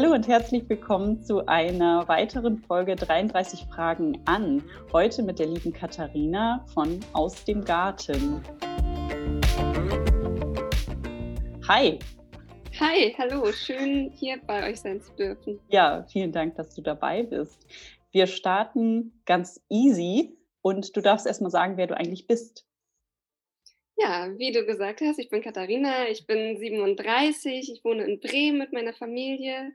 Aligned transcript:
Hallo 0.00 0.14
und 0.14 0.28
herzlich 0.28 0.62
willkommen 0.68 1.24
zu 1.24 1.44
einer 1.48 2.06
weiteren 2.06 2.58
Folge 2.58 2.94
33 2.94 3.64
Fragen 3.64 4.22
an. 4.26 4.62
Heute 4.92 5.24
mit 5.24 5.40
der 5.40 5.48
lieben 5.48 5.72
Katharina 5.72 6.64
von 6.72 7.00
Aus 7.14 7.42
dem 7.42 7.64
Garten. 7.64 8.40
Hi. 11.66 11.98
Hi, 12.78 13.12
hallo, 13.18 13.50
schön 13.50 14.12
hier 14.14 14.38
bei 14.46 14.70
euch 14.70 14.78
sein 14.78 15.02
zu 15.02 15.12
dürfen. 15.16 15.58
Ja, 15.66 16.04
vielen 16.04 16.30
Dank, 16.30 16.54
dass 16.54 16.76
du 16.76 16.80
dabei 16.80 17.24
bist. 17.24 17.66
Wir 18.12 18.28
starten 18.28 19.20
ganz 19.26 19.60
easy 19.68 20.38
und 20.62 20.96
du 20.96 21.00
darfst 21.00 21.26
erstmal 21.26 21.50
sagen, 21.50 21.76
wer 21.76 21.88
du 21.88 21.96
eigentlich 21.96 22.28
bist. 22.28 22.67
Ja, 24.00 24.28
wie 24.38 24.52
du 24.52 24.64
gesagt 24.64 25.00
hast, 25.00 25.18
ich 25.18 25.28
bin 25.28 25.42
Katharina, 25.42 26.08
ich 26.08 26.24
bin 26.26 26.56
37, 26.56 27.72
ich 27.72 27.84
wohne 27.84 28.04
in 28.04 28.20
Bremen 28.20 28.58
mit 28.58 28.72
meiner 28.72 28.92
Familie 28.92 29.72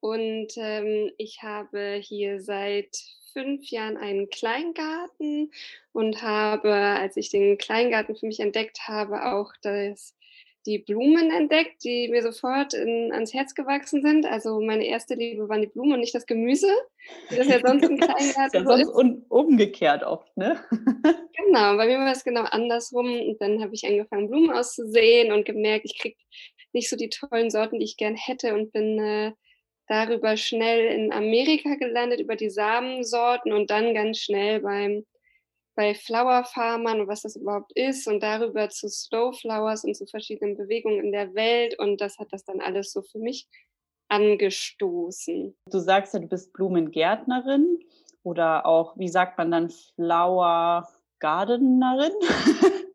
und 0.00 0.48
ähm, 0.56 1.10
ich 1.18 1.42
habe 1.42 2.00
hier 2.02 2.40
seit 2.40 2.96
fünf 3.34 3.68
Jahren 3.70 3.98
einen 3.98 4.30
Kleingarten 4.30 5.52
und 5.92 6.22
habe, 6.22 6.72
als 6.72 7.18
ich 7.18 7.28
den 7.28 7.58
Kleingarten 7.58 8.16
für 8.16 8.26
mich 8.26 8.40
entdeckt 8.40 8.88
habe, 8.88 9.26
auch 9.26 9.52
das 9.60 10.14
die 10.68 10.78
Blumen 10.78 11.30
entdeckt, 11.30 11.82
die 11.82 12.08
mir 12.08 12.22
sofort 12.22 12.74
in, 12.74 13.10
ans 13.12 13.32
Herz 13.32 13.54
gewachsen 13.54 14.02
sind. 14.02 14.26
Also 14.26 14.60
meine 14.60 14.86
erste 14.86 15.14
Liebe 15.14 15.48
waren 15.48 15.62
die 15.62 15.66
Blumen 15.66 15.94
und 15.94 16.00
nicht 16.00 16.14
das 16.14 16.26
Gemüse, 16.26 16.68
wie 17.30 17.36
das 17.36 17.48
ja 17.48 17.58
sonst 17.66 17.88
im 17.88 17.98
Kleingarten 17.98 18.66
so 18.66 18.74
ist. 18.74 18.94
Un 18.94 19.24
umgekehrt 19.30 20.02
oft, 20.02 20.36
ne? 20.36 20.62
genau, 21.36 21.76
bei 21.78 21.86
mir 21.86 21.98
war 21.98 22.12
es 22.12 22.22
genau 22.22 22.42
andersrum. 22.42 23.06
Und 23.06 23.40
dann 23.40 23.62
habe 23.62 23.74
ich 23.74 23.86
angefangen, 23.86 24.28
Blumen 24.28 24.50
auszusehen 24.50 25.32
und 25.32 25.46
gemerkt, 25.46 25.86
ich 25.86 25.98
kriege 25.98 26.16
nicht 26.74 26.90
so 26.90 26.96
die 26.96 27.08
tollen 27.08 27.50
Sorten, 27.50 27.78
die 27.78 27.86
ich 27.86 27.96
gern 27.96 28.14
hätte 28.14 28.54
und 28.54 28.70
bin 28.72 28.98
äh, 28.98 29.32
darüber 29.86 30.36
schnell 30.36 30.92
in 30.92 31.12
Amerika 31.12 31.76
gelandet, 31.76 32.20
über 32.20 32.36
die 32.36 32.50
Samensorten 32.50 33.52
und 33.52 33.70
dann 33.70 33.94
ganz 33.94 34.18
schnell 34.18 34.60
beim 34.60 35.06
bei 35.78 35.94
Flower 35.94 36.42
Farmern 36.42 37.02
und 37.02 37.06
was 37.06 37.22
das 37.22 37.36
überhaupt 37.36 37.70
ist 37.76 38.08
und 38.08 38.20
darüber 38.20 38.68
zu 38.68 38.88
Slow 38.88 39.32
Flowers 39.32 39.84
und 39.84 39.94
zu 39.94 40.06
verschiedenen 40.06 40.56
Bewegungen 40.56 41.04
in 41.04 41.12
der 41.12 41.36
Welt 41.36 41.78
und 41.78 42.00
das 42.00 42.18
hat 42.18 42.32
das 42.32 42.44
dann 42.44 42.60
alles 42.60 42.90
so 42.90 43.02
für 43.02 43.20
mich 43.20 43.46
angestoßen. 44.08 45.56
Du 45.70 45.78
sagst 45.78 46.14
ja, 46.14 46.18
du 46.18 46.26
bist 46.26 46.52
Blumengärtnerin 46.52 47.78
oder 48.24 48.66
auch, 48.66 48.98
wie 48.98 49.06
sagt 49.08 49.38
man 49.38 49.52
dann, 49.52 49.70
Flower 49.70 50.88
Gardenerin? 51.20 52.10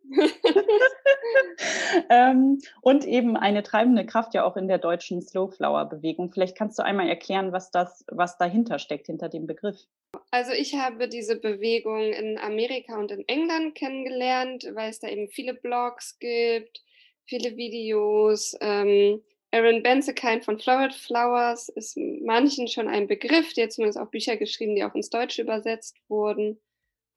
ähm, 2.09 2.59
und 2.81 3.05
eben 3.05 3.37
eine 3.37 3.63
treibende 3.63 4.05
Kraft 4.05 4.33
ja 4.33 4.43
auch 4.45 4.57
in 4.57 4.67
der 4.67 4.77
deutschen 4.77 5.21
Slow 5.21 5.51
Flower 5.51 5.85
Bewegung. 5.85 6.31
Vielleicht 6.31 6.57
kannst 6.57 6.79
du 6.79 6.83
einmal 6.83 7.07
erklären, 7.07 7.51
was 7.51 7.71
das, 7.71 8.05
was 8.09 8.37
dahinter 8.37 8.79
steckt, 8.79 9.07
hinter 9.07 9.29
dem 9.29 9.47
Begriff. 9.47 9.87
Also 10.31 10.51
ich 10.51 10.75
habe 10.75 11.07
diese 11.07 11.39
Bewegung 11.39 12.13
in 12.13 12.37
Amerika 12.37 12.97
und 12.97 13.11
in 13.11 13.27
England 13.27 13.75
kennengelernt, 13.75 14.67
weil 14.73 14.89
es 14.89 14.99
da 14.99 15.07
eben 15.07 15.27
viele 15.27 15.53
Blogs 15.53 16.19
gibt, 16.19 16.83
viele 17.25 17.55
Videos. 17.57 18.55
Ähm, 18.61 19.21
Aaron 19.51 19.83
Benzekein 19.83 20.41
von 20.41 20.59
Florid 20.59 20.93
Flowers 20.93 21.69
ist 21.69 21.95
manchen 21.97 22.67
schon 22.67 22.87
ein 22.87 23.07
Begriff, 23.07 23.53
der 23.53 23.69
zumindest 23.69 23.99
auch 23.99 24.09
Bücher 24.09 24.35
geschrieben, 24.35 24.75
die 24.75 24.83
auch 24.83 24.95
ins 24.95 25.11
Deutsche 25.11 25.43
übersetzt 25.43 25.97
wurden. 26.07 26.59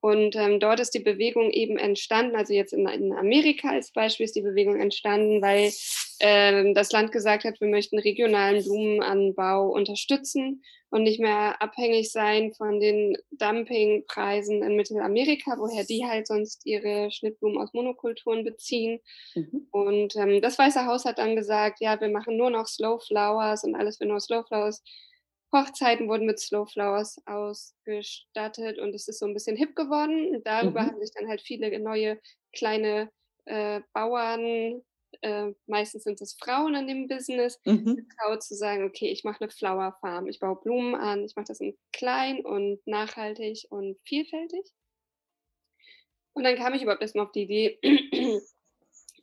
Und 0.06 0.36
ähm, 0.36 0.60
dort 0.60 0.78
ist 0.78 0.94
die 0.94 1.00
Bewegung 1.00 1.50
eben 1.50 1.78
entstanden, 1.78 2.36
also 2.36 2.54
jetzt 2.54 2.72
in, 2.72 2.86
in, 2.86 3.12
Amerika 3.12 3.70
als 3.70 3.90
Beispiel 3.90 4.22
ist 4.22 4.36
die 4.36 4.42
Bewegung 4.42 4.78
entstanden, 4.78 5.42
weil 5.42 5.72
ähm, 6.20 6.74
das 6.74 6.92
Land 6.92 7.10
gesagt 7.10 7.42
hat, 7.42 7.60
wir 7.60 7.66
möchten 7.66 7.98
regionalen 7.98 8.62
Blumenanbau 8.62 9.68
unterstützen 9.68 10.62
und 10.90 11.02
nicht 11.02 11.18
mehr 11.18 11.60
abhängig 11.60 12.12
sein 12.12 12.54
von 12.54 12.78
den 12.78 13.16
Dumpingpreisen 13.32 14.62
in 14.62 14.76
Mittelamerika, 14.76 15.56
woher 15.58 15.82
die 15.82 16.04
halt 16.06 16.28
sonst 16.28 16.64
ihre 16.64 17.10
Schnittblumen 17.10 17.58
aus 17.58 17.72
Monokulturen 17.72 18.44
beziehen. 18.44 19.00
Mhm. 19.34 19.66
Und 19.72 20.14
ähm, 20.14 20.40
das 20.40 20.56
Weiße 20.56 20.86
Haus 20.86 21.04
hat 21.04 21.18
dann 21.18 21.34
gesagt, 21.34 21.80
ja, 21.80 22.00
wir 22.00 22.10
machen 22.10 22.36
nur 22.36 22.50
noch 22.50 22.68
Slow 22.68 23.00
Flowers 23.04 23.64
und 23.64 23.74
alles 23.74 23.96
für 23.96 24.06
nur 24.06 24.20
Slow 24.20 24.44
Flowers. 24.46 24.84
Hochzeiten 25.56 26.08
wurden 26.08 26.26
mit 26.26 26.38
Slow 26.38 26.66
Flowers 26.66 27.20
ausgestattet 27.26 28.78
und 28.78 28.94
es 28.94 29.08
ist 29.08 29.18
so 29.18 29.26
ein 29.26 29.34
bisschen 29.34 29.56
hip 29.56 29.74
geworden. 29.74 30.42
Darüber 30.44 30.82
mhm. 30.82 30.86
haben 30.86 31.00
sich 31.00 31.12
dann 31.14 31.28
halt 31.28 31.40
viele 31.40 31.78
neue 31.80 32.20
kleine 32.52 33.10
äh, 33.46 33.80
Bauern, 33.92 34.82
äh, 35.22 35.52
meistens 35.66 36.04
sind 36.04 36.20
es 36.20 36.34
Frauen 36.34 36.74
in 36.74 36.86
dem 36.86 37.08
Business, 37.08 37.58
mhm. 37.64 37.96
getraut 37.96 38.42
zu 38.42 38.54
sagen, 38.54 38.84
okay, 38.84 39.08
ich 39.08 39.24
mache 39.24 39.42
eine 39.42 39.50
Flower 39.50 39.96
Farm, 40.00 40.26
ich 40.26 40.40
baue 40.40 40.60
Blumen 40.60 40.94
an, 40.94 41.24
ich 41.24 41.36
mache 41.36 41.46
das 41.46 41.60
in 41.60 41.76
klein 41.92 42.44
und 42.44 42.84
nachhaltig 42.86 43.66
und 43.70 43.98
vielfältig. 44.04 44.72
Und 46.34 46.44
dann 46.44 46.56
kam 46.56 46.74
ich 46.74 46.82
überhaupt 46.82 47.02
erstmal 47.02 47.26
auf 47.26 47.32
die 47.32 47.42
Idee, 47.42 47.78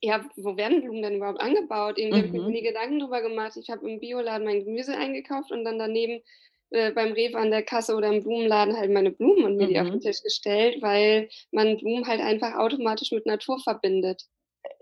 ja, 0.03 0.22
wo 0.36 0.58
werden 0.58 0.81
Blumen 0.81 1.02
denn 1.02 1.16
überhaupt 1.16 1.40
angebaut? 1.40 1.97
Irgendwie 1.97 2.18
mhm. 2.18 2.28
habe 2.28 2.38
ich 2.38 2.44
mir 2.44 2.50
nie 2.50 2.62
Gedanken 2.62 3.00
drüber 3.00 3.22
gemacht. 3.22 3.56
Ich 3.56 3.69
habe 3.69 3.90
im 3.90 4.02
Bioladen 4.02 4.46
mein 4.46 4.66
Gemüse 4.66 4.97
eingekauft 4.97 5.52
und 5.52 5.64
dann 5.64 5.80
daneben 5.80 6.22
äh, 6.72 6.91
beim 6.91 7.14
Rewe 7.14 7.38
an 7.38 7.52
der 7.52 7.64
Kasse 7.64 7.96
oder 7.96 8.09
im 8.09 8.22
Blumenladen 8.22 8.75
halt 8.75 8.91
meine 8.91 9.12
Blumen 9.12 9.46
und 9.46 9.56
mir 9.56 9.68
mhm. 9.68 9.69
die 9.69 9.80
auf 9.80 9.88
den 9.88 9.96
mhm. 9.96 10.02
Tisch 10.02 10.22
gestellt, 10.22 10.81
weil 10.81 11.30
man 11.52 11.78
Blumen 11.78 12.06
halt 12.06 12.19
einfach 12.19 12.56
automatisch 12.56 13.14
mit 13.14 13.25
Natur 13.25 13.59
verbindet. 13.59 14.25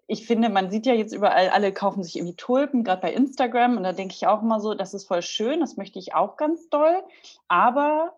Ich 0.08 0.26
finde, 0.26 0.50
man 0.50 0.72
sieht 0.72 0.88
ja 0.88 0.96
jetzt 0.96 1.14
überall, 1.14 1.50
alle 1.50 1.72
kaufen 1.72 2.04
sich 2.04 2.16
irgendwie 2.16 2.36
Tulpen, 2.36 2.84
gerade 2.84 3.02
bei 3.02 3.14
Instagram. 3.14 3.78
Und 3.78 3.84
da 3.84 3.94
denke 3.94 4.16
ich 4.16 4.26
auch 4.26 4.42
immer 4.42 4.60
so, 4.60 4.74
das 4.74 4.96
ist 4.96 5.06
voll 5.06 5.22
schön, 5.22 5.60
das 5.60 5.78
möchte 5.78 6.00
ich 6.00 6.16
auch 6.16 6.36
ganz 6.36 6.68
doll. 6.70 7.04
Aber 7.48 8.16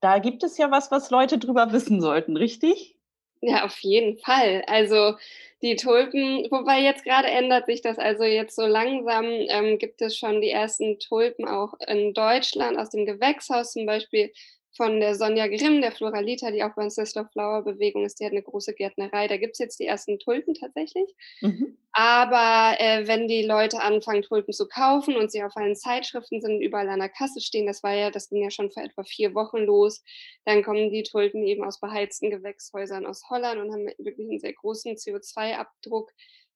da 0.00 0.20
gibt 0.20 0.44
es 0.44 0.58
ja 0.58 0.70
was, 0.70 0.92
was 0.92 1.10
Leute 1.10 1.38
drüber 1.38 1.72
wissen 1.72 2.00
sollten, 2.00 2.36
richtig? 2.36 2.96
Ja, 3.42 3.64
auf 3.64 3.78
jeden 3.80 4.18
Fall. 4.18 4.62
Also 4.66 5.14
die 5.62 5.76
Tulpen, 5.76 6.46
wobei 6.50 6.80
jetzt 6.82 7.04
gerade 7.04 7.28
ändert 7.28 7.66
sich 7.66 7.80
das. 7.80 7.98
Also 7.98 8.24
jetzt 8.24 8.54
so 8.54 8.66
langsam 8.66 9.24
ähm, 9.26 9.78
gibt 9.78 10.02
es 10.02 10.16
schon 10.18 10.40
die 10.42 10.50
ersten 10.50 10.98
Tulpen 10.98 11.48
auch 11.48 11.72
in 11.86 12.12
Deutschland 12.12 12.78
aus 12.78 12.90
dem 12.90 13.06
Gewächshaus 13.06 13.72
zum 13.72 13.86
Beispiel 13.86 14.30
von 14.76 15.00
der 15.00 15.14
Sonja 15.14 15.48
Grimm, 15.48 15.80
der 15.80 15.92
Floralita, 15.92 16.50
die 16.50 16.62
auch 16.62 16.74
bei 16.74 16.84
uns 16.84 16.94
der 16.94 17.06
Flower 17.06 17.62
Bewegung 17.62 18.04
ist, 18.04 18.20
die 18.20 18.24
hat 18.24 18.32
eine 18.32 18.42
große 18.42 18.72
Gärtnerei. 18.74 19.26
Da 19.26 19.36
gibt 19.36 19.54
es 19.54 19.58
jetzt 19.58 19.80
die 19.80 19.86
ersten 19.86 20.18
Tulpen 20.18 20.54
tatsächlich. 20.54 21.12
Mhm. 21.40 21.76
Aber 21.92 22.76
äh, 22.78 23.08
wenn 23.08 23.26
die 23.26 23.42
Leute 23.42 23.82
anfangen, 23.82 24.22
Tulpen 24.22 24.52
zu 24.52 24.68
kaufen 24.68 25.16
und 25.16 25.32
sie 25.32 25.42
auf 25.42 25.56
allen 25.56 25.74
Zeitschriften 25.74 26.40
sind, 26.40 26.60
überall 26.60 26.88
an 26.88 27.00
der 27.00 27.08
Kasse 27.08 27.40
stehen, 27.40 27.66
das 27.66 27.82
war 27.82 27.94
ja, 27.94 28.10
das 28.10 28.28
ging 28.28 28.42
ja 28.44 28.50
schon 28.50 28.70
vor 28.70 28.84
etwa 28.84 29.02
vier 29.02 29.34
Wochen 29.34 29.58
los, 29.58 30.04
dann 30.44 30.62
kommen 30.62 30.90
die 30.90 31.02
Tulpen 31.02 31.42
eben 31.42 31.64
aus 31.64 31.80
beheizten 31.80 32.30
Gewächshäusern 32.30 33.06
aus 33.06 33.28
Holland 33.28 33.60
und 33.60 33.72
haben 33.72 33.86
wirklich 33.98 34.28
einen 34.28 34.38
sehr 34.38 34.52
großen 34.52 34.94
CO2-Abdruck. 34.94 36.12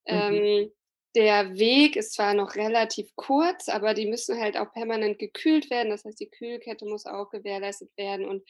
Mhm. 0.06 0.14
Ähm, 0.14 0.72
der 1.14 1.56
Weg 1.56 1.96
ist 1.96 2.14
zwar 2.14 2.34
noch 2.34 2.56
relativ 2.56 3.14
kurz, 3.14 3.68
aber 3.68 3.94
die 3.94 4.06
müssen 4.06 4.40
halt 4.40 4.56
auch 4.56 4.72
permanent 4.72 5.18
gekühlt 5.18 5.70
werden. 5.70 5.90
Das 5.90 6.04
heißt, 6.04 6.18
die 6.18 6.30
Kühlkette 6.30 6.86
muss 6.86 7.06
auch 7.06 7.30
gewährleistet 7.30 7.90
werden 7.96 8.26
und 8.26 8.42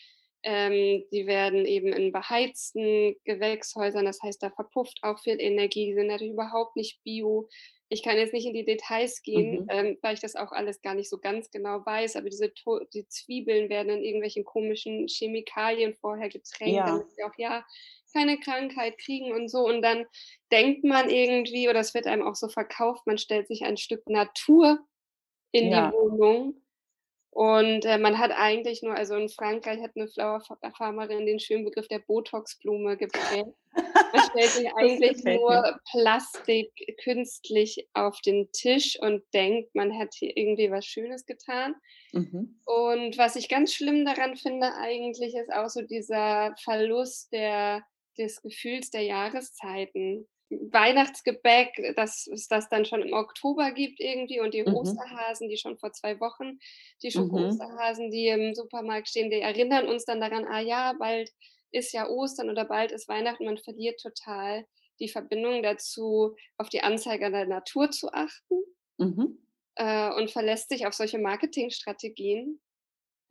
ähm, 0.45 1.05
die 1.11 1.27
werden 1.27 1.65
eben 1.65 1.89
in 1.89 2.13
beheizten 2.13 3.17
Gewächshäusern, 3.25 4.05
das 4.05 4.23
heißt, 4.23 4.43
da 4.43 4.51
verpufft 4.51 4.99
auch 5.03 5.19
viel 5.19 5.41
Energie, 5.41 5.87
die 5.87 5.95
sind 5.95 6.09
natürlich 6.09 6.35
überhaupt 6.35 6.77
nicht 6.77 7.03
bio. 7.03 7.49
Ich 7.89 8.03
kann 8.03 8.19
jetzt 8.19 8.35
nicht 8.35 8.47
in 8.47 8.53
die 8.53 8.65
Details 8.65 9.23
gehen, 9.23 9.63
mhm. 9.63 9.67
ähm, 9.71 9.99
weil 10.03 10.15
ich 10.15 10.21
das 10.21 10.37
auch 10.37 10.53
alles 10.53 10.83
gar 10.83 10.95
nicht 10.95 11.09
so 11.09 11.19
ganz 11.19 11.51
genau 11.51 11.85
weiß, 11.87 12.17
aber 12.17 12.29
diese 12.29 12.53
die 12.93 13.09
Zwiebeln 13.09 13.71
werden 13.71 13.91
in 13.91 14.05
irgendwelchen 14.05 14.45
komischen 14.45 15.07
Chemikalien 15.09 15.95
vorher 15.95 16.29
getränkt, 16.29 16.77
ja. 16.77 16.87
damit 16.87 17.11
sie 17.13 17.25
auch 17.25 17.39
ja 17.39 17.65
keine 18.15 18.39
Krankheit 18.39 18.99
kriegen 18.99 19.33
und 19.33 19.49
so. 19.49 19.67
Und 19.67 19.83
dann 19.83 20.07
denkt 20.53 20.85
man 20.85 21.11
irgendwie, 21.11 21.69
oder 21.69 21.81
es 21.81 21.93
wird 21.95 22.07
einem 22.07 22.23
auch 22.23 22.37
so 22.37 22.49
verkauft, 22.49 23.07
man 23.07 23.19
stellt 23.19 23.49
sich 23.49 23.65
ein 23.65 23.77
Stück 23.77 24.09
Natur 24.09 24.79
in 25.53 25.71
ja. 25.71 25.89
die 25.89 25.97
Wohnung. 25.97 26.65
Und 27.35 27.85
äh, 27.85 27.99
man 27.99 28.19
hat 28.19 28.31
eigentlich 28.31 28.83
nur, 28.83 28.95
also 28.95 29.17
in 29.17 29.29
Frankreich 29.29 29.83
hat 29.83 29.91
eine 29.97 30.07
Flower-Farmerin 30.07 31.27
den 31.27 31.41
schönen 31.41 31.65
Begriff 31.65 31.89
der 31.89 31.99
Botox-Blume 31.99 32.97
geprägt. 32.97 33.51
Man 33.75 34.23
stellt 34.31 34.51
sich 34.51 34.69
eigentlich 34.77 35.25
nur 35.25 35.81
Plastik 35.91 36.71
künstlich 37.03 37.89
auf 37.93 38.21
den 38.21 38.53
Tisch 38.53 38.97
und 39.01 39.25
denkt, 39.35 39.75
man 39.75 39.91
hätte 39.91 40.27
irgendwie 40.27 40.71
was 40.71 40.87
Schönes 40.87 41.27
getan. 41.27 41.75
Mhm. 42.13 42.61
Und 42.67 43.19
was 43.19 43.35
ich 43.35 43.49
ganz 43.49 43.75
schlimm 43.75 44.05
daran 44.05 44.37
finde 44.37 44.73
eigentlich, 44.77 45.35
ist 45.35 45.53
auch 45.53 45.69
so 45.69 45.83
dieser 45.83 46.55
Verlust 46.63 47.33
der 47.33 47.85
des 48.19 48.43
Gefühls 48.43 48.91
der 48.91 49.03
Jahreszeiten. 49.03 50.29
Weihnachtsgebäck, 50.51 51.95
dass 51.97 52.27
es 52.27 52.49
das 52.49 52.69
dann 52.69 52.85
schon 52.85 53.03
im 53.03 53.13
Oktober 53.13 53.73
gibt 53.73 53.99
irgendwie 53.99 54.41
und 54.41 54.55
die 54.55 54.63
mhm. 54.63 54.75
Osterhasen, 54.75 55.49
die 55.49 55.57
schon 55.57 55.79
vor 55.79 55.93
zwei 55.93 56.21
Wochen, 56.21 56.59
die 57.03 57.11
Schoko-Osterhasen, 57.11 58.07
mhm. 58.07 58.11
die 58.11 58.29
im 58.29 58.55
Supermarkt 58.55 59.09
stehen, 59.09 59.31
die 59.31 59.41
erinnern 59.41 59.89
uns 59.89 60.05
dann 60.05 60.21
daran, 60.21 60.45
ah 60.45 60.61
ja, 60.61 60.93
bald 60.99 61.31
ist 61.73 61.93
ja 61.93 62.09
Ostern 62.09 62.51
oder 62.51 62.65
bald 62.65 62.93
ist 62.93 63.09
Weihnachten. 63.09 63.47
Man 63.47 63.59
verliert 63.59 64.01
total 64.01 64.65
die 65.01 65.09
Verbindung 65.09 65.63
dazu, 65.63 66.37
auf 66.57 66.69
die 66.69 66.83
Anzeige 66.83 67.31
der 67.31 67.47
Natur 67.47 67.91
zu 67.91 68.13
achten. 68.13 68.63
Mhm. 68.99 69.45
äh, 69.77 70.13
und 70.15 70.31
verlässt 70.31 70.69
sich 70.69 70.87
auf 70.87 70.95
solche 70.95 71.19
Marketingstrategien. 71.19 72.61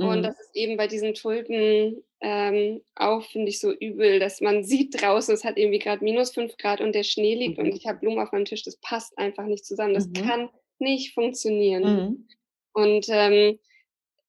Mhm. 0.04 0.10
Und 0.10 0.24
das 0.24 0.40
ist 0.40 0.56
eben 0.56 0.78
bei 0.78 0.88
diesen 0.88 1.14
Tulpen 1.14 2.04
ähm, 2.22 2.82
auch, 2.96 3.24
finde 3.26 3.50
ich, 3.50 3.60
so 3.60 3.72
übel, 3.72 4.20
dass 4.20 4.42
man 4.42 4.64
sieht 4.64 5.02
draußen, 5.02 5.34
es 5.34 5.44
hat 5.44 5.58
irgendwie 5.58 5.80
gerade 5.80 6.04
minus 6.04 6.32
fünf 6.32 6.58
Grad 6.58 6.82
und 6.82 6.94
der 6.94 7.04
Schnee 7.04 7.36
liegt 7.36 7.58
mhm. 7.58 7.66
und 7.66 7.76
ich 7.76 7.86
habe 7.86 8.00
Blumen 8.00 8.20
auf 8.20 8.32
meinem 8.32 8.46
Tisch. 8.46 8.64
Das 8.64 8.78
passt 8.78 9.18
einfach 9.18 9.46
nicht 9.46 9.66
zusammen. 9.66 9.94
Das 9.94 10.08
mhm. 10.08 10.14
kann 10.14 10.50
nicht 10.80 11.14
funktionieren. 11.14 11.84
Mhm. 11.84 12.28
Und 12.74 13.06
ähm, 13.10 13.60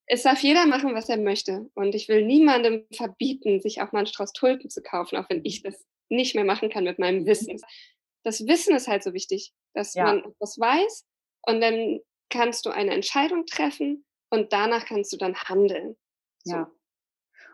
es 0.06 0.22
darf 0.22 0.42
jeder 0.42 0.66
machen, 0.66 0.94
was 0.94 1.08
er 1.08 1.16
möchte. 1.16 1.70
Und 1.74 1.94
ich 1.94 2.08
will 2.08 2.24
niemandem 2.24 2.84
verbieten, 2.92 3.60
sich 3.60 3.80
auch 3.80 3.92
mal 3.92 4.00
einen 4.00 4.06
Strauß 4.06 4.32
Tulpen 4.32 4.70
zu 4.70 4.82
kaufen, 4.82 5.16
auch 5.16 5.28
wenn 5.30 5.44
ich 5.44 5.62
das 5.62 5.84
nicht 6.08 6.34
mehr 6.34 6.44
machen 6.44 6.70
kann 6.70 6.84
mit 6.84 6.98
meinem. 6.98 7.26
Wissen. 7.26 7.60
Das 8.22 8.46
Wissen 8.46 8.74
ist 8.74 8.88
halt 8.88 9.02
so 9.02 9.12
wichtig, 9.12 9.52
dass 9.74 9.94
ja. 9.94 10.04
man 10.04 10.34
das 10.40 10.58
weiß 10.58 11.06
und 11.46 11.60
dann 11.60 12.00
kannst 12.30 12.66
du 12.66 12.70
eine 12.70 12.92
Entscheidung 12.92 13.46
treffen 13.46 14.04
und 14.34 14.52
danach 14.52 14.84
kannst 14.86 15.12
du 15.12 15.16
dann 15.16 15.34
handeln. 15.34 15.96
So. 16.44 16.54
Ja. 16.54 16.70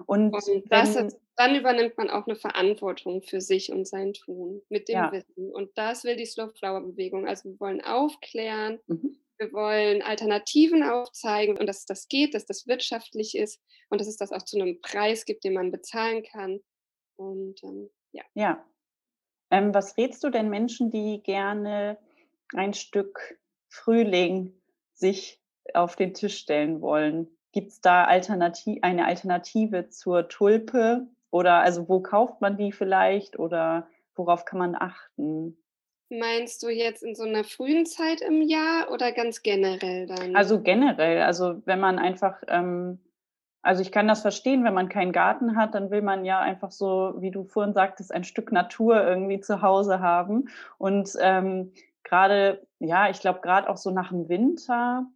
Und, 0.06 0.32
und 0.32 0.64
das 0.72 0.96
ist, 0.96 1.20
dann 1.36 1.54
übernimmt 1.54 1.96
man 1.96 2.10
auch 2.10 2.26
eine 2.26 2.36
Verantwortung 2.36 3.22
für 3.22 3.40
sich 3.40 3.72
und 3.72 3.86
sein 3.86 4.12
Tun 4.12 4.62
mit 4.68 4.88
dem 4.88 4.94
ja. 4.94 5.12
Wissen. 5.12 5.50
Und 5.52 5.70
das 5.76 6.04
will 6.04 6.16
die 6.16 6.26
Slow 6.26 6.50
Flower 6.50 6.80
Bewegung. 6.80 7.26
Also 7.26 7.50
wir 7.50 7.60
wollen 7.60 7.82
aufklären, 7.82 8.80
mhm. 8.86 9.18
wir 9.38 9.52
wollen 9.52 10.02
Alternativen 10.02 10.82
aufzeigen 10.82 11.58
und 11.58 11.66
dass 11.66 11.86
das 11.86 12.08
geht, 12.08 12.34
dass 12.34 12.46
das 12.46 12.66
wirtschaftlich 12.66 13.36
ist 13.36 13.60
und 13.88 14.00
dass 14.00 14.08
es 14.08 14.16
das 14.16 14.32
auch 14.32 14.42
zu 14.42 14.58
einem 14.58 14.80
Preis 14.80 15.24
gibt, 15.24 15.44
den 15.44 15.54
man 15.54 15.70
bezahlen 15.70 16.22
kann. 16.22 16.60
Und 17.16 17.62
ähm, 17.62 17.90
ja. 18.12 18.24
Ja. 18.34 18.66
Ähm, 19.50 19.74
was 19.74 19.96
rätst 19.96 20.22
du 20.22 20.30
denn 20.30 20.48
Menschen, 20.48 20.90
die 20.90 21.22
gerne 21.22 21.98
ein 22.54 22.74
Stück 22.74 23.38
Frühling 23.68 24.60
sich 24.94 25.39
auf 25.74 25.96
den 25.96 26.14
Tisch 26.14 26.38
stellen 26.38 26.80
wollen? 26.80 27.28
Gibt 27.52 27.70
es 27.70 27.80
da 27.80 28.04
Alternativ 28.04 28.78
eine 28.82 29.06
Alternative 29.06 29.88
zur 29.88 30.28
Tulpe? 30.28 31.06
Oder 31.30 31.60
also 31.60 31.88
wo 31.88 32.00
kauft 32.00 32.40
man 32.40 32.56
die 32.56 32.72
vielleicht 32.72 33.38
oder 33.38 33.88
worauf 34.14 34.44
kann 34.44 34.58
man 34.58 34.74
achten? 34.74 35.56
Meinst 36.10 36.62
du 36.64 36.68
jetzt 36.68 37.04
in 37.04 37.14
so 37.14 37.22
einer 37.22 37.44
frühen 37.44 37.86
Zeit 37.86 38.20
im 38.20 38.42
Jahr 38.42 38.90
oder 38.90 39.12
ganz 39.12 39.42
generell 39.42 40.06
dann? 40.06 40.34
Also 40.34 40.60
generell, 40.60 41.22
also 41.22 41.62
wenn 41.66 41.78
man 41.78 42.00
einfach, 42.00 42.42
ähm, 42.48 42.98
also 43.62 43.82
ich 43.82 43.92
kann 43.92 44.08
das 44.08 44.22
verstehen, 44.22 44.64
wenn 44.64 44.74
man 44.74 44.88
keinen 44.88 45.12
Garten 45.12 45.56
hat, 45.56 45.74
dann 45.74 45.92
will 45.92 46.02
man 46.02 46.24
ja 46.24 46.40
einfach 46.40 46.72
so, 46.72 47.14
wie 47.18 47.30
du 47.30 47.44
vorhin 47.44 47.74
sagtest, 47.74 48.12
ein 48.12 48.24
Stück 48.24 48.50
Natur 48.50 49.00
irgendwie 49.04 49.40
zu 49.40 49.62
Hause 49.62 50.00
haben. 50.00 50.48
Und 50.78 51.16
ähm, 51.20 51.72
gerade, 52.02 52.66
ja, 52.80 53.08
ich 53.08 53.20
glaube, 53.20 53.40
gerade 53.40 53.68
auch 53.68 53.76
so 53.76 53.92
nach 53.92 54.08
dem 54.08 54.28
Winter 54.28 55.06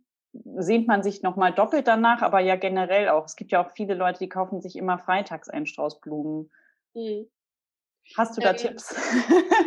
sehnt 0.57 0.87
man 0.87 1.03
sich 1.03 1.23
nochmal 1.23 1.53
doppelt 1.53 1.87
danach, 1.87 2.23
aber 2.23 2.41
ja 2.41 2.57
generell 2.57 3.09
auch. 3.09 3.25
Es 3.25 3.37
gibt 3.37 3.53
ja 3.53 3.65
auch 3.65 3.71
viele 3.73 3.95
Leute, 3.95 4.19
die 4.19 4.29
kaufen 4.29 4.61
sich 4.61 4.77
immer 4.77 4.99
freitags 4.99 5.49
einen 5.49 5.67
Strauß 5.67 6.01
Blumen. 6.01 6.51
Mhm. 6.95 7.29
Hast 8.17 8.37
du 8.37 8.41
da 8.41 8.51
ähm, 8.51 8.57
Tipps? 8.57 8.95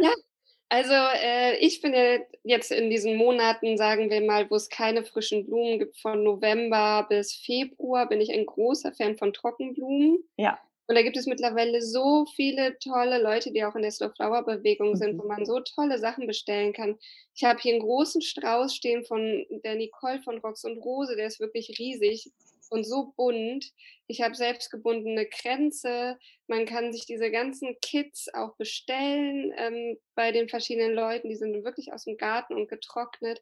Ja, 0.02 0.12
also 0.70 0.94
äh, 0.94 1.58
ich 1.58 1.82
finde 1.82 2.26
jetzt 2.44 2.72
in 2.72 2.90
diesen 2.90 3.16
Monaten, 3.16 3.78
sagen 3.78 4.10
wir 4.10 4.22
mal, 4.22 4.50
wo 4.50 4.56
es 4.56 4.70
keine 4.70 5.04
frischen 5.04 5.46
Blumen 5.46 5.80
gibt, 5.80 6.00
von 6.00 6.24
November 6.24 7.06
bis 7.10 7.34
Februar, 7.34 8.08
bin 8.08 8.22
ich 8.22 8.32
ein 8.32 8.46
großer 8.46 8.94
Fan 8.94 9.18
von 9.18 9.34
Trockenblumen. 9.34 10.24
Ja. 10.38 10.60
Und 10.88 10.96
da 10.96 11.02
gibt 11.02 11.18
es 11.18 11.26
mittlerweile 11.26 11.82
so 11.82 12.26
viele 12.36 12.80
tolle 12.80 13.22
Leute, 13.22 13.52
die 13.52 13.64
auch 13.66 13.76
in 13.76 13.82
der 13.82 13.92
Slow 13.92 14.12
Flower 14.16 14.44
Bewegung 14.44 14.96
sind, 14.96 15.16
mhm. 15.16 15.20
wo 15.20 15.28
man 15.28 15.46
so 15.46 15.60
tolle 15.60 16.00
Sachen 16.00 16.28
bestellen 16.28 16.72
kann. 16.72 16.98
Ich 17.36 17.44
habe 17.44 17.60
hier 17.60 17.74
einen 17.74 17.84
großen 17.84 18.22
Strauß 18.22 18.74
stehen 18.74 19.04
von 19.04 19.46
der 19.64 19.76
Nicole 19.76 20.22
von 20.22 20.38
Rox 20.40 20.64
und 20.64 20.78
Rose, 20.78 21.16
der 21.18 21.28
ist 21.28 21.42
wirklich 21.42 21.78
riesig 21.78 22.32
und 22.70 22.86
so 22.86 23.14
bunt. 23.16 23.72
Ich 24.08 24.22
habe 24.22 24.36
selbstgebundene 24.36 25.26
Kränze. 25.26 26.18
Man 26.48 26.66
kann 26.66 26.94
sich 26.94 27.06
diese 27.06 27.32
ganzen 27.32 27.78
Kits 27.82 28.34
auch 28.34 28.56
bestellen 28.56 29.54
ähm, 29.58 29.98
bei 30.16 30.32
den 30.32 30.48
verschiedenen 30.50 30.94
Leuten. 30.94 31.30
Die 31.30 31.36
sind 31.36 31.64
wirklich 31.64 31.94
aus 31.94 32.06
dem 32.06 32.18
Garten 32.18 32.54
und 32.54 32.70
getrocknet. 32.70 33.42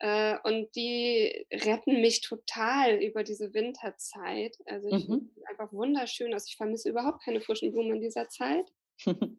Äh, 0.00 0.38
und 0.44 0.74
die 0.76 1.46
retten 1.52 2.00
mich 2.00 2.22
total 2.22 2.96
über 3.02 3.22
diese 3.22 3.52
Winterzeit. 3.52 4.56
Also 4.64 4.88
ich 4.88 5.06
mhm. 5.06 5.30
einfach 5.46 5.72
wunderschön 5.72 6.34
aus. 6.34 6.48
Ich 6.48 6.56
vermisse 6.56 6.88
überhaupt 6.88 7.22
keine 7.22 7.42
frischen 7.42 7.70
Blumen 7.70 7.96
in 7.96 8.00
dieser 8.00 8.28
Zeit. 8.28 8.72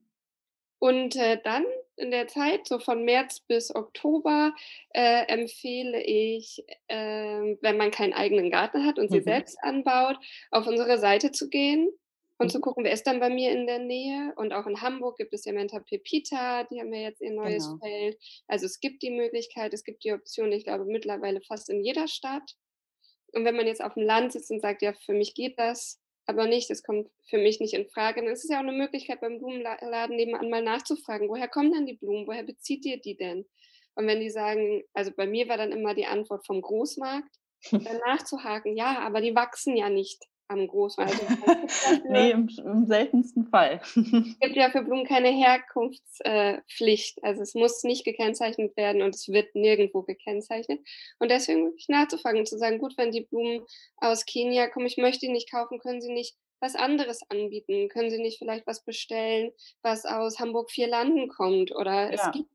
und 0.79 1.15
äh, 1.15 1.39
dann 1.43 1.65
in 1.95 2.11
der 2.11 2.27
Zeit, 2.27 2.67
so 2.67 2.77
von 2.77 3.03
März 3.05 3.39
bis 3.39 3.73
Oktober, 3.73 4.53
äh, 4.91 5.25
empfehle 5.27 6.01
ich, 6.03 6.63
äh, 6.87 7.57
wenn 7.61 7.77
man 7.77 7.89
keinen 7.89 8.13
eigenen 8.13 8.51
Garten 8.51 8.85
hat 8.85 8.99
und 8.99 9.11
sie 9.11 9.19
mhm. 9.19 9.23
selbst 9.23 9.57
anbaut, 9.63 10.17
auf 10.51 10.67
unsere 10.67 10.99
Seite 10.99 11.31
zu 11.31 11.49
gehen 11.49 11.89
und 12.41 12.49
zu 12.49 12.57
mhm. 12.57 12.63
gucken, 12.63 12.83
wer 12.83 12.91
ist 12.91 13.05
dann 13.05 13.19
bei 13.19 13.29
mir 13.29 13.51
in 13.51 13.67
der 13.67 13.77
Nähe. 13.77 14.33
Und 14.35 14.51
auch 14.51 14.65
in 14.65 14.81
Hamburg 14.81 15.17
gibt 15.17 15.31
es 15.33 15.45
ja 15.45 15.53
Menta 15.53 15.79
Pepita, 15.79 16.63
die 16.63 16.79
haben 16.79 16.91
ja 16.91 17.01
jetzt 17.01 17.21
ihr 17.21 17.31
neues 17.31 17.67
genau. 17.67 17.77
Feld. 17.77 18.17
Also 18.47 18.65
es 18.65 18.79
gibt 18.79 19.03
die 19.03 19.11
Möglichkeit, 19.11 19.73
es 19.73 19.83
gibt 19.83 20.03
die 20.03 20.11
Option, 20.11 20.51
ich 20.51 20.63
glaube 20.63 20.85
mittlerweile 20.85 21.41
fast 21.41 21.69
in 21.69 21.83
jeder 21.83 22.07
Stadt. 22.07 22.55
Und 23.33 23.45
wenn 23.45 23.55
man 23.55 23.67
jetzt 23.67 23.83
auf 23.83 23.93
dem 23.93 24.03
Land 24.03 24.33
sitzt 24.33 24.49
und 24.49 24.59
sagt, 24.59 24.81
ja, 24.81 24.93
für 25.05 25.13
mich 25.13 25.35
geht 25.35 25.57
das, 25.59 26.01
aber 26.25 26.47
nicht, 26.47 26.69
das 26.69 26.81
kommt 26.81 27.09
für 27.29 27.37
mich 27.37 27.59
nicht 27.59 27.75
in 27.75 27.87
Frage, 27.87 28.21
dann 28.21 28.31
ist 28.31 28.43
es 28.43 28.49
ja 28.49 28.57
auch 28.57 28.63
eine 28.63 28.71
Möglichkeit 28.71 29.21
beim 29.21 29.37
Blumenladen 29.37 30.15
nebenan 30.15 30.49
mal 30.49 30.63
nachzufragen, 30.63 31.29
woher 31.29 31.47
kommen 31.47 31.71
denn 31.71 31.85
die 31.85 31.97
Blumen, 31.97 32.25
woher 32.25 32.43
bezieht 32.43 32.85
ihr 32.85 32.99
die 32.99 33.15
denn? 33.15 33.45
Und 33.93 34.07
wenn 34.07 34.19
die 34.19 34.31
sagen, 34.31 34.83
also 34.93 35.11
bei 35.15 35.27
mir 35.27 35.47
war 35.47 35.57
dann 35.57 35.71
immer 35.71 35.93
die 35.93 36.07
Antwort 36.07 36.45
vom 36.45 36.61
Großmarkt, 36.61 37.29
dann 37.71 37.99
nachzuhaken, 38.05 38.75
ja, 38.75 38.99
aber 38.99 39.21
die 39.21 39.35
wachsen 39.35 39.77
ja 39.77 39.89
nicht 39.89 40.25
am 40.51 40.67
Großwald. 40.67 41.13
nee, 42.09 42.31
im, 42.31 42.49
im, 42.63 42.85
seltensten 42.85 43.47
Fall. 43.47 43.79
es 43.83 43.95
gibt 44.39 44.55
ja 44.55 44.69
für 44.69 44.83
Blumen 44.83 45.05
keine 45.05 45.29
Herkunftspflicht. 45.29 47.17
Äh, 47.17 47.25
also 47.25 47.41
es 47.41 47.55
muss 47.55 47.83
nicht 47.83 48.03
gekennzeichnet 48.03 48.75
werden 48.75 49.01
und 49.01 49.15
es 49.15 49.29
wird 49.29 49.55
nirgendwo 49.55 50.03
gekennzeichnet. 50.03 50.81
Und 51.19 51.31
deswegen 51.31 51.65
wirklich 51.65 51.87
nachzufragen 51.87 52.39
und 52.39 52.47
zu 52.47 52.57
sagen, 52.57 52.79
gut, 52.79 52.97
wenn 52.97 53.11
die 53.11 53.21
Blumen 53.21 53.65
aus 53.97 54.25
Kenia 54.25 54.67
kommen, 54.67 54.87
ich 54.87 54.97
möchte 54.97 55.25
die 55.25 55.31
nicht 55.31 55.49
kaufen, 55.49 55.79
können 55.79 56.01
sie 56.01 56.11
nicht 56.11 56.35
was 56.59 56.75
anderes 56.75 57.21
anbieten? 57.29 57.89
Können 57.89 58.11
sie 58.11 58.21
nicht 58.21 58.37
vielleicht 58.37 58.67
was 58.67 58.83
bestellen, 58.83 59.51
was 59.81 60.05
aus 60.05 60.39
Hamburg-Vierlanden 60.39 61.27
kommt? 61.29 61.75
Oder 61.75 62.11
ja. 62.11 62.11
es 62.11 62.31
gibt 62.31 62.49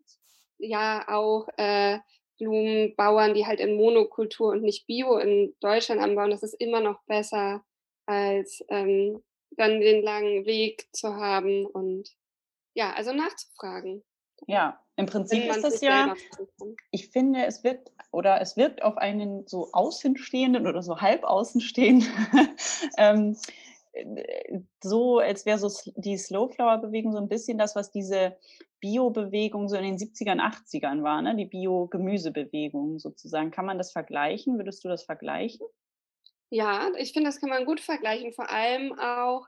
ja 0.59 1.05
auch 1.09 1.49
äh, 1.57 1.99
Blumenbauern, 2.39 3.35
die 3.35 3.47
halt 3.47 3.61
in 3.61 3.77
Monokultur 3.77 4.51
und 4.51 4.63
nicht 4.63 4.87
Bio 4.87 5.17
in 5.17 5.55
Deutschland 5.61 6.01
anbauen. 6.01 6.31
Das 6.31 6.43
ist 6.43 6.55
immer 6.55 6.81
noch 6.81 7.03
besser 7.07 7.65
als 8.07 8.65
ähm, 8.69 9.23
dann 9.51 9.81
den 9.81 10.03
langen 10.03 10.47
Weg 10.47 10.89
zu 10.93 11.15
haben 11.17 11.67
und 11.67 12.11
ja, 12.75 12.93
also 12.93 13.13
nachzufragen. 13.13 14.03
Ja, 14.47 14.81
im 14.97 15.07
Prinzip 15.07 15.45
ist 15.45 15.65
es 15.65 15.81
ja, 15.81 16.15
ich 16.91 17.09
finde, 17.09 17.47
es 17.47 17.65
wirkt 17.65 17.91
oder 18.13 18.41
es 18.41 18.57
wirkt 18.57 18.83
auf 18.83 18.97
einen 18.99 19.47
so 19.47 19.71
Außenstehenden 19.73 20.67
oder 20.67 20.83
so 20.83 21.01
halb 21.01 21.25
Außenstehenden 21.25 22.09
ähm, 22.99 23.37
so, 24.83 25.19
als 25.19 25.47
wäre 25.47 25.59
so 25.59 25.71
die 25.97 26.19
Slowflower-Bewegung 26.19 27.13
so 27.13 27.19
ein 27.19 27.29
bisschen 27.29 27.59
das, 27.59 27.75
was 27.77 27.91
diese 27.91 28.37
Bio-Bewegung 28.81 29.69
so 29.69 29.77
in 29.77 29.85
den 29.85 29.97
70ern, 29.97 30.39
80ern 30.39 31.03
war, 31.03 31.23
ne? 31.23 31.35
die 31.35 31.47
Bio-Gemüsebewegung 31.47 32.99
sozusagen. 32.99 33.51
Kann 33.51 33.65
man 33.65 33.79
das 33.79 33.93
vergleichen? 33.93 34.59
Würdest 34.59 34.85
du 34.85 34.89
das 34.89 35.05
vergleichen? 35.05 35.67
Ja, 36.51 36.91
ich 36.99 37.13
finde, 37.13 37.29
das 37.29 37.41
kann 37.41 37.51
man 37.51 37.65
gut 37.65 37.81
vergleichen. 37.81 38.33
Vor 38.33 38.51
allem 38.51 38.99
auch, 38.99 39.47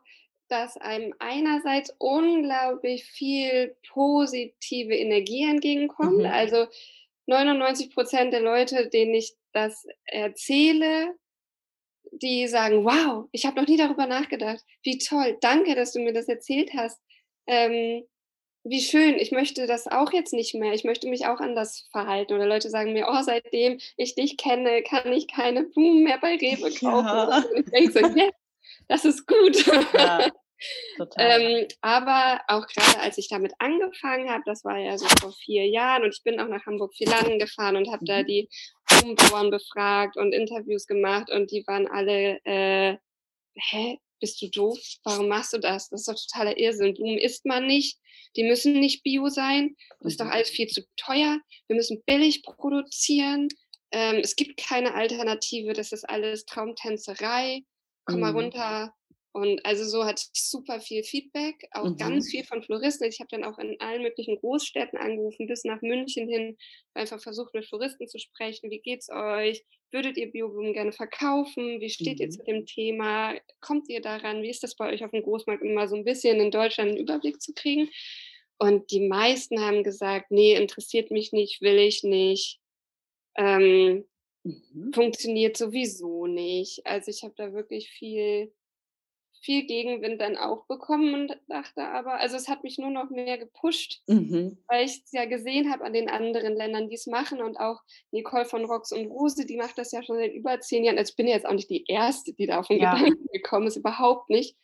dass 0.49 0.76
einem 0.78 1.14
einerseits 1.19 1.95
unglaublich 1.99 3.05
viel 3.05 3.76
positive 3.88 4.95
Energie 4.95 5.49
entgegenkommt. 5.49 6.19
Mhm. 6.19 6.26
Also 6.26 6.67
99 7.26 7.90
Prozent 7.90 8.33
der 8.33 8.40
Leute, 8.40 8.88
denen 8.88 9.14
ich 9.14 9.35
das 9.52 9.87
erzähle, 10.05 11.14
die 12.11 12.49
sagen, 12.49 12.85
wow, 12.85 13.28
ich 13.33 13.45
habe 13.45 13.61
noch 13.61 13.69
nie 13.69 13.76
darüber 13.76 14.07
nachgedacht. 14.07 14.64
Wie 14.83 14.99
toll, 14.99 15.37
danke, 15.40 15.75
dass 15.75 15.93
du 15.93 16.00
mir 16.00 16.12
das 16.12 16.26
erzählt 16.26 16.71
hast. 16.75 17.00
Ähm, 17.47 18.05
wie 18.69 18.81
schön, 18.81 19.17
ich 19.19 19.33
möchte 19.33 19.67
das 19.67 19.87
auch 19.87 20.13
jetzt 20.13 20.33
nicht 20.33 20.55
mehr. 20.55 20.73
Ich 20.73 20.85
möchte 20.85 21.09
mich 21.09 21.27
auch 21.27 21.41
anders 21.41 21.89
verhalten. 21.91 22.35
Oder 22.35 22.47
Leute 22.47 22.71
sagen 22.71 22.93
mir, 22.93 23.07
oh, 23.09 23.23
seitdem 23.23 23.79
ich 23.97 24.15
dich 24.15 24.37
kenne, 24.37 24.83
kann 24.83 25.13
ich 25.13 25.29
keine 25.29 25.65
Blumen 25.65 26.05
mehr 26.05 26.19
bei 26.19 26.37
Rewe 26.41 26.71
kaufen. 26.71 27.07
Ja. 27.07 27.39
Und 27.39 27.67
ich 27.67 27.71
denke 27.71 27.93
so, 27.93 28.17
yes, 28.17 28.33
das 28.89 29.05
ist 29.05 29.27
gut. 29.27 29.67
Ja, 29.95 30.27
ähm, 31.17 31.67
aber 31.81 32.41
auch 32.49 32.67
gerade 32.67 33.01
als 33.01 33.19
ich 33.19 33.29
damit 33.29 33.53
angefangen 33.59 34.31
habe, 34.31 34.43
das 34.45 34.65
war 34.65 34.79
ja 34.79 34.99
so 34.99 35.07
vor 35.21 35.33
vier 35.33 35.69
Jahren 35.69 36.03
und 36.03 36.15
ich 36.15 36.23
bin 36.25 36.41
auch 36.41 36.49
nach 36.49 36.67
Hamburg-Vierlanden 36.67 37.39
gefahren 37.39 37.77
und 37.77 37.89
habe 37.89 38.03
mhm. 38.03 38.07
da 38.07 38.23
die 38.25 38.49
Blumenbauern 38.89 39.51
befragt 39.51 40.17
und 40.17 40.33
Interviews 40.33 40.87
gemacht 40.87 41.31
und 41.31 41.53
die 41.53 41.65
waren 41.67 41.87
alle, 41.87 42.41
äh, 42.45 42.97
hä, 43.55 44.01
bist 44.21 44.41
du 44.43 44.49
doof? 44.49 44.79
Warum 45.05 45.29
machst 45.29 45.53
du 45.53 45.59
das? 45.59 45.89
Das 45.89 46.01
ist 46.01 46.09
doch 46.09 46.17
totaler 46.31 46.59
Irrsinn. 46.59 46.95
Blumen 46.95 47.19
isst 47.19 47.45
man 47.47 47.67
nicht. 47.67 47.99
Die 48.37 48.45
müssen 48.45 48.79
nicht 48.79 49.03
bio 49.03 49.29
sein. 49.29 49.75
Das 50.01 50.13
ist 50.13 50.21
doch 50.21 50.27
mhm. 50.27 50.33
alles 50.33 50.51
viel 50.51 50.67
zu 50.69 50.83
teuer. 50.97 51.39
Wir 51.69 51.77
müssen 51.77 52.03
billig 52.07 52.43
produzieren. 52.43 53.49
ähm, 53.91 54.17
es 54.23 54.37
gibt 54.37 54.59
keine 54.59 54.93
Alternative, 54.95 55.73
das 55.73 55.93
ist 55.93 56.05
alles 56.09 56.45
Traumtänzerei, 56.45 57.63
komm 58.05 58.21
mal 58.21 58.33
Mhm. 58.33 58.39
runter. 58.39 58.95
Und 59.38 59.64
also 59.64 59.85
so 59.85 60.04
hatte 60.04 60.23
ich 60.35 60.42
super 60.42 60.80
viel 60.80 61.04
Feedback, 61.04 61.68
auch 61.73 61.97
ganz 61.97 62.28
Mhm. 62.28 62.30
viel 62.30 62.45
von 62.45 62.62
Floristen. 62.62 63.07
Ich 63.09 63.21
habe 63.21 63.28
dann 63.30 63.45
auch 63.45 63.59
in 63.59 63.80
allen 63.80 64.02
möglichen 64.02 64.37
Großstädten 64.37 64.99
angerufen, 64.99 65.47
bis 65.47 65.64
nach 65.64 65.80
München 65.83 66.28
hin, 66.28 66.57
einfach 66.95 67.21
versucht, 67.23 67.54
mit 67.54 67.66
Floristen 67.66 68.09
zu 68.09 68.18
sprechen. 68.18 68.71
Wie 68.71 68.80
geht's 68.80 69.09
euch? 69.11 69.64
Würdet 69.92 70.16
ihr 70.18 70.30
Bioblumen 70.33 70.73
gerne 70.73 70.92
verkaufen? 70.92 71.80
Wie 71.80 71.90
steht 71.90 72.21
ihr 72.21 72.28
Mhm. 72.28 72.38
zu 72.38 72.42
dem 72.45 72.66
Thema? 72.66 73.35
Kommt 73.61 73.88
ihr 73.88 74.00
daran? 74.00 74.42
Wie 74.42 74.50
ist 74.50 74.62
das 74.62 74.76
bei 74.76 74.92
euch 74.92 75.04
auf 75.04 75.12
dem 75.12 75.23
Großmarkt, 75.23 75.62
um 75.62 75.75
mal 75.75 75.88
so 75.88 75.97
ein 75.97 76.04
bisschen 76.04 76.40
in 76.40 76.50
Deutschland 76.50 76.92
'n 76.92 76.97
Überblick 76.99 77.40
zu 77.40 77.52
kriegen? 77.54 77.88
Und 78.59 78.90
die 78.90 79.00
meisten 79.09 79.61
haben 79.61 79.85
gesagt: 79.85 80.30
„Ne, 80.30 80.54
interessiert 80.54 81.11
mich 81.11 81.33
nicht, 81.33 81.61
will 81.62 81.78
ich 81.78 82.02
nicht, 82.02 82.59
ähm, 83.37 84.07
Mhm. 84.45 84.95
funktioniert 84.95 85.57
sowieso 85.57 86.26
nicht.“ 86.26 86.87
Also, 86.87 87.11
ich 87.11 87.23
habe 87.25 87.35
da 87.37 87.52
wirklich 87.54 87.90
viel 87.90 88.52
viel 89.42 89.66
Gegenwind 89.66 90.21
dann 90.21 90.37
auch 90.37 90.66
bekommen 90.66 91.14
und 91.14 91.38
dachte 91.49 91.83
aber 91.88 92.14
also, 92.21 92.37
es 92.37 92.49
hat 92.49 92.64
mich 92.64 92.78
nur 92.78 92.90
noch 92.90 93.11
mehr 93.11 93.38
gepusht, 93.38 94.02
Mhm. 94.09 94.59
weil 94.68 94.87
ich's 94.87 95.11
ja 95.12 95.26
gesehen 95.26 95.73
habe 95.73 95.85
an 95.85 95.92
den 95.95 96.11
anderen 96.11 96.54
Ländern, 96.57 96.88
die's 96.88 97.07
machen 97.07 97.42
und 97.42 97.59
auch 97.59 97.80
Nicole 98.12 98.45
von 98.47 98.64
Rox 98.66 98.92
und 98.92 99.07
Rose, 99.09 99.47
die 99.47 99.57
macht 99.59 99.78
das 99.78 99.92
ja 99.92 100.02
schon 100.02 100.16
seit 100.18 100.33
über 100.35 100.61
10 100.61 100.85
Jahren. 100.85 100.99
Also, 100.99 101.11
ich 101.12 101.16
bin 101.16 101.28
ja 101.28 101.35
jetzt 101.35 101.47
auch 101.47 101.54
nicht 101.54 101.71
die 101.71 101.85
Erste, 101.88 102.35
die 102.35 102.47
da 102.47 102.61
auf 102.61 102.68
den 102.68 102.78
Ja. 102.78 102.92
Gedanken 102.92 103.26
gekommen 103.33 103.66
ist, 103.68 103.76
überhaupt 103.76 104.30
nicht. 104.30 104.57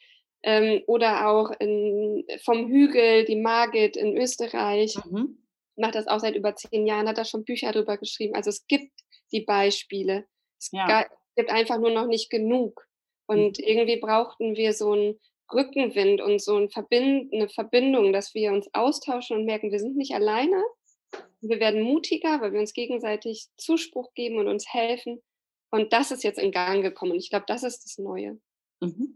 Ähm, 0.45 0.83
oder 0.89 1.29
auch 1.29 1.53
in 1.61 2.25
vom 2.45 2.69
Hügel, 2.69 3.25
die 3.27 3.37
Margit 3.37 3.97
in 3.97 4.17
Österreich 4.17 5.05
Mhm. 5.05 5.39
macht 5.77 5.95
das 5.97 6.07
auch 6.09 6.21
seit 6.21 6.37
über 6.37 6.55
10 6.57 6.87
Jahren, 6.87 7.09
hat 7.09 7.19
da 7.19 7.25
schon 7.25 7.45
Bücher 7.45 7.73
drüber 7.73 7.99
geschrieben. 7.99 8.35
Also, 8.37 8.51
es 8.51 8.67
gibt 8.69 8.93
die 9.33 9.43
Beispiele. 9.43 10.27
Es 10.61 10.71
Ja. 10.73 11.07
gibt 11.37 11.51
einfach 11.51 11.79
nur 11.79 11.91
noch 11.93 12.07
nicht 12.07 12.31
genug. 12.31 12.87
Und 13.29 13.59
Mhm. 13.59 13.61
irgendwie 13.61 13.99
brauchten 14.01 14.57
wir 14.57 14.73
so 14.75 14.93
'n 14.95 15.19
Rückenwind 15.53 16.21
und 16.23 16.43
so 16.43 16.57
'n 16.57 16.71
Verbind 16.71 17.33
'ne 17.33 17.49
Verbindung, 17.49 18.13
dass 18.13 18.35
wir 18.35 18.53
uns 18.53 18.69
austauschen 18.75 19.37
und 19.39 19.45
merken, 19.47 19.73
wir 19.73 19.79
sind 19.81 19.97
nicht 19.97 20.15
alleine. 20.15 20.63
Wir 21.43 21.61
werden 21.61 21.83
mutiger, 21.83 22.41
weil 22.43 22.53
wir 22.55 22.61
uns 22.61 22.75
gegenseitig 22.75 23.47
Zuspruch 23.59 24.15
geben 24.15 24.39
und 24.39 24.49
uns 24.49 24.73
helfen. 24.73 25.23
Und 25.73 25.93
das 25.95 26.11
ist 26.13 26.25
jetzt 26.25 26.39
in 26.41 26.53
Gang 26.53 26.83
gekommen 26.85 27.13
und 27.13 27.19
ich 27.21 27.31
glaube, 27.31 27.47
das 27.49 27.65
ist 27.65 27.85
das 27.85 27.99
Neue. 27.99 28.41
Mhm. 28.83 29.15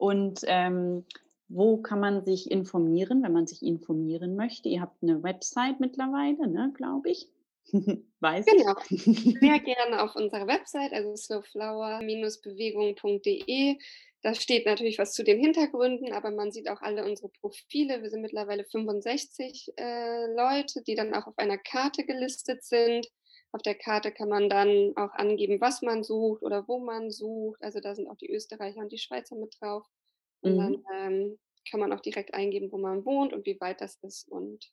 Und, 0.00 0.40
ähm, 0.46 1.04
wo 1.48 1.76
kann 1.76 2.00
man 2.00 2.24
sich 2.24 2.50
informieren, 2.50 3.22
wenn 3.22 3.34
man 3.34 3.46
sich 3.46 3.62
informieren 3.62 4.34
möchte? 4.34 4.70
Ihr 4.70 4.80
habt 4.80 5.02
'ne 5.02 5.22
Website 5.22 5.78
mittlerweile, 5.78 6.48
ne, 6.48 6.72
glaube 6.74 7.10
ich. 7.10 7.28
Weiß 8.20 8.44
Genau. 8.46 8.74
Sehr 9.40 9.58
gerne 9.60 10.02
auf 10.02 10.14
unserer 10.16 10.46
Website, 10.46 10.92
also 10.92 11.14
slowflower-bewegung.de. 11.16 13.78
Da 14.22 14.34
steht 14.34 14.66
natürlich 14.66 14.98
was 14.98 15.12
zu 15.14 15.22
den 15.24 15.38
Hintergründen, 15.40 16.12
aber 16.12 16.30
man 16.30 16.52
sieht 16.52 16.68
auch 16.68 16.82
alle 16.82 17.04
unsere 17.06 17.30
Profile. 17.30 18.02
Wir 18.02 18.10
sind 18.10 18.20
mittlerweile 18.22 18.64
65, 18.64 19.72
äh, 19.76 20.26
Leute, 20.34 20.82
die 20.86 20.94
dann 20.94 21.14
auch 21.14 21.26
auf 21.26 21.38
einer 21.38 21.56
Karte 21.58 22.04
gelistet 22.04 22.62
sind. 22.64 23.08
Auf 23.52 23.62
der 23.62 23.74
Karte 23.76 24.12
kann 24.12 24.28
man 24.28 24.48
dann 24.50 24.92
auch 24.96 25.12
angeben, 25.14 25.60
was 25.60 25.80
man 25.82 26.02
sucht 26.04 26.42
oder 26.42 26.68
wo 26.68 26.78
man 26.80 27.10
sucht. 27.10 27.60
Also, 27.62 27.80
da 27.80 27.94
sind 27.94 28.08
auch 28.08 28.16
die 28.16 28.30
Österreicher 28.30 28.80
und 28.80 28.92
die 28.92 28.98
Schweizer 28.98 29.36
mit 29.36 29.54
drauf. 29.60 29.86
Und 30.42 30.56
dann, 30.58 30.72
Mhm. 30.72 30.84
ähm, 30.94 31.38
kann 31.70 31.80
man 31.80 31.92
auch 31.92 32.00
direkt 32.00 32.34
eingeben, 32.34 32.70
wo 32.72 32.78
man 32.78 33.04
wohnt 33.04 33.32
und 33.32 33.46
wie 33.46 33.60
weit 33.60 33.80
das 33.80 33.96
ist 34.02 34.28
und 34.30 34.70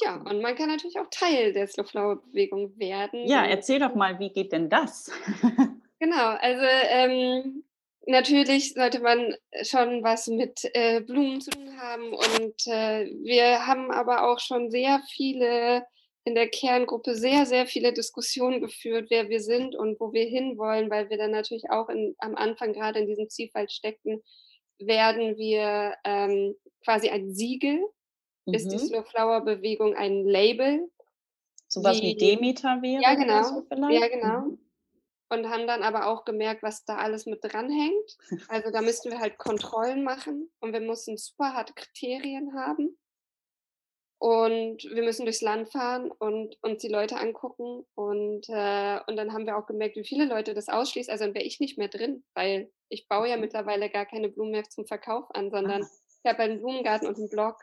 ja, 0.00 0.16
und 0.16 0.40
man 0.40 0.56
kann 0.56 0.68
natürlich 0.68 0.98
auch 0.98 1.08
Teil 1.10 1.52
der 1.52 1.66
Slow 1.66 1.84
Flower 1.84 2.16
Bewegung 2.16 2.78
werden, 2.78 3.26
Ja, 3.26 3.44
erzähl 3.44 3.78
doch 3.78 3.94
mal, 3.94 4.18
wie 4.18 4.30
geht 4.30 4.52
denn 4.52 4.68
das? 4.68 5.10
Genau, 5.98 6.30
also, 6.40 6.64
ähm, 6.88 7.62
natürlich 8.08 8.74
sollte 8.74 8.98
man 8.98 9.36
schon 9.62 10.02
was 10.02 10.26
mit, 10.26 10.68
äh, 10.74 11.00
Blumen 11.00 11.40
zu 11.40 11.50
tun 11.50 11.80
haben 11.80 12.12
und, 12.12 12.66
äh, 12.66 13.06
wir 13.22 13.68
haben 13.68 13.92
aber 13.92 14.28
auch 14.28 14.40
schon 14.40 14.68
sehr 14.72 15.00
viele 15.08 15.86
in 16.24 16.34
der 16.34 16.48
Kerngruppe 16.48 17.14
sehr, 17.14 17.46
sehr 17.46 17.66
viele 17.66 17.92
Diskussionen 17.92 18.60
geführt, 18.60 19.10
wer 19.10 19.28
wir 19.28 19.40
sind 19.40 19.74
und 19.76 19.98
wo 20.00 20.12
wir 20.12 20.24
hinwollen, 20.24 20.90
weil 20.90 21.10
wir 21.10 21.18
dann 21.18 21.30
natürlich 21.32 21.70
auch 21.70 21.88
in 21.88 22.14
am 22.18 22.34
Anfang 22.34 22.72
grade 22.72 22.98
in 23.00 23.06
diesem 23.06 23.28
Zwiespalt 23.28 23.72
steckten. 23.72 24.22
Werden 24.78 25.36
wir, 25.36 25.94
ähm, 26.04 26.54
quasi 26.84 27.10
ein 27.10 27.32
Siegel? 27.32 27.80
Ist 28.50 28.72
die 28.72 28.78
Mhm. 28.78 28.78
Slow 28.78 29.04
Flower 29.04 29.40
Bewegung 29.44 29.94
ein 29.94 30.24
Label? 30.26 30.90
So 31.70 31.82
was 31.82 32.02
wie 32.02 32.14
Demeter 32.16 32.82
ja 32.98 33.14
wäre 33.14 33.42
so 33.42 33.62
genau, 33.62 33.68
ja 33.88 34.08
vielleicht? 34.08 34.08
genau. 34.08 34.42
Mhm. 34.42 34.58
Und 35.30 35.48
haben 35.50 35.66
dann 35.66 35.82
aber 35.84 36.06
auch 36.08 36.24
gemerkt, 36.24 36.62
was 36.62 36.84
da 36.86 36.96
alles 36.98 37.26
mit 37.26 37.40
dranhängt. 37.44 38.18
Also, 38.48 38.70
da 38.72 38.82
müssten 38.82 39.10
wir 39.12 39.20
halt 39.20 39.38
Kontrollen 39.38 40.04
machen 40.04 40.52
und 40.60 40.72
wir 40.74 40.80
mussten 40.82 41.16
super 41.18 41.54
harte 41.54 41.74
Kriterien 41.74 42.54
haben. 42.54 42.98
Und 44.22 44.84
wir 44.84 45.02
müssen 45.02 45.24
durchs 45.24 45.40
Land 45.40 45.72
fahren 45.72 46.12
und 46.12 46.56
uns 46.62 46.80
die 46.80 46.86
Leute 46.88 47.16
angucken 47.16 47.84
und, 47.96 48.48
äh 48.48 49.00
und 49.08 49.16
dann 49.16 49.32
haben 49.32 49.46
wir 49.46 49.56
auch 49.58 49.66
gemerkt, 49.66 49.96
wie 49.96 50.04
viele 50.04 50.26
Leute 50.26 50.54
das 50.54 50.68
ausschließt. 50.68 51.10
Also, 51.10 51.24
dann 51.24 51.34
wäre 51.34 51.44
ich 51.44 51.58
nicht 51.58 51.76
mehr 51.76 51.88
drin, 51.88 52.22
weil 52.34 52.70
ich 52.88 53.08
baue 53.08 53.28
ja 53.28 53.36
Mhm. 53.36 53.36
mittlerweile 53.36 53.90
gar 53.90 54.06
keine 54.06 54.28
Blumen 54.28 54.52
mehr 54.52 54.62
zum 54.62 54.86
Verkauf 54.86 55.24
an, 55.34 55.50
sondern 55.50 55.82
Ah. 55.82 55.92
ich 56.22 56.30
habe 56.30 56.40
einen 56.44 56.60
Blumengarten 56.60 57.08
und 57.08 57.18
'n 57.18 57.28
Blog. 57.30 57.56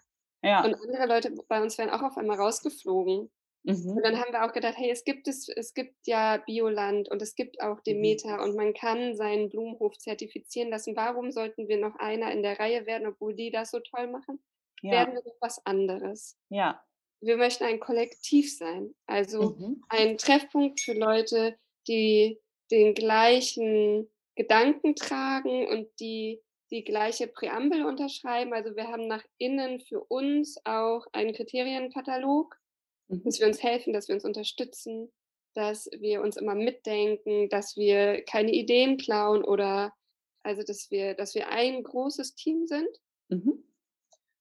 Ja. 0.43 0.63
Und 0.63 0.75
andere 0.75 1.07
Leute 1.07 1.33
bei 1.47 1.61
uns 1.61 1.77
wären 1.77 1.89
auch 1.89 2.01
auf 2.03 2.17
einmal 2.17 2.37
rausgeflogen. 2.39 3.19
Und 3.21 3.31
Mhm. 3.63 4.03
dann 4.05 4.19
haben 4.19 4.33
wir 4.33 4.45
auch 4.45 4.53
gedacht: 4.53 4.75
„Hey, 4.77 4.91
es 4.91 5.03
gibt 5.05 5.27
es 5.27 5.49
es 5.49 5.73
gibt 5.73 5.95
ja 6.07 6.37
Bioland 6.37 7.09
und 7.09 7.21
es 7.21 7.35
gibt 7.35 7.61
auch 7.61 7.81
Mhm. 7.87 8.19
Demeter 8.19 8.43
und 8.43 8.55
man 8.55 8.73
kann 8.73 9.15
seinen 9.15 9.49
Blumenhof 9.49 9.97
zertifizieren 9.97 10.69
lassen. 10.71 10.95
Warum 10.97 11.31
sollten 11.31 11.67
wir 11.69 11.77
noch 11.79 11.95
einer 11.97 12.31
in 12.33 12.43
der 12.43 12.59
Reihe 12.59 12.85
werden, 12.87 13.07
obwohl 13.07 13.35
die 13.35 13.51
das 13.51 13.71
so 13.71 13.79
toll 13.81 14.07
machen? 14.07 14.43
Werden 14.89 15.13
Ja. 15.13 15.15
wir 15.15 15.23
doch 15.23 15.37
was 15.41 15.65
anderes.“ 15.65 16.37
Ja. 16.51 16.85
Wir 17.21 17.37
möchten 17.37 17.65
ein 17.65 17.79
Kollektiv 17.79 18.55
sein, 18.57 18.95
also 19.07 19.57
Mhm. 19.57 19.89
ein 19.89 20.17
Treffpunkt 20.17 20.81
für 20.81 20.93
Leute, 20.93 21.57
die 21.87 22.39
den 22.71 22.93
gleichen 22.93 24.09
Gedanken 24.35 24.95
tragen 24.95 25.67
und 25.67 25.89
die 25.99 26.41
die 26.71 26.83
gleiche 26.83 27.27
Präambel 27.27 27.85
unterschreiben. 27.85 28.53
Also, 28.53 28.75
wir 28.75 28.87
haben 28.89 29.07
nach 29.07 29.23
innen 29.37 29.79
für 29.81 30.03
uns 30.05 30.57
auch 30.65 31.05
einen 31.13 31.33
Kriterienkatalog, 31.33 32.55
Mhm. 33.09 33.23
dass 33.25 33.39
wir 33.39 33.47
uns 33.47 33.63
helfen, 33.63 33.93
dass 33.93 34.07
wir 34.09 34.15
uns 34.15 34.25
unterstützen, 34.25 35.11
dass 35.55 35.89
wir 35.99 36.21
uns 36.21 36.37
immer 36.37 36.55
mitdenken, 36.55 37.49
dass 37.49 37.77
wir 37.77 38.23
keine 38.25 38.51
Ideen 38.53 38.97
klauen 38.97 39.43
oder 39.43 39.93
also, 40.43 40.63
dass 40.63 40.91
wir 40.91 41.15
dass 41.15 41.35
wir 41.35 41.49
ein 41.49 41.83
großes 41.83 42.35
Team 42.35 42.67
sind. 42.67 42.87
Mhm. 43.29 43.63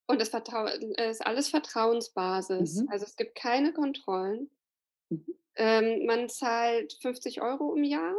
Und 0.07 0.19
das 0.21 0.29
Vertrau 0.29 0.65
ist 0.65 1.25
alles 1.25 1.49
Vertrauensbasis. 1.49 2.83
Mhm. 2.83 2.89
Also, 2.89 3.05
es 3.05 3.15
gibt 3.15 3.35
keine 3.35 3.73
Kontrollen. 3.73 4.49
Mhm. 5.11 5.39
Ähm, 5.55 6.05
man 6.05 6.29
zahlt 6.29 6.93
50 7.01 7.41
€ 7.41 7.75
im 7.75 7.83
Jahr. 7.83 8.15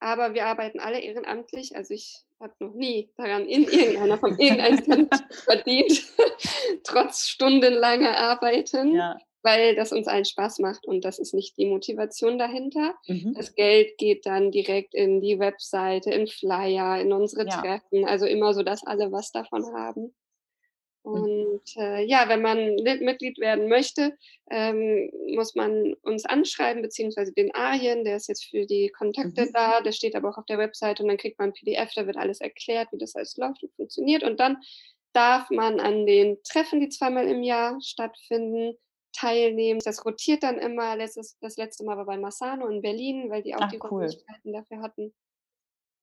Aber 0.00 0.34
wir 0.34 0.46
arbeiten 0.46 0.78
alle 0.80 1.00
ehrenamtlich. 1.00 1.74
Also, 1.76 1.94
ich 1.94 2.20
habe 2.40 2.52
noch 2.60 2.74
nie 2.74 3.10
daran 3.16 3.46
in 3.46 3.64
irgendeiner 3.64 4.16
Form 4.18 4.36
irgendeinen 4.38 4.82
Cent 4.84 5.10
verdient, 5.44 6.02
trotz 6.84 7.26
stundenlanger 7.28 8.16
Arbeiten, 8.16 8.94
Ja. 8.94 9.18
weil 9.42 9.74
das 9.74 9.92
uns 9.92 10.06
allen 10.06 10.24
Spaß 10.24 10.60
macht 10.60 10.86
und 10.86 11.04
das 11.04 11.18
ist 11.18 11.34
nicht 11.34 11.56
die 11.58 11.66
Motivation 11.66 12.38
dahinter. 12.38 12.94
Mhm. 13.08 13.34
Das 13.34 13.54
Geld 13.56 13.98
geht 13.98 14.24
dann 14.26 14.52
direkt 14.52 14.94
in 14.94 15.20
die 15.20 15.38
Webseite, 15.40 16.10
in 16.10 16.28
Flyer, 16.28 17.00
in 17.00 17.12
unsere 17.12 17.46
Ja. 17.48 17.60
Treffen, 17.60 18.04
also 18.06 18.26
immer 18.26 18.54
so, 18.54 18.62
dass 18.62 18.86
alle 18.86 19.10
was 19.10 19.32
davon 19.32 19.64
haben. 19.74 20.14
Mhm. 21.12 21.48
Und, 21.54 21.62
äh, 21.76 22.02
ja, 22.04 22.28
wenn 22.28 22.42
man 22.42 22.76
Mitglied 22.76 23.38
werden 23.38 23.68
möchte, 23.68 24.16
ähm, 24.50 25.10
muss 25.34 25.54
man 25.54 25.94
uns 26.02 26.24
anschreiben, 26.26 26.82
beziehungsweise 26.82 27.32
den 27.32 27.54
Arjen, 27.54 28.04
der 28.04 28.16
ist 28.16 28.28
jetzt 28.28 28.44
für 28.46 28.66
die 28.66 28.90
Kontakte 28.90 29.48
Mhm. 29.48 29.54
da, 29.54 29.80
der 29.80 29.92
steht 29.92 30.14
aber 30.16 30.30
auch 30.30 30.38
auf 30.38 30.46
der 30.46 30.58
Webseite 30.58 31.02
und 31.02 31.08
dann 31.08 31.18
kriegt 31.18 31.38
man 31.38 31.50
'n 31.50 31.52
PDF, 31.54 31.92
da 31.94 32.06
wird 32.06 32.16
alles 32.18 32.40
erklärt, 32.40 32.88
wie 32.92 32.98
das 32.98 33.14
alles 33.16 33.36
läuft 33.36 33.62
und 33.62 33.74
funktioniert. 33.76 34.22
Und 34.22 34.40
dann 34.40 34.58
darf 35.14 35.50
man 35.50 35.80
an 35.80 36.06
den 36.06 36.38
Treffen, 36.44 36.80
die 36.80 36.88
zweimal 36.90 37.26
im 37.28 37.42
Jahr 37.42 37.80
stattfinden, 37.82 38.74
teilnehmen. 39.12 39.80
Das 39.84 40.04
rotiert 40.04 40.42
dann 40.42 40.58
immer. 40.58 40.96
Letztes 40.96 41.38
das 41.40 41.56
letzte 41.56 41.84
Mal 41.84 41.96
war 41.96 42.06
bei 42.06 42.18
Massano 42.18 42.68
in 42.68 42.82
Berlin, 42.82 43.30
weil 43.30 43.42
die 43.42 43.54
auch 43.56 43.66
Ach, 43.66 43.72
die 43.72 43.78
cool. 43.90 44.18
Räumlichkeiten 44.18 44.52
dafür 44.52 44.82
hatten. 44.82 45.14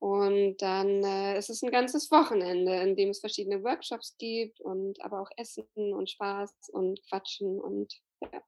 Und 0.06 0.58
dann, 0.62 1.04
äh, 1.04 1.36
ist 1.40 1.50
es 1.50 1.64
'n 1.64 1.72
ganzes 1.72 2.12
Wochenende, 2.12 2.76
in 2.82 2.96
dem 2.96 3.10
es 3.10 3.20
verschiedene 3.22 3.64
Workshops 3.64 4.16
gibt 4.20 4.62
und 4.62 5.02
aber 5.04 5.20
auch 5.22 5.32
Essen 5.36 5.66
und 5.76 6.12
Spaß 6.12 6.70
und 6.74 7.02
Quatschen 7.10 7.60
und 7.60 8.02
ja. 8.32 8.42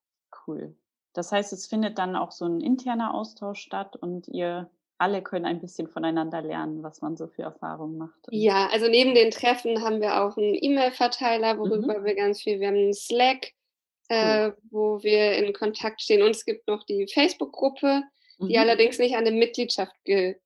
Cool. 0.47 0.75
Das 1.13 1.31
heißt, 1.31 1.51
es 1.53 1.67
findet 1.67 1.97
dann 1.97 2.15
auch 2.15 2.31
so 2.31 2.45
'n 2.45 2.61
interner 2.61 3.13
Austausch 3.13 3.59
statt 3.59 3.95
und 3.95 4.27
ihr 4.27 4.69
alle 4.97 5.21
können 5.21 5.45
ein 5.45 5.59
bisschen 5.59 5.87
voneinander 5.87 6.41
lernen, 6.41 6.81
was 6.83 7.01
man 7.01 7.17
so 7.17 7.27
für 7.27 7.43
Erfahrungen 7.43 7.97
macht 7.97 8.27
Ja, 8.31 8.67
also 8.67 8.87
neben 8.89 9.15
den 9.15 9.31
Treffen 9.31 9.81
haben 9.83 10.01
wir 10.01 10.21
auch 10.21 10.35
'n 10.37 10.53
E-Mail-Verteiler, 10.53 11.57
Mhm. 11.63 11.97
worüber 11.97 12.03
wir 12.03 12.13
ganz 12.15 12.41
viel 12.41 12.59
wir 12.59 12.67
haben 12.67 12.75
'n 12.89 12.93
Slack, 12.93 13.53
äh, 14.09 14.51
wo 14.71 15.03
wir 15.03 15.33
in 15.37 15.53
Kontakt 15.53 16.01
stehen. 16.01 16.23
Und 16.23 16.31
es 16.31 16.45
gibt 16.45 16.67
noch 16.67 16.85
die 16.85 17.07
Facebook-Gruppe, 17.13 18.03
die 18.49 18.57
mhm. 18.57 18.59
allerdings 18.59 18.99
nicht 18.99 19.15
an 19.15 19.27
eine 19.27 19.37
Mitgliedschaft 19.37 19.95
ge 20.05 20.37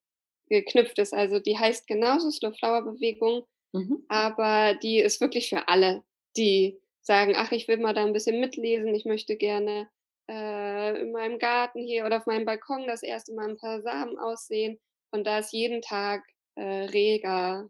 geknüpft 0.52 0.98
ist. 0.98 1.12
Also 1.12 1.38
die 1.38 1.58
heißt 1.58 1.86
genauso 1.86 2.30
Slow 2.30 2.52
Flower 2.52 2.82
Bewegung, 2.82 3.44
mhm. 3.72 4.04
aber 4.08 4.74
die 4.74 4.98
ist 4.98 5.20
wirklich 5.20 5.48
für 5.48 5.68
alle, 5.68 6.02
die 6.36 6.78
sagen, 7.00 7.34
ach, 7.36 7.52
ich 7.52 7.68
will 7.68 7.78
mal 7.78 7.94
da 7.94 8.04
ein 8.04 8.12
bisschen 8.12 8.40
mitlesen, 8.40 8.94
ich 8.94 9.04
möchte 9.04 9.36
gerne 9.36 9.88
äh, 10.30 11.00
in 11.00 11.12
meinem 11.12 11.38
Garten 11.38 11.80
hier 11.84 12.06
oder 12.06 12.18
auf 12.18 12.26
meinem 12.26 12.44
Balkon 12.44 12.86
das 12.86 13.02
erste 13.02 13.34
Mal 13.34 13.50
ein 13.50 13.56
paar 13.56 13.82
Samen 13.82 14.18
aussehen. 14.18 14.78
Und 15.10 15.26
da 15.26 15.38
ist 15.38 15.52
jeden 15.52 15.82
Tag 15.82 16.22
äh, 16.54 16.62
reger 16.62 17.68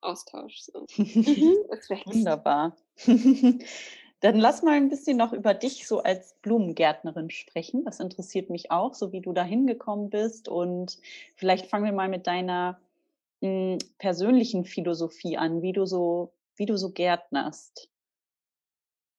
Austausch. 0.00 0.60
So. 0.60 0.86
Mhm, 0.96 1.56
Wunderbar. 2.06 2.76
Dann 4.24 4.38
lass 4.38 4.62
mal 4.62 4.72
ein 4.72 4.88
bisschen 4.88 5.18
noch 5.18 5.34
über 5.34 5.52
dich 5.52 5.86
so 5.86 6.02
als 6.02 6.32
Blumengärtnerin 6.40 7.28
sprechen. 7.28 7.84
Das 7.84 8.00
interessiert 8.00 8.48
mich 8.48 8.70
auch, 8.70 8.94
so 8.94 9.12
wie 9.12 9.20
du 9.20 9.34
da 9.34 9.44
hingekommen 9.44 10.08
bist. 10.08 10.48
Und 10.48 10.98
vielleicht 11.36 11.66
fangen 11.66 11.84
wir 11.84 11.92
mal 11.92 12.08
mit 12.08 12.26
deiner 12.26 12.80
m, 13.42 13.72
hm, 13.72 13.78
persönlichen 13.98 14.64
Philosophie 14.64 15.36
an, 15.36 15.60
wie 15.60 15.74
du 15.74 15.84
so, 15.84 16.32
wie 16.56 16.64
du 16.64 16.78
so 16.78 16.92
gärtnerst. 16.92 17.90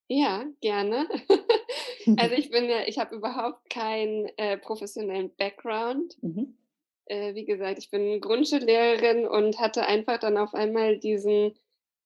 Ja, 0.08 0.44
gerne. 0.62 1.08
also 2.18 2.34
ich 2.34 2.50
bin 2.50 2.68
ja, 2.68 2.88
ich 2.88 2.98
habe 2.98 3.16
überhaupt 3.16 3.70
keinen 3.70 4.28
äh, 4.38 4.58
professionellen 4.58 5.30
Background. 5.36 6.18
Mhm. 6.24 6.58
Äh, 7.06 7.36
wie 7.36 7.46
gesagt, 7.46 7.78
ich 7.78 7.92
bin 7.92 8.22
Grundschullehrerin 8.22 9.28
und 9.28 9.60
hatte 9.60 9.86
einfach 9.86 10.18
dann 10.18 10.40
auf 10.40 10.56
einmal 10.56 10.98
diesen 10.98 11.54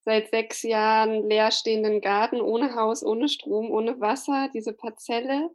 seit 0.01 0.29
sechs 0.29 0.63
Jahren 0.63 1.29
leerstehenden 1.29 2.01
Garten 2.01 2.41
ohne 2.41 2.75
Haus, 2.75 3.03
ohne 3.03 3.29
Strom, 3.29 3.71
ohne 3.71 3.99
Wasser, 3.99 4.49
diese 4.53 4.73
Parzelle. 4.73 5.49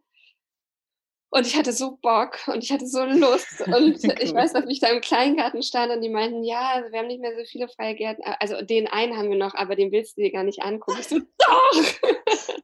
Und 1.30 1.48
ich 1.48 1.56
hatte 1.56 1.72
so 1.72 1.98
Bock 2.00 2.38
und 2.46 2.62
ich 2.62 2.70
hatte 2.70 2.86
so 2.86 3.04
Lust. 3.04 3.60
Und 3.66 3.98
cool. 4.04 4.14
ich 4.20 4.32
weiß 4.32 4.52
noch, 4.52 4.68
wie 4.68 4.72
ich 4.72 4.78
da 4.78 4.86
im 4.86 5.00
Kleingarten 5.00 5.64
stand 5.64 5.90
und 5.90 6.00
die 6.00 6.08
meinten, 6.08 6.44
ja, 6.44 6.74
also 6.74 6.92
wir 6.92 7.00
haben 7.00 7.08
nicht 7.08 7.20
mehr 7.20 7.36
so 7.36 7.44
viele 7.44 7.66
freie 7.66 7.96
Gärten. 7.96 8.22
Also 8.38 8.62
den 8.62 8.86
einen 8.86 9.16
haben 9.16 9.30
wir 9.30 9.36
noch, 9.36 9.54
aber 9.56 9.74
den 9.74 9.90
willst 9.90 10.16
du 10.16 10.22
dir 10.22 10.30
gar 10.30 10.44
nicht 10.44 10.62
angucken. 10.62 10.98
Ich 11.00 11.08
so, 11.08 11.18
doch! 11.38 11.82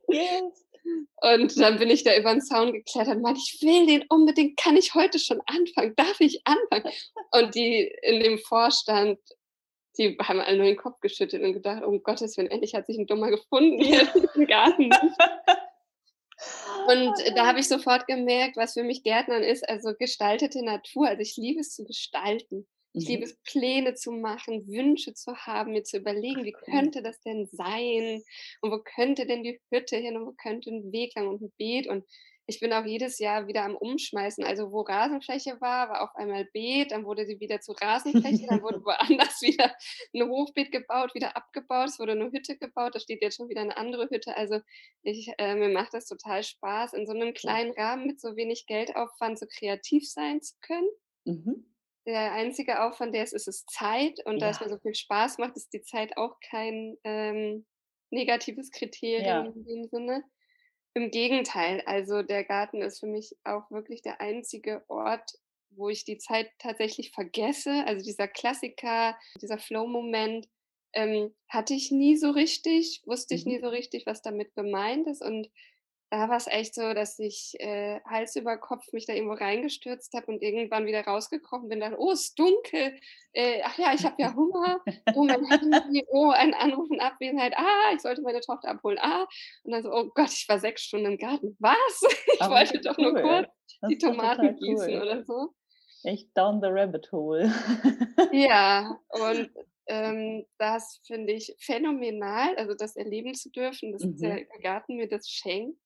Yes. 0.06 0.66
Und 1.22 1.60
dann 1.60 1.78
bin 1.78 1.90
ich 1.90 2.04
da 2.04 2.16
über 2.16 2.30
den 2.30 2.42
Zaun 2.42 2.72
geklettert 2.72 3.16
und 3.16 3.22
meinte, 3.22 3.40
ich 3.44 3.60
will 3.60 3.86
den 3.86 4.04
unbedingt, 4.08 4.56
kann 4.56 4.76
ich 4.76 4.94
heute 4.94 5.18
schon 5.18 5.40
anfangen? 5.46 5.94
Darf 5.96 6.20
ich 6.20 6.40
anfangen? 6.44 6.92
Und 7.32 7.54
die 7.56 7.92
in 8.02 8.20
dem 8.22 8.38
Vorstand 8.38 9.18
die 9.98 10.16
haben 10.18 10.40
alle 10.40 10.56
nur 10.56 10.66
den 10.66 10.76
Kopf 10.76 11.00
geschüttelt 11.00 11.42
und 11.42 11.52
gedacht, 11.52 11.82
um 11.82 12.02
Gottes 12.02 12.36
Willen, 12.36 12.50
endlich 12.50 12.74
hat 12.74 12.86
sich 12.86 12.98
ein 12.98 13.06
Dummer 13.06 13.30
gefunden 13.30 13.82
hier 13.82 14.08
im 14.34 14.46
Garten. 14.46 14.90
Und 16.88 17.12
da 17.36 17.46
habe 17.46 17.60
ich 17.60 17.68
sofort 17.68 18.06
gemerkt, 18.06 18.56
was 18.56 18.74
für 18.74 18.82
mich 18.82 19.02
Gärtnern 19.02 19.42
ist, 19.42 19.68
also 19.68 19.94
gestaltete 19.98 20.64
Natur. 20.64 21.08
Also 21.08 21.20
ich 21.20 21.36
liebe 21.36 21.60
es 21.60 21.74
zu 21.74 21.84
gestalten. 21.84 22.66
Ich 22.92 23.06
liebe 23.06 23.24
mhm. 23.24 23.30
es, 23.30 23.36
Pläne 23.44 23.94
zu 23.94 24.10
machen, 24.10 24.66
Wünsche 24.66 25.14
zu 25.14 25.36
haben, 25.36 25.72
mir 25.72 25.84
zu 25.84 25.98
überlegen, 25.98 26.44
wie 26.44 26.52
könnte 26.52 27.02
das 27.02 27.20
denn 27.20 27.48
sein? 27.52 28.22
Und 28.62 28.72
wo 28.72 28.78
könnte 28.78 29.26
denn 29.26 29.44
die 29.44 29.60
Hütte 29.70 29.96
hin 29.96 30.16
und 30.16 30.26
wo 30.26 30.32
könnte 30.32 30.70
ein 30.70 30.90
Weg 30.90 31.14
lang 31.14 31.28
und 31.28 31.40
ein 31.40 31.52
Beet? 31.56 31.86
Und 31.86 32.04
ich 32.50 32.58
bin 32.58 32.72
auch 32.72 32.84
jedes 32.84 33.20
Jahr 33.20 33.46
wieder 33.46 33.62
am 33.62 33.76
Umschmeißen. 33.76 34.42
Also 34.42 34.72
wo 34.72 34.80
Rasenfläche 34.80 35.60
war, 35.60 35.88
war 35.88 36.02
auf 36.02 36.16
einmal 36.16 36.44
Beet, 36.46 36.90
dann 36.90 37.04
wurde 37.04 37.24
sie 37.24 37.38
wieder 37.38 37.60
zu 37.60 37.72
Rasenfläche, 37.72 38.44
dann 38.48 38.60
wurde 38.60 38.80
woanders 38.84 39.40
wieder 39.40 39.72
ein 40.12 40.28
Hochbeet 40.28 40.72
gebaut, 40.72 41.14
wieder 41.14 41.36
abgebaut, 41.36 41.90
es 41.90 42.00
wurde 42.00 42.12
eine 42.12 42.32
Hütte 42.32 42.58
gebaut, 42.58 42.96
da 42.96 42.98
steht 42.98 43.22
jetzt 43.22 43.36
schon 43.36 43.48
wieder 43.48 43.60
eine 43.60 43.76
andere 43.76 44.10
Hütte. 44.10 44.36
Also 44.36 44.58
ich, 45.02 45.32
äh, 45.38 45.54
mir 45.54 45.68
macht 45.68 45.94
das 45.94 46.06
total 46.06 46.42
Spaß, 46.42 46.92
in 46.94 47.06
so 47.06 47.12
einem 47.12 47.34
kleinen 47.34 47.70
Rahmen 47.70 48.06
mit 48.06 48.20
so 48.20 48.34
wenig 48.34 48.66
Geldaufwand 48.66 49.38
so 49.38 49.46
kreativ 49.46 50.10
sein 50.10 50.42
zu 50.42 50.56
können. 50.60 50.88
Mhm. 51.24 51.66
Der 52.04 52.32
einzige 52.32 52.82
Aufwand, 52.82 53.14
der 53.14 53.22
ist, 53.22 53.32
ist 53.32 53.46
es 53.46 53.64
Zeit. 53.66 54.18
Und 54.24 54.40
ja. 54.40 54.46
da 54.46 54.50
es 54.50 54.60
mir 54.60 54.68
so 54.68 54.78
viel 54.78 54.94
Spaß 54.94 55.38
macht, 55.38 55.56
ist 55.56 55.72
die 55.72 55.82
Zeit 55.82 56.16
auch 56.16 56.40
kein 56.40 56.96
ähm, 57.04 57.64
negatives 58.10 58.72
Kriterium 58.72 59.24
ja. 59.24 59.44
in 59.44 59.64
dem 59.64 59.84
Sinne. 59.84 60.24
Im 60.94 61.10
Gegenteil, 61.10 61.82
also 61.86 62.22
der 62.22 62.44
Garten 62.44 62.82
ist 62.82 63.00
für 63.00 63.06
mich 63.06 63.36
auch 63.44 63.70
wirklich 63.70 64.02
der 64.02 64.20
einzige 64.20 64.84
Ort, 64.88 65.32
wo 65.70 65.88
ich 65.88 66.04
die 66.04 66.18
Zeit 66.18 66.50
tatsächlich 66.58 67.12
vergesse. 67.12 67.84
Also 67.86 68.04
dieser 68.04 68.26
Klassiker, 68.26 69.16
dieser 69.40 69.58
Flow-Moment 69.58 70.48
ähm, 70.92 71.32
hatte 71.48 71.74
ich 71.74 71.92
nie 71.92 72.16
so 72.16 72.30
richtig, 72.30 73.02
wusste 73.06 73.34
ich 73.34 73.44
mhm. 73.44 73.52
nie 73.52 73.60
so 73.60 73.68
richtig, 73.68 74.04
was 74.06 74.22
damit 74.22 74.54
gemeint 74.54 75.06
ist. 75.06 75.22
Und 75.22 75.48
da 76.10 76.28
war 76.28 76.36
es 76.36 76.48
echt 76.48 76.74
so, 76.74 76.92
dass 76.92 77.20
ich 77.20 77.54
äh, 77.60 78.00
Hals 78.04 78.34
über 78.34 78.58
Kopf 78.58 78.92
mich 78.92 79.06
da 79.06 79.12
irgendwo 79.12 79.34
reingestürzt 79.34 80.12
habe 80.12 80.26
und 80.26 80.42
irgendwann 80.42 80.86
wieder 80.86 81.04
rausgekrochen 81.04 81.68
bin. 81.68 81.78
Dann, 81.78 81.94
oh, 81.94 82.10
es 82.10 82.22
ist 82.22 82.38
dunkel. 82.38 82.98
Äh, 83.32 83.62
ach 83.62 83.78
ja, 83.78 83.94
ich 83.94 84.04
habe 84.04 84.20
ja 84.20 84.34
Hunger. 84.34 84.80
Oh, 85.14 85.24
mein 85.24 85.44
Handy. 85.44 86.04
Oh, 86.08 86.30
ein 86.30 86.52
Anruf 86.54 86.90
in 86.90 87.00
Abwesenheit. 87.00 87.54
Ah, 87.56 87.92
ich 87.94 88.00
sollte 88.00 88.22
meine 88.22 88.40
Tochter 88.40 88.70
abholen. 88.70 88.98
Ah. 89.00 89.28
Und 89.62 89.70
dann 89.70 89.84
so, 89.84 89.92
oh 89.92 90.10
Gott, 90.12 90.32
ich 90.32 90.48
war 90.48 90.58
sechs 90.58 90.82
Stunden 90.82 91.12
im 91.12 91.18
Garten. 91.18 91.56
Was? 91.60 92.02
Ich 92.32 92.42
Aber 92.42 92.56
wollte 92.56 92.80
doch 92.80 92.96
cool. 92.96 93.12
nur 93.12 93.22
kurz 93.22 93.48
die 93.88 93.98
Tomaten 93.98 94.56
gießen 94.56 94.88
cool. 94.88 95.02
oder 95.02 95.24
so. 95.24 95.54
Echt 96.02 96.28
down 96.36 96.60
the 96.60 96.68
rabbit 96.68 97.10
hole. 97.12 97.52
ja, 98.32 98.98
und 99.10 99.50
ähm, 99.86 100.46
das 100.58 101.00
finde 101.06 101.34
ich 101.34 101.54
phänomenal, 101.58 102.56
also 102.56 102.74
das 102.74 102.96
erleben 102.96 103.34
zu 103.34 103.50
dürfen, 103.50 103.92
dass 103.92 104.04
mhm. 104.04 104.16
der 104.18 104.46
Garten 104.62 104.96
mir 104.96 105.08
das 105.08 105.28
schenkt. 105.28 105.78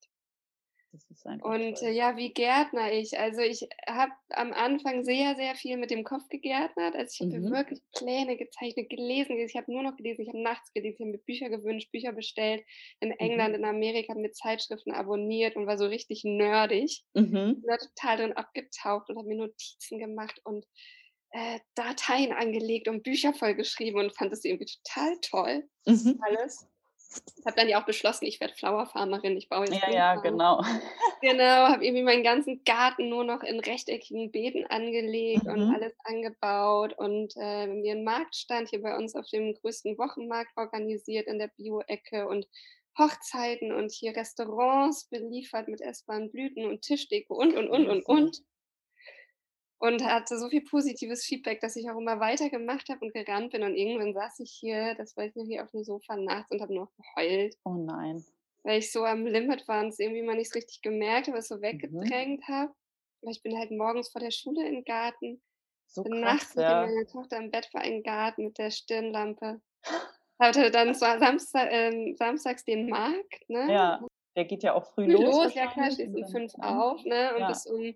Und 1.41 1.81
äh, 1.81 1.91
ja, 1.91 2.17
wie 2.17 2.33
Gärtner 2.33 2.91
ich. 2.91 3.17
Also 3.17 3.41
ich 3.41 3.67
habe 3.87 4.11
am 4.29 4.53
Anfang 4.53 5.03
sehr, 5.03 5.35
sehr 5.35 5.55
viel 5.55 5.77
mit 5.77 5.91
dem 5.91 6.03
Kopf 6.03 6.27
gegärtnert. 6.29 6.95
Also 6.95 7.11
ich 7.13 7.21
habe 7.21 7.39
mhm. 7.39 7.51
wirklich 7.51 7.81
Pläne 7.97 8.37
gezeichnet, 8.37 8.89
gelesen. 8.89 9.37
Ich 9.37 9.55
habe 9.55 9.71
nur 9.71 9.83
noch 9.83 9.95
gelesen, 9.97 10.23
ich 10.23 10.29
habe 10.29 10.41
nachts 10.41 10.71
gelesen, 10.73 10.95
ich 10.95 10.99
habe 11.01 11.11
mir 11.11 11.17
Bücher 11.19 11.49
gewünscht, 11.49 11.91
Bücher 11.91 12.13
bestellt, 12.13 12.63
in 12.99 13.11
England, 13.11 13.49
mhm. 13.49 13.63
in 13.63 13.65
Amerika 13.65 14.13
mit 14.15 14.35
Zeitschriften 14.35 14.91
abonniert 14.91 15.55
und 15.55 15.67
war 15.67 15.77
so 15.77 15.85
richtig 15.85 16.23
nerdig. 16.23 17.03
Mhm. 17.13 17.61
Bin 17.61 17.63
da 17.67 17.77
total 17.77 18.17
drin 18.17 18.33
abgetaucht 18.33 19.09
und 19.09 19.17
habe 19.17 19.27
mir 19.27 19.37
Notizen 19.37 19.99
gemacht 19.99 20.39
und 20.43 20.65
äh, 21.31 21.59
Dateien 21.75 22.31
angelegt 22.31 22.87
und 22.87 23.03
Bücher 23.03 23.33
vollgeschrieben 23.33 23.99
und 23.99 24.15
fand 24.15 24.31
das 24.31 24.45
irgendwie 24.45 24.71
total 24.83 25.17
toll. 25.21 25.69
Mhm. 25.85 26.19
Alles. 26.21 26.67
Ich 27.37 27.45
habe 27.45 27.55
dann 27.55 27.69
ja 27.69 27.81
auch 27.81 27.85
beschlossen, 27.85 28.25
ich 28.25 28.39
werde 28.39 28.53
Flowerfarmerin. 28.53 29.37
Ich 29.37 29.49
baue 29.49 29.65
jetzt. 29.65 29.81
Ja, 29.81 29.91
ja, 29.91 30.15
genau. 30.15 30.61
Genau, 31.21 31.69
habe 31.69 31.83
irgendwie 31.83 32.03
meinen 32.03 32.23
ganzen 32.23 32.63
Garten 32.65 33.09
nur 33.09 33.23
noch 33.23 33.41
in 33.41 33.59
rechteckigen 33.59 34.31
Beeten 34.31 34.65
angelegt 34.67 35.45
mhm. 35.45 35.49
und 35.49 35.73
alles 35.73 35.93
angebaut 36.03 36.93
und 36.97 37.33
äh, 37.37 37.65
mir 37.65 37.93
einen 37.93 38.03
Marktstand 38.03 38.69
hier 38.69 38.81
bei 38.81 38.95
uns 38.95 39.15
auf 39.15 39.25
dem 39.29 39.53
größten 39.55 39.97
Wochenmarkt 39.97 40.51
organisiert 40.55 41.25
in 41.25 41.39
der 41.39 41.47
Bio-Ecke 41.47 42.27
und 42.27 42.47
Hochzeiten 42.99 43.71
und 43.71 43.91
hier 43.91 44.15
Restaurants 44.15 45.05
beliefert 45.05 45.67
mit 45.67 45.81
essbaren 45.81 46.29
Blüten 46.29 46.65
und 46.65 46.81
Tischdeko 46.81 47.35
und 47.35 47.55
und 47.55 47.69
und 47.69 47.87
und 47.87 48.05
und 48.05 48.41
und 49.79 50.03
hatte 50.03 50.37
so 50.39 50.49
viel 50.49 50.63
positives 50.63 51.25
Feedback, 51.25 51.59
dass 51.59 51.75
ich 51.75 51.89
auch 51.89 51.97
immer 51.97 52.19
weitergemacht 52.19 52.89
habe 52.89 53.05
und 53.05 53.13
gerannt 53.13 53.51
bin. 53.51 53.63
Und 53.63 53.75
irgendwann 53.75 54.13
saß 54.13 54.39
ich 54.39 54.51
hier, 54.51 54.95
das 54.95 55.15
weiß 55.17 55.31
ich 55.31 55.35
noch, 55.35 55.45
hier 55.45 55.63
auf 55.63 55.71
dem 55.71 55.83
Sofa 55.83 56.15
nachts 56.15 56.51
und 56.51 56.61
habe 56.61 56.73
nur 56.73 56.89
geheult. 56.97 57.57
Oh 57.65 57.73
nein. 57.73 58.23
Weil 58.63 58.79
ich 58.79 58.91
so 58.91 59.03
am 59.05 59.25
Limit 59.25 59.67
war 59.67 59.83
und 59.83 59.89
es 59.89 59.99
irgendwie 59.99 60.23
mal 60.23 60.35
nicht 60.35 60.55
richtig 60.55 60.81
gemerkt 60.81 61.27
habe, 61.27 61.37
es 61.37 61.49
so 61.49 61.57
mhm. 61.57 61.61
weggedrängt 61.61 62.47
mhm. 62.47 62.53
habe. 62.53 62.73
Weil 63.21 63.31
ich 63.31 63.43
bin 63.43 63.57
halt 63.57 63.71
morgens 63.71 64.09
vor 64.09 64.21
der 64.21 64.31
Schule 64.31 64.67
im 64.67 64.83
Garten. 64.83 65.41
So 65.87 66.03
bin 66.03 66.21
krass, 66.21 66.33
nachts 66.33 66.55
ja. 66.55 66.85
mit 66.85 66.95
meiner 66.95 67.07
Tochter 67.07 67.37
im 67.37 67.51
Bett 67.51 67.69
war 67.73 67.83
im 67.83 68.01
Garten 68.01 68.45
mit 68.45 68.57
der 68.57 68.71
Stirnlampe. 68.71 69.61
Hatte 70.39 70.71
dann 70.71 70.93
Samstag, 70.93 71.71
äh, 71.71 72.13
samstags 72.15 72.63
den 72.63 72.89
Markt, 72.89 73.49
ne? 73.49 73.71
Ja, 73.71 74.05
der 74.35 74.45
geht 74.45 74.63
ja 74.63 74.73
auch 74.73 74.85
früh, 74.85 75.05
früh 75.05 75.13
los. 75.23 75.35
los 75.35 75.53
ja 75.53 75.67
klar, 75.67 75.91
schließt 75.91 76.15
um 76.15 76.27
fünf 76.27 76.53
auf, 76.59 77.03
ne? 77.05 77.33
Und 77.35 77.41
ja. 77.41 77.47
bis 77.47 77.65
um 77.65 77.93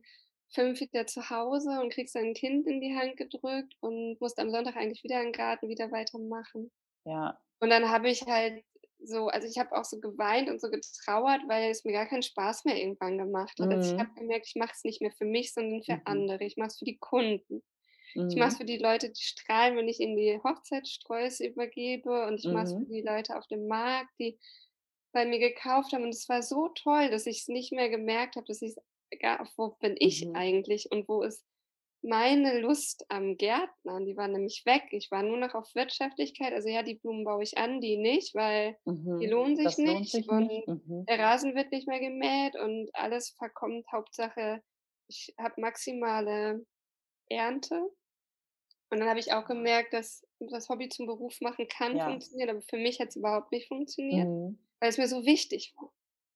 fünf 0.53 0.79
wieder 0.79 1.05
zu 1.05 1.29
Hause 1.29 1.79
und 1.81 1.93
kriegst 1.93 2.15
dein 2.15 2.33
Kind 2.33 2.67
in 2.67 2.81
die 2.81 2.95
Hand 2.95 3.17
gedrückt 3.17 3.75
und 3.81 4.19
musst 4.19 4.39
am 4.39 4.51
Sonntag 4.51 4.75
eigentlich 4.75 5.03
wieder 5.03 5.21
im 5.21 5.31
Garten 5.31 5.69
wieder 5.69 5.91
weitermachen. 5.91 6.71
Ja. 7.05 7.39
Und 7.59 7.69
dann 7.69 7.89
habe 7.89 8.09
ich 8.09 8.21
halt 8.25 8.63
so, 9.01 9.27
also 9.27 9.47
ich 9.47 9.57
habe 9.57 9.75
auch 9.75 9.85
so 9.85 9.99
geweint 9.99 10.49
und 10.49 10.59
so 10.59 10.69
getrauert, 10.69 11.41
weil 11.47 11.71
es 11.71 11.85
mir 11.85 11.93
gar 11.93 12.05
keinen 12.05 12.23
Spaß 12.23 12.65
mehr 12.65 12.77
irgendwann 12.77 13.17
gemacht 13.17 13.59
hat. 13.59 13.67
Mhm. 13.67 13.71
Also 13.71 13.89
ich 13.89 13.95
mhm. 13.95 14.01
habe 14.01 14.13
gemerkt, 14.15 14.47
ich 14.47 14.55
mache 14.55 14.73
es 14.75 14.83
nicht 14.83 15.01
mehr 15.01 15.11
für 15.11 15.25
mich, 15.25 15.53
sondern 15.53 15.83
für 15.83 15.95
mhm. 15.95 16.01
andere. 16.05 16.43
Ich 16.43 16.57
mache 16.57 16.67
es 16.67 16.79
für 16.79 16.85
die 16.85 16.97
Kunden. 16.97 17.63
Mhm. 18.15 18.29
Ich 18.29 18.35
mache 18.35 18.49
es 18.49 18.57
für 18.57 18.65
die 18.65 18.77
Leute, 18.77 19.09
die 19.09 19.21
strahlen, 19.21 19.77
wenn 19.77 19.87
ich 19.87 19.99
ihnen 19.99 20.17
die 20.17 20.39
Hochzeitssträuße 20.43 21.45
übergebe. 21.45 22.25
Und 22.25 22.39
ich 22.39 22.51
mache 22.51 22.65
es 22.65 22.73
für 22.73 22.79
mhm. 22.79 22.91
die 22.91 23.01
Leute 23.01 23.37
auf 23.37 23.47
dem 23.47 23.67
Markt, 23.67 24.11
die 24.19 24.37
bei 25.11 25.25
mir 25.25 25.39
gekauft 25.39 25.93
haben. 25.93 26.03
Und 26.03 26.13
es 26.13 26.27
war 26.27 26.43
so 26.43 26.69
toll, 26.69 27.09
dass 27.09 27.25
ich 27.25 27.39
es 27.39 27.47
nicht 27.47 27.71
mehr 27.71 27.89
gemerkt 27.89 28.35
habe, 28.35 28.45
dass 28.47 28.61
ich 28.61 28.71
es 28.71 28.77
wo 29.57 29.69
bin 29.79 29.95
ich 29.99 30.25
mhm. 30.25 30.35
eigentlich 30.35 30.91
und 30.91 31.07
wo 31.07 31.23
ist 31.23 31.45
meine 32.01 32.59
Lust 32.61 33.05
am 33.09 33.35
Gärtnern, 33.35 34.05
die 34.05 34.15
war 34.15 34.29
nämlich 34.29 34.63
weg. 34.65 34.83
Ich 34.91 35.11
war 35.11 35.21
nur 35.21 35.37
noch 35.37 35.53
auf 35.53 35.75
Wirtschaftlichkeit. 35.75 36.53
Also 36.53 36.69
ja, 36.69 36.81
die 36.81 36.95
Blumen 36.95 37.25
baue 37.25 37.43
ich 37.43 37.57
an, 37.57 37.81
die 37.81 37.97
nicht, 37.97 38.35
weil 38.35 38.77
die 38.85 38.91
Mhm. 38.91 39.21
lohnen 39.31 39.55
sich 39.57 39.77
nicht 39.77 40.11
sich 40.11 40.29
und 40.29 40.47
nicht. 40.47 40.67
Mhm. 40.67 41.05
der 41.07 41.19
Rasen 41.19 41.55
wird 41.55 41.71
nicht 41.71 41.87
mehr 41.87 41.99
gemäht 41.99 42.55
und 42.55 42.89
alles 42.93 43.31
verkommt. 43.31 43.85
Hauptsache, 43.91 44.63
ich 45.09 45.33
habe 45.37 45.59
maximale 45.59 46.65
Ernte. 47.29 47.89
Und 48.91 48.99
dann 48.99 49.09
habe 49.09 49.19
ich 49.19 49.33
auch 49.33 49.45
gemerkt, 49.45 49.93
dass 49.93 50.25
das 50.39 50.69
Hobby 50.69 50.89
zum 50.89 51.05
Beruf 51.05 51.41
machen 51.41 51.67
kann 51.67 51.97
Ja. 51.97 52.05
funktioniert, 52.09 52.49
aber 52.49 52.61
für 52.61 52.77
mich 52.77 52.99
hat's 52.99 53.17
überhaupt 53.17 53.51
nicht 53.51 53.67
funktioniert, 53.67 54.27
Mhm. 54.27 54.57
weil 54.79 54.89
es 54.89 54.97
mir 54.97 55.07
so 55.07 55.25
wichtig 55.25 55.73
war. 55.75 55.91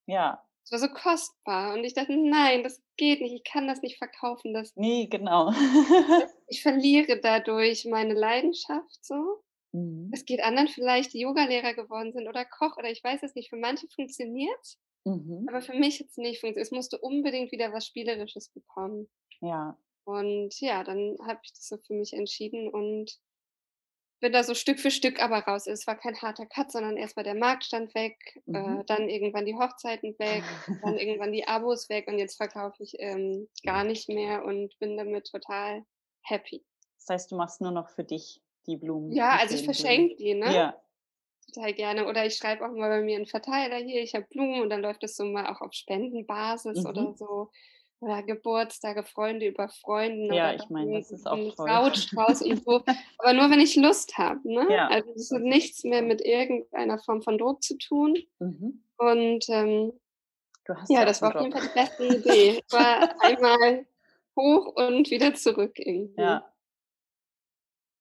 Ja. 0.08 0.46
Es 0.66 0.72
war 0.72 0.80
so 0.80 0.90
kostbar 0.90 1.74
und 1.74 1.84
ich 1.86 1.94
dachte: 1.94 2.16
„Nein, 2.18 2.64
das 2.64 2.82
geht 2.98 3.22
nicht. 3.22 3.34
Ich 3.34 3.44
kann 3.44 3.68
das 3.68 3.82
nicht 3.82 3.98
verkaufen, 3.98 4.54
das“ 4.54 4.74
Ne, 4.76 5.08
genau. 5.08 5.52
„ich 6.48 6.62
verliere 6.62 7.20
dadurch 7.20 7.86
meine 7.86 8.14
Leidenschaft 8.14 9.04
so.“ 9.04 9.44
Mhm. 9.74 10.14
Es 10.14 10.26
geht 10.26 10.42
anderen 10.44 10.70
vielleicht, 10.70 11.14
die 11.14 11.22
Yogalehrer 11.22 11.74
geworden 11.76 12.14
sind 12.14 12.28
oder 12.30 12.46
Koch 12.46 12.78
oder 12.78 12.92
ich 12.92 13.04
weiß 13.04 13.24
es 13.24 13.36
nicht. 13.36 13.50
Für 13.50 13.58
manche 13.58 13.88
funktioniert's, 13.90 14.80
Mhm. 15.06 15.48
aber 15.48 15.62
für 15.62 15.76
mich 15.76 16.00
hat's 16.02 16.18
nicht 16.18 16.42
funktioniert. 16.42 16.68
Es 16.68 16.72
musste 16.72 17.00
unbedingt 17.00 17.52
wieder 17.52 17.74
was 17.74 17.88
Spielerisches 17.88 18.50
bekommen. 18.50 19.10
Ja. 19.42 19.78
Und 20.06 20.60
ja, 20.62 20.84
dann 20.84 21.18
habe 21.26 21.40
ich 21.44 21.52
das 21.54 21.68
so 21.68 21.78
für 21.78 21.94
mich 21.94 22.14
entschieden 22.14 22.70
und 22.70 23.20
bin 24.24 24.34
da 24.34 24.44
so 24.44 24.56
Stück 24.56 24.80
für 24.80 24.92
Stück 24.92 25.22
aber 25.22 25.40
raus. 25.42 25.68
Es 25.68 25.88
war 25.88 25.98
kein 25.98 26.20
harter 26.22 26.48
Cut, 26.48 26.72
sondern 26.72 26.98
erst 26.98 27.18
mal 27.18 27.24
der 27.24 27.36
Marktstand 27.36 27.94
weg, 27.96 28.18
äh, 28.54 28.80
Mhm. 28.80 28.84
dann 28.88 29.10
irgendwann 29.10 29.46
die 29.46 29.56
Hochzeiten 29.56 30.18
weg, 30.20 30.48
dann 30.82 30.98
irgendwann 31.00 31.32
die 31.34 31.48
Abos 31.48 31.90
weg 31.90 32.08
und 32.08 32.18
jetzt 32.20 32.38
verkaufe 32.38 32.84
ich, 32.84 32.96
ähm, 33.00 33.50
gar 33.66 33.84
nicht 33.84 34.10
mehr 34.10 34.46
und 34.46 34.78
bin 34.80 34.98
damit 34.98 35.28
total 35.28 35.86
happy. 36.24 36.66
Das 36.98 37.08
heißt, 37.10 37.32
du 37.32 37.36
machst 37.38 37.62
nur 37.62 37.70
noch 37.72 37.90
für 37.90 38.04
dich 38.04 38.42
die 38.66 38.78
Blumen, 38.78 39.20
Ja, 39.20 39.38
die 39.38 39.40
also 39.40 39.54
ich 39.56 39.64
verschenke 39.64 40.16
die, 40.18 40.34
ne? 40.34 40.54
Ja. 40.56 40.82
Total 41.54 41.74
gerne. 41.74 42.08
Oder 42.08 42.26
ich 42.26 42.36
schreibe 42.38 42.66
auch 42.66 42.74
mal 42.74 42.90
bei 42.90 43.02
mir 43.04 43.18
in 43.20 43.28
Verteiler: 43.28 43.78
„Hier, 43.78 44.02
ich 44.04 44.16
habe 44.16 44.28
Blumen“ 44.30 44.62
und 44.62 44.70
dann 44.70 44.82
läuft 44.82 45.04
das 45.04 45.16
so 45.16 45.26
mal 45.26 45.48
auch 45.48 45.62
auf 45.62 45.74
Spendenbasis 45.74 46.86
oder 46.86 47.06
Mhm. 47.06 47.18
so. 47.18 47.52
Oder 48.04 48.22
Geburtstage, 48.22 49.04
Freunde 49.04 49.48
über 49.48 49.70
Freunden 49.70 50.34
Ja, 50.34 50.54
ich 50.54 50.70
meine, 50.70 51.00
das 51.00 51.12
ist 51.12 51.26
auch 51.26 51.38
toll. 51.56 51.68
Brautstrauß 51.68 52.42
und 52.42 52.64
so. 52.66 52.84
Aber 53.18 53.34
nur, 53.34 53.50
wenn 53.50 53.62
ich 53.62 53.78
Lust 53.78 54.18
habe, 54.18 54.40
ne? 54.44 54.68
Ja, 54.70 54.88
Also, 54.88 55.10
das 55.14 55.30
das 55.30 55.38
hat 55.40 55.44
nichts 55.44 55.86
mehr 55.86 56.02
mit 56.02 56.20
irgendeiner 56.22 57.00
Form 57.00 57.22
von 57.22 57.38
Druck 57.38 57.64
zu 57.64 57.78
tun. 57.78 58.18
Mhm. 58.40 58.84
Und, 58.98 59.46
ähm 59.50 59.94
Du 60.66 60.76
hast 60.76 60.90
ja, 60.90 61.00
ja 61.00 61.06
das 61.06 61.22
war 61.22 61.36
auf 61.36 61.42
jeden. 61.42 61.58
Fall 61.58 61.62
die 61.62 61.80
beste 61.80 62.06
Idee. 62.08 62.64
Es 62.66 62.74
war 62.74 63.16
einmal 63.22 63.86
hoch 64.36 64.76
und 64.76 65.10
wieder 65.10 65.34
zurück 65.34 65.78
irgendwie. 65.78 66.22
Ja. 66.22 66.46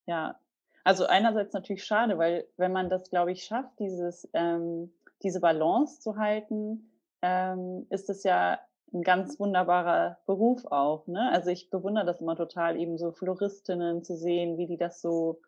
Ja. 0.06 0.40
Also, 0.82 1.06
einerseits 1.06 1.54
natürlich 1.54 1.84
schade, 1.84 2.18
weil 2.18 2.48
wenn 2.56 2.72
man 2.72 2.90
das, 2.90 3.08
glaube 3.08 3.30
ich, 3.30 3.44
schafft, 3.44 3.78
dieses 3.78 4.28
ähm, 4.32 4.92
diese 5.22 5.38
Balance 5.40 6.00
zu 6.00 6.16
halten, 6.16 6.90
ähm, 7.22 7.86
ist 7.90 8.10
es 8.10 8.24
ja 8.24 8.58
'n 8.94 9.02
ganz 9.02 9.38
wunderbarer 9.40 10.18
Beruf 10.26 10.64
auch, 10.66 11.06
ne? 11.06 11.30
Also, 11.32 11.50
ich 11.50 11.70
bewundere 11.70 12.04
das 12.06 12.20
immer 12.20 12.36
total, 12.36 12.76
eben 12.78 12.98
so 12.98 13.12
Floristinnen 13.12 14.04
zu 14.04 14.16
sehen, 14.16 14.58
wie 14.58 14.66
die 14.66 14.76
das 14.78 15.00
so 15.02 15.40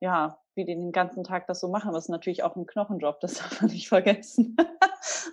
ja, 0.00 0.40
wie 0.54 0.64
die 0.66 0.74
den 0.76 0.92
ganzen 0.92 1.24
Tag 1.24 1.46
das 1.48 1.60
so 1.60 1.68
machen. 1.68 1.94
Es 1.94 2.04
ist 2.04 2.08
natürlich 2.10 2.42
auch 2.44 2.56
'n 2.56 2.66
Knochenjob, 2.66 3.20
das 3.20 3.34
darf 3.38 3.62
man 3.62 3.70
nicht 3.72 3.88
vergessen. 3.88 4.56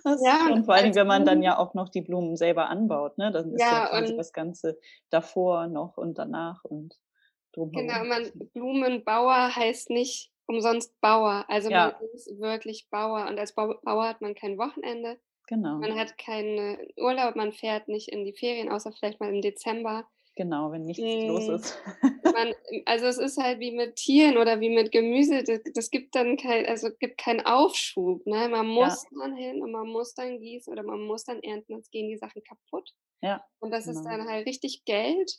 Das 0.04 0.22
Ja, 0.24 0.50
und 0.50 0.64
vor 0.66 0.74
als 0.74 0.96
wenn 0.96 1.06
man 1.06 1.24
dann 1.24 1.42
ja 1.42 1.58
auch 1.58 1.74
noch 1.74 1.88
die 1.90 2.02
Blumen 2.02 2.36
selber 2.36 2.68
anbaut, 2.70 3.18
ne? 3.18 3.32
Dann 3.32 3.52
ist 3.54 3.70
ja 3.70 3.80
Ja, 3.80 3.82
quasi 3.82 4.14
das 4.14 4.32
Ganze 4.32 4.78
davor 5.10 5.68
noch 5.68 5.96
und 5.98 6.18
danach 6.18 6.64
und 6.64 7.00
Genau, 7.74 8.04
drumherum. 8.04 8.04
man 8.04 8.30
Blumenbauer 8.52 9.56
heißt 9.56 9.88
nicht 9.90 10.30
umsonst 10.46 11.00
Bauer. 11.00 11.46
Also, 11.48 11.70
man 11.70 11.90
Ja. 11.90 12.02
ist 12.12 12.38
wirklich 12.38 12.88
Bauer 12.90 13.26
und 13.28 13.38
als 13.38 13.54
Bau 13.54 13.74
Bauer 13.82 14.06
hat 14.08 14.20
man 14.20 14.34
kein 14.34 14.58
Wochenende, 14.58 15.18
Genau. 15.52 15.92
man 15.92 15.98
hat 15.98 16.18
keinen 16.18 16.78
Urlaub, 16.96 17.36
man 17.36 17.52
fährt 17.52 17.88
nicht 17.88 18.08
in 18.08 18.24
die 18.24 18.34
Ferien, 18.34 18.70
außer 18.70 18.92
vielleicht 18.92 19.20
mal 19.20 19.34
im 19.34 19.42
Dezember. 19.42 20.08
Genau, 20.36 20.72
wenn 20.72 20.84
nichts 20.86 21.18
los 21.24 21.48
Hm, 21.48 21.48
ist. 21.48 21.82
man 22.32 22.54
also, 22.86 23.06
es 23.06 23.18
ist 23.18 23.38
halt 23.38 23.60
wie 23.60 23.72
mit 23.72 23.96
Tieren 23.96 24.38
oder 24.38 24.60
wie 24.60 24.70
mit 24.70 24.92
Gemüse, 24.92 25.42
d 25.44 25.60
das 25.74 25.90
gibt 25.90 26.14
dann 26.16 26.36
kei 26.36 26.68
also, 26.68 26.90
gibt 27.00 27.18
keinen 27.18 27.42
Aufschub, 27.42 28.26
ne? 28.26 28.48
Man 28.48 28.68
Ja. 28.78 28.96
muss 28.96 29.08
dann 29.10 29.36
hin 29.36 29.62
und 29.62 29.72
man 29.72 29.88
muss 29.88 30.14
dann 30.14 30.40
gießen 30.40 30.72
oder 30.72 30.82
man 30.84 31.02
muss 31.02 31.24
dann 31.24 31.42
ernten, 31.42 31.74
sonst 31.74 31.92
gehen 31.92 32.08
die 32.08 32.18
Sachen 32.18 32.42
kaputt. 32.44 32.90
Ja, 33.22 33.48
Und 33.60 33.72
das 33.72 33.88
ist 33.88 34.04
genau. 34.04 34.06
dann 34.06 34.28
halt 34.28 34.46
richtig 34.48 34.84
Geld. 34.86 35.32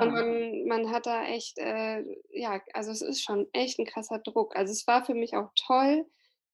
Und 0.00 0.10
Klar. 0.10 0.12
man 0.12 0.64
man 0.66 0.90
hat 0.92 1.06
da 1.06 1.26
echt, 1.26 1.58
äh 1.58 2.04
ja, 2.30 2.62
also, 2.72 2.90
es 2.92 3.02
ist 3.02 3.22
schon 3.24 3.48
echt 3.52 3.78
'n 3.80 3.86
krasser 3.86 4.18
Druck. 4.20 4.56
Also, 4.56 4.72
es 4.72 4.86
war 4.86 5.04
für 5.04 5.14
mich 5.14 5.34
auch 5.36 5.50
toll, 5.56 6.06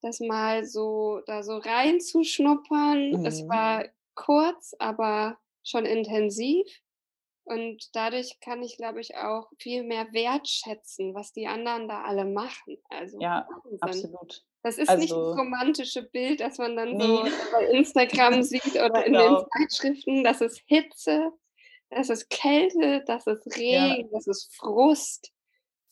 das 0.05 0.21
mal 0.21 0.65
so 0.67 1.21
da 1.27 1.43
so 1.43 1.57
reinzuschnuppern. 1.59 3.25
Es 3.27 3.43
Mhm. 3.43 3.49
war 3.49 3.85
kurz, 4.15 4.75
aber 4.79 5.39
schon 5.65 5.87
intensiv. 5.87 6.67
Und 7.47 7.95
dadurch 7.95 8.39
kann 8.41 8.63
ich, 8.63 8.77
glaube 8.79 9.01
ich, 9.01 9.17
auch 9.17 9.49
viel 9.59 9.83
mehr 9.83 10.07
wertschätzen, 10.13 11.15
was 11.15 11.33
die 11.33 11.47
anderen 11.47 11.89
da 11.89 12.03
alle 12.03 12.25
machen. 12.25 12.79
Also, 12.89 13.19
Ja, 13.21 13.47
Wahnsinn. 13.65 13.81
absolut. 13.83 14.45
Das 14.63 14.79
ist 14.79 14.89
nicht 14.97 15.11
das 15.13 15.19
Also 15.19 15.33
romantische 15.33 16.03
Bild, 16.05 16.41
das 16.41 16.57
man 16.57 16.75
dann 16.77 16.99
so 16.99 17.25
Ne. 17.25 17.31
bei 17.53 17.67
Instagram 17.67 18.43
sieht 18.43 18.63
oder 18.77 19.05
in 19.07 19.13
den 19.13 19.23
Genau. 19.23 19.47
Zeitschriften. 19.59 20.25
Das 20.25 20.41
ist 20.41 20.63
Hitze, 20.67 21.33
das 21.91 22.09
ist 22.09 22.31
Kälte, 22.31 23.03
das 23.07 23.27
ist 23.27 23.45
Ja. 23.59 23.85
Regen, 23.93 24.09
das 24.13 24.27
ist 24.27 24.55
Frust. 24.57 25.31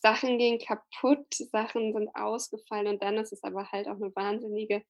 Sachen 0.02 0.38
gehen 0.38 0.58
kaputt, 0.60 1.34
Sachen 1.34 1.92
sind 1.94 2.10
ausgefallen 2.14 2.88
und 2.88 3.02
dann 3.02 3.18
ist 3.18 3.32
es 3.32 3.42
aber 3.44 3.70
halt 3.72 3.88
auch 3.88 3.98
'ne 3.98 4.12
wahnsinnige 4.16 4.84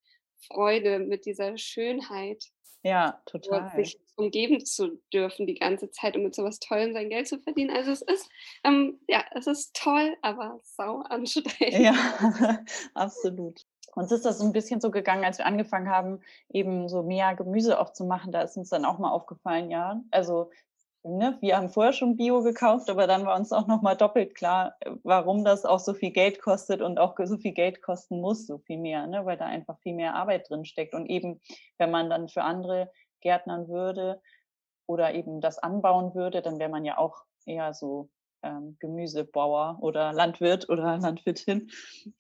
Freude, 0.49 0.99
mit 1.01 1.27
dieser 1.27 1.59
Schönheit 1.59 2.45
Ja, 2.85 3.23
total. 3.27 3.73
sich 3.75 3.99
umgeben 4.17 4.65
zu 4.65 5.03
dürfen 5.13 5.47
die 5.47 5.55
ganze 5.57 5.91
Zeit 5.91 6.17
und 6.17 6.23
mit 6.25 6.35
so 6.35 6.45
was 6.45 6.59
Tollem 6.61 6.93
sein 6.93 7.09
Geld 7.11 7.29
zu 7.29 7.41
verdienen. 7.41 7.71
Also, 7.71 7.91
es 7.93 8.03
ist, 8.03 8.29
ähm 8.65 9.01
ja, 9.09 9.25
es 9.35 9.47
ist 9.47 9.75
toll, 9.77 10.17
aber 10.23 10.61
sau 10.65 10.99
anstrengend. 11.09 11.83
Ja, 11.83 11.93
absolut. 12.95 13.67
Uns 13.95 14.11
ist 14.13 14.25
das 14.25 14.39
so 14.39 14.45
'n 14.47 14.53
bisschen 14.53 14.81
so 14.81 14.91
gegangen, 14.91 15.25
als 15.25 15.39
wir 15.39 15.47
angefangen 15.47 15.89
haben, 15.91 16.21
eben 16.51 16.89
so 16.89 17.03
mehr 17.03 17.35
Gemüse 17.35 17.79
auch 17.79 17.93
zu 17.93 18.05
machen. 18.05 18.33
Da 18.33 18.43
ist 18.43 18.57
uns 18.57 18.71
dann 18.71 18.85
auch 18.85 18.99
mal 18.99 19.11
aufgefallen, 19.11 19.71
ja, 19.71 20.03
also, 20.11 20.51
ne, 21.05 21.39
wir 21.41 21.57
haben 21.57 21.71
vorher 21.71 21.93
schon 21.93 22.17
Bio 22.17 22.43
gekauft, 22.43 22.91
aber 22.91 23.07
dann 23.07 23.27
war 23.27 23.37
uns 23.37 23.53
auch 23.53 23.67
noch 23.67 23.83
mal 23.83 23.97
doppelt 23.97 24.35
klar, 24.35 24.77
äh, 24.81 24.91
warum 25.05 25.45
das 25.45 25.65
auch 25.65 25.81
so 25.81 25.95
viel 25.95 26.11
Geld 26.13 26.41
kostet 26.41 26.81
und 26.83 26.99
auch 26.99 27.17
so 27.25 27.37
viel 27.39 27.53
Geld 27.53 27.83
kosten 27.83 28.21
muss, 28.21 28.47
so 28.47 28.59
viel 28.59 28.79
mehr, 28.79 29.07
ne, 29.07 29.25
weil 29.27 29.37
da 29.37 29.47
einfach 29.47 29.79
viel 29.81 29.95
mehr 29.95 30.15
Arbeit 30.15 30.49
drinsteckt. 30.51 30.95
Und 30.95 31.07
eben, 31.07 31.41
wenn 31.79 31.91
man 31.91 32.11
dann 32.11 32.29
für 32.29 32.43
andere 32.43 32.91
gärtnern 33.21 33.69
würde 33.69 34.21
oder 34.87 35.15
eben 35.15 35.41
das 35.41 35.59
anbauen 35.59 36.15
würde, 36.15 36.43
dann 36.43 36.59
wäre 36.59 36.71
man 36.71 36.85
ja 36.85 36.99
auch 36.99 37.25
eher 37.47 37.75
so, 37.75 38.11
ähm, 38.43 38.77
Gemüsebauer 38.81 39.79
oder 39.83 40.13
Landwirt 40.13 40.69
oder 40.69 40.97
Landwirtin. 40.99 41.71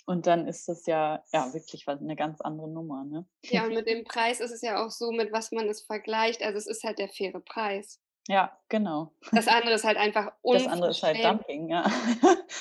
Und 0.06 0.26
dann 0.26 0.46
ist 0.48 0.68
das 0.68 0.86
ja 0.86 1.22
ja, 1.32 1.52
wirklich 1.54 1.86
was 1.86 2.00
'ne 2.00 2.16
ganz 2.16 2.40
andere 2.40 2.68
Nummer, 2.70 3.04
ne? 3.04 3.26
Ja, 3.44 3.66
und 3.66 3.74
mit 3.74 3.86
dem 3.88 4.02
Preis 4.04 4.40
ist 4.40 4.50
es 4.50 4.62
ja 4.62 4.84
auch 4.84 4.90
so, 4.90 5.12
mit 5.12 5.30
was 5.32 5.52
man 5.52 5.68
es 5.68 5.82
vergleicht. 5.82 6.42
Also, 6.42 6.58
es 6.58 6.66
ist 6.66 6.82
halt 6.84 6.98
der 6.98 7.08
faire 7.08 7.38
Preis. 7.40 8.00
Ja, 8.28 8.56
genau. 8.68 9.12
Das 9.34 9.48
andere 9.48 9.74
ist 9.74 9.84
halt 9.84 9.96
einfach 9.96 10.32
Das 10.50 10.66
andere 10.66 10.90
ist 10.90 11.02
halt. 11.02 11.24
Dumping, 11.24 11.68
ja. 11.70 11.84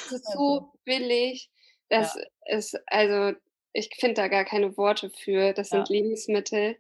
Es 0.05 0.11
ist 0.11 0.31
Also 0.31 0.31
so 0.31 0.71
billig, 0.83 1.51
dass 1.89 2.15
Ja. 2.15 2.21
es 2.45 2.73
also, 2.87 3.37
ich 3.73 3.89
finde 3.99 4.15
da 4.15 4.27
gar 4.27 4.45
keine 4.45 4.75
Worte 4.77 5.09
für. 5.09 5.53
Das 5.53 5.69
sind 5.69 5.89
Ja. 5.89 5.89
Lebensmittel 5.89 6.77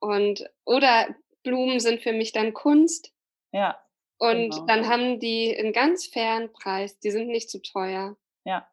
und 0.00 0.44
oder 0.66 1.16
Blumen 1.44 1.80
sind 1.80 2.02
für 2.02 2.12
mich 2.12 2.32
dann 2.32 2.54
Kunst. 2.54 3.10
Ja, 3.52 3.82
Und 4.20 4.50
genau. 4.50 4.68
dann 4.68 4.88
haben 4.88 5.20
die 5.20 5.54
'n 5.56 5.72
ganz 5.72 6.06
fairen 6.06 6.52
Preis. 6.52 6.98
Die 6.98 7.10
sind 7.12 7.28
nicht 7.28 7.50
zu 7.50 7.62
teuer. 7.62 8.16
Ja, 8.46 8.68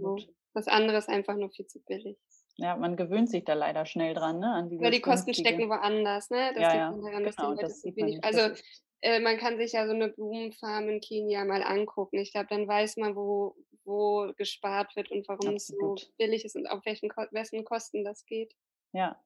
So. 0.00 0.24
absolut. 0.24 0.28
Das 0.54 0.68
andere 0.68 0.98
ist 0.98 1.08
einfach 1.08 1.36
nur 1.36 1.50
viel 1.50 1.66
zu 1.66 1.80
billig. 1.82 2.16
Ja, 2.58 2.74
man 2.76 2.96
gewöhnt 2.96 3.28
sich 3.28 3.44
da 3.44 3.52
leider 3.54 3.84
schnell 3.84 4.14
dran, 4.14 4.38
ne, 4.40 4.52
an 4.54 4.70
Oder 4.78 4.90
die 4.90 5.00
Kosten 5.00 5.32
stecken 5.34 5.68
woanders, 5.70 6.28
ne? 6.30 6.52
Das 6.54 6.68
Ja, 6.68 6.74
ja, 6.74 7.00
daran, 7.02 7.24
genau, 7.24 7.54
das 7.56 7.80
sieht 7.80 7.98
man 7.98 8.10
nicht. 8.10 8.24
Also, 8.24 8.50
äh, 9.00 9.20
man 9.20 9.38
kann 9.38 9.56
sich 9.58 9.72
ja 9.72 9.86
so 9.86 9.94
'ne 9.94 10.10
Blumenfarm 10.10 10.88
in 10.90 11.00
Kenia 11.00 11.44
mal 11.46 11.62
angucken. 11.62 12.18
Ich 12.18 12.32
glaube, 12.32 12.48
dann 12.50 12.68
weiß 12.68 12.96
man, 12.98 13.16
wo 13.16 13.56
wo 13.84 14.32
gespart 14.36 14.96
wird 14.96 15.10
und 15.12 15.28
warum 15.28 15.54
es 15.54 15.68
so 15.68 16.02
Absolut. 16.02 16.10
billig 16.18 16.44
ist 16.44 16.56
und 16.56 16.66
auf 16.66 16.84
welchen 16.84 17.08
wessen 17.30 17.64
Kosten 17.64 18.04
das 18.04 18.24
geht. 18.26 18.52
Ja, 18.94 19.20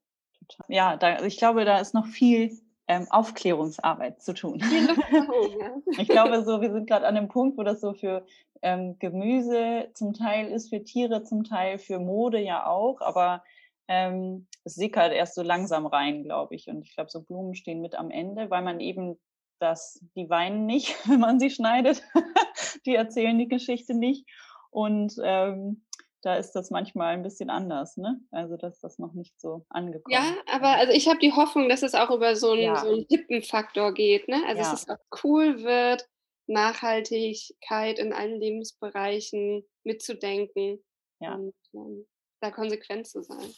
total. 0.48 0.66
Ja, 0.68 0.96
da 0.96 1.24
ich 1.24 1.36
glaube, 1.38 1.64
da 1.64 1.78
ist 1.78 1.94
noch 1.94 2.06
viel, 2.06 2.58
ähm, 2.90 3.06
Aufklärungsarbeit 3.10 4.20
zu 4.20 4.34
tun. 4.34 4.60
Ich 5.98 6.08
glaube 6.08 6.44
so, 6.44 6.60
wir 6.60 6.72
sind 6.72 6.88
grad 6.88 7.04
an 7.04 7.14
'nem 7.14 7.28
Punkt, 7.28 7.56
wo 7.56 7.62
das 7.62 7.80
so 7.80 7.94
für, 7.94 8.26
ähm, 8.62 8.98
Gemüse 8.98 9.88
zum 9.94 10.12
Teil 10.12 10.48
ist, 10.48 10.70
für 10.70 10.82
Tiere 10.82 11.22
zum 11.22 11.44
Teil, 11.44 11.78
für 11.78 12.00
Mode 12.00 12.40
ja 12.40 12.66
auch, 12.66 13.00
aber, 13.00 13.44
ähm, 13.86 14.46
es 14.64 14.74
sickert 14.74 15.12
erst 15.12 15.34
so 15.36 15.42
langsam 15.42 15.86
rein, 15.86 16.24
glaube 16.24 16.54
ich. 16.56 16.68
Und 16.68 16.82
ich 16.82 16.94
glaube, 16.94 17.10
so 17.10 17.22
Blumen 17.22 17.54
stehen 17.54 17.80
mit 17.80 17.94
am 17.94 18.10
Ende, 18.10 18.50
weil 18.50 18.62
man 18.62 18.80
eben 18.80 19.18
dass 19.60 20.02
die 20.16 20.28
weinen 20.28 20.66
nicht, 20.66 20.96
wenn 21.08 21.20
man 21.20 21.38
sie 21.38 21.50
schneidet. 21.50 22.02
die 22.86 22.94
erzählen 22.96 23.38
die 23.38 23.48
Geschichte 23.48 23.94
nicht. 23.94 24.26
Und 24.70 25.14
ähm, 25.22 25.84
da 26.22 26.36
ist 26.36 26.52
das 26.52 26.70
manchmal 26.70 27.14
ein 27.14 27.22
bisschen 27.22 27.50
anders, 27.50 27.96
ne? 27.96 28.20
Also 28.30 28.56
dass 28.56 28.80
das 28.80 28.98
noch 28.98 29.12
nicht 29.12 29.40
so 29.40 29.64
angekommen. 29.68 30.12
Ja, 30.12 30.34
aber 30.52 30.68
also 30.68 30.92
ich 30.92 31.08
habe 31.08 31.18
die 31.18 31.32
Hoffnung, 31.32 31.68
dass 31.68 31.82
es 31.82 31.94
auch 31.94 32.10
über 32.10 32.36
so 32.36 32.52
einen, 32.52 32.62
ja. 32.62 32.76
so 32.76 32.88
einen 32.88 33.06
Hippenfaktor 33.08 33.94
geht, 33.94 34.28
ne? 34.28 34.42
Also 34.46 34.62
ja. 34.62 34.70
dass 34.70 34.82
es 34.82 34.88
auch 34.88 34.98
cool 35.24 35.62
wird, 35.62 36.06
Nachhaltigkeit 36.46 37.98
in 37.98 38.12
allen 38.12 38.38
Lebensbereichen 38.38 39.64
mitzudenken 39.84 40.82
ja. 41.20 41.34
und 41.34 41.54
um, 41.72 42.06
da 42.40 42.50
konsequent 42.50 43.06
zu 43.06 43.22
sein. 43.22 43.54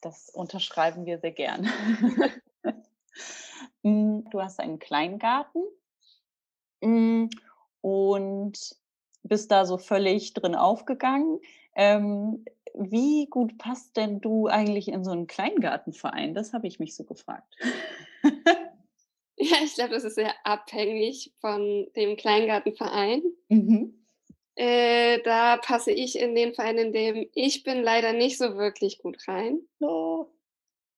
Das 0.00 0.28
unterschreiben 0.28 1.06
wir 1.06 1.18
sehr 1.18 1.32
gern. 1.32 1.66
Hm, 3.82 4.24
du 4.30 4.42
hast 4.42 4.60
einen 4.60 4.78
Kleingarten 4.78 5.62
hm, 6.82 7.30
und 7.80 8.76
bist 9.22 9.50
da 9.50 9.64
so 9.64 9.78
völlig 9.78 10.34
drin 10.34 10.54
aufgegangen. 10.54 11.40
Ähm, 11.74 12.44
wie 12.74 13.26
gut 13.26 13.58
passt 13.58 13.96
denn 13.96 14.20
du 14.20 14.48
eigentlich 14.48 14.88
in 14.88 15.04
so 15.04 15.12
einen 15.12 15.26
Kleingartenverein? 15.26 16.34
Das 16.34 16.52
habe 16.52 16.66
ich 16.66 16.78
mich 16.78 16.96
so 16.96 17.04
gefragt. 17.04 17.56
Ja, 19.36 19.56
ich 19.64 19.74
glaube, 19.74 19.90
das 19.90 20.04
ist 20.04 20.14
sehr 20.14 20.32
abhängig 20.44 21.34
von 21.40 21.88
dem 21.96 22.16
Kleingartenverein. 22.16 23.22
Mhm. 23.48 24.06
Äh, 24.54 25.20
da 25.22 25.56
passe 25.56 25.90
ich 25.90 26.16
in 26.18 26.36
den 26.36 26.54
Verein, 26.54 26.78
in 26.78 26.92
dem 26.92 27.28
ich 27.34 27.64
bin, 27.64 27.82
leider 27.82 28.12
nicht 28.12 28.38
so 28.38 28.56
wirklich 28.56 28.98
gut 28.98 29.18
rein. 29.26 29.60
Oh. 29.80 30.26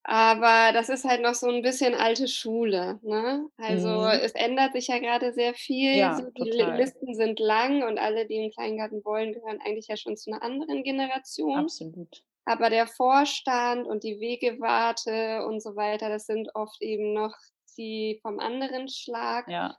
Aber 0.08 0.72
das 0.72 0.88
ist 0.88 1.04
halt 1.04 1.20
noch 1.20 1.34
so 1.34 1.48
ein 1.48 1.62
bisschen 1.62 1.94
alte 1.94 2.28
Schule, 2.28 3.00
ne? 3.02 3.48
Also, 3.56 3.88
mhm. 3.88 4.06
es 4.22 4.32
ändert 4.32 4.72
sich 4.72 4.86
ja 4.86 5.00
gerade 5.00 5.32
sehr 5.32 5.52
viel. 5.52 5.96
Ja, 5.96 6.14
so, 6.14 6.30
die 6.30 6.50
total. 6.50 6.76
Listen 6.78 7.12
sind 7.16 7.40
lang 7.40 7.82
und 7.82 7.98
alle, 7.98 8.24
die 8.24 8.36
'n 8.38 8.52
Kleingarten 8.52 9.04
wollen, 9.04 9.32
gehören 9.32 9.58
eigentlich 9.66 9.88
ja 9.88 9.96
schon 9.96 10.16
zu 10.16 10.30
einer 10.30 10.44
anderen 10.44 10.84
Generation. 10.84 11.58
Absolut. 11.58 12.22
Aber 12.44 12.70
der 12.70 12.86
Vorstand 12.86 13.88
und 13.88 14.04
die 14.04 14.20
Wegewarte 14.20 15.44
und 15.44 15.60
so 15.60 15.74
weiter, 15.74 16.08
das 16.08 16.26
sind 16.26 16.54
oft 16.54 16.80
eben 16.82 17.12
noch 17.12 17.34
die 17.76 18.20
vom 18.22 18.38
anderen 18.38 18.88
Schlag. 18.88 19.48
Ja. 19.48 19.76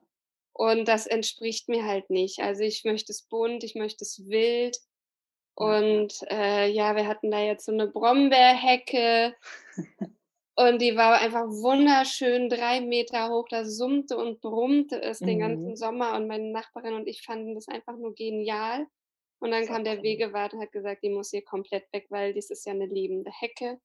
Und 0.52 0.90
das 0.90 1.08
entspricht 1.08 1.70
mir 1.70 1.86
halt 1.86 2.10
nicht. 2.10 2.40
Also, 2.40 2.64
ich 2.64 2.84
möchte 2.84 3.14
es 3.14 3.22
bunt, 3.24 3.64
ich 3.64 3.76
möchte 3.76 4.04
es 4.04 4.28
wild. 4.28 4.78
Und, 5.56 6.14
äh, 6.30 6.68
ja, 6.68 6.96
wir 6.96 7.08
hatten 7.08 7.32
da 7.32 7.40
jetzt 7.42 7.66
so 7.66 7.72
eine 7.72 7.88
Brombeerhecke 7.88 9.36
und 10.58 10.82
die 10.82 10.98
war 10.98 11.20
einfach 11.22 11.46
wunderschön, 11.48 12.50
drei 12.50 12.82
Meter 12.82 13.30
hoch. 13.30 13.48
Da 13.50 13.66
summte 13.66 14.18
und 14.18 14.42
brummte 14.42 15.02
es 15.02 15.24
den 15.24 15.40
ganzen 15.40 15.76
Mhm. 15.76 15.78
Sommer 15.78 16.16
und 16.18 16.28
meine 16.28 16.52
Nachbarin 16.52 16.96
und 16.96 17.08
ich 17.08 17.24
fanden 17.24 17.56
das 17.56 17.68
einfach 17.70 17.98
nur 17.98 18.16
genial. 18.16 18.88
Und 19.40 19.52
dann 19.52 19.68
kam 19.68 19.84
der. 19.86 20.04
Wegewart 20.04 20.54
und 20.54 20.62
hat 20.62 20.72
gesagt, 20.74 21.04
die 21.04 21.10
muss 21.12 21.32
hier 21.32 21.44
komplett 21.46 21.86
weg, 21.94 22.08
weil 22.10 22.34
das 22.34 22.50
ist 22.52 22.66
ja 22.66 22.74
'ne 22.74 22.88
lebende 22.88 23.32
Hecke. 23.32 23.80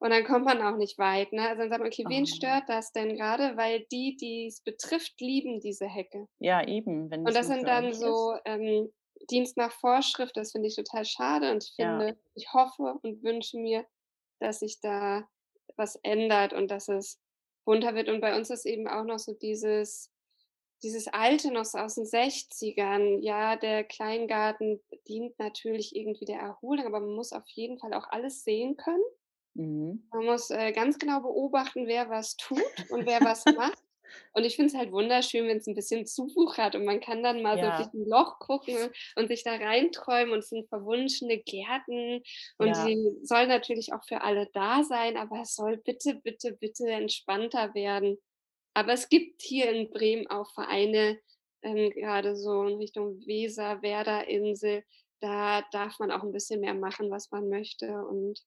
Und 0.00 0.10
dann 0.10 0.24
kommt 0.24 0.46
man 0.46 0.62
auch 0.62 0.76
nicht 0.78 0.98
weit, 0.98 1.32
ne? 1.32 1.48
Also, 1.48 1.62
dann 1.62 1.70
sagt 1.70 1.80
man: 1.82 1.88
„Okay, 1.92 2.06
wen 2.08 2.26
Oh. 2.26 2.26
stört 2.26 2.68
das 2.68 2.92
denn 2.92 3.16
grade?“ 3.16 3.56
Weil 3.56 3.86
die, 3.92 4.16
die's 4.16 4.62
betrifft, 4.62 5.20
lieben 5.20 5.60
diese 5.60 5.86
Hecke. 5.88 6.28
Ja, 6.40 6.62
eben, 6.66 7.10
wenn 7.10 7.26
Und 7.26 7.34
es 7.34 7.36
das 7.36 7.48
sind 7.48 7.68
dann 7.68 7.94
so, 7.94 8.36
ähm, 8.46 8.92
Dienst 9.30 9.56
nach 9.58 9.72
Vorschrift, 9.72 10.36
das 10.36 10.52
finde 10.52 10.68
ich 10.68 10.76
total 10.76 11.04
schade 11.04 11.52
und 11.52 11.64
ich 11.64 11.74
Ja. 11.78 12.04
finde 12.04 12.18
ich 12.34 12.52
hoffe 12.54 12.98
und 13.02 13.22
wünsche 13.24 13.58
mir, 13.58 13.86
dass 14.40 14.60
sich 14.60 14.80
da 14.80 15.28
was 15.76 15.96
ändert 16.02 16.52
und 16.52 16.70
dass 16.70 16.88
es 16.88 17.20
bunter 17.64 17.94
wird. 17.94 18.08
Und 18.08 18.20
bei 18.20 18.36
uns 18.36 18.50
ist 18.50 18.66
eben 18.66 18.88
auch 18.88 19.04
noch 19.04 19.18
so 19.18 19.32
dieses 19.34 20.12
dieses 20.82 21.06
Alte 21.08 21.52
noch 21.52 21.64
so 21.64 21.78
aus 21.78 21.94
den 21.94 22.04
60ern. 22.04 23.20
Ja, 23.20 23.56
der 23.56 23.84
Kleingarten 23.84 24.80
dient 25.06 25.38
natürlich 25.38 25.94
irgendwie 25.94 26.24
der 26.24 26.40
Erholung, 26.40 26.86
aber 26.86 27.00
man 27.00 27.14
muss 27.14 27.32
auf 27.32 27.46
jeden 27.48 27.78
Fall 27.78 27.94
auch 27.94 28.08
alles 28.10 28.42
sehen 28.42 28.76
können. 28.76 29.02
Mhm. 29.54 30.08
Man 30.12 30.24
muss, 30.24 30.50
äh, 30.50 30.72
ganz 30.72 30.98
genau 30.98 31.20
beobachten, 31.20 31.86
wer 31.86 32.08
was 32.08 32.36
tut 32.36 32.62
und 32.90 33.06
wer 33.06 33.20
was 33.20 33.44
macht. 33.56 33.82
Und 34.32 34.44
ich 34.44 34.56
finde 34.56 34.68
es 34.72 34.78
halt 34.78 34.92
wunderschön, 34.92 35.46
wenn's 35.48 35.66
'n 35.68 35.74
bisschen 35.74 36.06
zuwuchert 36.06 36.74
und 36.76 36.84
man 36.84 37.00
kann 37.00 37.22
dann 37.22 37.42
mal 37.42 37.58
so 37.58 37.70
durch 37.70 37.88
Ja. 37.88 37.94
'n 37.94 38.06
Loch 38.08 38.38
gucken 38.38 38.90
und 39.16 39.28
sich 39.28 39.44
da 39.44 39.52
reinträumen 39.56 40.32
und 40.34 40.40
es 40.40 40.48
sind 40.50 40.68
verwunschene 40.68 41.38
Gärten 41.42 42.22
und 42.58 42.72
Ja. 42.72 42.76
die 42.76 42.96
sollen 43.22 43.48
natürlich 43.48 43.92
auch 43.92 44.04
für 44.06 44.22
alle 44.22 44.48
da 44.52 44.82
sein, 44.84 45.16
aber 45.16 45.40
es 45.42 45.54
soll 45.54 45.78
bitte, 45.78 46.16
bitte, 46.22 46.52
bitte 46.52 46.88
entspannter 46.90 47.74
werden. 47.74 48.18
Aber 48.74 48.92
es 48.94 49.08
gibt 49.08 49.42
hier 49.42 49.70
in 49.72 49.90
Bremen 49.90 50.26
auch 50.28 50.52
Vereine, 50.54 51.20
ähm, 51.62 51.90
grade 51.92 52.36
so 52.36 52.64
in 52.66 52.76
Richtung 52.78 53.20
Weser, 53.26 53.82
Werderinsel, 53.82 54.84
da 55.20 55.62
darf 55.72 55.98
man 56.00 56.10
auch 56.12 56.22
'n 56.24 56.32
bisschen 56.32 56.60
mehr 56.60 56.74
machen, 56.74 57.10
was 57.10 57.30
man 57.32 57.48
möchte 57.48 58.04
und 58.06 58.40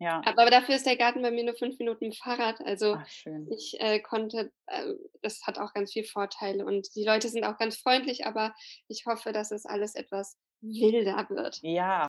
Ja. 0.00 0.26
aber 0.26 0.50
dafür 0.50 0.76
ist 0.76 0.86
der 0.86 0.96
Garten 0.96 1.22
bei 1.22 1.30
mir 1.30 1.44
nur 1.44 1.56
5 1.56 1.78
Minuten 1.78 2.12
Fahrrad. 2.12 2.60
Also, 2.62 2.98
Ach, 2.98 3.06
ich, 3.46 3.76
äh, 3.80 4.00
konnte 4.00 4.52
äh, 4.66 4.94
das 5.22 5.42
hat 5.46 5.58
auch 5.58 5.72
ganz 5.74 5.92
viel 5.92 6.04
Vorteile 6.04 6.64
und 6.66 6.94
die 6.96 7.04
Leute 7.04 7.28
sind 7.28 7.44
auch 7.44 7.58
ganz 7.58 7.78
freundlich, 7.78 8.26
aber 8.26 8.54
ich 8.88 9.06
hoffe, 9.06 9.32
dass 9.32 9.50
es 9.52 9.66
alles 9.66 9.94
etwas 9.94 10.38
wilder 10.62 11.26
wird. 11.30 11.62
Ja. 11.64 12.08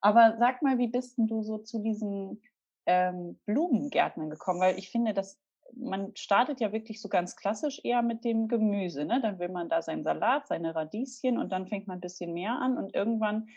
Aber 0.00 0.36
sag 0.38 0.62
mal, 0.62 0.78
wie 0.78 0.88
bist 0.88 1.18
'n 1.18 1.26
du 1.28 1.42
so 1.42 1.58
zu 1.58 1.80
diesen, 1.82 2.42
ähm, 2.86 3.40
Blumengärtnern 3.46 4.30
gekommen? 4.30 4.60
Weil 4.60 4.78
ich 4.78 4.90
finde, 4.90 5.14
dass 5.14 5.40
man 5.74 6.16
startet 6.16 6.60
ja 6.60 6.72
wirklich 6.72 7.00
so 7.02 7.08
ganz 7.08 7.36
klassisch 7.36 7.80
eher 7.84 8.02
mit 8.02 8.24
dem 8.24 8.48
Gemüse, 8.48 9.04
ne? 9.06 9.20
Dann 9.22 9.38
will 9.40 9.50
man 9.50 9.68
da 9.70 9.82
seinen 9.82 10.04
Salat, 10.04 10.48
seine 10.48 10.74
Radieschen 10.74 11.38
und 11.38 11.50
dann 11.52 11.68
fängt 11.68 11.88
man 11.88 11.98
'n 11.98 12.02
bisschen 12.02 12.34
mehr 12.34 12.52
an 12.60 12.78
und 12.78 12.94
irgendwann 12.94 13.48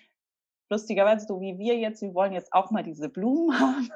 lustigerweise 0.69 1.25
so 1.27 1.41
wie 1.41 1.57
wir 1.57 1.77
jetzt, 1.77 2.01
wir 2.01 2.13
wollen 2.13 2.33
jetzt 2.33 2.53
auch 2.53 2.71
mal 2.71 2.83
diese 2.83 3.09
Blumen 3.09 3.59
haben. 3.59 3.89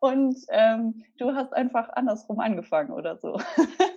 Und, 0.00 0.36
ähm, 0.48 1.04
du 1.18 1.34
hast 1.34 1.52
einfach 1.52 1.90
andersrum 1.90 2.40
angefangen 2.40 2.90
oder 2.90 3.16
so. 3.18 3.38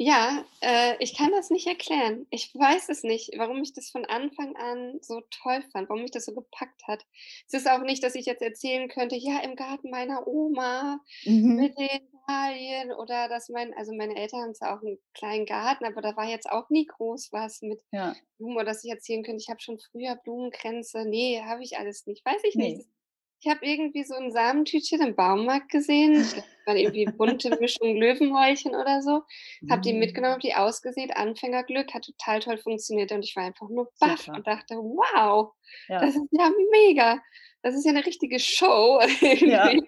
Ja, 0.00 0.44
äh, 0.60 0.94
ich 1.02 1.16
kann 1.16 1.30
das 1.32 1.48
nicht 1.48 1.66
erklären. 1.66 2.26
Ich 2.28 2.54
weiß 2.54 2.90
es 2.90 3.02
nicht, 3.02 3.30
warum 3.38 3.62
ich 3.62 3.72
das 3.72 3.88
von 3.88 4.04
Anfang 4.04 4.54
an 4.54 4.98
so 5.00 5.22
toll 5.30 5.62
fand, 5.72 5.88
warum 5.88 6.02
mich 6.02 6.10
das 6.10 6.26
so 6.26 6.34
gepackt 6.34 6.86
hat. 6.86 7.06
Es 7.46 7.54
ist 7.54 7.66
auch 7.70 7.80
nicht, 7.80 8.02
dass 8.04 8.14
ich 8.14 8.26
jetzt 8.26 8.42
erzählen 8.42 8.88
könnte: 8.90 9.16
„Ja, 9.16 9.38
im 9.40 9.56
Garten 9.56 9.88
meiner 9.88 10.26
Oma 10.26 11.00
Mhm. 11.24 11.56
mit 11.56 11.78
den 11.78 12.10
Dahlien“ 12.28 12.92
oder 12.92 13.28
dass 13.30 13.48
mein 13.48 13.72
also, 13.72 13.94
meine 13.94 14.16
Eltern 14.16 14.42
haben 14.42 14.54
zwar 14.54 14.76
auch 14.78 14.82
'n 14.82 14.98
kleinen 15.14 15.46
Garten, 15.46 15.86
aber 15.86 16.02
da 16.02 16.14
war 16.14 16.28
jetzt 16.28 16.50
auch 16.50 16.68
nie 16.68 16.84
groß 16.84 17.30
was 17.32 17.62
mit 17.62 17.80
Ja. 17.92 18.16
Blumen 18.38 18.56
oder 18.56 18.66
dass 18.66 18.84
ich 18.84 18.90
erzählen 18.90 19.22
könnte, 19.24 19.42
ich 19.42 19.48
habe 19.50 19.60
schon 19.62 19.78
früher 19.78 20.16
Blumenkränze. 20.16 21.06
Ne, 21.08 21.42
habe 21.46 21.62
ich 21.62 21.78
alles 21.78 22.06
nicht. 22.06 22.22
Weiß 22.26 22.42
ich 22.44 22.58
nicht. 22.58 22.86
Ich 23.46 23.50
habe 23.52 23.64
irgendwie 23.64 24.02
so 24.02 24.14
'n 24.16 24.32
Samentütchen 24.32 25.00
im 25.00 25.14
Baumarkt 25.14 25.68
gesehen. 25.70 26.22
Ich 26.22 26.32
glaube, 26.34 26.48
waren 26.66 26.76
irgendwie 26.78 27.06
bunte 27.16 27.54
Mischung 27.60 27.96
Löwenmäulchen 27.96 28.74
oder 28.74 29.02
so. 29.02 29.22
Habe 29.70 29.82
die 29.84 29.92
Mhm. 29.92 29.92
mitgenommen, 29.92 30.32
habe 30.32 30.40
die 30.42 30.54
ausgesät, 30.56 31.16
Anfängerglück, 31.16 31.94
hat 31.94 32.06
total 32.06 32.40
toll 32.40 32.58
funktioniert 32.58 33.12
und 33.12 33.24
ich 33.24 33.36
war 33.36 33.44
einfach 33.44 33.68
nur 33.68 33.92
baff 34.00 34.26
Super. 34.26 34.36
und 34.36 34.48
dachte: 34.48 34.74
„Wow, 34.74 35.52
Ja. 35.88 36.00
das 36.00 36.16
ist 36.16 36.26
ja 36.32 36.50
mega. 36.72 37.22
Das 37.62 37.76
ist 37.76 37.84
ja 37.86 37.92
'ne 37.92 38.04
richtige 38.04 38.40
Show 38.40 38.98
Ja. 39.44 39.70
irgendwie.“ 39.70 39.86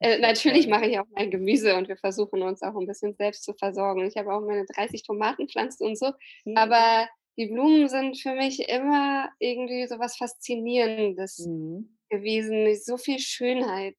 Äh, 0.00 0.18
natürlich 0.20 0.68
mache 0.68 0.86
ich 0.86 0.98
auch 1.00 1.06
mein 1.16 1.30
Gemüse 1.30 1.76
und 1.76 1.88
wir 1.88 1.96
versuchen 1.98 2.42
uns 2.42 2.62
auch 2.62 2.74
'n 2.76 2.86
bisschen 2.86 3.14
selbst 3.16 3.44
zu 3.44 3.54
versorgen. 3.54 4.06
Ich 4.06 4.16
habe 4.16 4.34
auch 4.34 4.40
meine 4.42 4.66
30 4.66 5.02
Tomatenpflanzen 5.04 5.86
und 5.88 5.98
so, 5.98 6.12
Mhm. 6.46 6.48
aber 6.54 7.08
die 7.38 7.46
Blumen 7.48 7.88
sind 7.88 8.18
für 8.20 8.34
mich 8.34 8.68
immer 8.68 9.30
irgendwie 9.40 9.86
so 9.88 9.98
was 10.00 10.16
Faszinierendes 10.18 11.38
Mhm. 11.38 11.88
Gewesen. 12.10 12.74
So 12.76 12.96
viel 12.98 13.18
Schönheit 13.20 13.96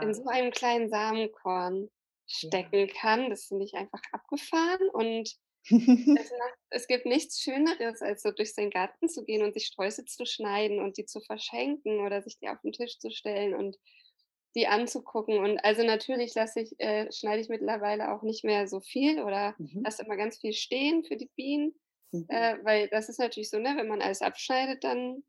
in 0.00 0.12
Ja. 0.12 0.14
so 0.14 0.24
einem 0.26 0.52
kleinen 0.52 0.90
Samenkorn 0.90 1.88
Ja. 2.42 2.72
stecken 2.72 2.88
kann. 2.88 3.30
Das 3.30 3.46
finde 3.46 3.64
ich 3.66 3.74
einfach 3.74 4.02
abgefahren 4.12 4.88
und 4.92 5.36
es 6.14 6.30
macht 6.38 6.58
es 6.70 6.86
gibt 6.88 7.06
nichts 7.06 7.40
Schöneres, 7.40 8.02
als 8.02 8.22
so 8.22 8.30
durch 8.32 8.54
seinen 8.54 8.70
Garten 8.70 9.08
zu 9.08 9.24
gehen 9.24 9.42
und 9.44 9.54
sich 9.54 9.66
Sträuße 9.66 10.04
zu 10.06 10.26
schneiden 10.26 10.80
und 10.80 10.98
die 10.98 11.06
zu 11.06 11.20
verschenken 11.20 12.00
oder 12.00 12.22
sich 12.22 12.38
die 12.40 12.48
auf 12.48 12.58
'n 12.64 12.72
Tisch 12.72 12.98
zu 12.98 13.10
stellen 13.10 13.54
und 13.54 13.76
die 14.56 14.66
anzugucken. 14.68 15.38
Und 15.38 15.58
also, 15.64 15.84
natürlich 15.84 16.34
lasse 16.34 16.60
ich 16.60 16.74
äh, 16.80 17.10
schneide 17.12 17.40
ich 17.42 17.48
mittlerweile 17.48 18.12
auch 18.14 18.22
nicht 18.22 18.44
mehr 18.44 18.68
so 18.68 18.80
viel 18.80 19.22
oder 19.22 19.56
Mhm. 19.58 19.84
lasse 19.84 20.04
immer 20.04 20.16
ganz 20.16 20.40
viel 20.40 20.52
stehen 20.54 21.04
für 21.04 21.16
die 21.16 21.30
Bienen, 21.36 21.74
Mhm. 22.12 22.28
äh, 22.28 22.56
weil 22.64 22.88
das 22.88 23.08
ist 23.08 23.18
natürlich 23.20 23.50
so, 23.50 23.58
ne, 23.58 23.74
wenn 23.76 23.88
man 23.88 24.02
alles 24.02 24.22
abschneidet, 24.22 24.84
dann 24.84 25.24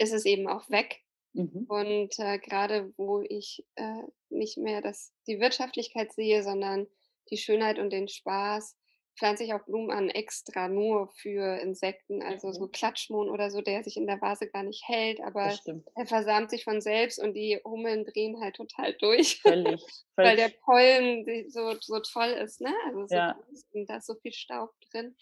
ist 0.00 0.12
es 0.14 0.26
eben 0.26 0.48
auch 0.48 0.70
weg. 0.70 1.02
Mhm. 1.34 1.66
Und, 1.68 2.18
äh, 2.18 2.38
grade 2.38 2.92
wo 2.96 3.22
ich, 3.22 3.64
äh, 3.76 4.02
nicht 4.30 4.58
mehr 4.58 4.82
das 4.82 5.14
die 5.28 5.40
Wirtschaftlichkeit 5.40 6.12
sehe, 6.12 6.42
sondern 6.42 6.88
die 7.30 7.38
Schönheit 7.38 7.78
und 7.78 7.90
den 7.92 8.08
Spaß, 8.08 8.76
pflanze 9.18 9.44
ich 9.44 9.54
auch 9.54 9.64
Blumen 9.66 9.90
an 9.90 10.10
extra 10.10 10.68
nur 10.68 11.08
für 11.08 11.58
Insekten, 11.60 12.22
also 12.22 12.52
Mhm. 12.52 12.52
so 12.52 12.68
Klatschmohn 12.68 13.28
oder 13.30 13.50
so, 13.50 13.60
der 13.60 13.84
sich 13.84 13.96
in 13.96 14.06
der 14.06 14.20
Vase 14.20 14.48
gar 14.48 14.62
nicht 14.64 14.82
hält, 14.88 15.20
aber 15.20 15.60
er 15.94 16.06
versamt 16.06 16.50
sich 16.50 16.64
von 16.64 16.80
selbst 16.80 17.18
und 17.22 17.34
die 17.34 17.60
Hummeln 17.64 18.04
drehen 18.04 18.40
halt 18.40 18.56
total 18.56 18.94
durch, 18.94 19.42
Völlig, 19.44 19.82
weil 20.22 20.36
der 20.36 20.50
völlig. 20.50 20.60
Pollen 20.64 21.24
so 21.50 21.74
so 21.80 22.00
toll 22.00 22.30
ist, 22.30 22.60
ne? 22.60 22.72
Also 22.86 23.06
so 23.06 23.20
Ja. 23.20 23.36
und 23.72 23.88
da 23.90 23.96
ist 23.98 24.06
so 24.06 24.14
viel 24.22 24.32
Staub 24.32 24.70
drin. 24.92 25.16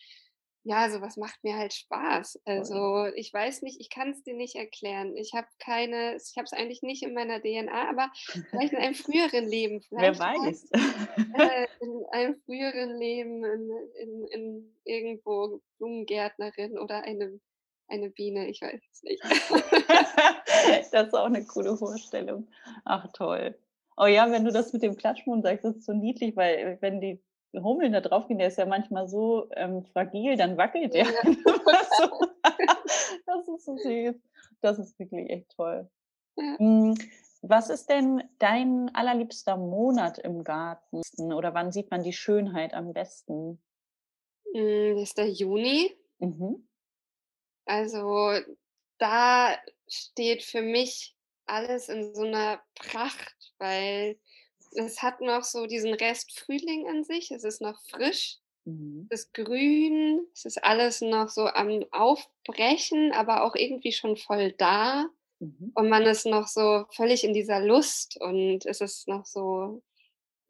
Ja, 0.69 0.91
so 0.91 1.01
was 1.01 1.17
macht 1.17 1.43
mir 1.45 1.57
halt 1.57 1.73
Spaß. 1.73 2.43
Also, 2.45 3.07
ich 3.17 3.33
weiß 3.33 3.63
nicht, 3.63 3.81
ich 3.81 3.89
kann's 3.89 4.23
dir 4.23 4.35
nicht 4.35 4.55
erklären. 4.55 5.17
Ich 5.17 5.33
habe 5.35 5.47
keine 5.59 6.17
ich 6.17 6.37
habe 6.37 6.45
es 6.45 6.53
eigentlich 6.53 6.83
nicht 6.83 7.03
in 7.03 7.15
meiner 7.15 7.41
DNA, 7.41 7.89
aber 7.89 8.11
vielleicht 8.51 8.75
in 8.75 8.79
einem 8.79 8.95
früheren 8.95 9.49
Leben. 9.49 9.81
Wer 9.97 10.19
Vielleicht 10.19 10.27
ich, 10.27 10.37
weiß. 10.37 10.71
äh, 11.39 11.67
in 11.81 12.05
einem 12.13 12.37
früheren 12.45 12.99
Leben 12.99 13.45
in 13.47 13.71
in 14.03 14.27
in 14.29 14.77
irgendwo 14.85 15.63
Blumengärtnerin 15.79 16.79
oder 16.79 17.03
eine 17.03 17.41
eine 17.89 18.11
Biene, 18.11 18.49
ich 18.51 18.61
weiß 18.61 18.81
es 18.93 19.03
nicht. 19.03 19.23
Das 20.93 21.07
ist 21.09 21.15
auch 21.15 21.29
'ne 21.29 21.45
coole 21.47 21.77
Vorstellung. 21.77 22.49
Ach 22.85 23.07
toll. 23.13 23.55
Oh 23.97 24.07
ja, 24.07 24.31
wenn 24.31 24.45
du 24.45 24.53
das 24.53 24.73
mit 24.73 24.83
dem 24.83 24.97
Klatschmohn 24.97 25.43
sagst, 25.43 25.65
das 25.65 25.77
ist 25.77 25.87
so 25.87 25.93
niedlich, 25.93 26.37
weil, 26.37 26.79
wenn 26.81 27.01
die 27.01 27.21
Hummeln 27.55 27.93
da 27.93 28.01
draufgehen, 28.01 28.39
der 28.39 28.49
ist 28.49 28.59
ja 28.59 28.67
manchmal 28.67 29.09
so, 29.09 29.49
ähm, 29.57 29.85
fragil, 29.85 30.37
dann 30.37 30.57
wackelt 30.59 30.95
der 30.95 31.05
Ja. 31.13 31.23
Das 33.27 33.49
ist 33.49 33.65
so 33.67 33.77
süß. 33.79 34.17
Das 34.61 34.79
ist 34.79 34.99
wirklich 34.99 35.31
echt 35.31 35.51
toll. 35.57 35.89
Ja. 36.37 36.59
Hm, 36.59 36.97
was 37.43 37.71
ist 37.71 37.91
denn 37.91 38.23
dein 38.41 38.91
allerliebster 38.95 39.57
Monat 39.57 40.19
im 40.19 40.45
Garten 40.45 41.03
oder 41.35 41.55
wann 41.55 41.73
sieht 41.73 41.91
man 41.91 42.05
die 42.05 42.13
Schönheit 42.15 42.75
am 42.75 42.93
besten? 42.95 43.61
Hm, 44.55 44.99
ist 44.99 45.19
der 45.19 45.29
Juni. 45.31 45.97
Mhm. 46.21 46.63
Also, 47.69 48.33
da 48.99 49.59
steht 49.89 50.43
für 50.43 50.63
mich 50.63 51.15
alles 51.47 51.89
in 51.91 52.15
so 52.15 52.23
'ner 52.25 52.63
Pracht, 52.75 53.53
weil 53.59 54.19
es 54.73 55.03
hat 55.03 55.21
noch 55.21 55.45
so 55.45 55.67
diesen 55.67 55.95
Rest 55.95 56.39
Frühling 56.39 56.87
in 56.87 57.05
sich. 57.05 57.31
Es 57.31 57.45
ist 57.45 57.61
noch 57.63 57.81
frisch, 57.91 58.39
Mhm. 58.67 59.11
es 59.11 59.23
ist 59.23 59.35
grün, 59.35 60.27
es 60.35 60.45
ist 60.47 60.65
alles 60.65 61.01
noch 61.03 61.29
so 61.31 61.47
am 61.49 61.85
Aufbrechen, 61.93 63.13
aber 63.13 63.45
auch 63.45 63.55
irgendwie 63.57 63.93
schon 63.93 64.17
voll 64.17 64.53
da. 64.53 65.09
Mhm. 65.41 65.73
Und 65.75 65.89
man 65.91 66.05
ist 66.05 66.27
noch 66.27 66.49
so 66.49 66.87
völlig 66.93 67.25
in 67.25 67.35
dieser 67.35 67.61
Lust 67.61 68.19
und 68.21 68.67
es 68.67 68.81
ist 68.83 69.09
noch 69.09 69.27
so 69.27 69.83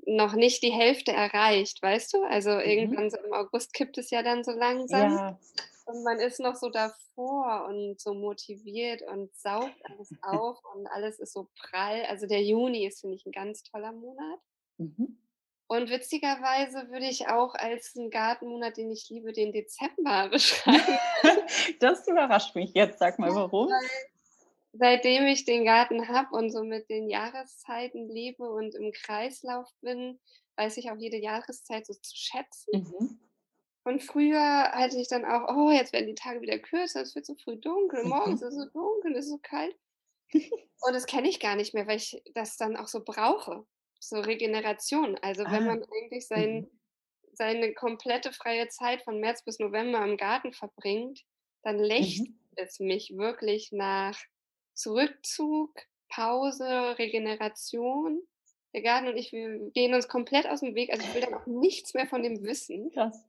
noch 0.06 0.34
nicht 0.34 0.62
die 0.62 0.72
Hälfte 0.72 1.12
erreicht, 1.12 1.82
weißt 1.82 2.14
du? 2.14 2.24
Also, 2.24 2.50
Mhm. 2.64 2.70
irgendwann 2.70 3.10
so 3.10 3.18
im 3.18 3.32
August 3.34 3.74
kippt 3.74 3.98
es 3.98 4.10
ja 4.10 4.22
dann 4.22 4.44
so 4.44 4.52
langsam 4.52 5.20
Ja. 5.20 5.38
Und 5.88 6.04
man 6.04 6.20
ist 6.20 6.40
noch 6.40 6.56
so 6.56 6.70
davor 6.70 7.66
und 7.68 8.00
so 8.00 8.14
motiviert 8.14 9.02
und 9.02 9.34
saugt 9.36 9.80
alles 9.90 10.14
auf 10.22 10.58
und 10.74 10.86
alles 10.88 11.18
ist 11.20 11.32
so 11.34 11.48
prall. 11.60 12.04
Also, 12.06 12.26
der 12.26 12.42
Juni 12.42 12.86
ist, 12.86 13.00
finde 13.02 13.16
ich, 13.16 13.26
'n 13.26 13.32
ganz 13.32 13.62
toller 13.64 13.92
Monat. 13.92 14.40
Mhm. 14.78 15.18
Und 15.70 15.88
witzigerweise 15.90 16.90
würde 16.90 17.06
ich 17.08 17.28
auch 17.28 17.54
als 17.54 17.94
'n 17.96 18.10
Gartenmonat, 18.10 18.76
den 18.76 18.90
ich 18.90 19.08
liebe, 19.08 19.32
den 19.32 19.52
Dezember 19.52 20.28
beschreiben. 20.30 20.98
Das 21.80 22.06
überrascht 22.08 22.54
mich 22.54 22.72
jetzt. 22.74 22.98
Sag 22.98 23.18
mal, 23.18 23.34
warum? 23.34 23.68
weil 23.68 23.88
seitdem 24.72 25.26
ich 25.26 25.44
den 25.44 25.64
Garten 25.64 26.08
habe 26.08 26.36
und 26.36 26.50
so 26.52 26.64
mit 26.64 26.88
den 26.90 27.08
Jahreszeiten 27.10 28.08
lebe 28.08 28.44
und 28.50 28.74
im 28.74 28.92
Kreislauf 28.92 29.68
bin, 29.82 30.20
weiß 30.56 30.76
ich 30.78 30.90
auch 30.90 30.98
jede 30.98 31.18
Jahreszeit 31.18 31.86
so 31.86 31.94
zu 31.94 32.16
schätzen. 32.16 32.72
Mhm. 32.72 33.18
Und 33.88 34.02
früher 34.04 34.70
hatte 34.72 34.98
ich 35.00 35.08
dann 35.08 35.24
auch: 35.24 35.48
„Oh, 35.56 35.70
jetzt 35.70 35.92
werden 35.94 36.06
die 36.08 36.14
Tage 36.14 36.42
wieder 36.42 36.58
kürzer, 36.58 37.00
es 37.02 37.14
wird 37.14 37.24
so 37.26 37.34
früh 37.36 37.56
dunkel, 37.56 38.04
morgens 38.04 38.40
Mhm. 38.40 38.42
ist 38.42 38.54
es 38.54 38.64
so 38.66 38.70
dunkel, 38.70 39.12
es 39.16 39.24
ist 39.26 39.30
so 39.30 39.38
kalt.“ 39.38 39.78
Und 40.80 40.94
das 40.94 41.06
kenne 41.06 41.28
ich 41.28 41.40
gar 41.40 41.56
nicht 41.56 41.74
mehr, 41.74 41.86
weil 41.86 41.96
ich 41.96 42.22
das 42.34 42.56
dann 42.56 42.76
auch 42.76 42.88
so 42.88 43.02
brauche, 43.04 43.66
so 44.00 44.20
Regeneration. 44.20 45.16
Also, 45.18 45.50
wenn 45.50 45.64
Ah. 45.64 45.66
man 45.66 45.82
eigentlich 45.84 46.26
sein 46.26 46.66
Mhm. 46.66 46.78
seine 47.32 47.74
komplette 47.74 48.32
freie 48.32 48.68
Zeit 48.68 49.02
von 49.02 49.20
März 49.20 49.44
bis 49.44 49.58
November 49.60 50.04
im 50.04 50.16
Garten 50.16 50.52
verbringt, 50.52 51.22
dann 51.62 51.78
lechzt 51.78 52.26
Mhm. 52.26 52.38
es 52.56 52.80
mich 52.80 53.16
wirklich 53.16 53.70
nach 53.72 54.18
Zurückzug, 54.74 55.72
Pause, 56.08 56.98
Regeneration. 56.98 58.22
Der 58.74 58.82
Garten 58.82 59.08
und 59.08 59.16
ich, 59.16 59.32
wir 59.32 59.70
gehen 59.72 59.94
uns 59.94 60.08
komplett 60.08 60.46
aus'm 60.46 60.74
Weg. 60.74 60.90
Also, 60.90 61.04
ich 61.04 61.14
will 61.14 61.22
dann 61.22 61.34
auch 61.34 61.46
nichts 61.46 61.94
mehr 61.94 62.06
von 62.08 62.22
dem 62.22 62.42
wissen. 62.44 62.92
Krass. 62.92 63.24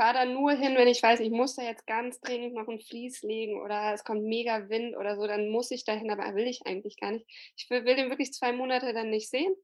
Fahre 0.00 0.14
da 0.14 0.24
nur 0.24 0.52
hin, 0.52 0.76
wenn 0.76 0.88
ich 0.88 1.02
weiß, 1.02 1.20
ich 1.20 1.30
muss 1.30 1.56
da 1.56 1.62
jetzt 1.62 1.86
ganz 1.86 2.20
dringend 2.20 2.54
noch 2.54 2.68
'n 2.68 2.80
Vlies 2.80 3.22
legen 3.22 3.60
oder 3.60 3.92
es 3.92 4.04
kommt 4.04 4.24
mega 4.24 4.68
Wind 4.70 4.96
oder 4.96 5.16
so, 5.16 5.26
dann 5.26 5.50
muss 5.50 5.70
ich 5.70 5.84
dahin, 5.84 6.10
aber 6.10 6.34
will 6.36 6.46
ich 6.48 6.62
eigentlich 6.66 6.96
gar 6.98 7.12
nicht. 7.12 7.26
Ich 7.56 7.68
will 7.70 7.84
will 7.84 7.96
den 7.96 8.10
wirklich 8.10 8.32
2 8.32 8.52
Monate 8.52 8.94
dann 8.94 9.10
nicht 9.10 9.28
sehen 9.30 9.54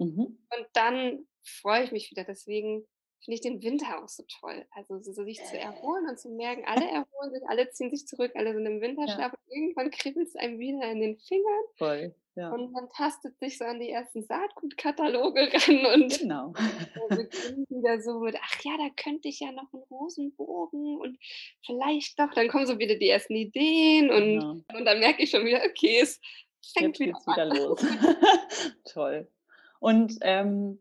Mhm. 0.00 0.36
und 0.56 0.66
dann 0.74 1.26
freue 1.44 1.84
ich 1.84 1.92
mich 1.92 2.10
wieder. 2.10 2.24
Deswegen 2.24 2.86
finde 3.26 3.36
ich 3.36 3.42
den 3.42 3.62
Winter 3.62 4.02
auch 4.04 4.08
so 4.10 4.24
toll. 4.28 4.66
Also, 4.72 5.00
so 5.02 5.12
so 5.12 5.24
sich 5.26 5.44
zu 5.46 5.58
erholen 5.58 6.08
und 6.10 6.18
zu 6.20 6.30
merken, 6.30 6.64
alle 6.66 6.86
erholen 6.86 7.32
sich, 7.34 7.44
alle 7.48 7.70
ziehen 7.72 7.90
sich 7.92 8.08
zurück, 8.08 8.32
alle 8.36 8.54
sind 8.54 8.66
im 8.66 8.82
Ja. 9.06 9.26
Winterschlaf 9.26 9.34
und 9.34 9.52
irgendwann 9.54 9.92
kribbelt's 9.92 10.36
einem 10.36 10.60
wieder 10.60 10.90
in 10.92 11.02
den 11.02 11.18
Fingern 11.18 11.64
Voll, 11.78 12.14
ja. 12.34 12.56
und 12.56 12.72
man 12.72 12.88
tastet 12.90 13.38
sich 13.40 13.58
so 13.58 13.64
an 13.64 13.80
die 13.80 13.90
ersten 13.90 14.24
Saatgutkataloge 14.24 15.40
ran 15.54 15.86
und 16.02 16.14
Genau. 16.18 16.54
äh, 16.96 17.14
beginnt 17.16 17.70
wieder 17.70 18.00
so 18.02 18.20
mit: 18.20 18.36
„Ach 18.40 18.60
ja, 18.64 18.76
da 18.78 18.88
könnte 19.02 19.28
ich 19.28 19.40
ja 19.40 19.52
noch 19.52 19.72
'n 19.74 19.82
Rosenbogen 19.90 20.98
und 21.00 21.18
vielleicht 21.66 22.18
doch“ 22.20 22.32
dann 22.34 22.48
kommen 22.48 22.66
so 22.66 22.78
wieder 22.78 22.96
die 22.96 23.08
ersten 23.10 23.34
Ideen 23.36 24.10
und 24.10 24.44
Genau. 24.44 24.64
und 24.76 24.84
dann 24.86 25.00
merke 25.00 25.22
ich 25.24 25.30
schon 25.30 25.44
wieder: 25.46 25.62
„Okay, 25.66 26.00
es 26.02 26.20
fängt 26.74 26.94
Jetzt 26.94 27.00
wieder 27.00 27.14
geht's 27.16 27.26
wieder 27.26 27.46
an.“ 27.46 27.46
los. 27.46 27.80
Toll. 28.84 29.28
Und, 29.80 30.16
ähm, 30.22 30.80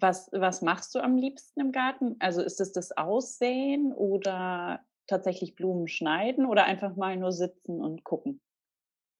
was 0.00 0.28
was 0.32 0.62
machst 0.62 0.94
du 0.94 1.00
am 1.00 1.16
liebsten 1.16 1.60
im 1.60 1.72
Garten? 1.72 2.16
Also, 2.20 2.42
ist 2.42 2.60
es 2.60 2.72
das 2.72 2.92
Aussehen 2.96 3.92
oder 3.94 4.80
tatsächlich 5.06 5.54
Blumen 5.54 5.88
schneiden 5.88 6.46
oder 6.46 6.64
einfach 6.64 6.96
mal 6.96 7.16
nur 7.16 7.32
sitzen 7.32 7.80
und 7.82 8.04
gucken? 8.04 8.40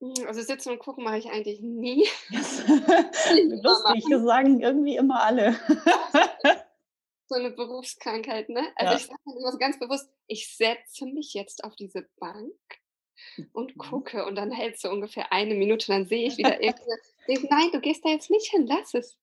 Hm, 0.03 0.27
also, 0.27 0.43
sitzen 0.43 0.71
und 0.71 0.79
gucken 0.79 1.05
mache 1.05 1.19
ich 1.19 1.31
eigentlich 1.31 1.61
nie. 1.61 2.07
Lustig, 3.63 4.07
das 4.09 4.23
sagen 4.23 4.61
irgendwie 4.61 4.97
immer 4.97 5.23
alle. 5.23 5.55
So 7.31 7.37
'ne 7.39 7.51
Berufskrankheit, 7.53 8.51
ne? 8.51 8.73
Also, 8.77 8.93
Ja. 8.93 8.97
ich 8.97 9.07
sage 9.07 9.19
immer 9.27 9.53
so 9.53 9.59
ganz 9.59 9.79
bewusst: 9.79 10.11
„Ich 10.27 10.57
setze 10.57 11.07
mich 11.07 11.33
jetzt 11.35 11.65
auf 11.65 11.75
diese 11.75 12.09
Bank 12.19 12.53
und 13.53 13.77
Mhm. 13.77 13.79
gucke“ 13.79 14.27
und 14.27 14.37
dann 14.37 14.53
hält's 14.53 14.83
so 14.83 14.91
ungefähr 14.91 15.33
eine 15.33 15.55
Minute, 15.55 15.87
dann 15.89 16.07
sehe 16.07 16.27
ich 16.27 16.39
wieder 16.39 16.63
irgendwas 16.63 17.01
denke: 17.29 17.49
„Nein, 17.51 17.71
du 17.73 17.81
gehst 17.81 18.05
da 18.05 18.11
jetzt 18.11 18.31
nicht 18.31 18.51
hin, 18.51 18.67
lass 18.67 18.95
es. 18.95 19.17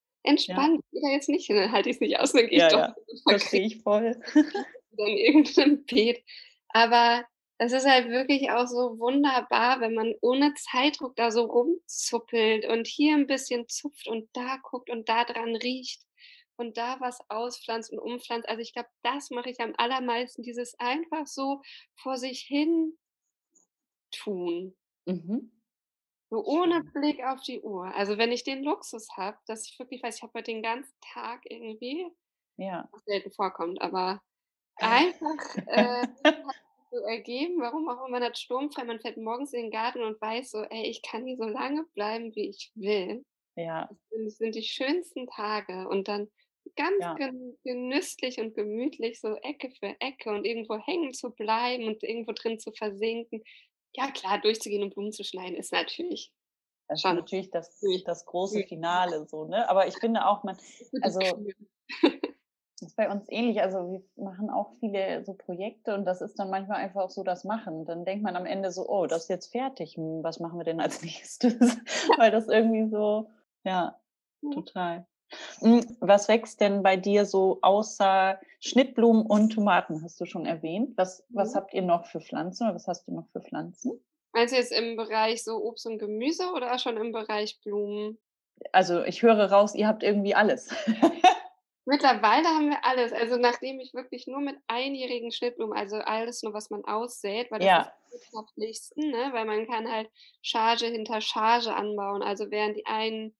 Ja. 0.47 0.63
Entspann, 0.63 0.79
geh 0.91 1.01
da 1.01 1.10
jetzt 1.10 1.29
nicht 1.29 1.47
hin.“ 1.47 1.55
Dann 1.57 1.71
halte 1.71 1.89
ich's 1.89 1.99
nicht 2.01 2.19
aus, 2.19 2.34
dann 2.34 2.47
gehe 2.47 2.60
ich 2.60 2.67
Ja, 2.67 2.69
doch 2.69 2.84
ja, 2.88 2.95
verstehe 3.27 3.65
ich 3.65 3.81
voll. 3.84 4.19
wieder 4.91 5.07
in 5.07 5.17
irgend 5.17 5.57
'nem 5.57 5.86
Beet. 5.86 6.23
Aber 6.69 7.25
es 7.57 7.73
ist 7.73 7.88
halt 7.88 8.10
wirklich 8.10 8.51
auch 8.51 8.67
so 8.67 8.99
wunderbar, 8.99 9.81
wenn 9.81 9.93
man 9.93 10.13
ohne 10.21 10.53
Zeitdruck 10.55 11.15
da 11.15 11.31
so 11.31 11.43
rumzuppelt 11.45 12.65
und 12.67 12.88
hier 12.88 13.15
'n 13.15 13.27
bisschen 13.27 13.67
zupft 13.69 14.07
und 14.07 14.29
da 14.34 14.57
guckt 14.63 14.89
und 14.89 15.10
da 15.10 15.23
dran 15.25 15.55
riecht 15.55 16.03
und 16.57 16.77
da 16.77 16.99
was 16.99 17.19
auspflanzt 17.29 17.91
und 17.91 17.99
umpflanzt. 17.99 18.49
Also, 18.49 18.62
ich 18.62 18.73
glaube, 18.73 18.89
das 19.03 19.29
mache 19.31 19.49
ich 19.51 19.60
am 19.62 19.73
allermeisten, 19.77 20.43
dieses 20.43 20.75
einfach 20.79 21.27
so 21.27 21.62
vor 21.95 22.17
sich 22.17 22.41
hin 22.41 22.97
tun. 24.12 24.75
Mhm. 25.07 25.51
So 26.31 26.45
ohne. 26.45 26.81
Blick 26.93 27.21
auf 27.25 27.41
die 27.41 27.61
Uhr. 27.61 27.93
Also, 27.93 28.17
wenn 28.17 28.31
ich 28.31 28.43
den 28.45 28.63
Luxus 28.63 29.09
habe, 29.17 29.37
dass 29.47 29.67
ich 29.67 29.77
wirklich 29.77 30.01
weiß, 30.01 30.15
ich 30.17 30.23
habe 30.23 30.31
heute 30.35 30.51
den 30.51 30.63
ganzen 30.63 30.95
Tag 31.13 31.41
irgendwie 31.49 32.07
Ja. 32.57 32.91
was 32.91 33.03
selten 33.05 33.31
vorkommt, 33.31 33.81
aber 33.81 34.21
einfach, 34.77 35.57
äh, 35.67 36.07
so 36.91 36.97
ergeben, 37.05 37.61
warum 37.61 37.89
auch 37.89 37.99
immer, 38.07 38.09
man 38.19 38.23
hat 38.23 38.37
sturmfrei, 38.39 38.85
man 38.85 39.01
fährt 39.01 39.17
morgens 39.17 39.53
in 39.53 39.63
den 39.63 39.71
Garten 39.71 40.03
und 40.03 40.21
weiß 40.21 40.51
so: 40.51 40.63
„Ey, 40.63 40.87
ich 40.89 41.01
kann 41.03 41.25
hier 41.27 41.37
so 41.37 41.45
lange 41.45 41.85
bleiben, 41.95 42.35
wie 42.35 42.49
ich 42.49 42.71
will.“ 42.75 43.25
Ja. 43.57 43.89
Das 43.89 43.99
sind 44.11 44.31
sind 44.31 44.55
die 44.55 44.63
schönsten 44.63 45.27
Tage 45.27 45.87
und 45.89 46.07
dann 46.07 46.29
ganz 46.75 46.95
Ja. 46.99 47.17
gen 47.17 47.57
genüsslich 47.63 48.39
und 48.39 48.55
gemütlich 48.55 49.19
so 49.21 49.35
Ecke 49.37 49.71
für 49.79 49.95
Ecke 50.01 50.31
und 50.31 50.45
irgendwo 50.45 50.77
hängen 50.79 51.13
zu 51.13 51.31
bleiben 51.31 51.88
und 51.88 52.03
irgendwo 52.03 52.34
drin 52.34 52.59
zu 52.59 52.71
versinken. 52.73 53.43
Ja 53.95 54.09
klar, 54.11 54.39
durchzugehen 54.39 54.83
und 54.83 54.93
Blumen 54.93 55.11
zu 55.11 55.23
schneiden 55.23 55.55
ist 55.57 55.71
natürlich 55.73 56.33
Das 56.89 56.99
ist 57.03 57.03
schon 57.03 57.15
natürlich 57.15 57.49
das 57.51 58.03
das 58.05 58.25
große. 58.25 58.63
Finale 58.63 59.25
so, 59.27 59.45
ne? 59.45 59.69
Aber 59.69 59.87
ich 59.87 59.99
finde 59.99 60.25
auch, 60.27 60.43
man 60.43 60.57
also 60.99 61.43
Kühe. 61.43 61.53
ist 62.81 62.95
bei 62.95 63.09
uns 63.11 63.25
ähnlich. 63.29 63.61
Also, 63.61 63.91
wir 63.91 64.03
machen 64.23 64.49
auch 64.49 64.73
viele 64.79 65.23
so 65.25 65.33
Projekte 65.35 65.93
und 65.93 66.05
das 66.05 66.21
ist 66.21 66.39
dann 66.39 66.49
manchmal 66.49 66.77
einfach 66.79 67.01
auch 67.03 67.09
so 67.11 67.23
das 67.23 67.43
Machen. 67.43 67.85
Dann 67.85 68.05
denkt 68.05 68.23
man 68.23 68.35
am 68.35 68.45
Ende 68.45 68.71
so: 68.71 68.87
„Oh, 68.89 69.05
das 69.07 69.23
ist 69.23 69.29
jetzt 69.29 69.51
fertig. 69.51 69.95
Hm, 69.97 70.23
was 70.23 70.39
machen 70.39 70.59
wir 70.59 70.63
denn 70.65 70.81
als 70.81 71.01
Nächstes?“ 71.03 71.77
Weil 72.15 72.31
das 72.31 72.47
irgendwie 72.47 72.89
so 72.89 73.29
Ja. 73.63 73.99
total. 74.51 75.07
Hm, 75.59 75.97
was 75.99 76.27
wächst 76.27 76.59
denn 76.61 76.84
bei 76.84 76.97
dir 76.97 77.25
so 77.25 77.59
außer 77.61 78.39
Schnittblumen 78.59 79.25
und 79.25 79.51
Tomaten, 79.53 80.03
hast 80.03 80.19
du 80.19 80.25
schon 80.25 80.45
erwähnt? 80.45 80.93
Was, 80.97 81.23
was 81.34 81.53
Mhm. 81.53 81.55
habt 81.55 81.73
ihr 81.73 81.82
noch 81.82 82.05
für 82.05 82.19
Pflanzen 82.21 82.65
oder 82.65 82.75
was 82.75 82.88
hast 82.88 83.07
du 83.07 83.13
noch 83.13 83.27
für 83.32 83.41
Pflanzen? 83.41 84.01
Meinst 84.34 84.53
du 84.53 84.57
jetzt 84.57 84.73
im 84.73 84.97
Bereich 84.97 85.41
so 85.41 85.55
Obst 85.63 85.86
und 85.86 85.97
Gemüse 85.97 86.51
oder 86.51 86.77
schon 86.79 86.97
im 86.97 87.13
Bereich 87.13 87.61
Blumen? 87.61 88.17
Also 88.73 89.03
ich 89.05 89.21
höre 89.23 89.49
raus, 89.51 89.75
ihr 89.75 89.88
habt 89.88 90.03
irgendwie 90.03 90.36
alles. 90.36 90.73
Mittlerweile 91.86 92.47
haben 92.49 92.69
wir 92.69 92.86
alles. 92.86 93.11
Also, 93.11 93.38
nachdem 93.38 93.79
ich 93.79 93.93
wirklich 93.93 94.27
nur 94.27 94.39
mit 94.39 94.55
einjährigen 94.67 95.32
Schnittblumen 95.32 95.77
also 95.77 95.97
alles 95.97 96.43
nur, 96.43 96.53
was 96.53 96.69
man 96.69 96.84
aussät, 96.86 97.49
weil 97.51 97.59
das 97.59 97.75
ist 97.75 97.77
Ja. 97.77 97.93
am 98.05 98.11
wirtschaftlichsten, 98.11 99.09
ne? 99.11 99.29
Weil 99.34 99.45
man 99.45 99.67
kann 99.67 99.91
halt 99.91 100.09
Charge 100.43 100.88
hinter 100.88 101.21
Charge 101.21 101.73
anbauen. 101.75 102.21
Also, 102.21 102.51
während 102.51 102.77
die 102.77 102.86
einen 102.86 103.36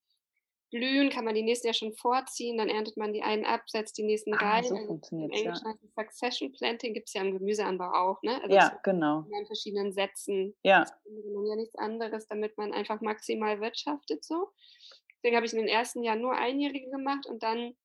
blühen, 0.72 1.10
kann 1.10 1.26
man 1.26 1.36
die 1.36 1.44
nächsten 1.44 1.68
ja 1.68 1.74
schon 1.74 1.94
vorziehen, 1.94 2.58
dann 2.58 2.70
erntet 2.70 2.98
man 2.98 3.14
die 3.14 3.22
einen 3.22 3.46
ab, 3.46 3.62
setzt 3.70 3.98
die 3.98 4.04
nächsten 4.04 4.34
Ah, 4.34 4.36
rein. 4.36 4.64
so 4.64 4.78
Also, 4.78 4.78
im 4.78 4.86
funktioniert's, 4.86 5.42
ja. 5.44 5.60
Es 5.60 5.92
Succession 5.96 6.52
Planting, 6.52 6.94
gibt's 6.94 7.14
ja 7.14 7.22
im 7.22 7.38
Gemüseanbau 7.38 7.92
auch, 7.92 8.22
ne? 8.24 8.42
Also, 8.44 8.56
Ja, 8.56 8.80
genau. 8.82 9.32
in 9.40 9.46
verschiedenen 9.46 9.92
Sätzen. 9.94 10.56
Ja. 10.64 10.92
Das 11.04 11.12
im 11.12 11.22
genommen 11.22 11.48
ja 11.48 11.56
nichts 11.56 11.76
anderes, 11.76 12.28
damit 12.28 12.58
man 12.58 12.72
einfach 12.74 13.00
maximal 13.02 13.60
wirtschaftet 13.60 14.24
so. 14.24 14.50
Deswegen 15.22 15.36
habe 15.36 15.46
ich 15.46 15.52
in 15.54 15.60
den 15.60 15.68
ersten 15.68 16.02
Jahren 16.04 16.20
nur 16.22 16.34
einjährige 16.36 16.90
gemacht 16.90 17.26
und 17.26 17.42
dann, 17.44 17.76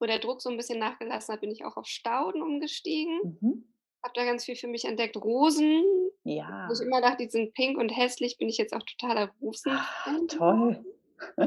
wo 0.00 0.06
der 0.06 0.20
Druck 0.20 0.42
so 0.42 0.50
'n 0.50 0.56
bisschen 0.58 0.78
nachgelassen 0.80 1.34
hat, 1.34 1.42
bin 1.42 1.50
ich 1.52 1.64
auch 1.66 1.76
auf 1.78 1.86
Stauden 1.88 2.42
umgestiegen. 2.42 3.20
Mhm. 3.22 3.70
Habe 4.04 4.14
da 4.16 4.24
ganz 4.26 4.44
viel 4.46 4.56
für 4.56 4.68
mich 4.68 4.84
entdeckt. 4.86 5.16
Rosen, 5.18 5.84
wo 5.84 6.22
Ja. 6.24 6.74
ich 6.74 6.82
immer 6.82 7.00
dachte, 7.02 7.24
die 7.26 7.30
sind 7.30 7.54
pink 7.54 7.78
und 7.78 7.90
hässlich, 7.90 8.38
bin 8.38 8.48
ich 8.50 8.58
jetzt 8.58 8.74
auch 8.74 8.82
totaler 8.84 9.34
Ah, 9.66 10.16
Rosen-Fan 10.16 10.28
toll. 10.28 10.84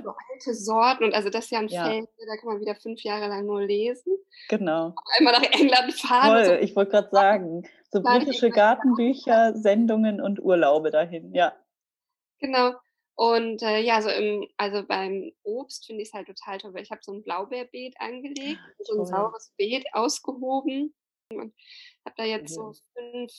So 0.03 0.09
alte 0.31 0.53
Sorten 0.53 1.03
und 1.05 1.13
also 1.15 1.29
das 1.29 1.45
ist 1.45 1.51
ja 1.51 1.59
'n 1.59 1.69
Ja. 1.69 1.95
Feld, 1.95 2.09
ne, 2.19 2.25
da 2.27 2.35
kann 2.37 2.49
man 2.49 2.61
wieder 2.61 2.75
5 2.75 3.01
Jahre 3.03 3.27
lang 3.27 3.45
nur 3.45 3.61
lesen. 3.63 4.13
Genau. 4.49 4.97
Auf 4.97 5.05
einmal 5.17 5.33
nach 5.33 5.43
England 5.51 5.93
fahren 5.95 6.35
und 6.37 6.45
so. 6.45 6.53
Ich 6.53 6.75
wollte 6.75 6.91
grad 6.91 7.11
sagen, 7.11 7.63
so 7.91 8.03
ich 8.05 8.05
britische 8.05 8.51
Gartenbücher, 8.51 9.53
Sendungen 9.55 10.21
und 10.21 10.39
Urlaube 10.43 10.91
dahin, 10.91 11.33
ja. 11.33 11.53
Genau. 12.41 12.73
Und, 13.15 13.61
äh, 13.61 13.79
ja, 13.81 14.01
so 14.01 14.09
im 14.09 14.47
also 14.57 14.83
beim 14.87 15.31
Obst 15.43 15.85
finde 15.85 16.01
ich's 16.01 16.13
halt 16.13 16.27
total 16.27 16.57
toll, 16.57 16.73
weil 16.73 16.81
ich 16.83 16.89
habe 16.91 17.01
so 17.03 17.11
'n 17.13 17.21
Blaubeerbeet 17.23 17.95
angelegt, 17.99 18.63
so 18.79 18.93
'n 18.95 19.05
Toll. 19.05 19.05
saures 19.05 19.53
Beet 19.57 19.85
ausgehoben 19.93 20.95
und 21.31 21.53
habe 22.05 22.15
da 22.17 22.23
jetzt 22.25 22.53
so 22.55 22.71
Mhm. 22.71 22.77
5 22.97 23.31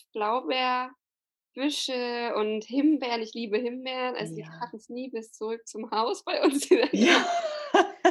Blaubeerbüsche 1.55 2.35
und 2.37 2.65
Himbeeren. 2.65 3.23
Ich 3.23 3.35
liebe 3.35 3.59
Himbeeren, 3.59 4.17
also 4.17 4.35
die 4.35 4.45
Ja. 4.45 4.61
schaffen's 4.61 4.89
nie 4.89 5.11
bis 5.11 5.33
zurück 5.33 5.67
zum 5.67 5.91
Haus 5.91 6.25
bei 6.25 6.43
uns. 6.43 6.69
Ja. 6.93 7.27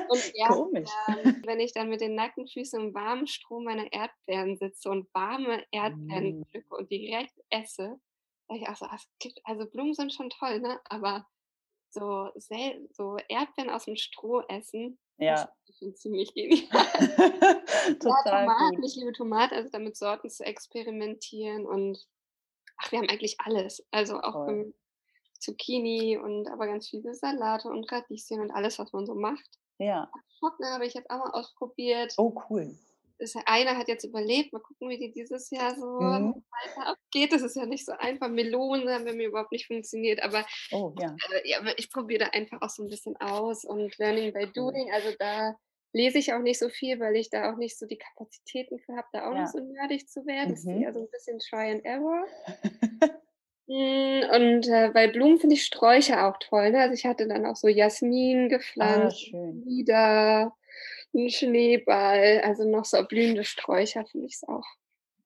Und 0.07 0.25
Komisch. 0.43 0.99
Erdbeeren, 1.07 1.39
wenn 1.43 1.59
ich 1.59 1.73
dann 1.73 1.89
mit 1.89 2.01
den 2.01 2.15
nackten 2.15 2.47
Füßen 2.47 2.79
im 2.79 2.93
warmen 2.93 3.27
Strom 3.27 3.63
meiner 3.65 3.91
Erdbeeren 3.93 4.57
sitze 4.57 4.89
und 4.89 5.07
warme 5.13 5.63
Erdbeeren 5.71 6.35
Mm. 6.35 6.43
pflücke 6.51 6.75
und 6.75 6.91
direkt 6.91 7.33
esse, 7.49 7.99
sage 8.49 8.61
ich 8.61 8.67
auch 8.69 8.75
so: 8.75 8.85
„Ah, 8.85 8.97
es 9.25 9.33
also 9.45 9.65
Blumen 9.69 9.93
sind 9.93 10.13
schon 10.13 10.29
toll, 10.29 10.59
ne, 10.59 10.79
aber 10.85 11.27
so 11.91 12.29
so 12.35 13.17
Erdbeeren 13.29 13.71
aus'm 13.71 13.97
Stroh 13.97 14.41
essen, 14.49 14.99
das 15.27 15.43
Ja. 15.43 15.53
finde 15.65 15.71
ich 15.71 15.77
schon 15.79 15.95
ziemlich 15.95 16.33
genial.“ 16.35 16.69
Ja, 18.05 18.13
Total 18.13 18.29
Tomaten, 18.29 18.57
gut. 18.57 18.83
ich 18.83 18.95
liebe 18.95 19.13
Tomaten, 19.13 19.55
also 19.55 19.69
damit 19.71 19.95
Sorten 19.97 20.29
zu 20.29 20.43
experimentieren 20.45 21.65
und 21.65 22.05
ach, 22.77 22.91
wir 22.91 22.99
haben 22.99 23.09
eigentlich 23.09 23.39
alles. 23.41 23.85
Also 23.91 24.19
auch, 24.21 24.47
ähm, 24.47 24.73
Zucchini 25.39 26.17
und 26.17 26.47
aber 26.49 26.67
ganz 26.67 26.89
viele 26.89 27.13
Salate 27.15 27.69
und 27.69 27.91
Radieschen 27.91 28.41
und 28.41 28.51
alles, 28.51 28.79
was 28.79 28.93
man 28.93 29.05
so 29.07 29.15
macht. 29.15 29.59
Ja. 29.79 30.13
Artischocken 30.13 30.65
habe 30.67 30.85
ich 30.87 30.93
jetzt 30.95 31.09
auch 31.11 31.19
mal 31.19 31.31
ausprobiert. 31.31 32.17
Oh, 32.17 32.31
cool. 32.49 32.77
Das 33.19 33.33
eine 33.45 33.77
hat 33.77 33.87
jetzt 33.87 34.03
überlebt. 34.05 34.53
Mal 34.53 34.59
gucken, 34.61 34.89
wie 34.89 34.97
die 34.99 35.11
dieses 35.11 35.49
Jahr 35.51 35.75
so 35.75 35.81
Mhm. 35.99 36.43
weiter 36.51 36.87
abgeht. 36.87 37.31
Das 37.33 37.41
ist 37.43 37.55
ja 37.55 37.65
nicht 37.65 37.85
so 37.85 37.93
einfach. 37.93 38.29
Melonen 38.29 38.89
haben 38.89 39.05
bei 39.05 39.13
mir 39.13 39.27
überhaupt 39.29 39.51
nicht 39.51 39.67
funktioniert, 39.67 40.21
aber, 40.23 40.45
Oh, 40.71 40.93
ja. 40.97 41.23
äh, 41.31 41.49
ja, 41.49 41.61
ich 41.77 41.91
probiere 41.91 42.25
da 42.25 42.27
einfach 42.31 42.61
auch 42.61 42.69
so 42.69 42.83
'n 42.83 42.89
bisschen 42.89 43.17
aus 43.17 43.65
und 43.65 43.97
Learning 43.99 44.33
by 44.33 44.51
Cool. 44.55 44.77
doing. 44.77 44.91
Also, 44.93 45.11
da 45.19 45.55
lese 45.93 46.17
ich 46.19 46.33
auch 46.33 46.39
nicht 46.41 46.59
so 46.59 46.69
viel, 46.69 46.99
weil 46.99 47.15
ich 47.15 47.29
da 47.29 47.51
auch 47.53 47.57
nicht 47.57 47.77
so 47.79 47.85
die 47.87 47.97
Kapazitäten 47.99 48.79
für 48.79 48.95
habe, 48.97 49.07
da 49.13 49.29
auch 49.29 49.35
noch 49.35 49.45
Ja. 49.45 49.47
so 49.47 49.59
nerdig 49.59 50.09
zu 50.09 50.25
werden. 50.25 50.51
Das 50.51 50.61
ist 50.65 50.67
Mhm. 50.67 50.79
eher 50.79 50.93
so 50.93 50.99
'n 51.01 51.09
bisschen 51.11 51.39
Try 51.39 51.71
and 51.71 51.85
Error. 51.85 52.25
Hm, 53.69 54.29
und, 54.29 54.67
äh, 54.67 54.89
bei 54.93 55.07
Blumen 55.07 55.39
finde 55.39 55.55
ich 55.55 55.63
Sträucher 55.65 56.27
auch 56.27 56.37
toll, 56.39 56.71
ne? 56.71 56.79
Also, 56.81 56.93
ich 56.95 57.05
hatte 57.05 57.27
dann 57.29 57.45
auch 57.45 57.55
so 57.55 57.69
Jasmin 57.69 58.49
Ah, 58.79 59.09
gepflanzt, 59.09 59.13
schön. 59.13 59.63
Flieder, 59.63 60.53
'n 61.13 61.29
Schneeball, 61.29 62.41
also 62.43 62.65
noch 62.69 62.83
so 62.85 63.01
blühende 63.07 63.43
Sträucher 63.45 64.05
finde 64.05 64.27
ich's 64.27 64.43
auch 64.47 64.65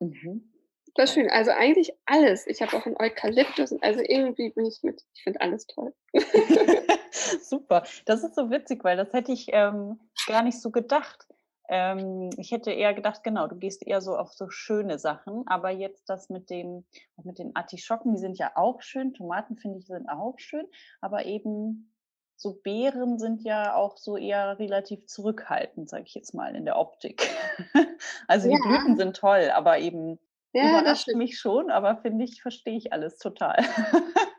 Mhm. 0.01 0.51
Toll. 0.95 1.21
schön. 1.21 1.29
Also, 1.29 1.51
eigentlich 1.51 1.93
alles. 2.05 2.47
Ich 2.47 2.61
habe 2.61 2.75
auch 2.75 2.85
'n 2.85 2.95
Eukalyptus, 2.99 3.71
also 3.81 4.01
irgendwie 4.01 4.49
bin 4.51 4.65
ich 4.65 4.79
mit 4.83 5.03
ich 5.15 5.23
finde 5.23 5.41
alles 5.41 5.67
toll. 5.67 5.93
Super. 7.41 7.83
Das 8.05 8.23
ist 8.23 8.35
so 8.35 8.49
witzig, 8.49 8.83
weil 8.83 8.97
das 8.97 9.13
hätte 9.13 9.31
ich, 9.31 9.47
ähm, 9.51 9.99
gar 10.27 10.43
nicht 10.43 10.61
so 10.61 10.71
gedacht. 10.71 11.27
Ähm, 11.69 12.29
ich 12.37 12.51
hätte 12.51 12.71
eher 12.71 12.93
gedacht, 12.93 13.23
genau, 13.23 13.47
du 13.47 13.57
gehst 13.57 13.85
eher 13.87 14.01
so 14.01 14.17
auf 14.17 14.33
so 14.33 14.49
schöne 14.49 14.99
Sachen, 14.99 15.47
aber 15.47 15.71
jetzt 15.71 16.09
das 16.09 16.29
mit 16.29 16.49
dem 16.51 16.85
mit 17.23 17.39
den 17.39 17.55
Artischocken, 17.55 18.13
die 18.13 18.19
sind 18.19 18.37
ja 18.39 18.53
auch 18.55 18.81
schön. 18.83 19.13
Tomaten, 19.15 19.57
finde 19.57 19.79
ich, 19.79 19.87
sind 19.87 20.09
auch 20.09 20.39
schön, 20.39 20.67
aber 21.01 21.25
eben 21.25 21.93
so 22.37 22.53
Beeren 22.63 23.19
sind 23.19 23.41
ja 23.43 23.75
auch 23.75 23.97
so 23.97 24.17
eher 24.17 24.59
relativ 24.59 25.07
zurückhaltend, 25.07 25.89
sage 25.89 26.03
ich 26.07 26.13
jetzt 26.15 26.33
mal, 26.35 26.55
in 26.55 26.65
der 26.65 26.77
Optik. 26.79 27.27
Also, 28.29 28.47
die 28.49 28.57
Blüten 28.57 28.95
Ja. 28.95 28.97
sind 28.97 29.15
toll, 29.17 29.49
aber 29.53 29.79
eben 29.79 30.19
Ja, 30.55 30.81
das 30.83 30.99
überrascht 31.01 31.13
mich 31.13 31.39
schon, 31.39 31.71
aber 31.71 31.97
finde 31.97 32.25
ich 32.25 32.41
verstehe 32.41 32.77
ich 32.77 32.93
alles 32.93 33.17
total. 33.19 33.57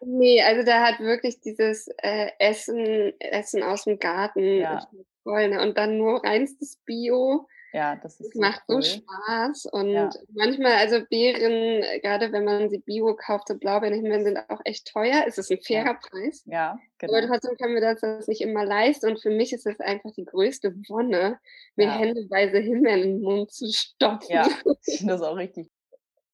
Ne, 0.00 0.40
also 0.44 0.62
da 0.64 0.80
hat 0.86 1.00
wirklich 1.00 1.40
dieses, 1.40 1.88
äh, 1.98 2.30
Essen 2.38 3.18
Essen 3.20 3.62
aus'm 3.64 3.96
Garten 3.98 4.60
Ja. 4.60 4.88
Toll, 5.28 5.48
ne? 5.50 5.62
Und 5.62 5.78
dann 5.78 5.98
nur 5.98 6.24
reinstes 6.24 6.78
Bio. 6.86 7.46
Ja, 7.74 7.96
das 7.96 8.20
Das 8.22 8.28
ist 8.28 8.34
so 8.36 8.48
macht 8.48 8.62
so 8.68 8.80
cool. 8.80 9.02
Spaß 9.20 9.66
und 9.72 10.10
Ja. 10.10 10.18
manchmal 10.34 10.74
also 10.74 11.00
Beeren, 11.10 11.82
grade 12.02 12.32
wenn 12.32 12.44
man 12.44 12.70
sie 12.70 12.78
Bio 12.80 13.16
kauft, 13.16 13.48
so 13.48 13.56
Blaubeeren, 13.58 13.94
Himbeeren 13.94 14.24
sind 14.24 14.38
auch 14.50 14.60
echt 14.64 14.88
teuer. 14.92 15.24
Es 15.26 15.38
ist 15.38 15.50
'n 15.52 15.60
Ja. 15.68 15.84
fairer 15.84 15.94
Preis. 15.96 16.46
Ja, 16.46 16.84
Aber 17.06 17.22
genau. 17.22 17.28
trotzdem 17.28 17.56
können 17.58 17.74
wir 17.74 17.82
das 17.82 18.00
das 18.02 18.28
nicht 18.28 18.42
immer 18.42 18.64
leisten 18.66 19.08
und 19.10 19.22
für 19.22 19.30
mich 19.30 19.52
ist 19.54 19.66
das 19.66 19.80
einfach 19.80 20.12
die 20.16 20.24
größte 20.26 20.74
Wonne, 20.88 21.38
mir 21.76 21.86
Ja. 21.86 21.90
händeweise 21.90 22.58
Himbeeren 22.60 23.02
in 23.02 23.16
'n 23.18 23.22
Mund 23.22 23.52
zu 23.52 23.66
stopfen. 23.72 24.40
Ja, 24.40 24.48
das 25.00 25.20
ist 25.20 25.26
auch 25.26 25.36
richtig. 25.36 25.70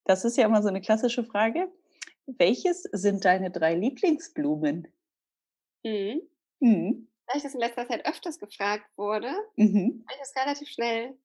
Das 0.07 0.25
ist 0.25 0.37
ja 0.37 0.47
immer 0.47 0.63
so 0.63 0.71
'ne 0.71 0.81
klassische 0.83 1.25
Frage. 1.25 1.69
Welches 2.27 2.83
sind 2.93 3.25
deine 3.25 3.51
3 3.51 3.75
Lieblingsblumen? 3.75 4.89
Mhm. 5.85 6.25
Mhm. 6.63 7.07
Da 7.29 7.37
ich 7.37 7.43
das 7.43 7.55
in 7.55 7.61
letzter 7.61 7.87
Zeit 7.89 8.05
öfters 8.07 8.39
gefragt 8.39 8.87
wurde, 8.97 9.29
Mhm. 9.57 10.05
kann 10.07 10.15
ich 10.17 10.21
das 10.21 10.37
relativ 10.37 10.69
schnell 10.69 11.17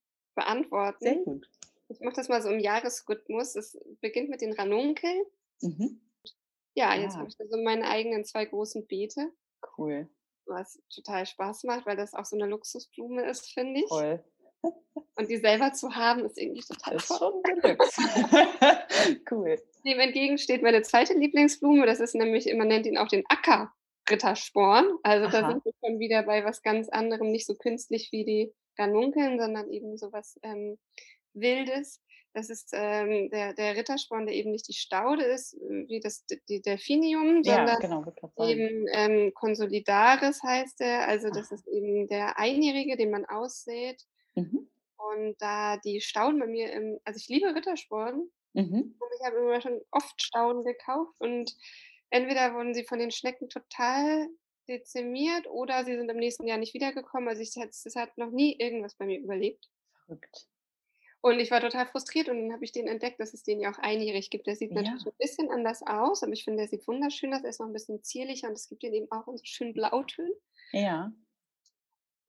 Sehr 1.01 1.15
beantworten. 1.15 1.23
gut. 1.23 1.49
Ich 1.89 1.99
mache 2.01 2.15
das 2.15 2.29
mal 2.29 2.41
so 2.41 2.49
im 2.49 2.59
Jahresrhythmus. 2.59 3.55
Es 3.55 3.77
beginnt 4.01 4.29
mit 4.29 4.41
den 4.41 4.53
Ranunkeln. 4.53 5.23
Mhm. 5.61 6.01
Ja, 6.75 6.93
jetzt 6.95 7.15
Ah. 7.15 7.19
habe 7.19 7.29
ich 7.29 7.37
da 7.37 7.45
so 7.49 7.57
meine 7.61 7.87
eigenen 7.87 8.25
2 8.25 8.45
großen 8.45 8.87
Beete, 8.87 9.31
Cool. 9.77 10.09
was 10.45 10.79
total 10.93 11.25
Spaß 11.25 11.63
macht, 11.65 11.85
weil 11.85 11.97
das 11.97 12.13
auch 12.13 12.25
so 12.25 12.35
'ne 12.37 12.47
Luxusblume 12.47 13.23
ist, 13.29 13.51
finde 13.53 13.81
ich. 13.81 13.89
Toll. 13.89 14.23
Und 15.17 15.29
die 15.29 15.37
selber 15.37 15.73
zu 15.73 15.95
haben, 15.95 16.25
ist 16.25 16.37
irgendwie 16.37 16.61
total 16.61 16.95
Ist 16.95 17.07
toll. 17.07 17.17
schon 17.19 17.43
Deluxe. 17.43 18.01
Cool. 19.31 19.57
Dem 19.85 19.99
entgegen 19.99 20.37
steht 20.37 20.61
meine 20.63 20.81
2. 20.83 21.19
Lieblingsblume. 21.19 21.85
Das 21.85 21.99
ist 21.99 22.15
nämlich 22.15 22.53
man 22.55 22.67
nennt 22.67 22.85
ihn 22.85 22.97
auch 22.97 23.07
den 23.07 23.23
Acker-Rittersporn. 24.09 24.97
Also, 25.03 25.27
da 25.29 25.39
Aha. 25.39 25.51
sind 25.51 25.65
wir 25.65 25.73
schon 25.83 25.99
wieder 25.99 26.23
bei 26.23 26.43
was 26.43 26.61
ganz 26.61 26.89
anderem, 26.89 27.31
nicht 27.31 27.45
so 27.47 27.55
künstlich 27.55 28.09
wie 28.11 28.25
die 28.25 28.53
Ranunkeln, 28.77 29.39
sondern 29.39 29.69
eben 29.71 29.97
so 29.97 30.11
was, 30.11 30.39
ähm, 30.43 30.77
Wildes. 31.33 32.01
Das 32.33 32.49
ist, 32.49 32.69
ähm, 32.73 33.29
der 33.31 33.53
der 33.53 33.75
Rittersporn, 33.75 34.25
der 34.27 34.35
eben 34.35 34.51
nicht 34.51 34.67
die 34.67 34.73
Staude 34.73 35.23
ist, 35.23 35.53
äh, 35.55 35.87
wie 35.87 35.99
das 35.99 36.25
die 36.47 36.61
Delphinium, 36.61 37.43
Ja, 37.43 37.67
sondern 37.67 37.79
genau, 37.79 38.03
eben, 38.37 38.85
ähm, 38.93 39.33
Consolidaris 39.33 40.41
heißt 40.43 40.79
der. 40.79 41.07
Also, 41.07 41.29
das 41.29 41.47
Aha. 41.47 41.55
ist 41.55 41.67
eben 41.67 42.07
der 42.07 42.37
Einjährige, 42.37 42.97
den 42.97 43.11
man 43.11 43.25
aussät. 43.25 44.03
Mhm. 44.35 44.69
Und 44.97 45.35
da 45.39 45.77
die 45.77 46.01
Stauden 46.01 46.39
bei 46.39 46.47
mir 46.47 46.71
im 46.73 46.99
also, 47.03 47.17
ich 47.17 47.27
liebe 47.29 47.53
Rittersporn 47.55 48.29
Mhm. 48.53 48.95
und 48.99 49.09
ich 49.19 49.25
habe 49.25 49.37
immer 49.37 49.61
schon 49.61 49.79
oft 49.91 50.21
Stauden 50.21 50.63
gekauft 50.63 51.13
und 51.19 51.55
entweder 52.11 52.53
wurden 52.55 52.73
sie 52.73 52.83
von 52.85 52.99
den 52.99 53.11
Schnecken 53.11 53.49
total 53.49 54.27
dezimiert 54.67 55.47
oder 55.47 55.85
sie 55.85 55.95
sind 55.97 56.09
im 56.09 56.17
nächsten 56.17 56.47
Jahr 56.47 56.57
nicht 56.59 56.73
wiedergekommen. 56.73 57.29
Also, 57.29 57.41
ich 57.41 57.55
es 57.57 57.95
hat 57.95 58.17
noch 58.17 58.31
nie 58.31 58.57
irgendwas 58.59 58.95
bei 58.95 59.05
mir 59.05 59.19
überlebt. 59.19 59.67
Verrückt. 60.07 60.47
Und 61.23 61.39
ich 61.41 61.51
war 61.51 61.59
total 61.59 61.85
frustriert 61.85 62.29
und 62.29 62.39
dann 62.41 62.53
habe 62.53 62.63
ich 62.63 62.71
den 62.71 62.87
entdeckt, 62.87 63.19
dass 63.19 63.33
es 63.33 63.43
den 63.43 63.59
ja 63.59 63.71
auch 63.71 63.77
einjährig 63.79 64.29
gibt. 64.29 64.47
Der 64.47 64.55
sieht 64.55 64.73
natürlich 64.73 65.03
Ja. 65.03 65.05
'n 65.05 65.11
bisschen 65.17 65.51
anders 65.51 65.81
aus, 65.85 66.23
aber 66.23 66.31
ich 66.31 66.45
finde, 66.45 66.59
der 66.61 66.69
sieht 66.69 66.87
wunderschön 66.87 67.33
aus. 67.33 67.43
Er 67.43 67.49
ist 67.49 67.59
noch 67.59 67.67
'n 67.67 67.73
bisschen 67.73 68.01
zierlicher 68.03 68.47
und 68.47 68.53
es 68.53 68.69
gibt 68.69 68.83
den 68.83 68.93
eben 68.93 69.11
auch 69.11 69.27
in 69.27 69.35
so 69.37 69.43
schönen 69.43 69.73
Blautönen. 69.73 70.31
Ja. 70.73 71.11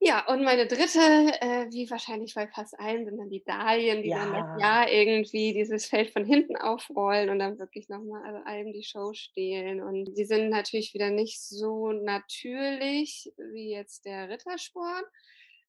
Ja, 0.02 0.26
und 0.28 0.42
meine 0.44 0.66
dritte, 0.66 0.98
äh, 1.42 1.66
wie 1.70 1.90
wahrscheinlich 1.90 2.34
bei 2.34 2.48
fast 2.48 2.78
allen, 2.80 3.04
sind 3.04 3.18
dann 3.18 3.28
die 3.28 3.44
Dahlien, 3.44 4.02
die 4.02 4.10
dann 4.10 4.32
das 4.32 4.44
Ja. 4.44 4.54
Jahr 4.54 4.90
irgendwie 4.90 5.52
dieses 5.52 5.84
Feld 5.84 6.08
von 6.10 6.24
hinten 6.24 6.56
aufrollen 6.56 7.28
und 7.28 7.38
dann 7.38 7.58
wirklich 7.58 7.90
noch 7.90 8.00
mal, 8.02 8.22
also, 8.24 8.42
allem 8.46 8.72
die 8.72 8.82
Show 8.82 9.12
stehlen. 9.12 9.82
Und 9.82 10.14
die 10.16 10.24
sind 10.24 10.48
natürlich 10.48 10.94
wieder 10.94 11.10
nicht 11.10 11.42
so 11.42 11.92
natürlich 11.92 13.30
wie 13.52 13.70
jetzt 13.72 14.06
der 14.06 14.30
Rittersport, 14.30 15.04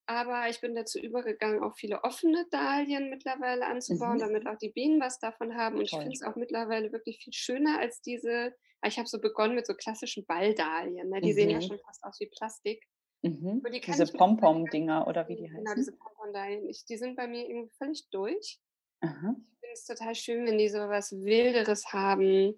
aber 0.05 0.47
ich 0.49 0.61
bin 0.61 0.75
dazu 0.75 0.97
übergegangen, 0.97 1.61
auch 1.61 1.75
viele 1.75 2.01
offene 2.05 2.45
Dahlien 2.51 3.09
mittlerweile 3.09 3.65
anzubauen, 3.67 4.19
Mhm. 4.19 4.21
damit 4.21 4.47
auch 4.47 4.57
die 4.57 4.71
Bienen 4.71 5.01
was 5.01 5.19
davon 5.19 5.57
haben. 5.57 5.75
Und 5.77 5.83
ich 5.83 5.99
finde 6.01 6.13
Toll. 6.13 6.21
es 6.21 6.23
auch 6.23 6.37
mittlerweile 6.37 6.93
wirklich 6.93 7.19
viel 7.21 7.33
schöner 7.33 7.79
als 7.79 8.01
diese 8.01 8.53
ich 8.83 8.97
habe 8.97 9.07
so 9.07 9.19
begonnen 9.21 9.53
mit 9.55 9.67
so 9.67 9.75
klassischen 9.75 10.25
Balldahlien, 10.25 11.07
ne? 11.09 11.21
Die 11.21 11.33
sehen 11.33 11.51
ja 11.51 11.59
Mhm. 11.59 11.61
schon 11.61 11.77
fast 11.85 12.03
aus 12.03 12.19
wie 12.19 12.27
Plastik. 12.35 12.83
Mhm. 13.23 13.61
Diese 13.85 14.05
ganz 14.05 14.11
Pom-Pom-Dinger 14.13 15.07
oder 15.07 15.27
wie 15.27 15.35
die 15.35 15.51
genau, 15.55 15.75
diese 15.75 15.91
heißen? 15.91 15.97
Pompon-Dahlien. 15.97 16.67
Ich 16.69 16.85
die 16.85 16.97
sind 16.97 17.15
bei 17.15 17.27
mir 17.27 17.47
irgendwie 17.47 17.71
völlig 17.77 18.09
durch. 18.09 18.59
Aha. 19.01 19.35
Ich 19.55 19.59
finde 19.59 19.73
es 19.73 19.85
total 19.85 20.15
schön, 20.15 20.45
wenn 20.45 20.57
die 20.57 20.69
so 20.69 20.79
was 20.79 21.11
Wilderes 21.11 21.93
haben, 21.93 22.55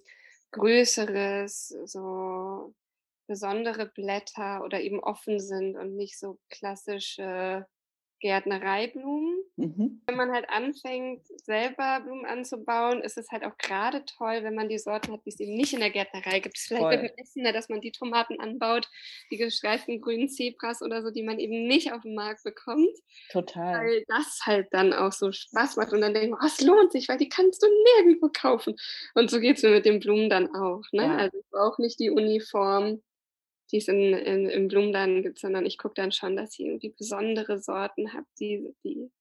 Größeres, 0.52 1.70
so 1.86 2.74
besondere 3.28 3.88
Blätter 3.88 4.64
oder 4.64 4.82
eben 4.82 5.02
offen 5.02 5.40
sind 5.40 5.76
und 5.78 5.96
nicht 5.96 6.20
so 6.20 6.40
klassische 6.50 7.68
Gärtnereiblumen. 8.20 9.43
Mhm. 9.58 10.04
Wenn 10.06 10.18
man 10.18 10.34
halt 10.34 10.50
anfängt, 10.50 11.26
selber 11.46 12.02
Blumen 12.02 12.26
anzubauen, 12.26 13.02
ist 13.02 13.18
es 13.18 13.30
halt 13.32 13.46
auch 13.46 13.58
grade 13.58 14.04
toll, 14.06 14.44
wenn 14.44 14.54
man 14.54 14.68
die 14.68 14.78
Sorten 14.78 15.14
hat, 15.14 15.22
die 15.26 15.30
es 15.30 15.40
eben 15.40 15.56
nicht 15.56 15.74
in 15.74 15.80
der 15.80 15.92
Gärtnerei 15.92 16.42
gibt. 16.42 16.58
Vielleicht 16.60 16.92
Voll. 16.92 17.14
Essen, 17.18 17.42
ne, 17.44 17.54
dass 17.54 17.70
man 17.70 17.80
die 17.80 17.94
Tomaten 17.94 18.38
anbaut, 18.42 18.90
die 19.32 19.38
gestreiften 19.38 20.02
grünen 20.02 20.28
Zebras 20.30 20.82
oder 20.82 21.02
so, 21.04 21.10
die 21.12 21.24
man 21.24 21.40
eben 21.40 21.68
nicht 21.68 21.94
aufm 21.94 22.16
Markt 22.16 22.44
bekommt, 22.44 22.90
Total. 23.30 23.92
weil 23.92 24.04
das 24.08 24.42
halt 24.46 24.68
dann 24.72 24.92
auch 24.94 25.14
so 25.14 25.32
Spaß 25.32 25.78
macht 25.78 25.94
und 25.94 26.02
dann 26.02 26.14
denkt 26.14 26.32
man: 26.32 26.40
„Oh, 26.44 26.48
es 26.48 26.60
lohnt 26.62 26.92
sich, 26.92 27.08
weil 27.08 27.18
die 27.18 27.30
kannst 27.30 27.64
du 27.64 27.68
nirgendwo 27.98 28.30
kaufen.“ 28.34 28.76
Und 29.16 29.32
so 29.32 29.40
geht's 29.40 29.64
mir 29.64 29.72
mit 29.72 29.86
den 29.86 30.00
Blumen 30.02 30.30
dann 30.30 30.54
auch, 30.54 30.82
ne? 30.92 31.10
Ja. 31.10 31.18
Also, 31.18 31.38
ich 31.40 31.46
brauche 31.50 31.82
nicht 31.82 32.00
die 32.00 32.10
Uniform, 32.12 33.02
die 33.72 33.78
es 33.78 33.88
in 33.88 34.14
in 34.14 34.50
im 34.50 34.68
Blumenladen 34.70 35.24
gibt, 35.24 35.40
sondern 35.40 35.66
ich 35.66 35.78
gucke 35.78 35.96
dann 35.96 36.12
schon, 36.12 36.36
dass 36.38 36.54
ich 36.60 36.66
irgendwie 36.66 36.90
besondere 36.98 37.60
Sorten 37.60 38.14
habe, 38.14 38.28
die 38.40 38.76
die 38.84 39.12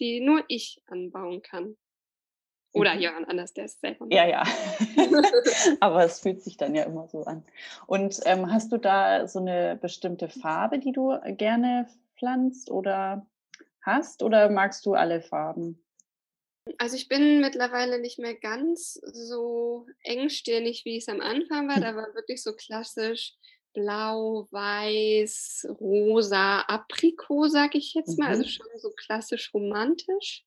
die 0.00 0.20
nur 0.20 0.44
ich 0.48 0.82
anbauen 0.86 1.42
kann. 1.42 1.76
Oder 2.72 2.94
Mhm. 2.94 3.00
jemand 3.00 3.28
anders, 3.28 3.54
der 3.54 3.66
es 3.66 3.80
selber 3.80 4.06
Ja, 4.10 4.24
macht. 4.24 4.26
ja. 4.26 4.44
Aber 5.80 6.04
es 6.04 6.20
fühlt 6.20 6.42
sich 6.42 6.56
dann 6.56 6.74
ja 6.74 6.84
immer 6.84 7.08
so 7.08 7.24
an. 7.24 7.44
Und, 7.86 8.20
ähm, 8.26 8.52
hast 8.52 8.72
du 8.72 8.78
da 8.78 9.26
so 9.28 9.40
'ne 9.40 9.78
bestimmte 9.80 10.28
Farbe, 10.28 10.78
die 10.78 10.92
du 10.92 11.18
gerne 11.36 11.88
pflanzt 12.16 12.70
oder 12.70 13.26
hast 13.82 14.22
oder 14.22 14.50
magst 14.50 14.86
du 14.86 14.94
alle 14.94 15.22
Farben? 15.22 15.82
Also, 16.78 16.96
ich 16.96 17.08
bin 17.08 17.40
mittlerweile 17.40 18.00
nicht 18.00 18.18
mehr 18.18 18.34
ganz 18.34 18.94
so 18.94 19.86
engstirnig, 20.02 20.84
wie 20.84 20.96
ich's 20.96 21.08
am 21.08 21.20
Anfang 21.20 21.68
war. 21.68 21.80
Da 21.80 21.94
war 21.94 22.14
wirklich 22.14 22.42
so 22.42 22.52
klassisch 22.54 23.34
blau, 23.76 24.48
weiß, 24.52 25.68
rosa, 25.80 26.62
Aprikot, 26.62 27.48
sage 27.50 27.78
ich 27.78 27.94
jetzt 27.94 28.18
mal, 28.18 28.30
also, 28.30 28.44
Mhm. 28.44 28.48
schon 28.48 28.66
so 28.78 28.90
klassisch 28.92 29.54
romantisch. 29.54 30.44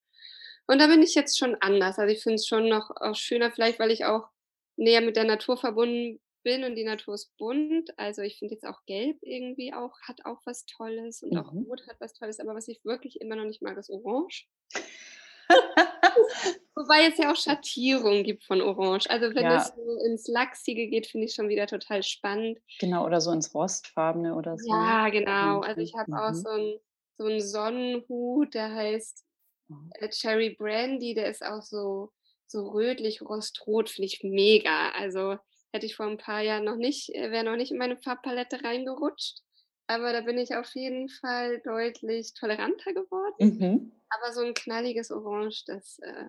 Und 0.67 0.79
da 0.81 0.87
bin 0.87 1.03
ich 1.03 1.15
jetzt 1.15 1.39
schon 1.39 1.55
anders. 1.61 1.99
Also, 1.99 2.13
ich 2.13 2.23
finde 2.23 2.35
es 2.37 2.47
schon 2.47 2.69
noch 2.69 2.91
auch 3.01 3.15
schöner, 3.15 3.51
vielleicht 3.51 3.79
weil 3.79 3.91
ich 3.91 4.05
auch 4.05 4.29
näher 4.77 5.01
mit 5.01 5.17
der 5.17 5.25
Natur 5.25 5.57
verbunden 5.57 6.21
bin 6.43 6.63
und 6.65 6.75
die 6.75 6.85
Natur 6.85 7.15
ist 7.15 7.37
bunt. 7.37 7.91
Also, 7.99 8.23
ich 8.23 8.39
finde 8.39 8.55
jetzt 8.55 8.65
auch 8.67 8.85
Gelb 8.87 9.19
irgendwie 9.23 9.73
auch 9.73 9.99
hat 10.03 10.25
auch 10.25 10.41
was 10.45 10.65
Tolles 10.67 11.23
und 11.23 11.37
auch 11.37 11.53
Mhm. 11.53 11.65
Rot 11.65 11.87
hat 11.87 11.97
was 12.01 12.13
Tolles, 12.13 12.39
aber 12.41 12.55
was 12.55 12.67
ich 12.69 12.83
wirklich 12.85 13.21
immer 13.21 13.35
noch 13.37 13.45
nicht 13.45 13.61
mag, 13.61 13.77
ist 13.77 13.89
Orange. 13.91 14.47
Wobei 16.79 17.07
es 17.07 17.17
ja 17.17 17.29
auch 17.29 17.35
Schattierungen 17.35 18.23
gibt 18.23 18.45
von 18.45 18.61
Orange. 18.61 19.09
Also, 19.09 19.35
wenn 19.35 19.51
es 19.51 19.67
Ja. 19.67 19.75
so 19.75 19.81
ins 20.05 20.27
Lachsige 20.29 20.87
geht, 20.87 21.07
finde 21.07 21.25
ich 21.27 21.33
schon 21.35 21.49
wieder 21.49 21.67
total 21.67 22.03
spannend. 22.03 22.59
Genau, 22.79 23.05
oder 23.05 23.19
so 23.19 23.31
ins 23.33 23.53
Rostfarbene 23.53 24.33
oder 24.35 24.57
so. 24.57 24.97
Ja, 24.97 25.09
genau. 25.09 25.61
Also, 25.61 25.81
ich 25.81 25.93
habe 25.95 26.09
auch 26.15 26.33
Mhm. 26.33 26.33
so 26.33 26.49
'n 26.49 26.79
so 27.17 27.25
'n 27.27 27.39
Sonnenhut, 27.41 28.53
der 28.53 28.73
heißt, 28.73 29.25
Mhm. 29.69 29.93
äh, 29.99 30.09
Cherry 30.09 30.51
Brandy, 30.55 31.13
der 31.15 31.29
ist 31.29 31.43
auch 31.45 31.63
so 31.63 32.11
so 32.47 32.69
rötlich, 32.69 33.21
rostrot, 33.21 33.89
finde 33.89 34.07
ich 34.07 34.21
mega. 34.23 34.91
Also, 34.91 35.37
hätte 35.73 35.85
ich 35.87 35.95
vor 35.97 36.07
'n 36.07 36.17
paar 36.17 36.41
Jahren 36.41 36.65
noch 36.65 36.77
nicht 36.77 37.09
äh, 37.15 37.31
wäre 37.31 37.45
noch 37.45 37.57
nicht 37.57 37.71
in 37.71 37.77
meine 37.79 37.97
Farbpalette 37.97 38.63
reingerutscht, 38.63 39.41
aber 39.87 40.13
da 40.13 40.21
bin 40.21 40.37
ich 40.39 40.55
auf 40.55 40.75
jeden 40.75 41.09
Fall 41.09 41.61
deutlich 41.63 42.33
toleranter 42.35 42.93
geworden. 42.93 43.35
Mhm. 43.39 43.91
Aber 44.09 44.33
so 44.33 44.41
'n 44.43 44.53
knalliges 44.55 45.11
Orange, 45.11 45.63
das, 45.67 45.99
äh, 45.99 46.25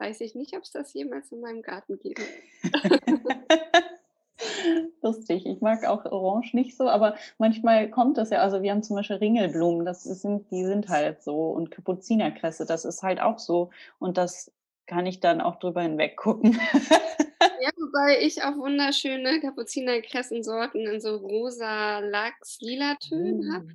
weiß 0.00 0.20
ich 0.22 0.34
nicht, 0.34 0.56
ob's 0.56 0.72
das 0.72 0.92
jemals 0.94 1.30
in 1.32 1.40
meinem 1.40 1.62
Garten 1.62 1.98
geben 2.00 2.22
Lustig. 5.02 5.44
Ich 5.46 5.60
mag 5.60 5.84
auch 5.86 6.04
Orange 6.06 6.54
nicht 6.56 6.74
so, 6.76 6.88
aber 6.88 7.14
manchmal 7.38 7.90
kommt 7.90 8.16
das 8.18 8.30
ja. 8.30 8.38
Also, 8.40 8.62
wir 8.62 8.70
haben 8.70 8.82
zum 8.82 8.96
Beispiel 8.96 9.16
Ringelblumen, 9.16 9.84
das 9.84 10.04
sind 10.04 10.50
die 10.50 10.64
sind 10.64 10.88
halt 10.88 11.22
so 11.22 11.50
und 11.50 11.70
Kapuzinerkresse, 11.70 12.64
das 12.66 12.84
ist 12.86 13.02
halt 13.02 13.20
auch 13.20 13.38
so 13.38 13.70
und 13.98 14.16
das 14.18 14.50
kann 14.86 15.06
ich 15.06 15.20
dann 15.20 15.40
auch 15.40 15.56
drüber 15.56 15.82
hinweggucken. 15.82 16.58
Ja, 17.58 17.70
wobei 17.76 18.20
ich 18.22 18.42
auch 18.42 18.56
wunderschöne 18.56 19.40
Kapuzinerkressensorten 19.40 20.86
in 20.86 21.00
so 21.00 21.16
rosa, 21.16 21.98
Lachs, 22.00 22.58
Lilatönen 22.60 23.52
habe 23.52 23.66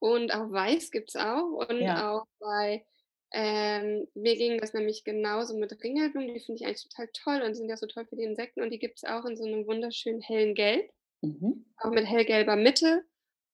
und 0.00 0.34
auch 0.34 0.50
weiß 0.50 0.90
gibt's 0.90 1.16
auch 1.16 1.66
und 1.68 1.80
Ja. 1.80 1.98
auch 1.98 2.26
bei 2.40 2.84
ähm, 3.32 4.08
mir 4.14 4.36
ging 4.36 4.58
das 4.60 4.72
nämlich 4.74 5.04
genauso 5.04 5.56
mit 5.56 5.72
Ringelblumen, 5.82 6.34
die 6.34 6.40
finde 6.40 6.60
ich 6.62 6.66
eigentlich 6.66 6.88
total 6.88 7.08
toll 7.12 7.42
und 7.42 7.54
sind 7.54 7.68
ja 7.68 7.76
so 7.76 7.86
toll 7.86 8.06
für 8.06 8.16
die 8.16 8.24
Insekten 8.24 8.62
und 8.62 8.70
die 8.70 8.78
gibt's 8.78 9.04
auch 9.04 9.24
in 9.24 9.36
so 9.36 9.44
'nem 9.46 9.66
wunderschönen 9.66 10.20
hellen 10.20 10.54
Gelb, 10.54 10.90
Mhm. 11.22 11.64
auch 11.78 11.90
mit 11.92 12.06
hellgelber 12.06 12.56
Mitte. 12.56 13.04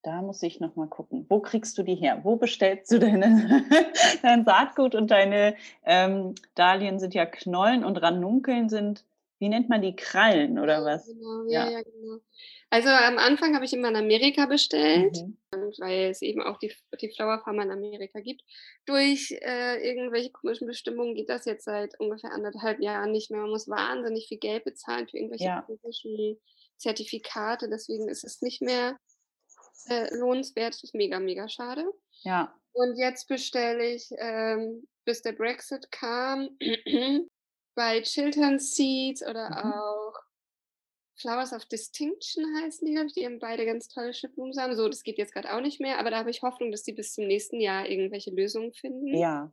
Da 0.04 0.22
muss 0.22 0.42
ich 0.42 0.60
noch 0.60 0.76
mal 0.76 0.86
gucken. 0.88 1.26
Wo 1.28 1.40
kriegst 1.40 1.76
du 1.78 1.82
die 1.82 1.96
her? 1.96 2.20
Wo 2.22 2.36
bestellst 2.36 2.92
du 2.92 2.98
deine 2.98 3.66
dein 4.22 4.44
Saatgut 4.44 4.94
und 4.94 5.10
deine, 5.10 5.56
ähm 5.84 6.34
Dahlien 6.54 6.98
sind 7.00 7.14
ja 7.14 7.26
Knollen 7.26 7.84
und 7.84 7.96
Ranunkeln 8.00 8.68
sind 8.68 9.04
wie 9.38 9.48
nennt 9.48 9.68
man 9.68 9.82
die, 9.82 9.96
Krallen 9.96 10.58
oder 10.58 10.84
was? 10.84 11.14
genau. 11.14 11.44
Ja, 11.48 11.64
Ja. 11.64 11.70
ja, 11.70 11.82
genau. 11.82 12.18
Also, 12.70 12.88
am 12.88 13.18
Anfang 13.18 13.54
habe 13.54 13.64
ich 13.64 13.72
immer 13.72 13.88
in 13.88 13.96
Amerika 13.96 14.46
bestellt, 14.46 15.18
Mhm. 15.18 15.38
weil 15.78 16.10
es 16.10 16.22
eben 16.22 16.42
auch 16.42 16.58
die 16.58 16.72
die 17.00 17.10
Flower 17.14 17.40
Farmer 17.44 17.62
in 17.64 17.70
Amerika 17.70 18.20
gibt. 18.20 18.42
Durch, 18.86 19.30
äh, 19.42 19.76
irgendwelche 19.88 20.30
komischen 20.32 20.66
Bestimmungen 20.66 21.14
geht 21.14 21.28
das 21.28 21.44
jetzt 21.44 21.64
seit 21.64 21.98
ungefähr 22.00 22.32
1 22.32 22.44
1/2 22.44 22.80
Jahren 22.80 23.12
nicht 23.12 23.30
mehr. 23.30 23.40
Man 23.40 23.50
muss 23.50 23.68
wahnsinnig 23.68 24.28
viel 24.28 24.38
Geld 24.38 24.64
bezahlen 24.64 25.08
für 25.08 25.16
irgendwelche 25.18 25.50
Ja. 25.50 25.66
komischen 25.66 26.40
Zertifikate, 26.76 27.68
deswegen 27.70 28.08
ist 28.08 28.24
es 28.24 28.42
nicht 28.42 28.62
mehr, 28.62 28.98
äh, 29.88 30.14
lohnenswert. 30.16 30.74
Das 30.74 30.84
ist 30.84 30.94
mega, 30.94 31.20
mega 31.20 31.48
schade. 31.48 31.84
Ja. 32.24 32.56
Und 32.72 32.98
jetzt 32.98 33.28
bestelle 33.28 33.86
ich, 33.94 34.10
ähm, 34.18 34.88
bis 35.04 35.22
der 35.22 35.32
Brexit 35.32 35.90
kam, 35.92 36.50
bei 37.76 38.00
Chiltern 38.02 38.58
Seeds 38.58 39.22
oder 39.22 39.50
Mhm. 39.50 39.72
auch 39.72 40.14
Flowers 41.18 41.52
of 41.54 41.64
Distinction 41.66 42.44
heißen 42.62 42.86
die, 42.86 42.92
glaube 42.94 43.06
ich. 43.06 43.14
Die 43.14 43.24
haben 43.24 43.38
beide 43.38 43.64
ganz 43.64 43.88
tolle 43.88 44.12
Schnittblumensamen. 44.12 44.76
So, 44.76 44.88
das 44.88 45.02
geht 45.02 45.16
jetzt 45.18 45.32
grad 45.32 45.46
auch 45.46 45.60
nicht 45.60 45.80
mehr, 45.80 45.98
aber 45.98 46.10
da 46.10 46.18
habe 46.18 46.30
ich 46.30 46.42
Hoffnung, 46.42 46.70
dass 46.72 46.82
die 46.82 46.92
bis 46.92 47.14
zum 47.14 47.26
nächsten 47.26 47.60
Jahr 47.60 47.88
irgendwelche 47.88 48.30
Lösungen 48.32 48.72
finden. 48.74 49.16
Ja. 49.16 49.50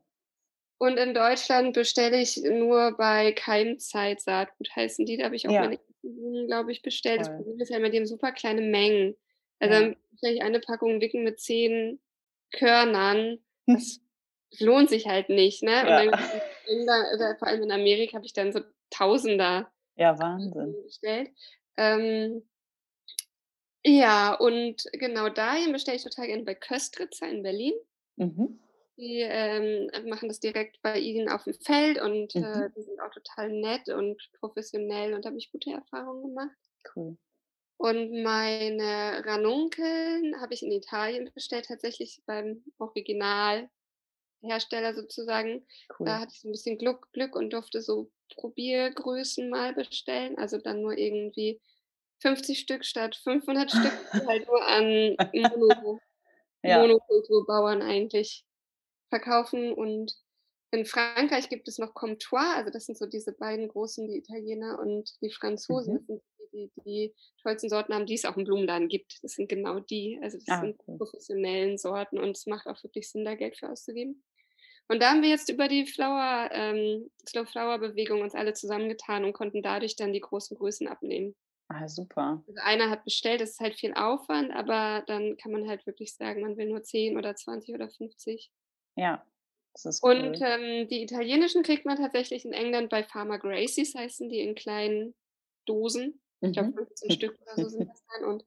Und 0.77 0.97
in 0.97 1.13
Deutschland 1.13 1.73
bestelle 1.73 2.19
ich 2.21 2.37
nur 2.43 2.97
bei 2.97 3.31
Keimzeit 3.31 4.19
Saatgut 4.19 4.75
heißen 4.75 5.05
die. 5.05 5.15
Da 5.17 5.25
habe 5.25 5.35
ich 5.37 5.47
auch 5.47 5.53
Ja. 5.53 5.61
meine 5.61 5.79
Blumen, 6.01 6.47
glaube 6.47 6.73
ich, 6.73 6.81
bestellt. 6.81 7.21
Das 7.21 7.27
Toll. 7.27 7.37
Problem 7.37 7.59
ist 7.61 7.69
ja 7.69 7.77
immer, 7.77 7.89
die 7.89 7.97
haben 7.97 8.05
super 8.07 8.33
kleine 8.33 8.61
Mengen. 8.61 9.15
Also, 9.59 9.75
Ja. 9.75 9.95
ich 10.21 10.41
eine 10.41 10.59
Packung 10.59 10.99
Wicken 10.99 11.23
mit 11.23 11.39
10 11.39 12.01
Körnern. 12.51 13.39
Das 14.51 14.59
lohnt 14.59 14.89
sich 14.89 15.07
halt 15.07 15.29
nicht, 15.29 15.63
ne? 15.63 15.81
Und 15.81 15.87
Ja. 15.87 16.05
dann 16.05 16.11
in 16.67 16.85
da 16.87 17.13
oder 17.13 17.37
vor 17.37 17.47
allem 17.47 17.63
in 17.63 17.71
Amerika 17.71 18.15
habe 18.15 18.25
ich 18.25 18.33
dann 18.33 18.51
so 18.53 18.61
Tausender 18.89 19.71
Ja, 19.97 20.17
Wahnsinn. 20.19 20.77
bestellt. 20.85 21.31
Ähm 21.77 22.47
ja, 23.85 24.33
und 24.35 24.85
genau, 24.93 25.27
Dahlien 25.29 25.73
bestelle 25.73 25.97
ich 25.97 26.03
total 26.03 26.27
gerne 26.27 26.43
bei 26.43 26.55
Köstritzer 26.55 27.27
in 27.29 27.43
Berlin. 27.43 27.73
Mhm. 28.17 28.59
Die, 28.97 29.21
ähm, 29.21 29.89
machen 30.07 30.27
das 30.29 30.39
direkt 30.39 30.79
bei 30.83 30.99
ihnen 30.99 31.27
auf'm 31.27 31.53
Feld 31.65 31.99
und, 31.99 32.35
äh, 32.35 32.69
Mhm. 32.69 32.73
die 32.75 32.81
sind 32.83 32.99
auch 33.01 33.09
total 33.11 33.49
nett 33.49 33.89
und 33.89 34.21
professionell 34.39 35.13
und 35.15 35.25
habe 35.25 35.37
ich 35.37 35.51
gute 35.51 35.71
Erfahrungen 35.71 36.27
gemacht. 36.29 36.55
Cool. 36.85 37.17
Und 37.79 38.23
meine 38.23 39.23
Ranunkeln 39.25 40.39
habe 40.39 40.53
ich 40.53 40.63
in 40.63 40.71
Italien 40.71 41.31
bestellt, 41.33 41.65
tatsächlich 41.65 42.21
beim 42.25 42.63
Originalhersteller 44.43 44.93
sozusagen. 44.93 45.65
Cool. 45.99 46.05
Da 46.05 46.19
hatte 46.19 46.33
ich 46.33 46.41
so 46.41 46.47
'n 46.49 46.51
bisschen 46.51 46.77
Gluck 46.77 47.11
Glück 47.13 47.35
und 47.35 47.51
durfte 47.51 47.81
so 47.81 48.11
Probiergrößen 48.35 49.49
mal 49.49 49.73
bestellen, 49.73 50.37
also 50.37 50.57
dann 50.57 50.81
nur 50.81 50.97
irgendwie 50.97 51.61
50 52.21 52.59
Stück 52.59 52.85
statt 52.85 53.15
500 53.15 53.71
Stück, 53.71 53.91
halt 54.27 54.47
nur 54.47 54.65
an 54.65 55.15
Mono 55.33 55.99
ja. 56.63 56.79
Monokulturbauern 56.79 57.81
eigentlich 57.81 58.45
verkaufen. 59.09 59.73
Und 59.73 60.13
in 60.71 60.85
Frankreich 60.85 61.49
gibt 61.49 61.67
es 61.67 61.77
noch 61.77 61.93
Comptoir, 61.93 62.55
also 62.55 62.71
das 62.71 62.85
sind 62.85 62.97
so 62.97 63.05
diese 63.05 63.33
beiden 63.33 63.67
großen, 63.67 64.07
die 64.07 64.17
Italiener 64.17 64.79
und 64.79 65.11
die 65.21 65.31
Franzosen. 65.31 66.05
Mhm. 66.07 66.21
Die, 66.53 66.71
die 66.75 66.81
die 66.85 67.13
tollsten 67.41 67.67
Sorten 67.69 67.95
haben, 67.95 68.05
die 68.05 68.13
es 68.13 68.25
auch 68.25 68.37
im 68.37 68.43
Blumenladen 68.43 68.87
gibt. 68.87 69.23
Das 69.23 69.33
sind 69.33 69.49
genau 69.49 69.79
die. 69.79 70.19
Also 70.21 70.37
das 70.37 70.47
ah, 70.49 70.61
sind 70.61 70.79
cool. 70.87 70.97
professionellen 70.97 71.79
Sorten 71.79 72.19
und 72.19 72.37
es 72.37 72.45
macht 72.45 72.67
auch 72.67 72.81
wirklich 72.83 73.09
Sinn, 73.09 73.25
da 73.25 73.33
Geld 73.33 73.57
für 73.57 73.69
auszugeben. 73.69 74.23
Und 74.89 75.01
da 75.01 75.11
haben 75.11 75.21
wir 75.21 75.29
jetzt 75.29 75.49
über 75.49 75.67
die 75.67 75.85
Flower, 75.85 76.49
ähm, 76.51 77.09
Slow 77.27 77.45
Flower 77.45 77.79
Bewegung 77.79 78.21
uns 78.21 78.35
alle 78.35 78.53
zusammengetan 78.53 79.23
und 79.23 79.33
konnten 79.33 79.63
dadurch 79.63 79.95
dann 79.95 80.13
die 80.13 80.19
großen 80.19 80.57
Größen 80.57 80.87
abnehmen. 80.87 81.35
Ah, 81.69 81.87
super. 81.87 82.43
Also 82.47 82.61
einer 82.61 82.89
hat 82.89 83.03
bestellt, 83.03 83.41
das 83.41 83.51
ist 83.51 83.59
halt 83.59 83.75
viel 83.75 83.93
Aufwand, 83.93 84.51
aber 84.51 85.03
dann 85.07 85.37
kann 85.37 85.51
man 85.51 85.67
halt 85.67 85.85
wirklich 85.87 86.13
sagen, 86.13 86.41
man 86.41 86.57
will 86.57 86.67
nur 86.67 86.83
10 86.83 87.17
oder 87.17 87.35
20 87.35 87.73
oder 87.73 87.89
50. 87.89 88.51
Ja, 88.95 89.25
das 89.73 89.85
ist 89.85 90.03
cool. 90.03 90.15
Und 90.15 90.39
ähm, 90.41 90.87
die 90.87 91.01
italienischen 91.01 91.63
kriegt 91.63 91.85
man 91.85 91.97
tatsächlich 91.97 92.45
in 92.45 92.53
England 92.53 92.89
bei 92.89 93.03
Pharma 93.03 93.37
Gracies, 93.37 93.95
heißen 93.95 94.29
die 94.29 94.39
in 94.39 94.55
kleinen 94.55 95.15
Dosen. 95.65 96.21
Ich 96.41 96.51
glaube, 96.51 96.73
15 96.73 97.07
mhm. 97.07 97.13
Stück 97.13 97.41
oder 97.41 97.55
so 97.55 97.69
sind 97.69 97.87
das 97.89 98.03
dann. 98.13 98.25
Und 98.25 98.45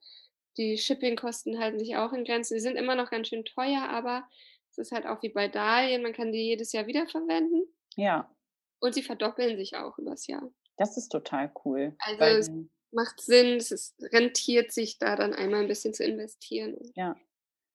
die 0.56 0.78
Shippingkosten 0.78 1.58
halten 1.58 1.78
sich 1.78 1.96
auch 1.96 2.12
in 2.12 2.24
Grenzen. 2.24 2.54
Die 2.54 2.60
sind 2.60 2.76
immer 2.76 2.94
noch 2.94 3.10
ganz 3.10 3.28
schön 3.28 3.44
teuer, 3.44 3.88
aber 3.88 4.28
es 4.78 4.88
ist 4.88 4.92
halt 4.92 5.06
auch 5.06 5.22
wie 5.22 5.30
bei 5.30 5.48
Dahlien, 5.48 6.02
man 6.02 6.12
kann 6.12 6.32
die 6.32 6.44
jedes 6.44 6.72
Jahr 6.72 6.86
wiederverwenden. 6.86 7.64
Ja. 7.96 8.30
Und 8.78 8.94
sie 8.94 9.02
verdoppeln 9.02 9.56
sich 9.56 9.76
auch 9.76 9.98
übers 9.98 10.26
Jahr. 10.26 10.42
Das 10.76 10.98
ist 10.98 11.08
total 11.08 11.50
cool. 11.64 11.96
Also 11.98 12.24
es 12.24 12.50
macht 12.92 13.20
Sinn, 13.20 13.56
es 13.56 13.70
ist, 13.70 13.96
rentiert 14.12 14.72
sich 14.72 14.98
da 14.98 15.16
dann 15.16 15.32
einmal 15.32 15.62
ein 15.62 15.68
bisschen 15.68 15.94
zu 15.94 16.04
investieren. 16.04 16.76
Ja. 16.94 17.16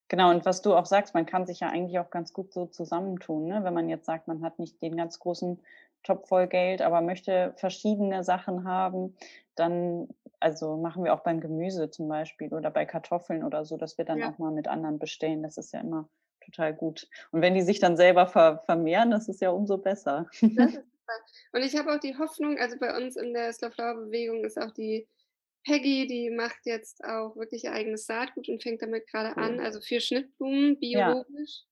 Genau, 0.08 0.30
und 0.30 0.44
was 0.44 0.62
du 0.62 0.74
auch 0.74 0.86
sagst, 0.86 1.14
man 1.14 1.26
kann 1.26 1.46
sich 1.46 1.60
ja 1.60 1.70
eigentlich 1.70 1.98
auch 1.98 2.10
ganz 2.10 2.32
gut 2.32 2.52
so 2.52 2.66
zusammentun, 2.66 3.46
ne? 3.46 3.64
wenn 3.64 3.72
man 3.72 3.88
jetzt 3.88 4.04
sagt, 4.04 4.28
man 4.28 4.42
hat 4.42 4.58
nicht 4.58 4.80
den 4.82 4.96
ganz 4.96 5.18
großen 5.18 5.58
Topf 6.02 6.28
voll 6.28 6.48
Geld, 6.48 6.82
aber 6.82 7.00
möchte 7.00 7.54
verschiedene 7.56 8.22
Sachen 8.22 8.64
haben, 8.64 9.16
dann, 9.54 10.08
also 10.38 10.76
machen 10.76 11.04
wir 11.04 11.14
auch 11.14 11.20
beim 11.20 11.40
Gemüse 11.40 11.90
zum 11.90 12.08
Beispiel 12.08 12.52
oder 12.52 12.70
bei 12.70 12.84
Kartoffeln 12.84 13.42
oder 13.42 13.64
so, 13.64 13.78
dass 13.78 13.96
wir 13.96 14.04
dann 14.04 14.18
ja. 14.18 14.30
auch 14.30 14.38
mal 14.38 14.52
mit 14.52 14.68
anderen 14.68 14.98
bestellen. 14.98 15.42
Das 15.42 15.56
ist 15.56 15.72
ja 15.72 15.80
immer 15.80 16.08
total 16.44 16.74
gut. 16.74 17.08
Und 17.30 17.42
wenn 17.42 17.54
die 17.54 17.62
sich 17.62 17.80
dann 17.80 17.96
selber 17.96 18.26
ver 18.26 18.62
vermehren, 18.66 19.10
das 19.10 19.28
ist 19.28 19.40
ja 19.40 19.50
umso 19.50 19.78
besser. 19.78 20.26
Und 21.52 21.62
ich 21.62 21.76
habe 21.76 21.94
auch 21.94 22.00
die 22.00 22.16
Hoffnung, 22.16 22.58
also 22.58 22.78
bei 22.78 22.96
uns 22.96 23.16
in 23.16 23.34
der 23.34 23.52
Slow 23.52 23.70
Flower 23.70 23.96
Bewegung 23.96 24.44
ist 24.44 24.58
auch 24.58 24.70
die 24.70 25.06
Peggy, 25.64 26.06
die 26.06 26.30
macht 26.30 26.60
jetzt 26.64 27.04
auch 27.04 27.36
wirklich 27.36 27.64
ihr 27.64 27.72
eigenes 27.72 28.06
Saatgut 28.06 28.48
und 28.48 28.62
fängt 28.62 28.82
damit 28.82 29.06
gerade 29.06 29.36
an, 29.36 29.60
also 29.60 29.80
für 29.80 30.00
Schnittblumen, 30.00 30.78
biologisch. 30.78 31.62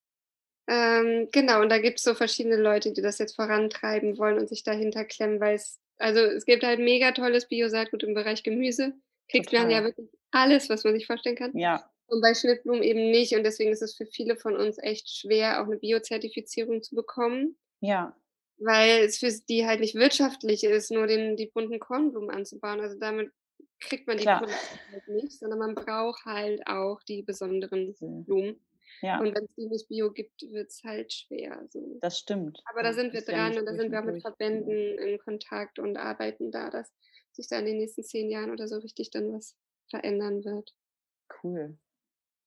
Ja. 0.69 1.01
Ähm, 1.01 1.29
genau, 1.33 1.61
und 1.63 1.71
da 1.71 1.79
gibt 1.79 1.99
es 1.99 2.05
so 2.05 2.15
verschiedene 2.15 2.57
Leute, 2.57 2.93
die 2.93 3.03
das 3.03 3.19
jetzt 3.19 3.35
vorantreiben 3.35 4.19
wollen 4.19 4.39
und 4.39 4.49
sich 4.49 4.63
dahinter 4.63 5.05
klemmen, 5.05 5.41
weil 5.41 5.57
es, 5.57 5.81
also 5.99 6.21
es 6.21 6.45
gibt 6.45 6.63
halt 6.63 6.79
mega 6.79 7.11
tolles 7.11 7.49
Bio-Saatgut 7.49 8.05
im 8.05 8.15
Bereich 8.15 8.45
Gemüse. 8.45 8.93
Kriegt 9.29 9.47
Total. 9.47 9.63
man 9.63 9.71
ja 9.71 9.83
wirklich 9.83 10.09
alles, 10.31 10.69
was 10.69 10.85
man 10.85 10.95
sich 10.95 11.07
vorstellen 11.07 11.37
kann. 11.37 11.57
Ja. 11.57 11.91
Und 12.11 12.21
bei 12.21 12.35
Schnittblumen 12.35 12.83
eben 12.83 13.11
nicht. 13.11 13.35
Und 13.37 13.45
deswegen 13.45 13.71
ist 13.71 13.83
es 13.83 13.95
für 13.95 14.07
viele 14.07 14.37
von 14.37 14.57
uns 14.57 14.79
echt 14.79 15.09
schwer, 15.09 15.63
auch 15.63 15.67
eine 15.67 15.77
Biozertifizierung 15.77 16.83
zu 16.83 16.97
bekommen. 16.97 17.57
Ja. 17.81 18.17
Weil 18.59 19.05
es 19.05 19.19
für 19.19 19.31
die 19.49 19.65
halt 19.65 19.81
nicht 19.81 19.95
wirtschaftlich 19.95 20.65
ist, 20.65 20.91
nur 20.91 21.07
den, 21.07 21.37
die 21.37 21.47
bunten 21.47 21.79
Kornblumen 21.79 22.31
anzubauen. 22.31 22.81
Also 22.81 22.99
damit 22.99 23.31
kriegt 23.79 24.07
man 24.07 24.19
die 24.19 24.25
Klar. 24.25 24.41
Kunden 24.41 24.55
halt 24.93 25.09
nicht, 25.09 25.39
sondern 25.39 25.61
man 25.61 25.75
braucht 25.75 26.25
halt 26.25 26.67
auch 26.67 27.03
die 27.05 27.23
besonderen 27.23 27.95
Blumen. 27.95 28.61
Ja. 29.03 29.21
Und 29.21 29.35
wenn 29.35 29.45
es 29.45 29.55
die 29.55 29.67
nicht 29.67 29.89
Bio 29.89 30.11
gibt, 30.11 30.43
wird 30.51 30.69
es 30.69 30.83
halt 30.85 31.13
schwer. 31.13 31.65
So. 31.71 31.99
Das 32.01 32.19
stimmt. 32.19 32.61
Aber 32.67 32.83
da 32.83 32.93
sind 32.93 33.13
wir 33.13 33.23
dran 33.23 33.55
ja 33.55 33.61
und 33.61 33.67
da 33.67 33.75
sind 33.75 33.93
wir 33.93 34.01
auch 34.01 34.05
mit 34.05 34.21
Verbänden 34.21 34.99
in 34.99 35.19
Kontakt 35.19 35.79
und 35.79 35.97
arbeiten 35.97 36.51
da, 36.51 36.71
dass 36.71 36.93
sich 37.33 37.49
da 37.49 37.59
in 37.61 37.67
den 37.67 37.79
nächsten 37.79 38.03
zehn 38.03 38.29
Jahren 38.29 38.51
oder 38.51 38.69
so 38.69 38.79
richtig 38.79 39.11
dann 39.11 39.33
was 39.33 39.57
verändern 39.89 40.45
wird. 40.45 40.75
Cool. 41.43 41.79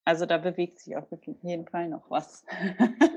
Also 0.05 0.25
da 0.25 0.37
bewegt 0.37 0.79
sich 0.79 0.97
auf 0.97 1.07
jeden 1.41 1.67
Fall 1.67 1.87
noch 1.87 2.09
was. 2.09 2.45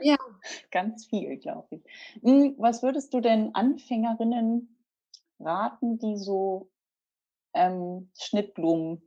Ja. 0.03 0.16
Ganz 0.70 1.07
viel, 1.07 1.37
glaube 1.37 1.76
ich. 1.76 2.22
Hm, 2.22 2.55
was 2.59 2.82
würdest 2.82 3.12
du 3.12 3.20
denn 3.20 3.55
Anfängerinnen 3.55 4.76
raten, 5.41 5.99
die 5.99 6.16
so 6.16 6.70
ähm, 7.55 8.11
Schnittblumen 8.18 9.03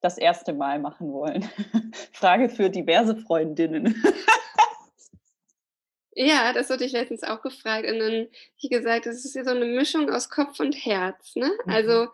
das 0.00 0.16
erste 0.16 0.54
Mal 0.54 0.78
machen 0.78 1.12
wollen? 1.12 1.42
Frage 2.12 2.48
für 2.48 2.70
diverse 2.70 3.16
Freundinnen. 3.16 4.02
Ja, 6.16 6.52
das 6.52 6.70
wurde 6.70 6.84
ich 6.84 6.92
letztens 6.92 7.24
auch 7.24 7.42
gefragt. 7.42 7.90
Und 7.90 7.98
dann, 7.98 8.28
wie 8.60 8.68
gesagt, 8.68 9.06
das 9.06 9.24
ist 9.24 9.34
ja 9.34 9.44
so 9.44 9.50
eine 9.50 9.64
Mischung 9.64 10.08
aus 10.10 10.30
Kopf 10.30 10.60
und 10.60 10.72
Herz. 10.72 11.34
Ne? 11.34 11.50
Mhm. 11.64 11.72
Also 11.72 12.08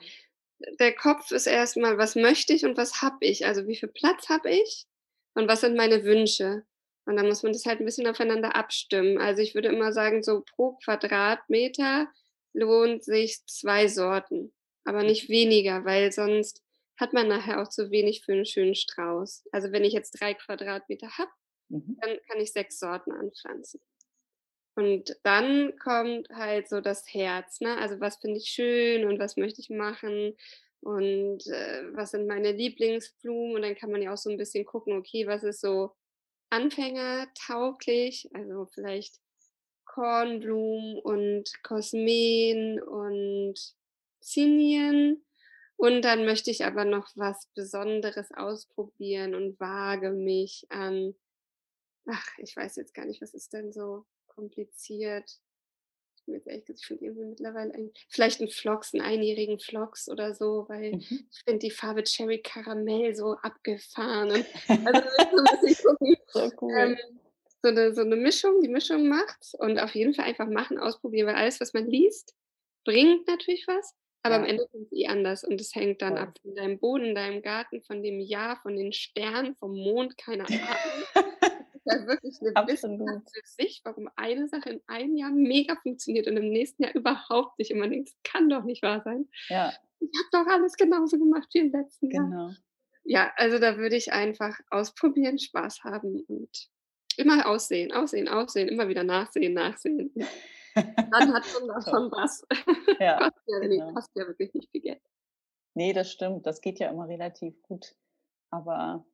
der 0.78 0.94
Kopf 0.94 1.30
ist 1.30 1.46
erstmal, 1.46 1.98
was 1.98 2.16
möchte 2.16 2.52
ich 2.52 2.64
und 2.64 2.76
was 2.76 3.02
habe 3.02 3.24
ich? 3.24 3.46
Also 3.46 3.66
wie 3.66 3.76
viel 3.76 3.88
Platz 3.88 4.28
habe 4.28 4.50
ich 4.50 4.86
und 5.34 5.48
was 5.48 5.62
sind 5.62 5.76
meine 5.76 6.04
Wünsche? 6.04 6.64
Und 7.06 7.16
dann 7.16 7.26
muss 7.26 7.42
man 7.42 7.52
das 7.52 7.64
halt 7.66 7.80
ein 7.80 7.86
bisschen 7.86 8.06
aufeinander 8.06 8.54
abstimmen. 8.54 9.18
Also 9.18 9.42
ich 9.42 9.54
würde 9.54 9.68
immer 9.68 9.92
sagen, 9.92 10.22
so 10.22 10.42
pro 10.54 10.72
Quadratmeter 10.84 12.08
lohnt 12.52 13.04
sich 13.04 13.44
zwei 13.46 13.88
Sorten, 13.88 14.52
aber 14.84 15.02
nicht 15.02 15.28
weniger, 15.28 15.84
weil 15.84 16.12
sonst 16.12 16.62
hat 16.96 17.12
man 17.12 17.28
nachher 17.28 17.62
auch 17.62 17.68
zu 17.68 17.90
wenig 17.90 18.22
für 18.24 18.32
einen 18.32 18.44
schönen 18.44 18.74
Strauß. 18.74 19.48
Also 19.52 19.72
wenn 19.72 19.84
ich 19.84 19.94
jetzt 19.94 20.20
drei 20.20 20.34
Quadratmeter 20.34 21.16
habe, 21.16 21.30
mhm. 21.68 21.96
dann 22.00 22.18
kann 22.28 22.40
ich 22.40 22.52
sechs 22.52 22.78
Sorten 22.78 23.12
anpflanzen. 23.12 23.80
Und 24.74 25.16
dann 25.24 25.76
kommt 25.78 26.28
halt 26.30 26.68
so 26.68 26.80
das 26.80 27.12
Herz, 27.12 27.60
ne? 27.60 27.76
Also 27.78 28.00
was 28.00 28.16
finde 28.16 28.38
ich 28.38 28.48
schön 28.48 29.06
und 29.06 29.18
was 29.18 29.36
möchte 29.36 29.60
ich 29.60 29.70
machen? 29.70 30.36
Und 30.80 31.46
äh, 31.46 31.94
was 31.94 32.12
sind 32.12 32.26
meine 32.26 32.52
Lieblingsblumen? 32.52 33.56
Und 33.56 33.62
dann 33.62 33.74
kann 33.74 33.90
man 33.90 34.00
ja 34.02 34.12
auch 34.12 34.18
so 34.18 34.30
ein 34.30 34.38
bisschen 34.38 34.64
gucken, 34.64 34.96
okay, 34.96 35.26
was 35.26 35.42
ist 35.42 35.60
so 35.60 35.92
anfängertauglich, 36.50 38.28
also 38.32 38.66
vielleicht 38.66 39.20
Kornblumen 39.84 40.98
und 40.98 41.62
Kosmen 41.62 42.80
und 42.82 43.54
Zinien. 44.20 45.24
Und 45.76 46.02
dann 46.02 46.24
möchte 46.26 46.50
ich 46.50 46.64
aber 46.64 46.84
noch 46.84 47.08
was 47.16 47.46
Besonderes 47.54 48.30
ausprobieren 48.32 49.34
und 49.34 49.58
wage 49.58 50.10
mich 50.10 50.66
an, 50.68 51.14
ach, 52.06 52.28
ich 52.38 52.54
weiß 52.56 52.76
jetzt 52.76 52.94
gar 52.94 53.06
nicht, 53.06 53.22
was 53.22 53.34
ist 53.34 53.52
denn 53.52 53.72
so 53.72 54.06
kompliziert. 54.34 55.38
Ich 56.16 56.24
bin 56.24 56.34
jetzt 56.34 56.46
ehrlich 56.46 56.64
gesagt, 56.64 56.80
ich 56.80 56.86
finde 56.86 57.04
irgendwie 57.04 57.24
mittlerweile 57.24 57.74
ein, 57.74 57.92
vielleicht 58.08 58.40
einen 58.40 58.50
Flox, 58.50 58.94
einen 58.94 59.02
einjährigen 59.02 59.58
Flox 59.58 60.08
oder 60.08 60.34
so, 60.34 60.66
weil 60.68 60.92
mhm. 60.92 61.28
ich 61.30 61.42
finde 61.44 61.58
die 61.58 61.70
Farbe 61.70 62.04
Cherry 62.04 62.40
Karamell 62.42 63.14
so 63.14 63.36
abgefahren. 63.42 64.30
Und, 64.30 64.46
also 64.86 65.96
so, 66.28 66.52
cool. 66.60 66.74
ähm, 66.76 66.98
so, 67.62 67.68
eine, 67.68 67.94
so 67.94 68.02
eine 68.02 68.16
Mischung, 68.16 68.60
die 68.60 68.68
Mischung 68.68 69.08
macht 69.08 69.54
und 69.58 69.78
auf 69.78 69.94
jeden 69.94 70.14
Fall 70.14 70.26
einfach 70.26 70.48
machen, 70.48 70.78
ausprobieren, 70.78 71.26
weil 71.26 71.36
alles, 71.36 71.60
was 71.60 71.72
man 71.72 71.86
liest, 71.86 72.34
bringt 72.84 73.26
natürlich 73.26 73.66
was. 73.66 73.94
Aber 74.22 74.34
ja. 74.34 74.40
am 74.42 74.46
Ende 74.46 74.66
kommt 74.70 74.84
es 74.84 74.92
eh 74.92 75.06
anders 75.06 75.44
und 75.44 75.60
es 75.60 75.74
hängt 75.74 76.02
dann 76.02 76.16
ja. 76.16 76.24
ab 76.24 76.38
von 76.42 76.54
deinem 76.54 76.78
Boden, 76.78 77.14
deinem 77.14 77.40
Garten, 77.40 77.82
von 77.82 78.02
dem 78.02 78.20
Jahr, 78.20 78.60
von 78.60 78.76
den 78.76 78.92
Sternen, 78.92 79.56
vom 79.56 79.74
Mond, 79.74 80.18
keine 80.18 80.46
Ahnung. 80.46 80.60
Ja 81.90 82.06
wirklich 82.06 82.40
eine 82.40 82.66
Wissenschaft 82.66 83.30
für 83.32 83.40
sich, 83.44 83.80
warum 83.84 84.08
eine 84.16 84.48
Sache 84.48 84.70
in 84.70 84.80
einem 84.86 85.16
Jahr 85.16 85.30
mega 85.30 85.76
funktioniert 85.76 86.26
und 86.26 86.36
im 86.36 86.50
nächsten 86.50 86.82
Jahr 86.82 86.94
überhaupt 86.94 87.58
nicht. 87.58 87.72
Und 87.72 87.78
man 87.78 87.90
denkt, 87.90 88.08
das 88.08 88.16
kann 88.22 88.48
doch 88.48 88.64
nicht 88.64 88.82
wahr 88.82 89.02
sein. 89.02 89.28
Ja. 89.48 89.72
Ich 90.00 90.08
habe 90.32 90.44
doch 90.44 90.52
alles 90.52 90.76
genauso 90.76 91.18
gemacht 91.18 91.48
wie 91.52 91.58
im 91.58 91.72
letzten 91.72 92.08
genau. 92.08 92.30
Jahr. 92.30 92.56
Ja, 93.04 93.32
also 93.36 93.58
da 93.58 93.76
würde 93.76 93.96
ich 93.96 94.12
einfach 94.12 94.58
ausprobieren, 94.70 95.38
Spaß 95.38 95.84
haben 95.84 96.20
und 96.28 96.68
immer 97.16 97.46
aussehen, 97.46 97.92
aussehen, 97.92 98.28
aussehen, 98.28 98.68
immer 98.68 98.88
wieder 98.88 99.04
nachsehen, 99.04 99.54
nachsehen. 99.54 100.12
Dann 100.74 101.32
hat 101.34 101.44
man 101.52 101.68
davon 101.68 102.10
was. 102.10 102.46
Ja, 102.98 103.18
kostet, 103.30 103.42
ja, 103.46 103.58
genau. 103.58 103.92
kostet 103.92 104.16
ja 104.16 104.28
wirklich 104.28 104.54
nicht 104.54 104.70
viel 104.70 104.82
Geld. 104.82 105.02
Nee, 105.74 105.92
das 105.92 106.10
stimmt. 106.10 106.46
Das 106.46 106.60
geht 106.60 106.78
ja 106.78 106.90
immer 106.90 107.08
relativ 107.08 107.60
gut. 107.62 107.94
Aber 108.50 109.04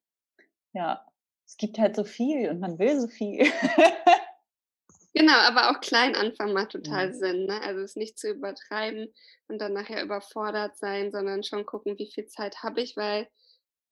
ja, 0.73 1.07
es 1.47 1.57
gibt 1.57 1.79
halt 1.79 1.97
so 1.97 2.05
viel 2.05 2.51
und 2.51 2.61
man 2.61 2.79
will 2.79 3.01
so 3.01 3.09
viel. 3.09 3.39
genau, 5.15 5.39
aber 5.47 5.71
auch 5.71 5.81
klein 5.81 6.15
anfangen 6.17 6.53
macht 6.53 6.73
total 6.73 7.07
ja. 7.07 7.13
Sinn. 7.13 7.47
Ne? 7.47 7.61
Also 7.63 7.81
es 7.81 7.97
nicht 7.97 8.19
zu 8.19 8.31
übertreiben 8.31 9.13
und 9.49 9.61
dann 9.61 9.73
nachher 9.73 10.03
überfordert 10.03 10.77
sein, 10.77 11.13
sondern 11.13 11.45
schon 11.45 11.65
gucken, 11.65 11.99
wie 11.99 12.11
viel 12.11 12.27
Zeit 12.27 12.63
habe 12.63 12.81
ich, 12.81 12.97
weil 12.97 13.29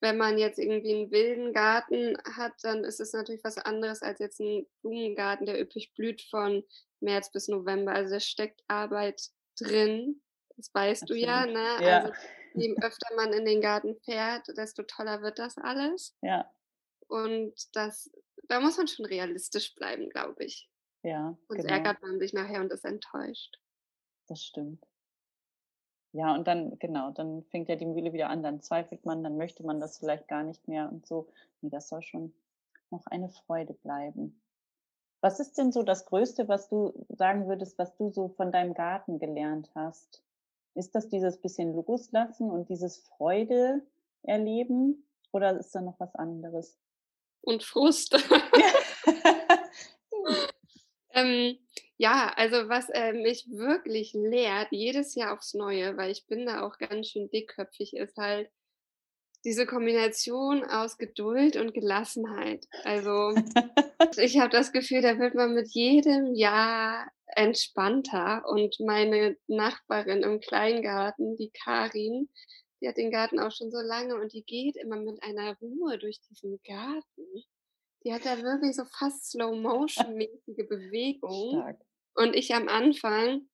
wenn 0.01 0.17
man 0.17 0.37
jetzt 0.37 0.59
irgendwie 0.59 0.93
einen 0.93 1.11
wilden 1.11 1.53
Garten 1.53 2.17
hat, 2.35 2.53
dann 2.63 2.83
ist 2.83 2.99
es 2.99 3.13
natürlich 3.13 3.43
was 3.43 3.57
anderes 3.57 4.01
als 4.01 4.19
jetzt 4.19 4.39
ein 4.39 4.67
Blumengarten, 4.81 5.45
der 5.45 5.59
üppig 5.59 5.93
blüht 5.95 6.21
von 6.21 6.63
März 6.99 7.31
bis 7.31 7.47
November. 7.47 7.93
Also 7.93 8.13
da 8.13 8.19
steckt 8.19 8.61
Arbeit 8.67 9.29
drin. 9.59 10.21
Das 10.57 10.73
weißt 10.73 11.03
Absolut. 11.03 11.23
du 11.23 11.25
ja, 11.25 11.45
ne? 11.45 11.77
Ja. 11.81 11.99
Also 11.99 12.13
je 12.53 12.75
öfter 12.81 13.15
man 13.15 13.33
in 13.33 13.45
den 13.45 13.61
Garten 13.61 13.95
fährt, 14.03 14.47
desto 14.57 14.83
toller 14.83 15.21
wird 15.21 15.39
das 15.39 15.57
alles. 15.57 16.15
Ja. 16.21 16.49
Und 17.07 17.53
das, 17.75 18.11
da 18.47 18.59
muss 18.59 18.77
man 18.77 18.87
schon 18.87 19.05
realistisch 19.05 19.75
bleiben, 19.75 20.09
glaube 20.09 20.45
ich. 20.45 20.69
Ja, 21.03 21.37
Sonst 21.47 21.61
genau. 21.61 21.73
ärgert 21.73 22.01
man 22.01 22.19
sich 22.19 22.33
nachher 22.33 22.61
und 22.61 22.71
ist 22.71 22.85
enttäuscht. 22.85 23.59
Das 24.27 24.43
stimmt. 24.43 24.83
Ja, 26.13 26.33
und 26.33 26.47
dann, 26.47 26.79
genau, 26.79 27.11
dann 27.11 27.43
fängt 27.43 27.67
ja 27.67 27.75
die 27.75 27.85
Mühle 27.85 28.13
wieder 28.13 28.29
an, 28.29 28.41
dann 28.41 28.61
zweifelt 28.61 29.05
man, 29.05 29.21
dann 29.23 29.37
möchte 29.37 29.63
man 29.63 29.79
das 29.79 29.97
vielleicht 29.99 30.27
gar 30.27 30.43
nicht 30.43 30.67
mehr 30.67 30.89
und 30.89 31.05
so. 31.05 31.27
Nee, 31.61 31.69
das 31.69 31.89
soll 31.89 32.01
schon 32.01 32.33
noch 32.89 33.05
eine 33.07 33.29
Freude 33.29 33.73
bleiben. 33.73 34.41
Was 35.21 35.39
ist 35.39 35.57
denn 35.57 35.71
so 35.71 35.83
das 35.83 36.05
Größte, 36.05 36.47
was 36.47 36.69
du 36.69 37.05
sagen 37.09 37.47
würdest, 37.47 37.77
was 37.77 37.95
du 37.95 38.11
so 38.11 38.29
von 38.29 38.51
deinem 38.51 38.73
Garten 38.73 39.19
gelernt 39.19 39.69
hast? 39.75 40.23
Ist 40.73 40.95
das 40.95 41.09
dieses 41.09 41.37
bisschen 41.37 41.73
Loslassen 41.73 42.49
und 42.49 42.69
dieses 42.69 42.99
Freude 42.99 43.81
erleben 44.23 45.05
oder 45.31 45.57
ist 45.59 45.73
da 45.75 45.81
noch 45.81 45.99
was 45.99 46.15
anderes? 46.15 46.77
Und 47.45 47.63
Frust. 47.63 48.13
ähm, 51.13 51.57
ja, 51.97 52.33
also 52.35 52.67
was 52.67 52.89
äh, 52.89 53.13
mich 53.13 53.45
wirklich 53.49 54.13
lehrt, 54.13 54.67
jedes 54.71 55.15
Jahr 55.15 55.33
aufs 55.33 55.53
Neue, 55.53 55.95
weil 55.95 56.11
ich 56.11 56.25
bin 56.27 56.45
da 56.45 56.65
auch 56.65 56.77
ganz 56.77 57.09
schön 57.09 57.29
dickköpfig, 57.29 57.95
ist 57.95 58.17
halt 58.17 58.49
diese 59.45 59.67
Kombination 59.67 60.63
aus 60.65 60.97
Geduld 60.97 61.55
und 61.55 61.73
Gelassenheit. 61.73 62.65
Also 62.83 63.35
ich 64.17 64.39
habe 64.39 64.49
das 64.49 64.71
Gefühl, 64.71 65.01
da 65.01 65.19
wird 65.19 65.35
man 65.35 65.53
mit 65.53 65.69
jedem 65.69 66.33
Jahr 66.33 67.07
entspannter. 67.27 68.43
Und 68.47 68.79
meine 68.79 69.37
Nachbarin 69.47 70.23
im 70.23 70.39
Kleingarten, 70.39 71.37
die 71.37 71.51
Karin, 71.51 72.29
die 72.81 72.87
hat 72.87 72.97
den 72.97 73.11
Garten 73.11 73.39
auch 73.39 73.51
schon 73.51 73.71
so 73.71 73.79
lange 73.79 74.15
und 74.15 74.33
die 74.33 74.43
geht 74.43 74.75
immer 74.75 74.97
mit 74.97 75.21
einer 75.23 75.55
Ruhe 75.59 75.97
durch 75.97 76.19
diesen 76.29 76.59
Garten. 76.63 77.43
Die 78.03 78.13
hat 78.13 78.25
da 78.25 78.37
wirklich 78.41 78.75
so 78.75 78.83
fast 78.85 79.31
Slow-Motion-mäßige 79.31 80.67
Bewegungen. 80.69 81.61
Stark. 81.61 81.79
Und 82.15 82.35
ich 82.35 82.53
am 82.53 82.67
Anfang, 82.67 83.49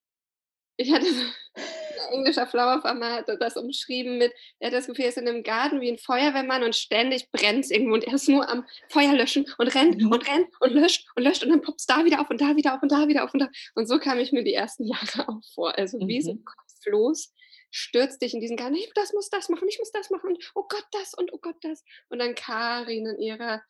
ich 0.78 0.92
hatte 0.92 1.06
so, 1.06 1.22
ein 1.56 2.14
englischer 2.14 2.48
Flower 2.48 2.82
Farmer 2.82 3.14
hatte 3.14 3.38
das 3.38 3.56
umschrieben 3.56 4.18
mit, 4.18 4.34
er 4.60 4.68
hat 4.68 4.74
das 4.74 4.88
Gefühl, 4.88 5.06
er 5.06 5.10
ist 5.10 5.18
in 5.18 5.28
einem 5.28 5.44
Garten 5.44 5.80
wie 5.82 5.90
ein 5.92 5.98
Feuerwehrmann 5.98 6.64
und 6.64 6.76
ständig 6.76 7.30
brennt 7.32 7.64
es 7.66 7.72
irgendwo 7.72 7.94
und 7.94 8.04
er 8.04 8.14
ist 8.16 8.28
nur 8.28 8.50
am 8.50 8.66
Feuer 8.90 9.14
löschen 9.14 9.46
und 9.58 9.68
rennt 9.74 10.02
Mhm. 10.02 10.12
und 10.12 10.28
rennt 10.28 10.50
und 10.60 10.72
löscht 10.74 11.08
und 11.16 11.24
löscht 11.24 11.44
und 11.44 11.50
dann 11.50 11.62
poppt 11.62 11.80
es 11.80 11.86
da 11.86 12.04
wieder 12.04 12.20
auf 12.22 12.30
und 12.30 12.42
da 12.42 12.56
wieder 12.56 12.74
auf 12.76 12.82
und 12.82 12.92
da 12.92 13.08
wieder 13.08 13.24
auf 13.24 13.34
und 13.34 13.40
da. 13.42 13.50
Und 13.76 13.88
so 13.88 14.00
kam 14.00 14.20
ich 14.20 14.32
mir 14.32 14.44
die 14.44 14.54
ersten 14.54 14.84
Jahre 15.24 15.30
auch 15.30 15.42
vor. 15.54 15.78
Also 15.78 16.00
wie 16.08 16.22
so 16.22 16.34
Mhm. 16.34 16.44
kopflos 16.46 17.34
stürzt 17.72 18.22
dich 18.22 18.34
in 18.34 18.42
diesen 18.42 18.58
Garten, 18.58 18.76
ich 18.76 18.92
das 18.94 19.14
muss 19.14 19.30
das 19.30 19.50
machen, 19.50 19.68
ich 19.68 19.80
muss 19.80 19.92
das 19.92 20.10
machen, 20.12 20.30
und 20.30 20.52
oh 20.56 20.66
Gott, 20.68 20.86
das 20.92 21.14
und 21.14 21.34
oh 21.34 21.40
Gott, 21.40 21.58
das. 21.62 21.84
Und 22.10 22.20
dann 22.20 22.36
Karin 22.36 23.08
in 23.08 23.20
ihrer 23.20 23.62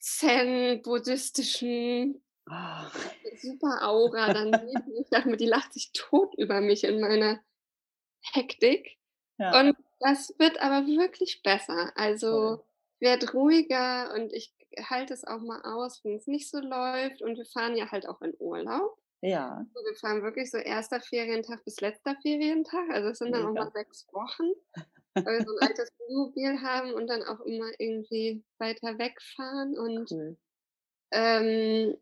zen-buddhistischen 0.00 2.22
Ah, 2.50 2.90
super 3.40 3.88
Aura 3.88 4.32
dann. 4.32 4.50
Ich 5.00 5.08
dachte 5.08 5.28
mir, 5.28 5.36
die 5.36 5.46
lacht 5.46 5.72
sich 5.72 5.92
tot 5.92 6.34
über 6.36 6.60
mich 6.60 6.84
in 6.84 7.00
meiner 7.00 7.40
Hektik. 8.22 8.98
ja, 9.38 9.58
Und 9.58 9.76
das 10.00 10.34
wird 10.38 10.60
aber 10.60 10.86
wirklich 10.86 11.42
besser. 11.42 11.92
Also 11.94 12.64
ich 12.98 13.06
werde 13.06 13.30
ruhiger 13.32 14.12
und 14.14 14.32
ich 14.32 14.52
halte 14.88 15.14
es 15.14 15.24
auch 15.24 15.40
mal 15.40 15.62
aus, 15.62 16.04
wenn 16.04 16.16
es 16.16 16.26
nicht 16.26 16.50
so 16.50 16.58
läuft. 16.58 17.22
Und 17.22 17.36
wir 17.36 17.46
fahren 17.46 17.76
ja 17.76 17.90
halt 17.90 18.08
auch 18.08 18.20
in 18.20 18.34
Urlaub. 18.38 18.98
Ja, 19.22 19.66
Also 19.74 19.86
wir 19.86 19.96
fahren 19.96 20.22
wirklich 20.22 20.50
so 20.50 20.58
erster 20.58 21.00
Ferientag 21.00 21.64
bis 21.64 21.80
letzter 21.80 22.16
Ferientag. 22.22 22.88
Also 22.90 23.08
es 23.10 23.18
sind 23.18 23.32
dann 23.32 23.44
auch 23.46 23.52
mega. 23.52 23.64
mal 23.64 23.70
sechs 23.72 24.06
Wochen, 24.12 24.50
weil 25.14 25.38
wir 25.38 25.44
so 25.44 25.56
ein 25.58 25.68
altes 25.68 25.90
Wohnmobil 25.98 26.62
haben 26.62 26.94
und 26.94 27.06
dann 27.06 27.22
auch 27.24 27.40
immer 27.40 27.70
irgendwie 27.78 28.44
weiter 28.58 28.98
wegfahren. 28.98 29.78
Und 29.78 30.10
Cool. 30.10 30.36
ähm, 31.12 31.96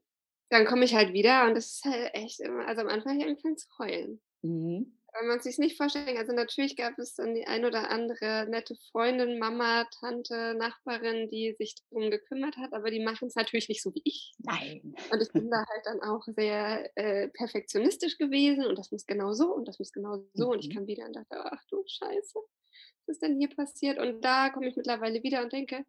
dann 0.50 0.66
komme 0.66 0.84
ich 0.84 0.94
halt 0.94 1.12
wieder 1.12 1.46
und 1.46 1.54
das 1.54 1.66
ist 1.72 1.84
halt 1.84 2.14
echt 2.14 2.40
immer, 2.40 2.66
also 2.66 2.82
am 2.82 2.88
Anfang 2.88 3.12
habe 3.12 3.20
ich 3.22 3.26
angefangen 3.28 3.58
zu 3.58 3.68
heulen. 3.78 4.20
Mhm. 4.42 4.97
Weil 5.18 5.28
man 5.28 5.40
sich 5.40 5.58
nicht 5.58 5.76
vorstellen 5.76 6.06
kann. 6.06 6.18
Also 6.18 6.32
natürlich 6.32 6.76
gab 6.76 6.98
es 6.98 7.14
dann 7.14 7.34
die 7.34 7.46
ein 7.46 7.64
oder 7.64 7.90
andere 7.90 8.46
nette 8.48 8.76
Freundin, 8.92 9.38
Mama, 9.38 9.86
Tante, 10.00 10.54
Nachbarin, 10.54 11.28
die 11.30 11.54
sich 11.58 11.74
darum 11.90 12.10
gekümmert 12.10 12.56
hat, 12.56 12.72
aber 12.72 12.90
die 12.90 13.00
machen 13.02 13.28
es 13.28 13.34
natürlich 13.34 13.68
nicht 13.68 13.82
so 13.82 13.94
wie 13.94 14.02
ich. 14.04 14.34
Nein. 14.38 14.94
Und 15.10 15.22
ich 15.22 15.32
bin 15.32 15.50
da 15.50 15.58
halt 15.58 15.86
dann 15.86 16.02
auch 16.02 16.22
sehr 16.26 16.90
äh, 16.96 17.28
perfektionistisch 17.28 18.18
gewesen 18.18 18.66
und 18.66 18.78
das 18.78 18.92
muss 18.92 19.06
genau 19.06 19.32
so 19.32 19.54
und 19.54 19.66
das 19.68 19.78
muss 19.78 19.92
genau 19.92 20.24
so. 20.34 20.50
Und 20.52 20.60
ich 20.60 20.68
Mhm. 20.68 20.74
kam 20.74 20.86
wieder 20.86 21.06
und 21.06 21.16
dachte, 21.16 21.36
ach 21.44 21.64
du 21.70 21.82
Scheiße, 21.86 22.38
was 23.06 23.08
ist 23.16 23.22
denn 23.22 23.38
hier 23.38 23.48
passiert? 23.50 23.98
Und 23.98 24.22
da 24.24 24.50
komme 24.50 24.68
ich 24.68 24.76
mittlerweile 24.76 25.22
wieder 25.22 25.42
und 25.42 25.52
denke, 25.52 25.84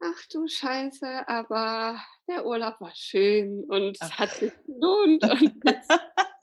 ach 0.00 0.26
du 0.30 0.46
Scheiße, 0.48 1.28
aber 1.28 2.00
der 2.28 2.46
Urlaub 2.46 2.80
war 2.80 2.92
schön 2.94 3.64
und 3.68 3.98
es 4.00 4.18
hat 4.18 4.36
sich 4.38 4.52
gelohnt. 4.66 5.24
Und 5.24 5.54
jetzt 5.64 6.00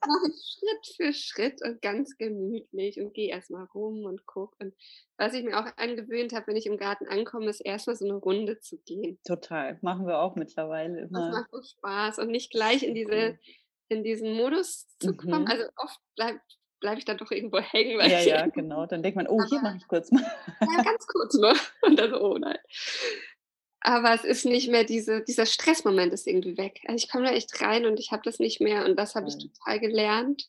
mache 0.07 0.29
ich 0.29 0.57
Schritt 0.59 0.95
für 0.95 1.13
Schritt 1.13 1.61
und 1.63 1.81
ganz 1.81 2.17
gemütlich 2.17 2.99
und 2.99 3.13
gehe 3.13 3.29
erstmal 3.29 3.65
rum 3.73 4.05
und 4.05 4.25
gucke. 4.25 4.55
Und 4.59 4.73
was 5.17 5.33
ich 5.33 5.43
mir 5.43 5.59
auch 5.59 5.67
angewöhnt 5.77 6.33
habe, 6.33 6.47
wenn 6.47 6.55
ich 6.55 6.65
im 6.65 6.77
Garten 6.77 7.07
ankomme, 7.07 7.49
ist 7.49 7.61
erstmal 7.61 7.95
so 7.95 8.05
eine 8.05 8.15
Runde 8.15 8.59
zu 8.59 8.77
gehen. 8.79 9.19
Total. 9.25 9.77
Machen 9.81 10.07
wir 10.07 10.19
auch 10.19 10.35
mittlerweile 10.35 11.01
Das 11.01 11.09
immer. 11.09 11.31
macht 11.31 11.51
so 11.51 11.61
Spaß 11.61 12.19
und 12.19 12.29
nicht 12.29 12.51
gleich 12.51 12.83
in 12.83 12.95
diese 12.95 13.37
in 13.89 14.03
diesen 14.03 14.33
Modus 14.33 14.87
zu 14.99 15.15
kommen. 15.15 15.41
Mhm. 15.43 15.47
Also 15.47 15.65
oft 15.75 15.99
bleibe 16.15 16.39
bleib 16.79 16.97
ich 16.97 17.05
dann 17.05 17.17
doch 17.17 17.31
irgendwo 17.31 17.59
hängen, 17.61 17.97
weil 17.97 18.11
Ja, 18.11 18.19
ja, 18.19 18.47
genau. 18.47 18.85
Dann 18.85 19.01
denkt 19.03 19.15
man, 19.15 19.27
oh, 19.27 19.41
hier 19.49 19.59
Aber 19.59 19.69
mache 19.69 19.77
ich 19.77 19.87
kurz 19.87 20.11
mal. 20.11 20.21
ja, 20.59 20.83
ganz 20.83 21.07
kurz 21.07 21.33
nur. 21.35 21.53
Und 21.81 21.97
dann 21.97 22.11
so, 22.11 22.21
oh 22.21 22.37
nein. 22.37 22.57
Aber 23.85 24.13
es 24.13 24.23
ist 24.23 24.45
nicht 24.45 24.69
mehr 24.69 24.85
diese 24.85 25.21
dieser 25.23 25.45
Stressmoment 25.45 26.13
ist 26.13 26.25
irgendwie 26.25 26.57
weg. 26.57 26.81
Also, 26.87 27.03
ich 27.03 27.11
komme 27.11 27.25
da 27.25 27.31
echt 27.31 27.61
rein 27.61 27.85
und 27.85 27.99
ich 27.99 28.11
habe 28.11 28.21
das 28.23 28.39
nicht 28.39 28.61
mehr 28.61 28.85
und 28.85 28.95
das 28.97 29.13
habe 29.15 29.27
ich 29.27 29.37
total 29.37 29.79
gelernt. 29.79 30.47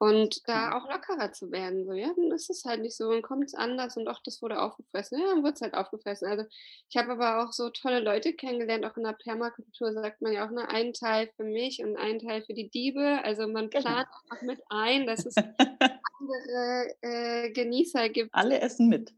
Und 0.00 0.46
da 0.46 0.76
auch 0.78 0.88
lockerer 0.88 1.32
zu 1.32 1.50
werden, 1.50 1.84
so, 1.84 1.92
ja, 1.92 2.12
dann 2.14 2.30
ist 2.30 2.48
es 2.50 2.64
halt 2.64 2.82
nicht 2.82 2.96
so, 2.96 3.10
dann 3.10 3.20
kommt's 3.22 3.54
anders 3.54 3.96
und 3.96 4.06
ach, 4.06 4.20
das 4.24 4.40
wurde 4.40 4.62
aufgefressen. 4.62 5.18
Ja, 5.18 5.26
dann 5.34 5.42
wird's 5.42 5.60
halt 5.60 5.74
aufgefressen. 5.74 6.28
Also, 6.28 6.44
ich 6.88 6.96
habe 6.96 7.12
aber 7.12 7.42
auch 7.42 7.52
so 7.52 7.68
tolle 7.70 7.98
Leute 7.98 8.32
kennengelernt, 8.32 8.84
auch 8.84 8.96
in 8.96 9.02
der 9.02 9.14
Permakultur 9.14 9.92
sagt 9.92 10.22
man 10.22 10.32
ja 10.32 10.46
auch, 10.46 10.52
ne, 10.52 10.68
ein 10.68 10.92
Teil 10.92 11.28
für 11.34 11.42
mich 11.42 11.82
und 11.82 11.96
ein 11.96 12.20
Teil 12.20 12.42
für 12.42 12.54
die 12.54 12.70
Diebe. 12.70 13.20
Also, 13.24 13.48
man 13.48 13.70
Genau. 13.70 13.82
plant 13.82 14.06
einfach 14.30 14.42
mit 14.42 14.60
ein, 14.68 15.04
dass 15.06 15.26
es 15.26 15.34
andere, 16.20 16.94
äh, 17.02 17.50
Genießer 17.50 18.08
gibt 18.10 18.32
Alle 18.34 18.60
essen 18.60 18.88
mit. 18.88 19.12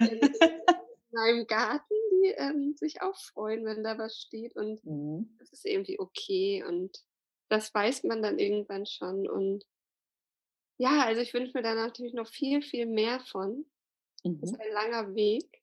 in 0.00 0.06
in 0.18 0.20
meinem 1.12 1.46
Garten, 1.46 1.94
ähm, 2.32 2.74
sich 2.76 3.02
auch 3.02 3.16
freuen, 3.16 3.64
wenn 3.64 3.82
da 3.84 3.98
was 3.98 4.18
steht 4.18 4.56
und 4.56 4.82
Mhm. 4.84 5.36
das 5.38 5.52
ist 5.52 5.66
irgendwie 5.66 5.98
okay 6.00 6.64
und 6.64 6.98
das 7.48 7.72
weiß 7.74 8.04
man 8.04 8.22
dann 8.22 8.38
irgendwann 8.38 8.86
schon 8.86 9.28
und 9.28 9.64
ja, 10.78 11.04
also, 11.04 11.20
ich 11.20 11.32
wünsche 11.34 11.52
mir 11.54 11.62
da 11.62 11.74
natürlich 11.74 12.12
noch 12.14 12.28
viel, 12.28 12.62
viel 12.62 12.86
mehr 12.86 13.20
von. 13.20 13.66
Ist 14.40 14.54
Mhm. 14.54 14.60
ein 14.60 14.72
langer 14.72 15.14
Weg. 15.14 15.62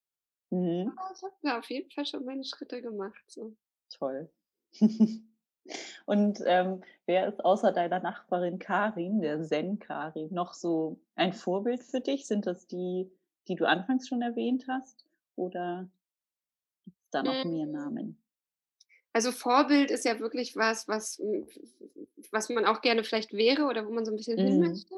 Mhm. 0.51 0.97
Aber 0.97 1.11
ich 1.15 1.23
habe 1.23 1.35
da 1.43 1.59
auf 1.59 1.69
jeden 1.69 1.91
Fall 1.91 2.05
schon 2.05 2.25
meine 2.25 2.45
Schritte 2.45 2.81
gemacht, 2.81 3.23
so. 3.27 3.55
Toll. 3.91 4.29
Und, 6.05 6.41
ähm, 6.45 6.83
wer 7.05 7.27
ist 7.27 7.43
außer 7.45 7.71
deiner 7.71 7.99
Nachbarin 7.99 8.59
Karin, 8.59 9.21
der 9.21 9.41
Zen-Karin, 9.43 10.33
noch 10.33 10.53
so 10.53 10.99
ein 11.15 11.33
Vorbild 11.33 11.83
für 11.83 12.01
dich? 12.01 12.27
Sind 12.27 12.45
das 12.47 12.67
die, 12.67 13.11
die 13.47 13.55
du 13.55 13.67
anfangs 13.67 14.07
schon 14.07 14.21
erwähnt 14.21 14.65
hast? 14.67 15.05
Oder 15.35 15.89
gibt's 17.13 17.23
da 17.23 17.23
noch 17.23 17.43
mehr. 17.43 17.65
Namen? 17.67 18.17
Also, 19.15 19.31
Vorbild 19.31 19.91
ist 19.91 20.05
ja 20.05 20.19
wirklich 20.19 20.55
was, 20.55 20.87
was 20.87 21.19
hm, 21.19 21.47
was 22.31 22.49
man 22.49 22.65
auch 22.65 22.81
gerne 22.81 23.03
vielleicht 23.03 23.31
wäre 23.33 23.65
oder 23.65 23.85
wo 23.85 23.91
man 23.91 24.05
so 24.05 24.11
'n 24.11 24.15
bisschen 24.17 24.39
hin 24.39 24.57
Mhm. 24.57 24.59
möchte. 24.59 24.95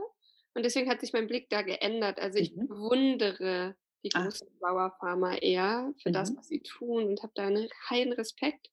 Und 0.53 0.63
deswegen 0.63 0.89
hat 0.89 1.01
sich 1.01 1.11
mein 1.11 1.27
Blick 1.27 1.49
da 1.49 1.63
geändert. 1.63 2.19
Also, 2.19 2.39
ich 2.39 2.55
Mhm. 2.55 2.69
bewundere 2.69 3.75
die 4.05 4.11
Ah. 4.13 4.31
großen 4.31 4.47
Flower-Farmer 4.57 5.41
eher 5.41 5.93
für 6.01 6.11
das, 6.11 6.31
Mhm. 6.31 6.37
was 6.37 6.47
sie 6.47 6.61
tun 6.61 7.03
und 7.07 7.23
habe 7.23 7.33
da 7.35 7.49
'ne 7.49 7.67
heilen 7.89 8.13
Respekt. 8.13 8.69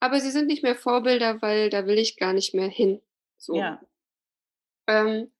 Aber 0.00 0.20
sie 0.20 0.30
sind 0.32 0.46
nicht 0.48 0.62
mehr 0.64 0.76
Vorbilder, 0.76 1.42
weil 1.42 1.70
da 1.70 1.86
will 1.86 1.98
ich 1.98 2.16
gar 2.18 2.32
nicht 2.34 2.54
mehr 2.54 2.68
hin, 2.68 3.02
so. 3.38 3.70
Ja. 3.70 3.86
Ähm 4.88 5.30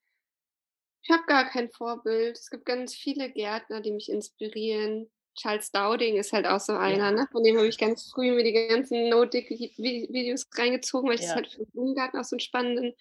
ich 1.04 1.10
habe 1.10 1.24
gar 1.26 1.48
kein 1.48 1.70
Vorbild. 1.70 2.38
Es 2.38 2.50
gibt 2.50 2.64
ganz 2.64 2.94
viele 2.94 3.30
Gärtner, 3.30 3.80
die 3.80 3.92
mich 3.92 4.10
inspirieren. 4.10 5.10
Charles 5.36 5.70
Dowding 5.72 6.16
ist 6.16 6.32
halt 6.32 6.46
auch 6.46 6.60
so 6.60 6.72
einer, 6.74 7.10
Ja. 7.10 7.12
ne? 7.12 7.26
Von 7.32 7.44
dem 7.44 7.56
habe 7.58 7.68
ich 7.68 7.78
ganz 7.78 8.10
früh 8.10 8.32
mir 8.32 8.44
die 8.44 8.52
ganzen 8.68 9.08
No-Dig-Vi 9.10 9.74
Videos 10.10 10.46
reingezogen, 10.56 11.08
weil 11.08 11.16
ich 11.16 11.22
das 11.22 11.34
Ja. 11.34 11.36
halt 11.36 11.48
für 11.52 11.66
Blumengarten 11.66 12.18
auch 12.20 12.24
so 12.24 12.36
'n 12.36 12.40
spannenden 12.40 12.94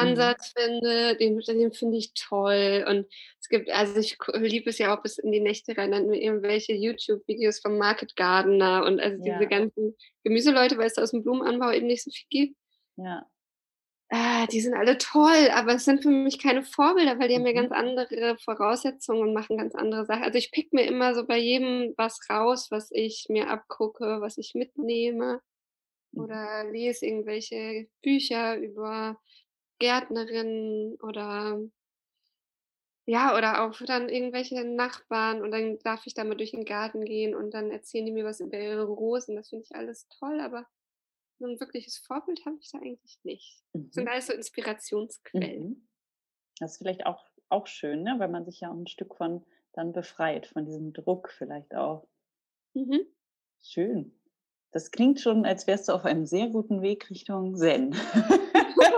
Mhm. 0.00 0.34
Ansatz 0.34 0.52
finde. 0.56 1.16
Den 1.16 1.38
den 1.40 1.72
finde 1.72 1.98
ich 1.98 2.14
toll. 2.14 2.84
Und 2.88 3.06
es 3.40 3.48
gibt 3.48 3.70
also, 3.70 3.98
ich 4.00 4.16
liebe 4.34 4.70
es 4.70 4.78
ja 4.78 4.96
auch 4.96 5.02
bis 5.02 5.18
in 5.18 5.30
die 5.32 5.40
Nächte 5.40 5.76
rein, 5.76 5.92
dann 5.92 6.12
irgendwelche 6.12 6.72
YouTube-Videos 6.74 7.60
vom 7.60 7.78
Market 7.78 8.16
Gardener 8.16 8.84
und 8.86 9.00
also 9.00 9.18
diese 9.24 9.46
Ja. 9.46 9.48
ganzen 9.48 9.96
Gemüseleute, 10.24 10.78
weil 10.78 10.86
es 10.86 10.94
da 10.94 11.02
aus'm 11.02 11.22
Blumenanbau 11.22 11.70
eben 11.72 11.86
nicht 11.86 12.02
so 12.04 12.10
viel 12.10 12.26
gibt. 12.30 12.56
Ja. 12.98 13.28
Ah, 14.16 14.46
die 14.46 14.60
sind 14.60 14.74
alle 14.74 14.96
toll, 14.98 15.48
aber 15.52 15.74
es 15.74 15.84
sind 15.84 16.02
für 16.02 16.08
mich 16.10 16.38
keine 16.38 16.62
Vorbilder, 16.62 17.18
weil 17.18 17.28
die 17.28 17.34
haben 17.34 17.46
ja 17.46 17.52
Mhm. 17.52 17.62
ganz 17.62 17.72
andere 17.72 18.36
Voraussetzungen 18.38 19.22
und 19.22 19.32
machen 19.34 19.56
ganz 19.58 19.74
andere 19.74 20.04
Sachen. 20.06 20.22
Also, 20.22 20.38
ich 20.38 20.52
pick 20.52 20.72
mir 20.72 20.82
immer 20.86 21.14
so 21.14 21.26
bei 21.26 21.38
jedem 21.38 21.94
was 21.96 22.20
raus, 22.30 22.70
was 22.70 22.90
ich 22.92 23.26
mir 23.28 23.48
abgucke, 23.50 24.20
was 24.20 24.38
ich 24.38 24.54
mitnehme 24.54 25.40
Mhm. 26.12 26.44
oder 26.44 26.64
lese 26.70 27.06
irgendwelche 27.06 27.88
Bücher 28.02 28.56
über 28.58 29.18
Gärtnerinnen 29.80 30.96
oder 31.02 31.60
ja, 33.06 33.36
oder 33.36 33.62
auch 33.64 33.78
dann 33.86 34.08
irgendwelche 34.08 34.64
Nachbarn 34.64 35.42
und 35.42 35.50
dann 35.50 35.78
darf 35.80 36.06
ich 36.06 36.14
da 36.14 36.24
mal 36.24 36.36
durch 36.36 36.52
den 36.52 36.64
Garten 36.64 37.04
gehen 37.04 37.34
und 37.34 37.52
dann 37.52 37.70
erzählen 37.70 38.06
die 38.06 38.12
mir 38.12 38.24
was 38.24 38.40
über 38.40 38.58
ihre 38.58 38.84
Rosen. 38.84 39.36
Das 39.36 39.50
finde 39.50 39.64
ich 39.68 39.74
alles 39.76 40.08
toll, 40.08 40.40
aber 40.40 40.66
so 41.38 41.46
'n 41.46 41.60
wirkliches 41.60 41.98
Vorbild 41.98 42.44
habe 42.46 42.58
ich 42.60 42.70
da 42.72 42.78
eigentlich 42.78 43.18
nicht. 43.24 43.62
Sind 43.90 44.06
Mhm. 44.06 44.08
alles 44.08 44.26
so 44.28 44.32
Inspirationsquellen. 44.34 45.64
Mhm. 45.64 45.88
Das 46.60 46.72
ist 46.72 46.78
vielleicht 46.78 47.06
auch 47.06 47.24
auch 47.50 47.66
schön, 47.68 48.02
ne, 48.04 48.16
weil 48.18 48.28
man 48.28 48.44
sich 48.46 48.60
ja 48.60 48.70
auch 48.70 48.74
'n 48.76 48.86
Stück 48.88 49.16
von 49.16 49.44
dann 49.74 49.92
befreit, 49.92 50.46
von 50.48 50.66
diesem 50.66 50.92
Druck 50.94 51.30
vielleicht 51.32 51.74
auch. 51.76 52.08
Mhm. 52.76 53.14
Schön. 53.66 54.12
Das 54.72 54.90
klingt 54.90 55.20
schon, 55.20 55.46
als 55.46 55.66
wärst 55.66 55.88
du 55.88 55.92
auf 55.92 56.04
einem 56.04 56.26
sehr 56.26 56.48
guten 56.48 56.82
Weg 56.82 57.08
Richtung 57.10 57.56
Zen. 57.56 57.94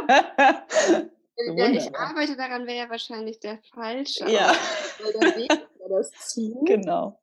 Ja, 1.54 1.70
ich 1.72 1.94
arbeite 1.94 2.36
daran, 2.36 2.66
wäre 2.66 2.78
ja 2.78 2.90
wahrscheinlich 2.90 3.38
der 3.40 3.58
falsche 3.62 4.26
Ja. 4.26 4.52
Ausdruck, 4.52 4.88
weil 4.98 5.12
der 5.12 5.34
Weg 5.34 5.52
ja 5.78 5.88
das 5.88 6.16
Ziel. 6.18 6.54
Genau. 6.66 7.20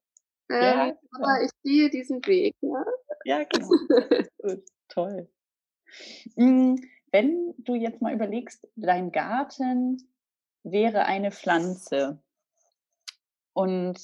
Ja, 0.59 0.73
Ähm, 0.81 0.97
genau. 1.01 1.39
aber 1.39 1.43
ich 1.43 1.51
gehe 1.63 1.89
diesen 1.89 2.25
Weg, 2.27 2.55
ja. 2.61 2.85
Ja, 3.25 3.43
genau. 3.45 3.79
Gut, 4.41 4.63
toll. 4.89 5.27
Hm, 6.37 6.77
wenn 7.11 7.53
du 7.59 7.75
jetzt 7.75 8.01
mal 8.01 8.13
überlegst, 8.13 8.67
dein 8.75 9.11
Garten 9.11 10.09
wäre 10.63 11.05
eine 11.05 11.31
Pflanze 11.31 12.19
und 13.53 13.99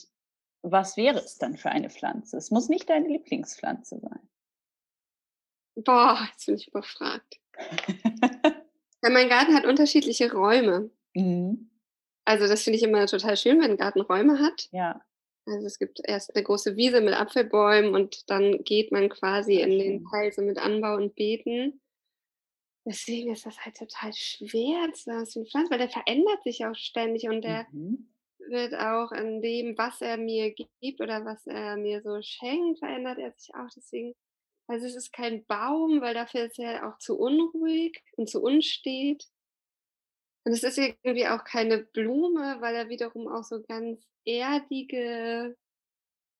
was 0.61 0.97
wäre 0.97 1.19
es 1.19 1.37
dann 1.37 1.57
für 1.57 1.69
eine 1.71 1.89
Pflanze? 1.89 2.37
Es 2.37 2.51
muss 2.51 2.69
nicht 2.69 2.89
deine 2.89 3.07
Lieblingspflanze 3.07 3.99
sein. 3.99 4.29
Boah, 5.77 6.27
jetzt 6.31 6.45
bin 6.45 6.55
ich 6.55 6.67
überfragt. 6.67 7.39
Ja, 9.03 9.09
mein 9.09 9.29
Garten 9.29 9.55
hat 9.55 9.65
unterschiedliche 9.65 10.31
Räume. 10.33 10.89
Mhm. 11.15 11.69
Also, 12.27 12.47
das 12.47 12.63
finde 12.63 12.77
ich 12.77 12.83
immer 12.83 13.05
total 13.07 13.37
schön, 13.37 13.59
wenn 13.61 13.71
'n 13.71 13.77
Garten 13.77 14.01
Räume 14.01 14.39
hat. 14.39 14.69
Ja. 14.73 15.01
Also, 15.49 15.65
es 15.67 15.79
gibt 15.79 15.99
erst 16.03 16.35
'ne 16.35 16.43
große 16.43 16.75
Wiese 16.75 17.01
mit 17.01 17.13
Apfelbäumen 17.13 17.95
und 17.95 18.29
dann 18.29 18.63
geht 18.63 18.91
man 18.91 19.09
quasi 19.09 19.61
in 19.61 19.79
den. 19.79 20.01
Teil 20.11 20.31
so 20.31 20.41
mit 20.41 20.57
Anbau 20.59 20.95
und 20.95 21.15
Beeten. 21.15 21.79
Deswegen 22.85 23.31
ist 23.33 23.45
das 23.45 23.59
halt 23.65 23.75
total 23.77 24.13
schwer 24.13 24.91
zu 24.93 25.03
sagen, 25.03 25.21
was 25.21 25.33
für 25.33 25.39
'ne 25.39 25.45
Pflanze 25.45 25.71
weil 25.71 25.77
der 25.79 25.89
verändert 25.89 26.43
sich 26.43 26.65
auch 26.65 26.75
ständig 26.75 27.27
und 27.27 27.41
der 27.41 27.67
Mhm. 27.71 28.09
wird 28.49 28.73
auch 28.75 29.11
an 29.11 29.41
dem, 29.41 29.77
was 29.77 30.01
er 30.01 30.17
mir 30.17 30.53
gibt 30.53 31.01
oder 31.01 31.25
was 31.25 31.47
er 31.47 31.77
mir 31.77 32.01
so 32.03 32.21
schenkt, 32.21 32.79
verändert 32.79 33.19
er 33.19 33.33
sich 33.33 33.53
auch. 33.55 33.69
Deswegen 33.75 34.15
also, 34.67 34.87
es 34.87 34.95
ist 34.95 35.13
kein 35.13 35.45
Baum, 35.47 36.01
weil 36.01 36.13
dafür 36.15 36.45
ist 36.45 36.59
er 36.59 36.87
auch 36.89 36.97
zu 36.99 37.17
unruhig 37.19 38.01
und 38.17 38.29
zu 38.29 38.41
unstet. 38.41 39.25
Und 40.45 40.53
es 40.53 40.63
ist 40.63 40.77
irgendwie 40.77 41.27
auch 41.27 41.43
keine 41.43 41.79
Blume, 41.79 42.57
weil 42.61 42.75
er 42.75 42.89
wiederum 42.89 43.27
auch 43.27 43.43
so 43.43 43.61
ganz 43.61 44.01
erdige 44.25 45.57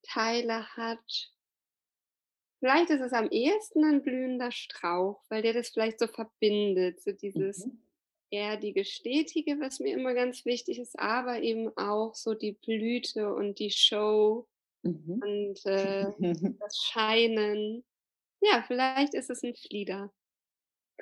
Teile 0.04 0.68
hat. 0.78 1.32
Vielleicht 2.64 2.89
ist 2.89 3.00
es 3.02 3.14
am 3.14 3.30
ehesten 3.30 3.80
'nen 3.82 4.02
blühender 4.02 4.52
Strauch, 4.52 5.24
weil 5.30 5.41
der 5.41 5.54
das 5.54 5.70
vielleicht 5.70 5.97
so 6.00 6.08
verbindet, 6.08 7.02
so 7.02 7.12
dieses 7.14 7.68
Mhm. 7.68 7.80
erdige, 8.32 8.86
stetige, 8.86 9.60
was 9.62 9.80
mir 9.80 9.93
immer 9.95 10.14
ganz 10.16 10.45
wichtig 10.45 10.80
ist, 10.80 11.00
aber 11.00 11.41
eben 11.41 11.70
auch 11.78 12.16
so 12.16 12.34
die 12.36 12.54
Blüte 12.54 13.34
und 13.34 13.60
die 13.60 13.72
Show 13.72 14.47
Mhm. 14.84 15.22
und, 15.22 15.66
äh, 15.66 16.12
das 16.60 16.78
Scheinen. 16.78 17.86
Ja, 18.41 18.64
vielleicht 18.68 19.14
ist 19.16 19.30
es 19.32 19.43
'n 19.43 19.56
Flieder. 19.56 20.12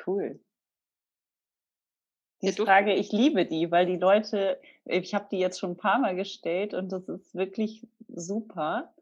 Cool. 0.06 0.40
Die 2.44 2.52
Frage, 2.54 2.94
ich 2.94 3.12
liebe 3.12 3.46
die, 3.48 3.72
weil 3.72 3.88
die 3.88 3.96
Leute 3.98 4.60
ich 4.86 5.16
habe 5.16 5.28
die 5.32 5.40
jetzt 5.40 5.60
schon 5.60 5.72
'n 5.72 5.78
paarmal 5.78 6.16
gestellt 6.16 6.74
und 6.76 6.92
das 6.92 7.10
ist 7.10 7.34
wirklich 7.34 7.88
super 8.08 8.94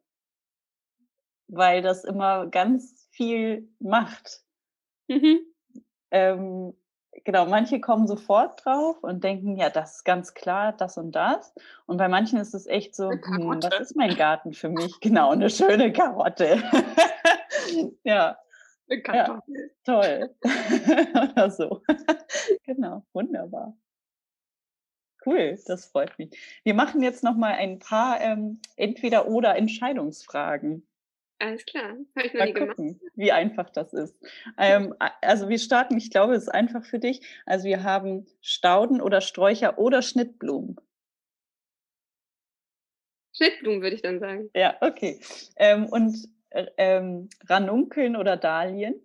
weil 1.49 1.81
das 1.81 2.03
immer 2.03 2.47
ganz 2.47 3.07
viel 3.11 3.69
macht. 3.79 4.41
Mhm. 5.09 5.39
Ähm, 6.11 6.73
genau, 7.25 7.47
manche 7.47 7.81
kommen 7.81 8.07
sofort 8.07 8.65
drauf 8.65 9.03
und 9.03 9.23
denken: 9.23 9.57
„Ja, 9.57 9.69
das 9.71 9.97
ist 9.97 10.05
ganz 10.05 10.33
klar, 10.35 10.73
das 10.73 10.97
und 10.97 11.13
das.“ 11.13 11.53
Und 11.87 11.97
bei 11.97 12.09
manchen 12.09 12.39
ist 12.39 12.53
es 12.55 12.67
echt 12.67 12.95
so: 12.95 13.23
„Hm, 13.35 13.61
was 13.63 13.79
ist 13.79 13.95
mein 13.97 14.15
Garten 14.15 14.53
für 14.53 14.69
mich?“ 14.69 14.99
Genau, 15.01 15.33
'ne 15.35 15.49
schöne 15.49 15.93
Karotte. 15.93 16.63
Ja. 18.05 18.37
'Ne 18.89 19.01
Ja, 19.13 19.41
Kartoffel. 19.47 19.69
toll. 19.85 20.35
Oder 21.33 21.51
so. 21.51 21.81
Genau, 22.65 23.05
wunderbar. 23.13 23.77
Cool, 25.25 25.57
das 25.65 25.85
freut 25.87 26.17
mich. 26.19 26.29
Wir 26.63 26.73
machen 26.73 27.01
jetzt 27.01 27.23
noch 27.23 27.35
mal 27.35 27.53
ein 27.53 27.79
paar, 27.79 28.21
ähm, 28.21 28.59
Entweder-oder-Entscheidungsfragen. 28.75 30.85
Alles 31.41 31.65
klar, 31.65 31.97
habe 32.15 32.27
ich 32.27 32.33
noch 32.33 32.39
Mal 32.39 32.41
nie 32.41 32.53
gemacht. 32.53 32.75
gucken, 32.75 32.99
wie 33.15 33.31
einfach 33.31 33.69
das 33.69 33.93
ist. 33.93 34.15
Ähm, 34.57 34.93
also, 35.21 35.47
wir 35.47 35.57
starten 35.57 35.97
ich 35.97 36.11
glaube, 36.11 36.35
es 36.35 36.43
ist 36.43 36.49
einfach 36.49 36.83
für 36.83 36.99
dich. 36.99 37.21
Also, 37.45 37.65
wir 37.65 37.83
haben 37.83 38.25
Stauden 38.41 38.99
oder 39.01 39.21
Sträucher 39.21 39.79
oder 39.79 40.01
Schnittblumen. 40.01 40.75
Schnittblumen, 43.37 43.81
würde 43.81 43.95
ich 43.95 44.01
dann 44.01 44.19
sagen. 44.19 44.49
Ja, 44.55 44.75
okay. 44.81 45.19
Ähm, 45.57 45.85
und, 45.87 46.15
ähm, 46.77 47.29
Ranunkeln 47.47 48.15
oder 48.15 48.37
Dahlien? 48.37 48.95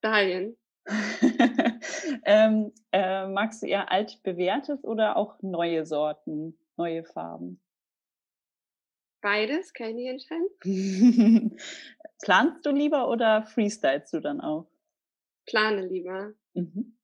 Dahlien. 0.00 0.56
Ähm, 2.24 2.72
äh, 2.92 3.26
magst 3.26 3.62
du 3.62 3.66
eher 3.66 3.90
altbewährtes 3.90 4.84
oder 4.84 5.16
auch 5.16 5.40
neue 5.42 5.86
Sorten, 5.86 6.58
neue 6.76 7.04
Farben? 7.04 7.60
Beides, 9.20 9.72
kann 9.72 9.90
ich 9.90 9.94
nicht 9.94 10.30
entscheiden. 10.30 11.56
Planst 12.22 12.66
du 12.66 12.70
lieber 12.70 13.08
oder 13.08 13.42
freestylst 13.42 14.12
du 14.12 14.20
dann 14.20 14.40
auch? 14.40 14.68
Plane 15.46 15.86
lieber. 15.86 16.32
Mhm. 16.54 16.96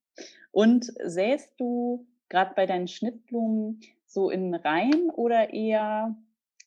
Und 0.50 0.92
säst 1.02 1.58
du 1.58 2.06
grad 2.28 2.54
bei 2.54 2.66
deinen 2.66 2.88
Schnittblumen 2.88 3.80
so 4.06 4.30
in 4.30 4.54
Reihen 4.54 5.10
oder 5.10 5.52
eher, 5.52 6.16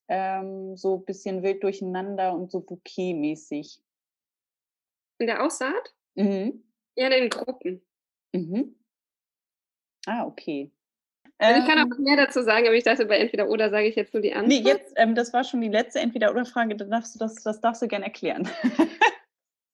ähm, 0.07 0.75
so 0.77 0.97
bisschen 0.97 1.43
wild 1.43 1.63
durcheinander 1.63 2.33
und 2.33 2.51
so 2.51 2.61
bouquetmäßig? 2.61 3.79
In 5.19 5.27
der 5.27 5.43
Aussaat? 5.43 5.93
Mhm. 6.15 6.63
Eher 6.95 7.17
in 7.17 7.29
Gruppen. 7.29 7.81
Mhm. 8.33 8.75
Ah, 10.05 10.25
okay. 10.25 10.71
Also, 11.39 11.61
ich 11.61 11.67
kann 11.67 11.79
Ähm 11.79 11.93
auch 11.93 11.97
mehr 11.99 12.17
dazu 12.17 12.41
sagen, 12.41 12.65
aber 12.65 12.75
ich 12.75 12.83
dachte, 12.83 13.05
bei 13.05 13.17
Entweder-Oder 13.17 13.69
sage 13.69 13.87
ich 13.87 13.95
jetzt 13.95 14.13
nur 14.13 14.21
die 14.23 14.33
Antwort. 14.33 14.65
jetzt 14.65 14.93
ähm, 14.95 15.13
das 15.13 15.33
war 15.33 15.43
schon 15.43 15.61
die 15.61 15.69
letzte 15.69 15.99
Entweder-Oder-Frage, 15.99 16.75
dann 16.75 16.89
darfst 16.89 17.13
du 17.13 17.19
das 17.19 17.35
das 17.43 17.61
darfst 17.61 17.81
du 17.81 17.87
gern 17.87 18.03
erklären. 18.03 18.49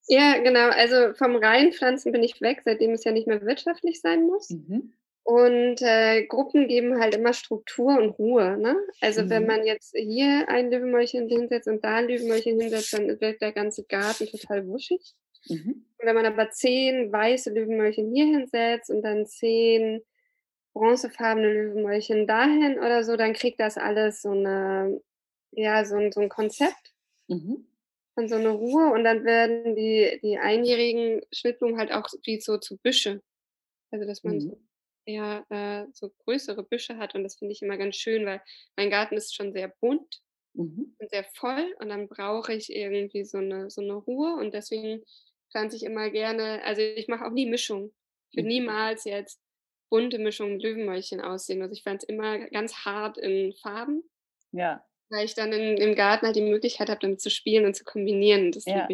Ja, 0.07 0.37
genau. 0.39 0.69
Also, 0.69 1.13
vom 1.13 1.35
Reihenpflanzen 1.35 2.11
bin 2.11 2.23
ich 2.23 2.41
weg, 2.41 2.61
seitdem 2.65 2.91
es 2.91 3.03
ja 3.05 3.11
nicht 3.11 3.27
mehr 3.27 3.41
wirtschaftlich 3.41 4.01
sein 4.01 4.23
muss. 4.23 4.49
Mhm. 4.49 4.93
Und, 5.27 5.81
äh, 5.81 6.25
Gruppen 6.25 6.67
geben 6.67 6.99
halt 6.99 7.15
immer 7.15 7.31
Struktur 7.33 7.97
und 7.97 8.09
Ruhe, 8.19 8.57
ne? 8.57 8.75
Also, 8.99 9.29
wenn 9.29 9.45
Mhm. 9.45 9.45
man 9.45 9.65
jetzt 9.65 9.95
hier 9.97 10.49
ein 10.49 10.69
Löwenmäulchen 10.69 11.29
hinsetzt 11.29 11.67
und 11.69 11.81
da 11.83 11.99
'n 11.99 12.07
Löwenmäulchen 12.09 12.59
hinsetzt, 12.59 12.91
dann 12.93 13.07
wird 13.21 13.41
der 13.41 13.53
ganze 13.53 13.85
Garten 13.85 14.27
total 14.27 14.67
wuschig. 14.67 15.13
Mhm. 15.49 15.83
Und 15.99 16.07
wenn 16.07 16.15
man 16.15 16.25
aber 16.25 16.49
10 16.51 17.11
weiße 17.11 17.51
Löwenmäulchen 17.51 18.13
hier 18.13 18.25
hinsetzt 18.25 18.89
und 18.91 19.03
dann 19.03 19.25
10 19.27 20.03
bronzefarbene 20.73 21.51
Löwenmäulchen 21.53 22.27
dahin 22.27 22.79
oder 22.79 23.03
so, 23.03 23.17
dann 23.17 23.33
kriegt 23.33 23.59
das 23.61 23.77
alles 23.77 24.21
so 24.23 24.33
'ne 24.33 25.01
ja, 25.51 25.85
so 25.85 25.97
'n 25.97 26.11
so 26.13 26.21
'n 26.21 26.29
Konzept 26.29 26.93
Mhm. 27.29 27.63
und 28.17 28.29
so 28.29 28.37
'ne 28.37 28.49
Ruhe 28.49 28.91
und 28.93 29.03
dann 29.03 29.25
werden 29.25 29.75
die 29.75 30.19
die 30.21 30.37
einjährigen 30.37 31.21
Schnittblumen 31.31 31.77
halt 31.79 31.91
auch 31.91 32.07
wie 32.25 32.39
so 32.39 32.57
zu 32.59 32.77
Büsche. 32.77 33.21
Also, 33.91 34.05
dass 34.07 34.23
man 34.23 34.39
Mhm. 34.39 34.41
so 34.41 34.59
eher, 35.05 35.45
äh, 35.49 35.85
so 35.93 36.09
größere 36.25 36.63
Büsche 36.63 36.97
hat 36.97 37.15
und 37.15 37.23
das 37.23 37.35
finde 37.37 37.53
ich 37.53 37.61
immer 37.61 37.77
ganz 37.77 37.95
schön, 37.97 38.25
weil 38.25 38.41
mein 38.77 38.89
Garten 38.91 39.15
ist 39.15 39.35
schon 39.35 39.53
sehr 39.53 39.69
bunt 39.81 40.21
Mhm. 40.55 40.93
und 40.99 41.09
sehr 41.11 41.25
voll 41.25 41.75
und 41.79 41.89
dann 41.89 42.09
brauche 42.09 42.53
ich 42.53 42.71
irgendwie 42.75 43.25
so 43.25 43.39
'ne 43.39 43.69
so 43.71 43.81
'ne 43.81 43.93
Ruhe 43.95 44.35
und 44.37 44.53
deswegen 44.55 45.03
pflanze 45.51 45.77
ich 45.77 45.83
immer 45.83 46.09
gerne 46.11 46.63
also, 46.65 46.81
ich 46.83 47.07
mache 47.09 47.25
auch 47.25 47.31
nie 47.31 47.47
Mischung. 47.47 47.93
Ich 48.31 48.37
würde 48.37 48.47
Mhm. 48.47 48.49
niemals 48.49 49.05
jetzt 49.05 49.41
bunte 49.91 50.19
Mischung 50.19 50.53
mit 50.53 50.63
Löwenmäulchen 50.63 51.21
aussehen. 51.21 51.61
Also, 51.63 51.73
ich 51.73 51.83
pflanze 51.83 52.07
immer 52.07 52.39
ganz 52.51 52.85
hart 52.85 53.17
in 53.19 53.53
Farben 53.55 54.03
Ja. 54.53 54.85
weil 55.11 55.25
ich 55.25 55.35
dann 55.35 55.51
in 55.51 55.77
im 55.77 55.95
Garten 55.95 56.25
halt 56.25 56.35
die 56.35 56.41
Möglichkeit 56.41 56.89
habe, 56.89 56.99
damit 57.01 57.21
zu 57.21 57.29
spielen 57.29 57.65
und 57.65 57.75
zu 57.75 57.83
kombinieren. 57.83 58.51
Das 58.51 58.65
Ja. 58.67 58.93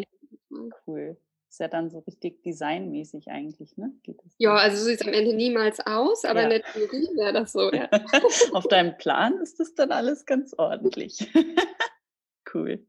Cool. 0.86 1.16
Ist 1.50 1.58
ja 1.58 1.66
dann 1.66 1.90
so 1.90 1.98
richtig 1.98 2.44
designmäßig 2.44 3.28
eigentlich, 3.28 3.76
ne? 3.76 3.92
ja, 4.38 4.54
also 4.54 4.76
so 4.76 4.84
sieht 4.84 5.00
es 5.00 5.06
am 5.06 5.12
Ende 5.12 5.34
niemals 5.34 5.80
aus, 5.84 6.24
aber 6.24 6.42
ja. 6.42 6.44
in 6.44 6.50
der 6.50 6.62
Theorie 6.62 7.08
wäre 7.16 7.32
das 7.32 7.50
so, 7.50 7.72
ja. 7.72 7.90
Auf 8.52 8.68
deinem 8.68 8.96
Plan 8.98 9.36
ist 9.40 9.58
das 9.58 9.74
dann 9.74 9.90
alles 9.90 10.26
ganz 10.26 10.54
ordentlich. 10.56 11.28
cool. 12.54 12.86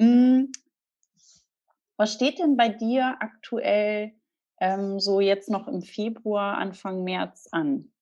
Hm, 0.00 0.50
was 1.98 2.14
steht 2.14 2.38
denn 2.38 2.56
bei 2.56 2.70
dir 2.70 3.18
aktuell 3.20 4.14
ähm, 4.58 4.98
so 4.98 5.20
jetzt 5.20 5.50
noch 5.50 5.68
im 5.68 5.82
Februar, 5.82 6.56
Anfang 6.56 7.04
März 7.04 7.48
an? 7.52 7.92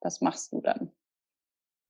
Was 0.00 0.20
machst 0.20 0.52
du 0.52 0.60
dann? 0.60 0.90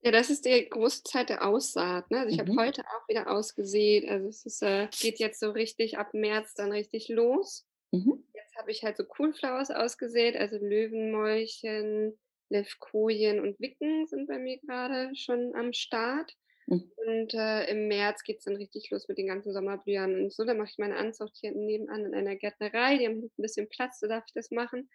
Ja, 0.03 0.11
das 0.13 0.31
ist 0.31 0.45
die 0.45 0.69
große 0.69 1.03
Zeit 1.03 1.31
der 1.31 1.47
Aussaat. 1.47 2.11
Ne? 2.11 2.21
Also 2.21 2.31
ich 2.31 2.37
mhm. 2.37 2.59
habe 2.59 2.67
heute 2.67 2.83
auch 2.83 3.09
wieder 3.09 3.31
ausgesät. 3.31 4.09
Also 4.09 4.29
es 4.29 4.47
ist, 4.47 4.63
äh, 4.63 4.89
geht 5.01 5.19
jetzt 5.19 5.41
so 5.41 5.51
richtig 5.51 5.99
ab 5.99 6.15
März 6.15 6.55
dann 6.55 6.71
richtig 6.71 7.09
los. 7.09 7.67
Mhm. 7.93 8.25
Jetzt 8.35 8.57
habe 8.57 8.71
ich 8.71 8.85
halt 8.85 8.97
so 8.97 9.05
Coolflowers 9.05 9.71
ausgesät, 9.71 10.37
also 10.37 10.59
Löwenmäulchen, 10.59 12.19
Levkojen 12.49 13.41
und 13.41 13.59
Wicken 13.61 14.07
sind 14.07 14.29
bei 14.29 14.39
mir 14.39 14.59
gerade 14.59 15.15
schon 15.17 15.55
am 15.55 15.73
Start. 15.73 16.37
Mhm. 16.67 16.91
Und 16.97 17.35
äh, 17.35 17.71
im 17.71 17.89
März 17.89 18.23
geht 18.25 18.39
es 18.39 18.45
dann 18.45 18.57
richtig 18.57 18.91
los 18.91 19.09
mit 19.09 19.19
den 19.19 19.29
ganzen 19.29 19.53
Sommerblühern 19.53 20.15
und 20.15 20.33
so. 20.33 20.45
Da 20.45 20.55
mache 20.55 20.71
ich 20.71 20.79
meine 20.79 20.97
Anzucht 20.97 21.37
hier 21.37 21.53
nebenan 21.53 22.07
in 22.07 22.15
einer 22.15 22.37
Gärtnerei. 22.37 22.99
Die 22.99 23.07
haben 23.07 23.23
ein 23.23 23.31
bisschen 23.37 23.69
Platz, 23.69 24.01
da 24.01 24.09
darf 24.09 24.25
ich 24.27 24.33
das 24.33 24.51
machen. 24.51 24.89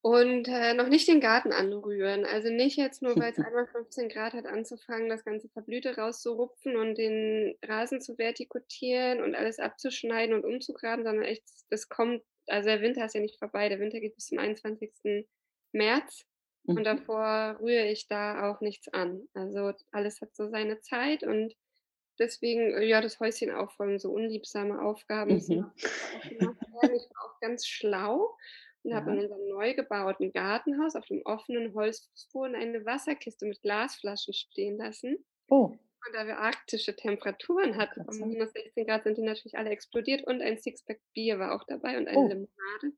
Und 0.00 0.46
äh, 0.46 0.74
noch 0.74 0.88
nicht 0.88 1.08
den 1.08 1.20
Garten 1.20 1.52
anrühren. 1.52 2.24
Also 2.24 2.50
nicht 2.50 2.76
jetzt 2.76 3.02
nur, 3.02 3.16
weil 3.16 3.32
es 3.32 3.38
einmal 3.46 3.66
15 3.66 4.08
Grad 4.08 4.32
hat, 4.32 4.46
anzufangen, 4.46 5.08
das 5.08 5.24
ganze 5.24 5.48
Verblüte 5.48 5.96
rauszurupfen 5.96 6.76
und 6.76 6.96
den 6.96 7.56
Rasen 7.64 8.00
zu 8.00 8.16
vertikutieren 8.16 9.22
und 9.22 9.34
alles 9.34 9.58
abzuschneiden 9.58 10.34
und 10.34 10.44
umzugraben, 10.44 11.04
sondern 11.04 11.24
echt, 11.24 11.42
das 11.70 11.88
kommt, 11.88 12.22
also 12.46 12.68
der 12.68 12.80
Winter 12.80 13.04
ist 13.04 13.14
ja 13.14 13.20
nicht 13.20 13.38
vorbei. 13.38 13.68
Der 13.68 13.80
Winter 13.80 14.00
geht 14.00 14.14
bis 14.14 14.26
zum 14.26 14.38
21. 14.38 15.26
März. 15.72 16.24
Und 16.64 16.80
mhm. 16.80 16.84
davor 16.84 17.58
rühre 17.60 17.86
ich 17.86 18.08
da 18.08 18.50
auch 18.50 18.60
nichts 18.60 18.88
an. 18.92 19.26
Also 19.32 19.72
alles 19.90 20.20
hat 20.20 20.36
so 20.36 20.48
seine 20.48 20.80
Zeit 20.80 21.22
und 21.22 21.54
deswegen, 22.18 22.82
ja, 22.82 23.00
das 23.00 23.20
Häuschen 23.20 23.50
aufräumen, 23.50 23.98
so 23.98 24.10
unliebsame 24.12 24.82
Aufgaben. 24.82 25.34
Mhm. 25.34 25.72
Ich 26.24 26.40
war 26.40 27.24
auch 27.24 27.40
ganz 27.40 27.66
schlau 27.66 28.36
und 28.82 28.94
habe 28.94 29.12
in 29.12 29.20
unserem 29.20 29.48
neu 29.48 29.74
gebauten 29.74 30.32
Gartenhaus 30.32 30.94
auf 30.94 31.06
dem 31.06 31.22
offenen 31.24 31.74
Holzfußboden 31.74 32.54
eine 32.54 32.84
Wasserkiste 32.84 33.46
mit 33.46 33.60
Glasflaschen 33.62 34.34
stehen 34.34 34.76
lassen. 34.76 35.24
Oh. 35.48 35.76
Und 36.06 36.14
da 36.14 36.26
wir 36.26 36.38
arktische 36.38 36.94
Temperaturen 36.94 37.76
hatten, 37.76 38.02
um 38.02 38.28
minus 38.28 38.52
16 38.52 38.86
Grad 38.86 39.02
sind 39.04 39.18
die 39.18 39.22
natürlich 39.22 39.58
alle 39.58 39.70
explodiert 39.70 40.24
und 40.26 40.40
ein 40.42 40.58
Sixpack 40.58 41.00
Bier 41.12 41.38
war 41.38 41.54
auch 41.54 41.64
dabei 41.64 41.98
und 41.98 42.08
eine 42.08 42.18
oh. 42.18 42.28
Limonade. 42.28 42.96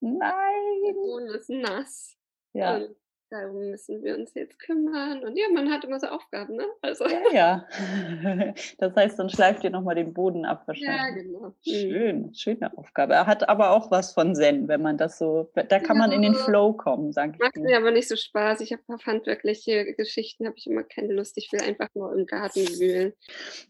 Nein! 0.00 0.82
Der 0.86 0.92
Boden 0.92 1.28
ist 1.28 1.50
nass. 1.50 2.16
Ja. 2.52 2.76
Und 2.76 2.96
darum 3.32 3.70
müssen 3.70 4.02
wir 4.02 4.16
uns 4.16 4.34
jetzt 4.34 4.58
kümmern. 4.58 5.24
Und 5.24 5.36
ja, 5.36 5.46
man 5.52 5.70
hat 5.70 5.84
immer 5.84 5.98
so 5.98 6.08
Aufgaben, 6.08 6.56
ne? 6.56 6.66
Also. 6.82 7.06
Ja, 7.06 7.22
ja. 7.32 7.66
Das 8.78 8.94
heißt, 8.94 9.18
dann 9.18 9.30
schleift 9.30 9.64
ihr 9.64 9.70
nochmal 9.70 9.94
den 9.94 10.12
Boden 10.12 10.44
ab 10.44 10.64
wahrscheinlich. 10.66 10.96
Ja, 10.96 11.10
genau. 11.10 11.46
Mhm. 11.48 11.54
Schön, 11.62 12.34
schöne 12.34 12.76
Aufgabe. 12.76 13.14
Er 13.14 13.26
hat 13.26 13.48
aber 13.48 13.70
auch 13.70 13.90
was 13.90 14.12
von 14.12 14.34
Zen, 14.34 14.68
wenn 14.68 14.82
man 14.82 14.98
das 14.98 15.18
so, 15.18 15.50
da 15.54 15.62
kann 15.78 15.96
ja, 15.96 16.02
man 16.02 16.12
in 16.12 16.22
den 16.22 16.34
Flow 16.34 16.72
kommen, 16.72 17.12
sag 17.12 17.34
ich 17.34 17.38
Macht 17.38 17.56
mir 17.56 17.76
aber 17.78 17.90
nicht 17.90 18.08
so 18.08 18.16
Spaß. 18.16 18.60
Ich 18.60 18.72
habe 18.72 18.82
auf 18.88 19.06
handwerkliche 19.06 19.94
Geschichten, 19.94 20.46
habe 20.46 20.56
ich 20.58 20.66
immer 20.66 20.82
keine 20.82 21.12
Lust. 21.14 21.38
Ich 21.38 21.50
will 21.52 21.62
einfach 21.62 21.88
nur 21.94 22.14
im 22.14 22.26
Garten 22.26 22.60
wühlen. 22.60 23.12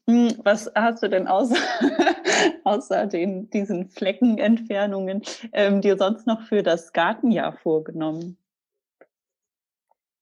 Hm, 0.08 0.34
was 0.42 0.70
hast 0.74 1.02
du 1.02 1.08
denn 1.08 1.28
außer, 1.28 1.56
außer 2.64 3.06
den, 3.06 3.48
diesen 3.50 3.88
Fleckenentfernungen 3.88 5.22
ähm, 5.52 5.80
dir 5.80 5.96
sonst 5.96 6.26
noch 6.26 6.42
für 6.42 6.62
das 6.62 6.92
Gartenjahr 6.92 7.52
vorgenommen? 7.52 8.38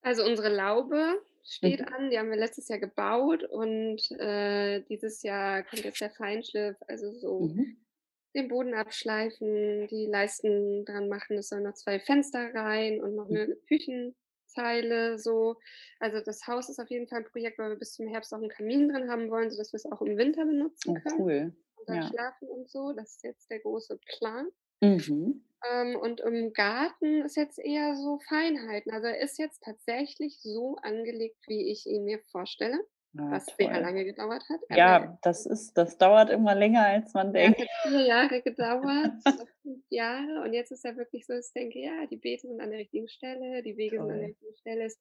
Also 0.02 0.24
unsere 0.24 0.48
Laube 0.48 1.20
steht 1.44 1.80
mhm. 1.80 1.94
an, 1.94 2.10
die 2.10 2.18
haben 2.18 2.30
wir 2.30 2.36
letztes 2.36 2.68
Jahr 2.68 2.78
gebaut 2.78 3.44
und 3.44 4.10
äh, 4.12 4.80
dieses 4.88 5.22
Jahr 5.22 5.62
kommt 5.62 5.84
jetzt 5.84 6.00
der 6.00 6.10
Feinschliff, 6.10 6.76
also 6.86 7.12
so 7.12 7.40
mhm. 7.40 7.76
den 8.34 8.48
Boden 8.48 8.74
abschleifen, 8.74 9.86
die 9.88 10.06
Leisten 10.06 10.84
dran 10.84 11.08
machen. 11.08 11.38
Es 11.38 11.48
sollen 11.48 11.64
noch 11.64 11.74
zwei 11.74 11.98
Fenster 11.98 12.54
rein 12.54 13.02
und 13.02 13.14
noch 13.14 13.28
eine 13.28 13.46
mhm. 13.46 13.54
Küchenzeile 13.68 15.18
so. 15.18 15.56
Also 15.98 16.20
das 16.20 16.46
Haus 16.46 16.68
ist 16.68 16.78
auf 16.78 16.90
jeden 16.90 17.08
Fall 17.08 17.20
ein 17.20 17.30
Projekt, 17.30 17.58
weil 17.58 17.70
wir 17.70 17.78
bis 17.78 17.94
zum 17.94 18.06
Herbst 18.06 18.32
auch 18.32 18.38
einen 18.38 18.48
Kamin 18.48 18.88
drin 18.88 19.10
haben 19.10 19.30
wollen, 19.30 19.50
sodass 19.50 19.72
wir 19.72 19.76
es 19.78 19.86
auch 19.86 20.02
im 20.02 20.16
Winter 20.16 20.44
benutzen 20.46 20.96
oh, 20.96 21.00
können. 21.00 21.20
Cool. 21.20 21.56
Und 21.76 21.88
dann 21.88 21.96
ja. 21.96 22.08
schlafen 22.08 22.48
und 22.48 22.70
so. 22.70 22.92
Das 22.92 23.16
ist 23.16 23.24
jetzt 23.24 23.50
der 23.50 23.60
große 23.60 23.98
Plan. 24.06 24.48
Mhm. 24.80 25.42
Ähm, 25.68 25.96
und 25.96 26.20
im 26.20 26.52
Garten 26.52 27.22
ist 27.22 27.36
jetzt 27.36 27.58
eher 27.58 27.94
so 27.96 28.18
Feinheiten. 28.28 28.92
Also 28.92 29.06
er 29.06 29.20
ist 29.20 29.38
jetzt 29.38 29.62
tatsächlich 29.62 30.40
so 30.40 30.76
angelegt, 30.82 31.36
wie 31.46 31.70
ich 31.70 31.86
ihn 31.86 32.04
mir 32.04 32.20
vorstelle. 32.30 32.78
Ja, 33.12 33.28
was 33.28 33.46
toll. 33.46 33.56
sehr 33.58 33.80
lange 33.80 34.04
gedauert 34.04 34.44
hat. 34.48 34.60
Ja, 34.70 35.18
das 35.22 35.44
ist, 35.44 35.74
das 35.74 35.98
dauert 35.98 36.30
immer 36.30 36.54
länger, 36.54 36.86
als 36.86 37.12
man 37.12 37.32
denkt. 37.32 37.58
Ja, 37.58 37.66
hat 37.66 37.90
vier 37.92 38.06
Jahre 38.06 38.42
gedauert, 38.42 39.12
fünf 39.62 39.84
Jahre. 39.90 40.42
Und 40.44 40.52
jetzt 40.52 40.70
ist 40.70 40.84
er 40.84 40.96
wirklich 40.96 41.26
so, 41.26 41.32
dass 41.32 41.48
ich 41.48 41.52
denke, 41.52 41.80
ja, 41.80 42.06
die 42.06 42.18
Beete 42.18 42.46
sind 42.46 42.60
an 42.60 42.70
der 42.70 42.78
richtigen 42.78 43.08
Stelle, 43.08 43.62
die 43.64 43.76
Wege 43.76 43.96
toll. 43.96 44.06
sind 44.06 44.12
an 44.12 44.20
der 44.20 44.28
richtigen 44.28 44.56
Stelle. 44.56 44.84
Es 44.84 45.00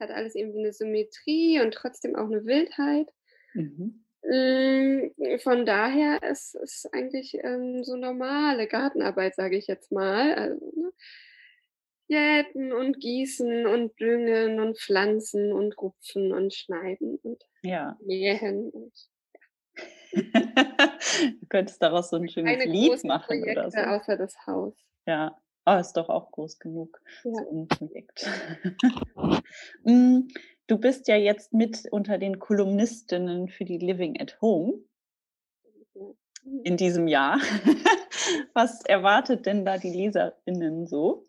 hat 0.00 0.10
alles 0.10 0.34
irgendwie 0.34 0.60
eine 0.60 0.72
Symmetrie 0.72 1.60
und 1.60 1.74
trotzdem 1.74 2.16
auch 2.16 2.24
eine 2.24 2.44
Wildheit. 2.46 3.08
Mhm. 3.52 4.01
Hm, 4.24 5.12
von 5.40 5.66
daher 5.66 6.22
ist 6.22 6.54
es 6.54 6.86
eigentlich 6.92 7.34
ähm, 7.42 7.82
so 7.82 7.96
normale 7.96 8.68
Gartenarbeit, 8.68 9.34
sage 9.34 9.56
ich 9.56 9.66
jetzt 9.66 9.90
mal. 9.90 10.34
Also, 10.34 10.72
ne? 10.76 10.92
Jäten 12.12 12.72
und 12.72 13.00
Gießen 13.00 13.66
und 13.66 13.98
Düngen 13.98 14.60
und 14.60 14.78
Pflanzen 14.78 15.52
und 15.52 15.76
Rupfen 15.78 16.32
und 16.32 16.52
Schneiden 16.52 17.18
und 17.22 17.42
ja. 17.62 17.96
Mähen. 18.04 18.70
Und, 18.70 18.92
ja. 20.12 20.22
du 21.40 21.46
könntest 21.48 21.82
daraus 21.82 22.10
so 22.10 22.16
ein 22.16 22.28
schönes 22.28 22.58
Keine 22.58 22.70
Lied 22.70 23.02
machen 23.04 23.26
Projekte 23.26 23.60
oder 23.60 23.70
so. 23.70 23.78
außer 23.78 24.16
das 24.16 24.36
Haus. 24.46 24.74
Ja, 25.06 25.40
oh, 25.66 25.78
ist 25.78 25.94
doch 25.94 26.08
auch 26.10 26.30
groß 26.30 26.58
genug, 26.58 27.00
ja. 27.24 27.32
so 27.32 27.50
ein 27.50 27.68
Projekt. 27.68 28.28
Du 30.66 30.78
bist 30.78 31.08
ja 31.08 31.16
jetzt 31.16 31.52
mit 31.52 31.88
unter 31.90 32.18
den 32.18 32.38
Kolumnistinnen 32.38 33.48
für 33.48 33.64
die 33.64 33.78
Living 33.78 34.20
at 34.20 34.40
Home 34.40 34.74
in 36.64 36.76
diesem 36.76 37.08
Jahr. 37.08 37.38
Was 38.54 38.84
erwartet 38.84 39.46
denn 39.46 39.64
da 39.64 39.78
die 39.78 39.90
Leserinnen 39.90 40.86
so? 40.86 41.26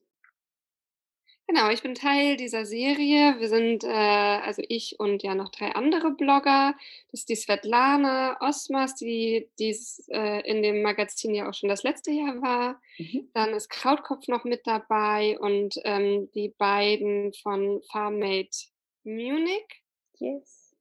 Genau, 1.46 1.70
ich 1.70 1.84
bin 1.84 1.94
Teil 1.94 2.38
dieser 2.38 2.66
Serie. 2.66 3.36
Wir 3.40 3.50
sind, 3.50 3.84
äh, 3.84 3.88
also 3.88 4.64
ich 4.70 4.96
und 5.00 5.24
ja 5.24 5.36
noch 5.36 5.50
drei 5.50 5.76
andere 5.76 6.12
Blogger. 6.12 6.74
Das 7.12 7.22
ist 7.22 7.30
die 7.30 7.36
Svetlana 7.36 8.38
Osmas, 8.40 8.96
die 8.96 9.50
dies 9.60 10.08
äh, 10.10 10.40
in 10.50 10.64
dem 10.64 10.82
Magazin 10.82 11.36
ja 11.36 11.50
auch 11.50 11.54
schon 11.54 11.70
das 11.70 11.84
letzte 11.84 12.12
Jahr 12.12 12.42
war. 12.42 12.82
Mhm. 12.98 13.30
Dann 13.34 13.54
ist 13.54 13.70
Krautkopf 13.70 14.28
noch 14.30 14.46
mit 14.46 14.66
dabei 14.66 15.38
und 15.38 15.76
ähm, 15.84 16.30
die 16.34 16.50
beiden 16.58 17.34
von 17.34 17.82
Farmmate 17.92 18.73
Munich. 19.04 19.84
Yes. 20.20 20.76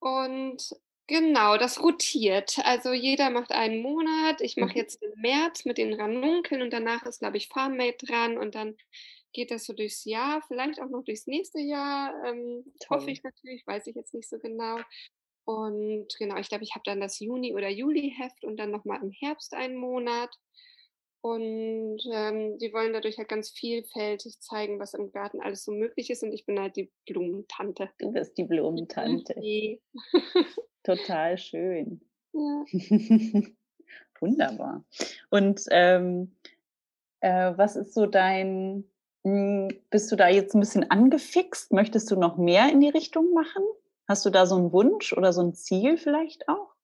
Und 0.00 0.76
genau, 1.06 1.56
das 1.56 1.82
rotiert. 1.82 2.58
Also 2.64 2.92
jeder 2.92 3.30
macht 3.30 3.52
einen 3.52 3.82
Monat. 3.82 4.40
Ich 4.40 4.56
mache 4.56 4.72
mhm. 4.72 4.76
jetzt 4.76 5.02
im 5.02 5.20
März 5.20 5.64
mit 5.64 5.78
den 5.78 5.94
Ranunkeln 5.94 6.62
und 6.62 6.72
danach 6.72 7.04
ist, 7.04 7.18
glaube 7.20 7.36
ich, 7.36 7.48
Farmmate 7.48 8.06
dran 8.06 8.38
und 8.38 8.54
dann 8.54 8.76
geht 9.32 9.50
das 9.50 9.64
so 9.66 9.72
durchs 9.72 10.04
Jahr, 10.04 10.42
vielleicht 10.48 10.80
auch 10.80 10.88
noch 10.88 11.04
durchs 11.04 11.26
nächste 11.26 11.60
Jahr. 11.60 12.14
Ähm, 12.24 12.64
hoffe 12.88 13.10
ich 13.10 13.22
natürlich, 13.22 13.66
weiß 13.66 13.86
ich 13.86 13.94
jetzt 13.94 14.14
nicht 14.14 14.28
so 14.28 14.38
genau. 14.38 14.78
Und 15.44 16.08
genau, 16.18 16.36
ich 16.36 16.48
glaube, 16.48 16.64
ich 16.64 16.74
habe 16.74 16.82
dann 16.84 17.00
das 17.00 17.20
Juni- 17.20 17.54
oder 17.54 17.68
Juli-Heft 17.68 18.44
und 18.44 18.58
dann 18.58 18.70
nochmal 18.70 19.02
im 19.02 19.10
Herbst 19.10 19.54
einen 19.54 19.76
Monat. 19.76 20.34
Und 21.20 21.98
ähm, 22.12 22.58
die 22.58 22.72
wollen 22.72 22.92
dadurch 22.92 23.18
halt 23.18 23.28
ganz 23.28 23.50
vielfältig 23.50 24.40
zeigen, 24.40 24.78
was 24.78 24.94
im 24.94 25.10
Garten 25.10 25.40
alles 25.40 25.64
so 25.64 25.72
möglich 25.72 26.10
ist. 26.10 26.22
Und 26.22 26.32
ich 26.32 26.46
bin 26.46 26.60
halt 26.60 26.76
die 26.76 26.92
Blumentante. 27.06 27.90
Du 27.98 28.12
bist 28.12 28.38
die 28.38 28.44
Blumentante. 28.44 29.34
Total 30.84 31.38
schön. 31.38 32.00
Ja. 32.34 32.62
Wunderbar. 34.20 34.84
Und 35.30 35.62
ähm, 35.70 36.36
äh, 37.20 37.52
was 37.56 37.74
ist 37.74 37.94
so 37.94 38.04
dein, 38.04 38.84
mh, 39.24 39.68
hm, 39.70 39.80
bist 39.88 40.12
du 40.12 40.16
da 40.16 40.28
jetzt 40.28 40.54
ein 40.54 40.60
bisschen 40.60 40.90
angefixt? 40.90 41.72
Möchtest 41.72 42.10
du 42.10 42.16
noch 42.16 42.36
mehr 42.36 42.70
in 42.70 42.80
die 42.80 42.90
Richtung 42.90 43.32
machen? 43.32 43.64
Hast 44.06 44.26
du 44.26 44.30
da 44.30 44.44
so 44.44 44.56
einen 44.56 44.72
Wunsch 44.72 45.14
oder 45.14 45.32
so 45.32 45.40
ein 45.40 45.54
Ziel 45.54 45.96
vielleicht 45.96 46.48
auch? 46.48 46.74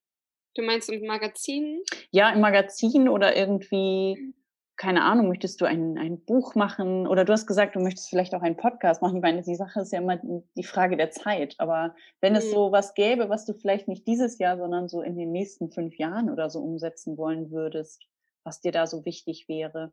Du 0.55 0.63
meinst 0.63 0.89
im 0.89 1.07
Magazin? 1.07 1.83
Ja, 2.11 2.31
im 2.31 2.41
Magazin 2.41 3.09
oder 3.09 3.37
irgendwie 3.37 4.35
keine 4.77 5.05
Ahnung, 5.05 5.29
möchtest 5.29 5.61
du 5.61 5.67
ein, 5.67 5.99
ein 5.99 6.25
Buch 6.25 6.55
machen 6.57 7.07
oder 7.07 7.25
du 7.25 7.33
hast 7.33 7.47
gesagt, 7.47 7.77
du 7.77 7.81
möchtest 7.81 8.09
vielleicht 8.09 8.35
auch 8.35 8.43
einen 8.43 8.57
Podcast 8.57 9.03
machen. 9.03 9.17
Ich 9.17 9.23
meine, 9.23 9.43
die 9.43 9.55
Sache 9.55 9.81
ist 9.81 9.93
ja 9.93 10.01
immer 10.01 10.19
die 10.57 10.65
Frage 10.65 10.97
der 10.97 11.11
Zeit. 11.11 11.55
Aber 11.59 11.95
wenn 12.21 12.33
mhm. 12.33 12.39
es 12.39 12.51
so 12.51 12.73
was 12.73 12.95
gäbe, 12.95 13.29
was 13.29 13.45
du 13.45 13.55
vielleicht 13.55 13.87
nicht 13.87 14.07
dieses 14.07 14.39
Jahr, 14.39 14.57
sondern 14.57 14.89
so 14.89 15.01
in 15.01 15.17
den 15.17 15.31
nächsten 15.31 15.71
fünf 15.71 15.97
Jahren 15.97 16.29
oder 16.29 16.51
so 16.51 16.59
umsetzen 16.61 17.17
wollen 17.17 17.51
würdest, 17.53 18.03
was 18.43 18.61
dir 18.61 18.73
da 18.73 18.87
so 18.87 19.05
wichtig 19.05 19.49
wäre? 19.49 19.93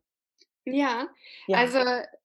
Ja, 0.64 1.08
ja. 1.48 1.58
also 1.58 1.78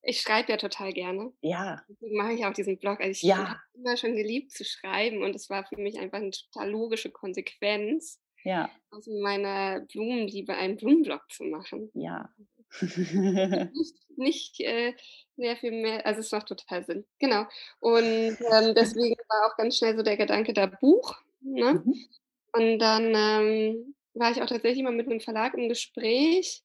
ich 0.03 0.21
schreibe 0.21 0.51
ja 0.51 0.57
total 0.57 0.93
gerne. 0.93 1.31
Ja. 1.41 1.83
Deswegen 1.89 2.17
mache 2.17 2.33
ich 2.33 2.45
auch 2.45 2.53
diesen 2.53 2.77
Blog. 2.77 2.99
Also 2.99 3.11
ich 3.11 3.21
ja. 3.23 3.49
habe 3.49 3.59
immer 3.73 3.97
schon 3.97 4.15
geliebt 4.15 4.51
zu 4.51 4.63
schreiben 4.63 5.23
und 5.23 5.35
es 5.35 5.49
war 5.49 5.65
für 5.65 5.77
mich 5.77 5.99
einfach 5.99 6.19
eine 6.19 6.31
total 6.31 6.69
logische 6.69 7.11
Konsequenz, 7.11 8.19
ja. 8.43 8.69
aus 8.91 9.07
meiner 9.07 9.81
Blumenliebe 9.81 10.53
einen 10.53 10.77
Blumenblog 10.77 11.21
zu 11.29 11.43
machen. 11.43 11.89
Ja. 11.93 12.29
nicht, 12.81 13.95
nicht 14.17 14.59
äh, 14.61 14.93
sehr 15.37 15.55
viel 15.57 15.71
mehr, 15.71 16.05
also 16.05 16.19
es 16.19 16.31
macht 16.31 16.47
total 16.47 16.85
Sinn. 16.85 17.05
Genau. 17.19 17.45
Und 17.79 18.37
ähm, 18.51 18.75
deswegen 18.75 19.15
war 19.29 19.47
auch 19.47 19.57
ganz 19.57 19.77
schnell 19.77 19.95
so 19.95 20.03
der 20.03 20.17
Gedanke 20.17 20.53
da 20.53 20.65
Buch. 20.65 21.15
Ne? 21.41 21.81
Mhm. 21.85 22.07
Und 22.53 22.79
dann 22.79 23.13
ähm, 23.15 23.95
war 24.13 24.31
ich 24.31 24.41
auch 24.41 24.47
tatsächlich 24.47 24.83
mal 24.83 24.91
mit 24.91 25.07
einem 25.07 25.21
Verlag 25.21 25.53
im 25.53 25.69
Gespräch 25.69 26.63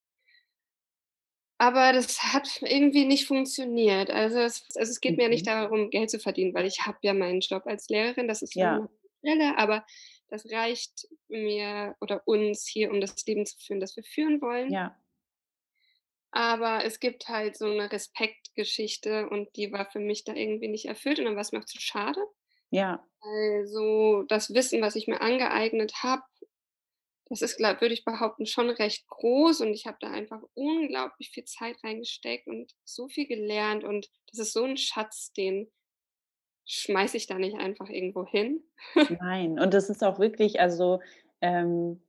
aber 1.62 1.92
das 1.92 2.20
hat 2.20 2.60
irgendwie 2.62 3.04
nicht 3.04 3.28
funktioniert. 3.28 4.10
Also 4.10 4.40
es 4.40 4.66
also 4.74 4.90
es 4.90 5.00
geht 5.00 5.16
mir 5.16 5.28
nicht 5.28 5.46
mhm. 5.46 5.50
darum, 5.50 5.90
Geld 5.90 6.10
zu 6.10 6.18
verdienen, 6.18 6.54
weil 6.54 6.66
ich 6.66 6.80
habe 6.86 6.98
ja 7.02 7.14
meinen 7.14 7.38
Job 7.38 7.62
als 7.66 7.88
Lehrerin, 7.88 8.26
das 8.26 8.42
ist 8.42 8.56
Ja. 8.56 8.88
Stelle, 9.20 9.56
aber 9.56 9.84
das 10.32 10.50
reicht 10.50 11.08
mir 11.28 11.96
oder 12.00 12.22
uns 12.26 12.66
hier, 12.66 12.90
um 12.90 13.00
das 13.00 13.24
Leben 13.26 13.46
zu 13.46 13.56
führen, 13.58 13.80
das 13.80 13.96
wir 13.96 14.04
führen 14.04 14.40
wollen. 14.40 14.72
Ja. 14.72 14.96
Aber 16.30 16.84
es 16.84 16.98
gibt 16.98 17.28
halt 17.28 17.56
so 17.58 17.66
eine 17.66 17.92
Respektgeschichte 17.92 19.28
und 19.28 19.54
die 19.56 19.70
war 19.72 19.90
für 19.90 20.00
mich 20.00 20.24
da 20.24 20.34
irgendwie 20.34 20.68
nicht 20.68 20.86
erfüllt 20.86 21.18
und 21.18 21.26
dann 21.26 21.34
war 21.34 21.42
es 21.42 21.52
mir 21.52 21.60
auch 21.60 21.66
zu 21.66 21.78
schade. 21.80 22.20
Ja. 22.70 23.06
Also, 23.20 24.24
das 24.28 24.54
Wissen, 24.54 24.80
was 24.80 24.96
ich 24.96 25.06
mir 25.06 25.20
angeeignet 25.20 26.02
habe 26.02 26.22
das 27.32 27.40
ist, 27.40 27.56
glaub 27.56 27.80
würde 27.80 27.94
ich 27.94 28.04
behaupten, 28.04 28.44
schon 28.44 28.68
recht 28.68 29.06
groß 29.08 29.62
und 29.62 29.72
ich 29.72 29.86
habe 29.86 29.96
da 30.00 30.10
einfach 30.10 30.42
unglaublich 30.52 31.30
viel 31.30 31.44
Zeit 31.44 31.82
reingesteckt 31.82 32.46
und 32.46 32.74
so 32.84 33.08
viel 33.08 33.26
gelernt 33.26 33.84
und 33.84 34.10
das 34.30 34.38
ist 34.38 34.52
so 34.52 34.64
ein 34.64 34.76
Schatz, 34.76 35.32
den 35.32 35.72
schmeiße 36.66 37.16
ich 37.16 37.26
da 37.26 37.38
nicht 37.38 37.58
einfach 37.58 37.88
irgendwo 37.88 38.26
hin. 38.26 38.62
Nein, 39.20 39.58
und 39.58 39.74
das 39.74 39.90
ist 39.90 40.02
auch 40.04 40.18
wirklich, 40.18 40.60
also 40.60 41.00
ähm, 41.40 42.00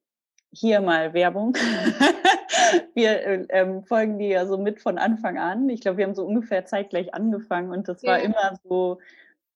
hier 0.51 0.81
mal 0.81 1.13
Werbung. 1.13 1.55
wir 2.93 3.25
äh, 3.25 3.45
ähm, 3.49 3.83
folgen 3.83 4.19
die 4.19 4.27
ja 4.27 4.45
so 4.45 4.57
mit 4.57 4.79
von 4.79 4.97
Anfang 4.97 5.37
an. 5.37 5.67
Ich 5.69 5.81
glaube, 5.81 5.97
wir 5.97 6.05
haben 6.05 6.15
so 6.15 6.25
ungefähr 6.25 6.65
zeitgleich 6.65 7.13
angefangen 7.13 7.71
und 7.71 7.87
das 7.87 8.03
war 8.03 8.19
ja. 8.19 8.25
immer 8.25 8.59
so, 8.63 8.99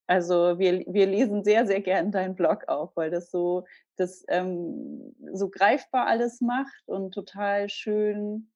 also 0.08 0.58
wir, 0.58 0.84
wir 0.88 1.06
lesen 1.06 1.43
sehr, 1.43 1.68
sehr 1.68 1.82
gern 1.82 2.12
deinen 2.12 2.36
Blog 2.36 2.68
auch, 2.68 2.95
weil 2.95 3.12
das 3.12 3.30
so, 3.30 3.66
das 3.95 4.26
ähm, 4.30 5.16
so 5.34 5.50
greifbar 5.50 6.08
alles 6.08 6.41
macht 6.41 6.88
und 6.88 7.14
total 7.14 7.70
schön 7.70 8.50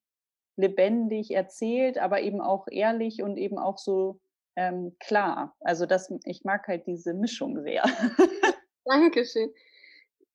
lebendig 0.56 1.30
erzählt, 1.30 1.98
aber 1.98 2.20
eben 2.20 2.40
auch 2.40 2.66
ehrlich 2.70 3.22
und 3.22 3.36
eben 3.36 3.58
auch 3.58 3.78
so 3.78 4.20
ähm, 4.56 4.96
klar. 5.00 5.56
Also 5.60 5.86
das, 5.86 6.12
ich 6.24 6.44
mag 6.44 6.66
halt 6.68 6.86
diese 6.86 7.14
Mischung 7.14 7.62
sehr. 7.62 7.84
Dankeschön. 8.84 9.50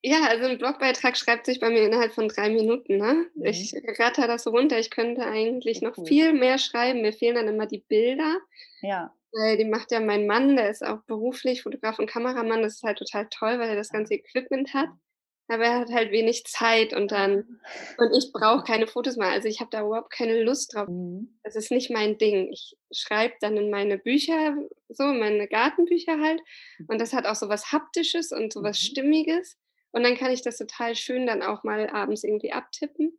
Ja, 0.02 0.26
also 0.28 0.46
ein 0.46 0.58
Blogbeitrag 0.58 1.16
schreibt 1.16 1.46
sich 1.46 1.58
bei 1.58 1.70
mir 1.70 1.84
innerhalb 1.84 2.12
von 2.12 2.28
drei 2.28 2.50
Minuten. 2.50 2.98
Ne? 2.98 3.26
Mhm. 3.34 3.46
Ich 3.46 3.74
ratter 3.98 4.28
das 4.28 4.46
runter. 4.46 4.78
Ich 4.78 4.90
könnte 4.90 5.22
eigentlich 5.22 5.82
noch 5.82 5.94
viel 6.06 6.32
mehr 6.32 6.58
schreiben. 6.58 7.02
Mir 7.02 7.12
fehlen 7.12 7.34
dann 7.34 7.48
immer 7.48 7.66
die 7.66 7.84
Bilder. 7.88 8.38
Ja. 8.80 9.12
Weil 9.32 9.56
die 9.56 9.64
macht 9.64 9.90
ja 9.90 10.00
mein 10.00 10.26
Mann, 10.26 10.56
der 10.56 10.70
ist 10.70 10.84
auch 10.84 11.02
beruflich 11.02 11.62
Fotograf 11.62 11.98
und 11.98 12.08
Kameramann. 12.08 12.62
Das 12.62 12.76
ist 12.76 12.82
halt 12.84 12.98
total 12.98 13.28
toll, 13.28 13.58
weil 13.58 13.70
er 13.70 13.76
das 13.76 13.90
ganze 13.90 14.14
Equipment 14.14 14.72
hat. 14.72 14.88
Aber 15.50 15.64
er 15.64 15.80
hat 15.80 15.90
halt 15.90 16.12
wenig 16.12 16.44
Zeit 16.44 16.92
und 16.92 17.10
dann, 17.10 17.60
und 17.96 18.12
ich 18.14 18.32
brauche 18.32 18.64
keine 18.64 18.86
Fotos 18.86 19.16
mehr. 19.16 19.30
Also 19.30 19.48
ich 19.48 19.60
habe 19.60 19.70
da 19.70 19.80
überhaupt 19.80 20.10
keine 20.10 20.42
Lust 20.42 20.74
drauf. 20.74 20.88
Mhm. 20.88 21.38
Das 21.42 21.56
ist 21.56 21.70
nicht 21.70 21.90
mein 21.90 22.18
Ding. 22.18 22.52
Ich 22.52 22.76
schreibe 22.92 23.34
dann 23.40 23.56
in 23.56 23.70
meine 23.70 23.96
Bücher, 23.96 24.56
so 24.90 25.04
meine 25.04 25.48
Gartenbücher 25.48 26.20
halt. 26.20 26.40
Und 26.86 27.00
das 27.00 27.14
hat 27.14 27.26
auch 27.26 27.34
so 27.34 27.48
was 27.48 27.72
Haptisches 27.72 28.30
und 28.30 28.52
so 28.52 28.62
was 28.62 28.78
mhm. 28.82 28.86
Stimmiges. 28.86 29.56
Und 29.90 30.02
dann 30.02 30.16
kann 30.16 30.32
ich 30.32 30.42
das 30.42 30.58
total 30.58 30.94
schön 30.94 31.26
dann 31.26 31.42
auch 31.42 31.64
mal 31.64 31.88
abends 31.88 32.24
irgendwie 32.24 32.52
abtippen. 32.52 33.18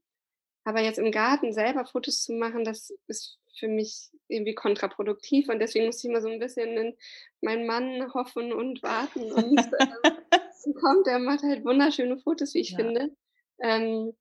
Aber 0.66 0.82
jetzt 0.82 1.00
im 1.00 1.12
Garten 1.12 1.52
selber 1.52 1.86
Fotos 1.86 2.24
zu 2.24 2.34
machen, 2.34 2.64
das 2.64 2.94
ist 3.08 3.40
für 3.58 3.68
mich 3.68 4.10
irgendwie 4.28 4.54
kontraproduktiv 4.54 5.50
und 5.50 5.60
deswegen 5.60 5.88
muss 5.88 6.04
ich 6.04 6.10
immer 6.10 6.22
so 6.22 6.30
ein 6.30 6.40
bisschen 6.40 6.78
in 6.78 6.96
meinen 7.42 7.66
Mann 7.66 8.14
hoffen 8.14 8.54
und 8.54 8.84
warten 8.84 9.32
und 9.32 9.60
äh, 10.66 10.74
kommt, 10.74 11.08
der 11.08 11.20
macht 11.20 11.44
halt 11.44 11.64
wunderschöne 11.64 12.18
Fotos, 12.18 12.54
wie 12.54 12.60
ich 12.60 12.72
ja. 12.72 12.78
finde. 12.78 13.16
Ähm, 13.62 14.14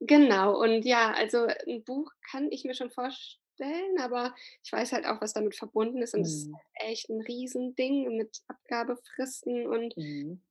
genau, 0.00 0.60
und 0.60 0.84
ja, 0.84 1.12
also 1.12 1.46
ein 1.66 1.84
Buch 1.84 2.10
kann 2.30 2.50
ich 2.50 2.64
mir 2.64 2.74
schon 2.74 2.90
vorstellen, 2.90 3.98
aber 4.00 4.34
ich 4.62 4.72
weiß 4.72 4.92
halt 4.92 5.06
auch, 5.06 5.20
was 5.20 5.32
damit 5.32 5.56
verbunden 5.56 6.02
ist 6.02 6.14
und 6.14 6.22
es 6.22 6.46
mhm. 6.46 6.54
ist 6.54 6.54
halt 6.54 6.90
echt 6.92 7.08
ein 7.08 7.20
Riesending 7.20 8.16
mit 8.16 8.42
Abgabefristen 8.48 9.66
und 9.66 9.96
mhm. 9.96 10.42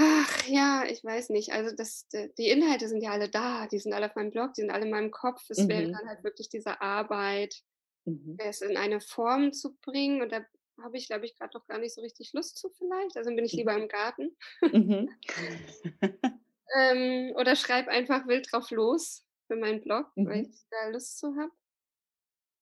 Ach 0.00 0.46
ja, 0.46 0.84
ich 0.88 1.02
weiß 1.02 1.30
nicht. 1.30 1.52
Also 1.52 1.74
das 1.74 2.06
die 2.12 2.48
Inhalte 2.48 2.86
sind 2.86 3.02
ja 3.02 3.10
alle 3.10 3.28
da, 3.28 3.66
die 3.66 3.80
sind 3.80 3.92
alle 3.92 4.06
auf 4.06 4.14
meinem 4.14 4.30
Blog, 4.30 4.54
die 4.54 4.60
sind 4.60 4.70
alle 4.70 4.84
in 4.84 4.92
meinem 4.92 5.10
Kopf. 5.10 5.42
Es 5.48 5.66
wäre 5.66 5.88
mhm. 5.88 5.92
dann 5.92 6.08
halt 6.08 6.22
wirklich 6.22 6.48
diese 6.48 6.80
Arbeit, 6.80 7.64
Mhm. 8.08 8.36
es 8.38 8.62
in 8.62 8.76
eine 8.76 9.00
Form 9.00 9.52
zu 9.52 9.76
bringen 9.82 10.22
und 10.22 10.32
da 10.32 10.40
habe 10.82 10.96
ich, 10.96 11.06
glaube 11.08 11.26
ich, 11.26 11.36
gerade 11.36 11.56
noch 11.56 11.66
gar 11.66 11.78
nicht 11.78 11.94
so 11.94 12.00
richtig 12.00 12.32
Lust 12.32 12.58
zu 12.58 12.70
vielleicht. 12.70 13.16
Also 13.16 13.30
bin 13.30 13.44
ich 13.44 13.52
lieber 13.52 13.74
im 13.74 13.88
Garten. 13.88 14.36
Mhm. 14.60 15.10
Ähm, 16.74 17.32
oder 17.36 17.56
schreibe 17.56 17.90
einfach 17.90 18.26
wild 18.26 18.52
drauf 18.52 18.70
los 18.70 19.24
für 19.46 19.56
meinen 19.56 19.80
Blog, 19.80 20.06
weil 20.16 20.42
mhm. 20.42 20.50
ich 20.50 20.66
da 20.70 20.88
Lust 20.90 21.18
zu 21.18 21.34
habe. 21.36 21.50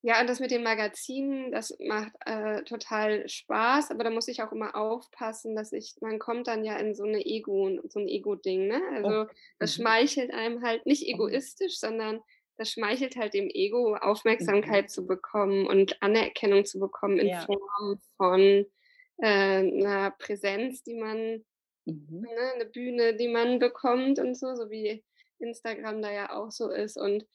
Ja, 0.02 0.20
und 0.20 0.28
das 0.28 0.38
mit 0.38 0.52
den 0.52 0.62
Magazinen, 0.62 1.50
das 1.50 1.76
macht 1.80 2.12
äh, 2.26 2.62
total 2.62 3.28
Spaß, 3.28 3.90
aber 3.90 4.04
da 4.04 4.10
muss 4.10 4.28
ich 4.28 4.40
auch 4.40 4.52
immer 4.52 4.76
aufpassen, 4.76 5.56
dass 5.56 5.72
ich, 5.72 5.96
man 6.00 6.20
kommt 6.20 6.46
dann 6.46 6.64
ja 6.64 6.76
in 6.76 6.94
so 6.94 7.02
eine 7.02 7.26
Ego, 7.26 7.80
so 7.88 7.98
ein 7.98 8.06
Ego-Ding, 8.06 8.68
ne? 8.68 8.80
Also 8.92 9.22
oh. 9.22 9.34
das 9.58 9.76
mhm. 9.76 9.82
schmeichelt 9.82 10.32
einem 10.32 10.62
halt 10.62 10.86
nicht 10.86 11.08
egoistisch, 11.08 11.80
sondern 11.80 12.20
das 12.56 12.70
schmeichelt 12.70 13.16
halt 13.16 13.34
dem 13.34 13.48
Ego, 13.48 13.96
Aufmerksamkeit 13.96 14.84
mhm. 14.84 14.88
zu 14.88 15.06
bekommen 15.06 15.66
und 15.66 16.00
Anerkennung 16.02 16.64
zu 16.64 16.78
bekommen 16.78 17.18
in 17.18 17.28
ja. 17.28 17.44
Form 17.44 18.00
von 18.16 18.66
äh, 19.18 19.26
einer 19.26 20.12
Präsenz, 20.12 20.82
die 20.82 20.94
man, 20.94 21.44
mhm. 21.84 22.20
ne, 22.20 22.52
eine 22.54 22.66
Bühne, 22.66 23.16
die 23.16 23.28
man 23.28 23.58
bekommt 23.58 24.18
und 24.18 24.36
so, 24.36 24.54
so 24.54 24.70
wie 24.70 25.04
Instagram 25.38 26.02
da 26.02 26.12
ja 26.12 26.36
auch 26.36 26.50
so 26.50 26.70
ist. 26.70 26.96
Und 26.96 27.26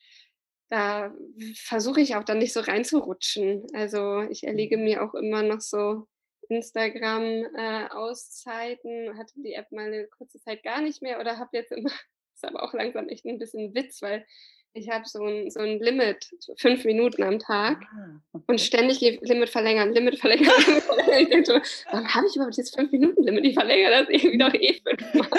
da 0.70 1.16
versuche 1.56 2.02
ich 2.02 2.16
auch 2.16 2.24
dann 2.24 2.40
nicht 2.40 2.54
so 2.54 2.62
reinzurutschen. 2.62 3.68
Also 3.74 4.22
ich 4.22 4.46
erlege 4.46 4.78
mhm. 4.78 4.86
mir 4.86 5.04
auch 5.04 5.14
immer 5.14 5.44
noch 5.44 5.62
so 5.62 6.08
Instagram-Auszeiten, 6.50 8.90
äh, 8.90 9.14
hatte 9.16 9.34
die 9.36 9.54
App 9.54 9.72
mal 9.72 9.86
eine 9.88 10.08
kurze 10.08 10.42
Zeit 10.42 10.64
gar 10.64 10.82
nicht 10.82 11.02
mehr 11.02 11.20
oder 11.20 11.38
habe 11.38 11.58
jetzt 11.58 11.72
immer, 11.72 11.90
ist 12.36 12.46
aber 12.46 12.64
auch 12.64 12.74
langsam 12.74 13.08
echt 13.10 13.26
ein 13.26 13.38
bisschen 13.38 13.76
Witz, 13.76 14.02
weil 14.02 14.26
ich 14.74 14.90
habe 14.90 15.06
so 15.06 15.24
ein, 15.24 15.50
so 15.50 15.60
ein 15.60 15.80
Limit, 15.80 16.30
fünf 16.58 16.86
Minuten 16.86 17.24
am 17.24 17.40
Tag 17.40 17.82
ah, 17.94 18.22
okay. 18.34 18.46
und 18.48 18.62
ständig 18.62 19.02
Limit 19.02 19.50
verlängern, 19.50 19.94
Limit 19.94 20.20
verlängern, 20.20 20.54
Limit 20.68 20.84
verlängern. 20.84 21.22
Ich 21.22 21.30
denke 21.30 21.46
so, 21.46 21.86
warum 21.92 22.14
habe 22.14 22.28
ich 22.28 22.36
überhaupt 22.36 22.58
dieses 22.58 22.74
fünf 22.74 22.92
Minuten 22.92 23.24
Limit? 23.24 23.46
Ich 23.46 23.54
verlängere 23.54 24.06
das 24.06 24.10
irgendwie 24.10 24.38
doch 24.38 24.54
eh 24.54 24.82
fünfmal 24.82 25.30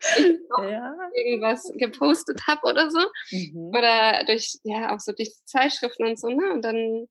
ja. 0.70 0.96
irgendwas 1.14 1.70
gepostet 1.76 2.46
habe 2.46 2.66
oder 2.66 2.90
so. 2.90 3.00
Mhm. 3.30 3.68
Oder 3.76 4.24
durch, 4.24 4.58
ja, 4.64 4.94
auch 4.94 5.00
so 5.00 5.12
durch 5.12 5.32
Zeitschriften 5.44 6.06
und 6.06 6.18
so, 6.18 6.28
ne? 6.28 6.52
Und 6.52 6.62
dann 6.62 7.08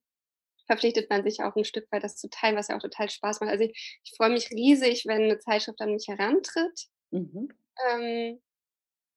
verpflichtet 0.66 1.10
man 1.10 1.24
sich 1.24 1.42
auch 1.42 1.56
ein 1.56 1.64
Stück 1.64 1.88
weit, 1.92 2.04
das 2.04 2.18
zu 2.18 2.30
teilen, 2.30 2.56
was 2.56 2.68
ja 2.70 2.76
auch 2.76 2.82
total 2.82 3.10
Spaß 3.10 3.40
macht. 3.40 3.52
Also 3.52 3.64
ich, 3.64 4.02
ich 4.04 4.14
freue 4.18 4.32
mich 4.32 4.50
riesig, 4.52 5.06
wenn 5.06 5.24
eine 5.24 5.40
Zeitschrift 5.40 5.80
an 5.80 5.94
mich 5.94 6.08
herantritt. 6.08 6.88
Mhm. 7.12 7.50
Ähm, 7.90 8.40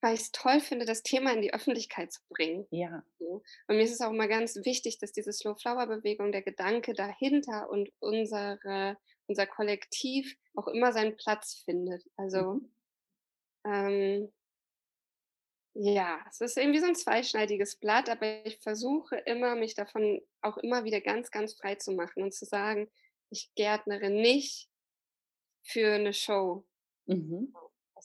weil 0.01 0.15
ich 0.15 0.21
es 0.21 0.31
toll 0.31 0.59
finde, 0.59 0.85
das 0.85 1.03
Thema 1.03 1.31
in 1.33 1.41
die 1.41 1.53
Öffentlichkeit 1.53 2.11
zu 2.11 2.21
bringen. 2.29 2.67
Ja. 2.71 3.03
So. 3.19 3.43
Und 3.67 3.77
mir 3.77 3.83
ist 3.83 3.93
es 3.93 4.01
auch 4.01 4.11
immer 4.11 4.27
ganz 4.27 4.55
wichtig, 4.57 4.97
dass 4.97 5.11
diese 5.11 5.31
Slow-Flower-Bewegung, 5.31 6.31
der 6.31 6.41
Gedanke 6.41 6.93
dahinter 6.93 7.69
und 7.69 7.91
unsere, 7.99 8.97
unser 9.27 9.47
Kollektiv 9.47 10.35
auch 10.55 10.67
immer 10.67 10.91
seinen 10.91 11.15
Platz 11.15 11.61
findet. 11.65 12.03
Also 12.17 12.55
mhm. 12.55 12.71
Ähm, 13.63 14.31
ja, 15.73 16.19
es 16.29 16.41
ist 16.41 16.57
irgendwie 16.57 16.79
so 16.79 16.87
ein 16.87 16.95
zweischneidiges 16.95 17.77
Blatt, 17.77 18.09
aber 18.09 18.45
ich 18.45 18.59
versuche 18.59 19.17
immer, 19.17 19.55
mich 19.55 19.73
davon 19.73 20.21
auch 20.41 20.57
immer 20.57 20.83
wieder 20.83 20.99
ganz, 20.99 21.31
ganz 21.31 21.53
frei 21.53 21.75
zu 21.75 21.93
machen 21.93 22.23
und 22.23 22.33
zu 22.33 22.45
sagen, 22.45 22.89
ich 23.29 23.53
gärtnere 23.55 24.09
nicht 24.09 24.67
für 25.63 25.93
eine 25.93 26.13
Show. 26.13 26.65
Mhm. 27.05 27.53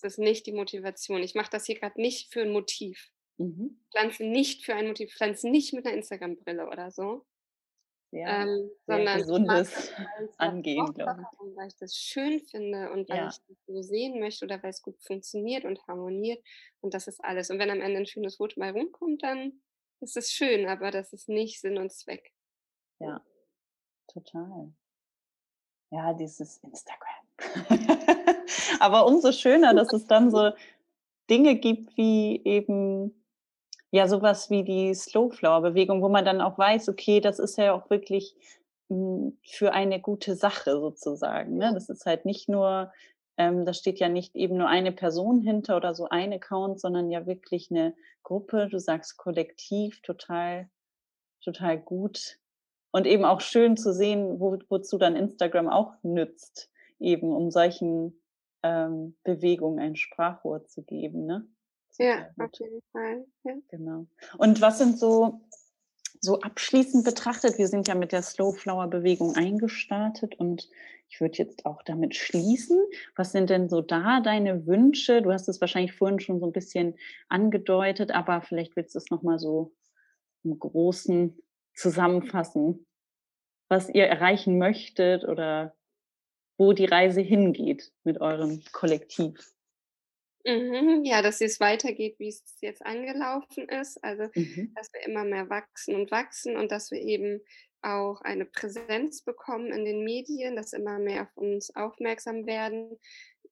Das 0.02 0.12
ist 0.12 0.18
nicht 0.18 0.46
die 0.46 0.52
Motivation. 0.52 1.22
Ich 1.22 1.34
mache 1.34 1.50
das 1.50 1.66
hier 1.66 1.78
gerade 1.78 2.00
nicht 2.00 2.32
für 2.32 2.42
ein 2.42 2.52
Motiv. 2.52 3.10
Mhm. 3.38 3.80
Pflanze 3.90 4.24
nicht 4.24 4.64
für 4.64 4.74
ein 4.74 4.88
Motiv, 4.88 5.14
pflanze 5.14 5.48
nicht 5.48 5.72
mit 5.72 5.86
einer 5.86 5.96
Instagram-Brille 5.96 6.66
oder 6.68 6.90
so. 6.90 7.26
Ja, 8.12 8.44
ähm, 8.44 8.70
sondern 8.86 9.18
gesundes 9.18 9.92
Angehen, 10.38 10.86
glaube 10.94 11.22
ich. 11.22 11.56
Weil 11.56 11.68
ich 11.68 11.76
das 11.76 11.96
schön 11.96 12.40
finde 12.40 12.90
und 12.92 13.08
weil 13.08 13.16
ja. 13.18 13.28
ich 13.28 13.36
das 13.46 13.56
so 13.66 13.82
sehen 13.82 14.20
möchte 14.20 14.44
oder 14.44 14.62
weil 14.62 14.70
es 14.70 14.80
gut 14.80 14.96
funktioniert 15.02 15.64
und 15.64 15.86
harmoniert 15.86 16.42
und 16.80 16.94
das 16.94 17.08
ist 17.08 17.22
alles. 17.22 17.50
Und 17.50 17.58
wenn 17.58 17.70
am 17.70 17.80
Ende 17.80 17.98
ein 17.98 18.06
schönes 18.06 18.36
Foto 18.36 18.58
mal 18.60 18.70
rumkommt, 18.70 19.22
dann 19.22 19.60
ist 20.00 20.16
es 20.16 20.30
schön, 20.30 20.66
aber 20.66 20.90
das 20.90 21.12
ist 21.12 21.28
nicht 21.28 21.60
Sinn 21.60 21.78
und 21.78 21.92
Zweck. 21.92 22.32
Ja, 23.00 23.22
total. 24.06 24.72
Ja, 25.90 26.14
dieses 26.14 26.58
Instagram. 26.58 27.26
aber 28.80 29.06
umso 29.06 29.32
schöner, 29.32 29.74
dass 29.74 29.92
es 29.92 30.06
dann 30.06 30.30
so 30.30 30.50
Dinge 31.28 31.56
gibt 31.56 31.96
wie 31.96 32.40
eben 32.44 33.12
ja 33.90 34.08
sowas 34.08 34.50
wie 34.50 34.64
die 34.64 34.94
Slow 34.94 35.30
Flower 35.30 35.62
Bewegung, 35.62 36.02
wo 36.02 36.08
man 36.08 36.24
dann 36.24 36.40
auch 36.40 36.58
weiß, 36.58 36.88
okay, 36.88 37.20
das 37.20 37.38
ist 37.38 37.56
ja 37.58 37.72
auch 37.72 37.90
wirklich 37.90 38.34
hm, 38.88 39.38
für 39.44 39.72
eine 39.72 40.00
gute 40.00 40.36
Sache 40.36 40.78
sozusagen. 40.78 41.56
Ne? 41.56 41.72
Das 41.74 41.88
ist 41.88 42.06
halt 42.06 42.24
nicht 42.24 42.48
nur, 42.48 42.92
ähm, 43.36 43.64
da 43.64 43.72
steht 43.72 43.98
ja 43.98 44.08
nicht 44.08 44.34
eben 44.36 44.56
nur 44.56 44.68
eine 44.68 44.92
Person 44.92 45.40
hinter 45.40 45.76
oder 45.76 45.94
so 45.94 46.08
ein 46.08 46.32
Account, 46.32 46.80
sondern 46.80 47.10
ja 47.10 47.26
wirklich 47.26 47.70
eine 47.70 47.94
Gruppe. 48.22 48.68
Du 48.70 48.78
sagst 48.78 49.16
kollektiv, 49.16 50.02
total, 50.02 50.68
total 51.42 51.78
gut. 51.78 52.38
Und 52.92 53.06
eben 53.06 53.24
auch 53.24 53.40
schön 53.40 53.76
zu 53.76 53.92
sehen, 53.92 54.40
wo, 54.40 54.58
wozu 54.68 54.98
dann 54.98 55.16
Instagram 55.16 55.68
auch 55.68 55.94
nützt, 56.02 56.70
eben 56.98 57.32
um 57.32 57.50
solchen 57.50 58.18
ähm, 58.66 59.16
Bewegungen 59.24 59.78
ein 59.78 59.96
Sprachrohr 59.96 60.66
zu 60.66 60.82
geben. 60.82 61.26
Ne? 61.26 61.46
Ja, 61.98 62.28
auf 62.38 62.50
jeden 62.58 62.82
Fall. 62.92 63.26
Ja. 63.44 63.54
Genau. 63.68 64.06
Und 64.38 64.60
was 64.60 64.78
sind 64.78 64.98
so, 64.98 65.40
so 66.20 66.40
abschließend 66.40 67.04
betrachtet, 67.04 67.58
wir 67.58 67.68
sind 67.68 67.88
ja 67.88 67.94
mit 67.94 68.12
der 68.12 68.22
Slow 68.22 68.52
Flower 68.52 68.88
Bewegung 68.88 69.34
eingestartet 69.36 70.34
und 70.38 70.68
ich 71.08 71.20
würde 71.20 71.38
jetzt 71.38 71.64
auch 71.64 71.82
damit 71.82 72.16
schließen. 72.16 72.78
Was 73.14 73.32
sind 73.32 73.48
denn 73.48 73.68
so 73.68 73.80
da 73.80 74.20
deine 74.20 74.66
Wünsche? 74.66 75.22
Du 75.22 75.32
hast 75.32 75.48
es 75.48 75.60
wahrscheinlich 75.60 75.92
vorhin 75.92 76.18
schon 76.18 76.40
so 76.40 76.46
ein 76.46 76.52
bisschen 76.52 76.96
angedeutet, 77.28 78.10
aber 78.10 78.42
vielleicht 78.42 78.74
willst 78.76 78.94
du 78.94 78.98
es 78.98 79.10
nochmal 79.10 79.38
so 79.38 79.72
im 80.42 80.58
Großen 80.58 81.40
zusammenfassen, 81.74 82.86
was 83.68 83.88
ihr 83.88 84.06
erreichen 84.06 84.58
möchtet 84.58 85.24
oder 85.24 85.76
wo 86.58 86.72
die 86.72 86.86
Reise 86.86 87.20
hingeht 87.20 87.92
mit 88.04 88.20
eurem 88.20 88.62
Kollektiv. 88.72 89.54
Mhm, 90.44 91.04
ja, 91.04 91.22
dass 91.22 91.40
es 91.40 91.58
weitergeht, 91.58 92.16
wie 92.18 92.28
es 92.28 92.44
jetzt 92.60 92.84
angelaufen 92.86 93.68
ist. 93.68 94.02
Also, 94.04 94.28
Mhm. 94.36 94.76
dass 94.76 94.92
wir 94.92 95.02
immer 95.04 95.24
mehr 95.24 95.50
wachsen 95.50 95.94
und 95.96 96.10
wachsen 96.12 96.56
und 96.56 96.70
dass 96.70 96.90
wir 96.92 97.00
eben 97.00 97.40
auch 97.82 98.20
eine 98.20 98.44
Präsenz 98.46 99.22
bekommen 99.22 99.72
in 99.72 99.84
den 99.84 100.04
Medien, 100.04 100.54
dass 100.56 100.72
immer 100.72 100.98
mehr 100.98 101.22
auf 101.22 101.36
uns 101.36 101.74
aufmerksam 101.74 102.46
werden. 102.46 102.98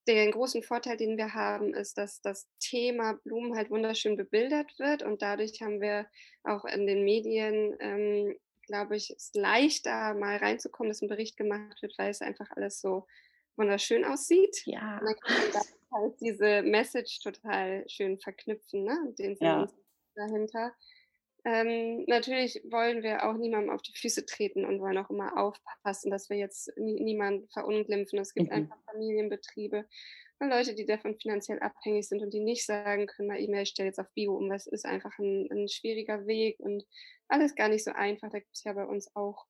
Den 0.06 0.30
großen 0.32 0.62
Vorteil, 0.62 0.96
den 0.96 1.16
wir 1.16 1.34
haben, 1.34 1.74
ist, 1.74 1.98
dass 1.98 2.20
das 2.20 2.48
Thema 2.60 3.14
Blumen 3.24 3.56
halt 3.56 3.70
wunderschön 3.70 4.16
bebildert 4.16 4.78
wird 4.78 5.02
und 5.02 5.22
dadurch 5.22 5.60
haben 5.62 5.80
wir 5.80 6.06
auch 6.44 6.64
in 6.64 6.86
den 6.86 7.04
Medien, 7.04 7.74
ähm, 7.80 8.36
glaube 8.66 8.96
ich, 8.96 9.10
es 9.10 9.32
leichter 9.34 10.14
mal 10.14 10.36
reinzukommen, 10.36 10.90
dass 10.90 11.02
ein 11.02 11.08
Bericht 11.08 11.36
gemacht 11.36 11.80
wird, 11.82 11.96
weil 11.98 12.10
es 12.10 12.22
einfach 12.22 12.50
alles 12.50 12.80
so 12.80 13.06
wunderschön 13.56 14.04
aussieht. 14.04 14.62
Ja. 14.66 14.98
Und 14.98 15.06
dann 15.06 15.16
kann 15.20 15.36
man 15.38 15.52
da 15.52 15.60
halt 15.96 16.20
diese 16.20 16.62
Message 16.62 17.20
total 17.20 17.84
schön 17.88 18.18
verknüpfen, 18.18 18.84
ne? 18.84 19.14
Den 19.18 19.36
Sinn 19.36 19.46
ja. 19.46 19.68
dahinter. 20.14 20.74
Ähm, 21.46 22.04
natürlich 22.06 22.62
wollen 22.70 23.02
wir 23.02 23.28
auch 23.28 23.34
niemandem 23.34 23.70
auf 23.70 23.82
die 23.82 23.92
Füße 23.92 24.24
treten 24.24 24.64
und 24.64 24.80
wollen 24.80 24.96
auch 24.96 25.10
immer 25.10 25.36
aufpassen, 25.36 26.10
dass 26.10 26.30
wir 26.30 26.38
jetzt 26.38 26.72
nie, 26.78 26.98
niemanden 27.00 27.48
verunglimpfen. 27.48 28.18
Es 28.18 28.32
gibt 28.32 28.48
mhm. 28.48 28.56
einfach 28.56 28.78
Familienbetriebe 28.90 29.86
Leute, 30.48 30.74
die 30.74 30.86
davon 30.86 31.16
finanziell 31.18 31.58
abhängig 31.60 32.08
sind 32.08 32.22
und 32.22 32.32
die 32.32 32.40
nicht 32.40 32.66
sagen 32.66 33.06
können, 33.06 33.28
mal 33.28 33.40
E-Mail, 33.40 33.66
stell 33.66 33.86
jetzt 33.86 33.98
auf 33.98 34.12
Bio 34.14 34.36
um. 34.36 34.48
Das 34.48 34.66
ist 34.66 34.84
einfach 34.84 35.18
ein, 35.18 35.48
ein 35.50 35.68
schwieriger 35.68 36.26
Weg 36.26 36.58
und 36.60 36.84
alles 37.28 37.54
gar 37.54 37.68
nicht 37.68 37.84
so 37.84 37.92
einfach. 37.92 38.30
Da 38.30 38.38
gibt 38.38 38.54
es 38.54 38.64
ja 38.64 38.72
bei 38.72 38.84
uns 38.84 39.14
auch 39.14 39.46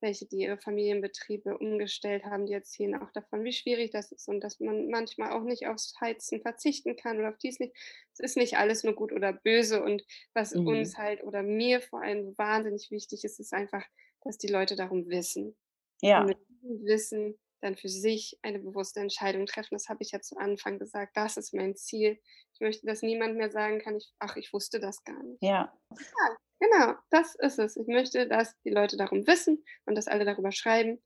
welche, 0.00 0.26
die 0.26 0.36
ihre 0.36 0.58
Familienbetriebe 0.58 1.58
umgestellt 1.58 2.24
haben, 2.24 2.46
die 2.46 2.52
erzählen 2.52 3.02
auch 3.02 3.10
davon, 3.12 3.44
wie 3.44 3.52
schwierig 3.52 3.90
das 3.90 4.12
ist 4.12 4.28
und 4.28 4.40
dass 4.40 4.60
man 4.60 4.88
manchmal 4.88 5.32
auch 5.32 5.42
nicht 5.42 5.66
aufs 5.66 5.94
Heizen 6.00 6.40
verzichten 6.40 6.96
kann 6.96 7.18
oder 7.18 7.30
auf 7.30 7.38
dies 7.38 7.58
nicht. 7.58 7.74
Es 8.12 8.20
ist 8.20 8.36
nicht 8.36 8.56
alles 8.56 8.84
nur 8.84 8.94
gut 8.94 9.12
oder 9.12 9.32
böse 9.32 9.82
und 9.82 10.04
was 10.34 10.54
mhm. 10.54 10.66
uns 10.66 10.96
halt 10.96 11.24
oder 11.24 11.42
mir 11.42 11.80
vor 11.80 12.02
allem 12.02 12.36
wahnsinnig 12.38 12.90
wichtig 12.90 13.24
ist, 13.24 13.40
ist 13.40 13.52
einfach, 13.52 13.84
dass 14.22 14.38
die 14.38 14.48
Leute 14.48 14.76
darum 14.76 15.08
wissen. 15.08 15.56
Ja. 16.00 16.20
Und 16.20 16.28
mit 16.28 16.38
diesem 16.48 16.84
Wissen 16.84 17.38
dann 17.60 17.76
für 17.76 17.88
sich 17.88 18.38
eine 18.42 18.58
bewusste 18.58 19.00
Entscheidung 19.00 19.46
treffen. 19.46 19.74
Das 19.74 19.88
habe 19.88 20.02
ich 20.02 20.12
ja 20.12 20.20
zu 20.20 20.36
Anfang 20.36 20.78
gesagt. 20.78 21.16
Das 21.16 21.36
ist 21.36 21.54
mein 21.54 21.76
Ziel. 21.76 22.18
Ich 22.54 22.60
möchte, 22.60 22.86
dass 22.86 23.02
niemand 23.02 23.36
mehr 23.36 23.50
sagen 23.50 23.80
kann, 23.80 23.96
ich, 23.96 24.12
ach, 24.18 24.36
ich 24.36 24.52
wusste 24.52 24.80
das 24.80 25.02
gar 25.04 25.22
nicht. 25.22 25.42
Ja. 25.42 25.72
ja 25.90 26.36
Genau, 26.60 26.94
das 27.10 27.34
ist 27.36 27.58
es. 27.58 27.76
Ich 27.76 27.86
möchte, 27.86 28.26
dass 28.26 28.58
die 28.62 28.70
Leute 28.70 28.96
darum 28.96 29.26
wissen 29.26 29.64
und 29.86 29.94
dass 29.94 30.08
alle 30.08 30.24
darüber 30.24 30.50
schreiben. 30.50 31.00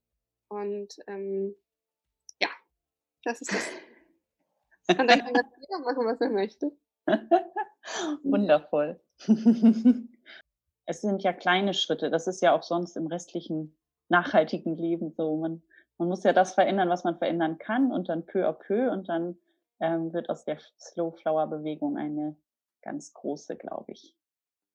Und 0.49 0.97
ähm, 1.07 1.55
ja, 2.41 2.49
das 3.25 3.41
ist 3.43 3.53
das. 3.53 3.69
Und 4.99 5.09
dann 5.09 5.21
kann 5.21 5.33
das 5.33 5.47
jeder 5.61 5.79
machen, 5.85 6.05
was 6.07 6.21
er 6.21 6.31
möchte. 6.31 6.73
Wundervoll. 8.25 9.01
es 10.87 11.01
sind 11.01 11.23
ja 11.23 11.33
kleine 11.33 11.73
Schritte. 11.73 12.11
Das 12.11 12.27
ist 12.27 12.43
ja 12.43 12.53
auch 12.53 12.65
sonst 12.65 12.97
im 12.97 13.07
restlichen 13.07 13.77
nachhaltigen 14.09 14.77
Leben 14.77 15.13
so. 15.13 15.37
Man, 15.37 15.63
man 16.03 16.09
muss 16.09 16.25
ja 16.25 16.33
das 16.33 16.55
verändern, 16.55 16.89
was 16.89 17.05
man 17.05 17.17
verändern 17.17 17.59
kann 17.59 17.93
und 17.93 18.09
dann 18.09 18.27
peu 18.27 18.49
à 18.49 18.53
peu 18.53 18.91
und 18.91 19.09
dann 19.09 19.39
ähm, 19.81 20.13
wird 20.13 20.31
aus 20.31 20.45
der 20.45 20.59
Slow 20.81 21.13
Flower 21.17 21.47
Bewegung 21.47 21.97
eine 21.97 22.37
ganz 22.83 23.13
große, 23.13 23.57
glaube 23.57 23.93
ich. 23.93 24.17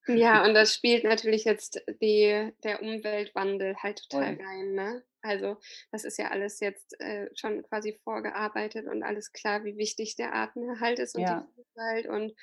Ja, 0.07 0.45
und 0.47 0.53
das 0.53 0.73
spielt 0.73 1.03
natürlich 1.03 1.43
jetzt 1.43 1.83
die, 2.01 2.53
der 2.63 2.81
Umweltwandel 2.81 3.75
halt 3.75 4.07
total 4.09 4.37
Voll. 4.37 4.45
rein. 4.45 4.71
Ne? 4.73 5.03
Also 5.21 5.57
das 5.91 6.05
ist 6.05 6.17
ja 6.17 6.29
alles 6.29 6.61
jetzt 6.61 6.97
äh, 7.01 7.29
schon 7.35 7.61
quasi 7.63 7.99
vorgearbeitet 8.05 8.87
und 8.87 9.03
alles 9.03 9.33
klar, 9.33 9.65
wie 9.65 9.75
wichtig 9.75 10.15
der 10.15 10.33
Artenerhalt 10.33 10.99
ist 10.99 11.15
und 11.15 11.23
ja. 11.23 11.41
die 11.41 11.53
Vielfalt 11.55 12.07
und 12.07 12.33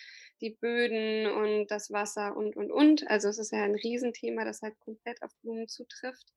die 0.42 0.50
Böden 0.60 1.26
und 1.26 1.68
das 1.68 1.90
Wasser 1.90 2.36
und, 2.36 2.54
und, 2.54 2.70
und. 2.70 3.08
Also 3.08 3.28
es 3.28 3.38
ist 3.38 3.50
ja 3.50 3.64
ein 3.64 3.76
Riesenthema, 3.76 4.44
das 4.44 4.60
halt 4.60 4.78
komplett 4.80 5.22
auf 5.22 5.30
Blumen 5.40 5.68
zutrifft. 5.68 6.34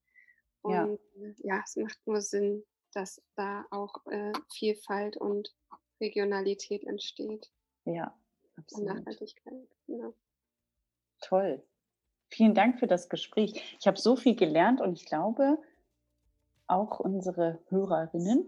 Und 0.68 1.00
ja, 1.44 1.56
ja 1.56 1.62
es 1.64 1.76
macht 1.76 2.00
nur 2.06 2.22
Sinn, 2.22 2.64
dass 2.94 3.22
da 3.36 3.66
auch 3.72 3.94
äh, 4.08 4.34
Vielfalt 4.54 5.18
und 5.18 5.54
Regionalität 6.02 6.84
entsteht. 6.84 7.52
Ja, 7.86 8.14
absolut. 8.58 8.90
Und 8.90 8.96
Nachhaltigkeit, 8.98 9.68
genau. 9.86 10.14
Toll. 11.22 11.64
Vielen 12.30 12.54
Dank 12.54 12.80
für 12.80 12.88
das 12.88 13.10
Gespräch. 13.10 13.78
Ich 13.80 13.88
habe 13.88 13.98
so 13.98 14.16
viel 14.16 14.36
gelernt 14.36 14.82
und 14.82 14.94
ich 14.94 15.06
glaube, 15.06 15.58
auch 16.68 17.00
unsere 17.00 17.60
Hörerinnen 17.70 18.48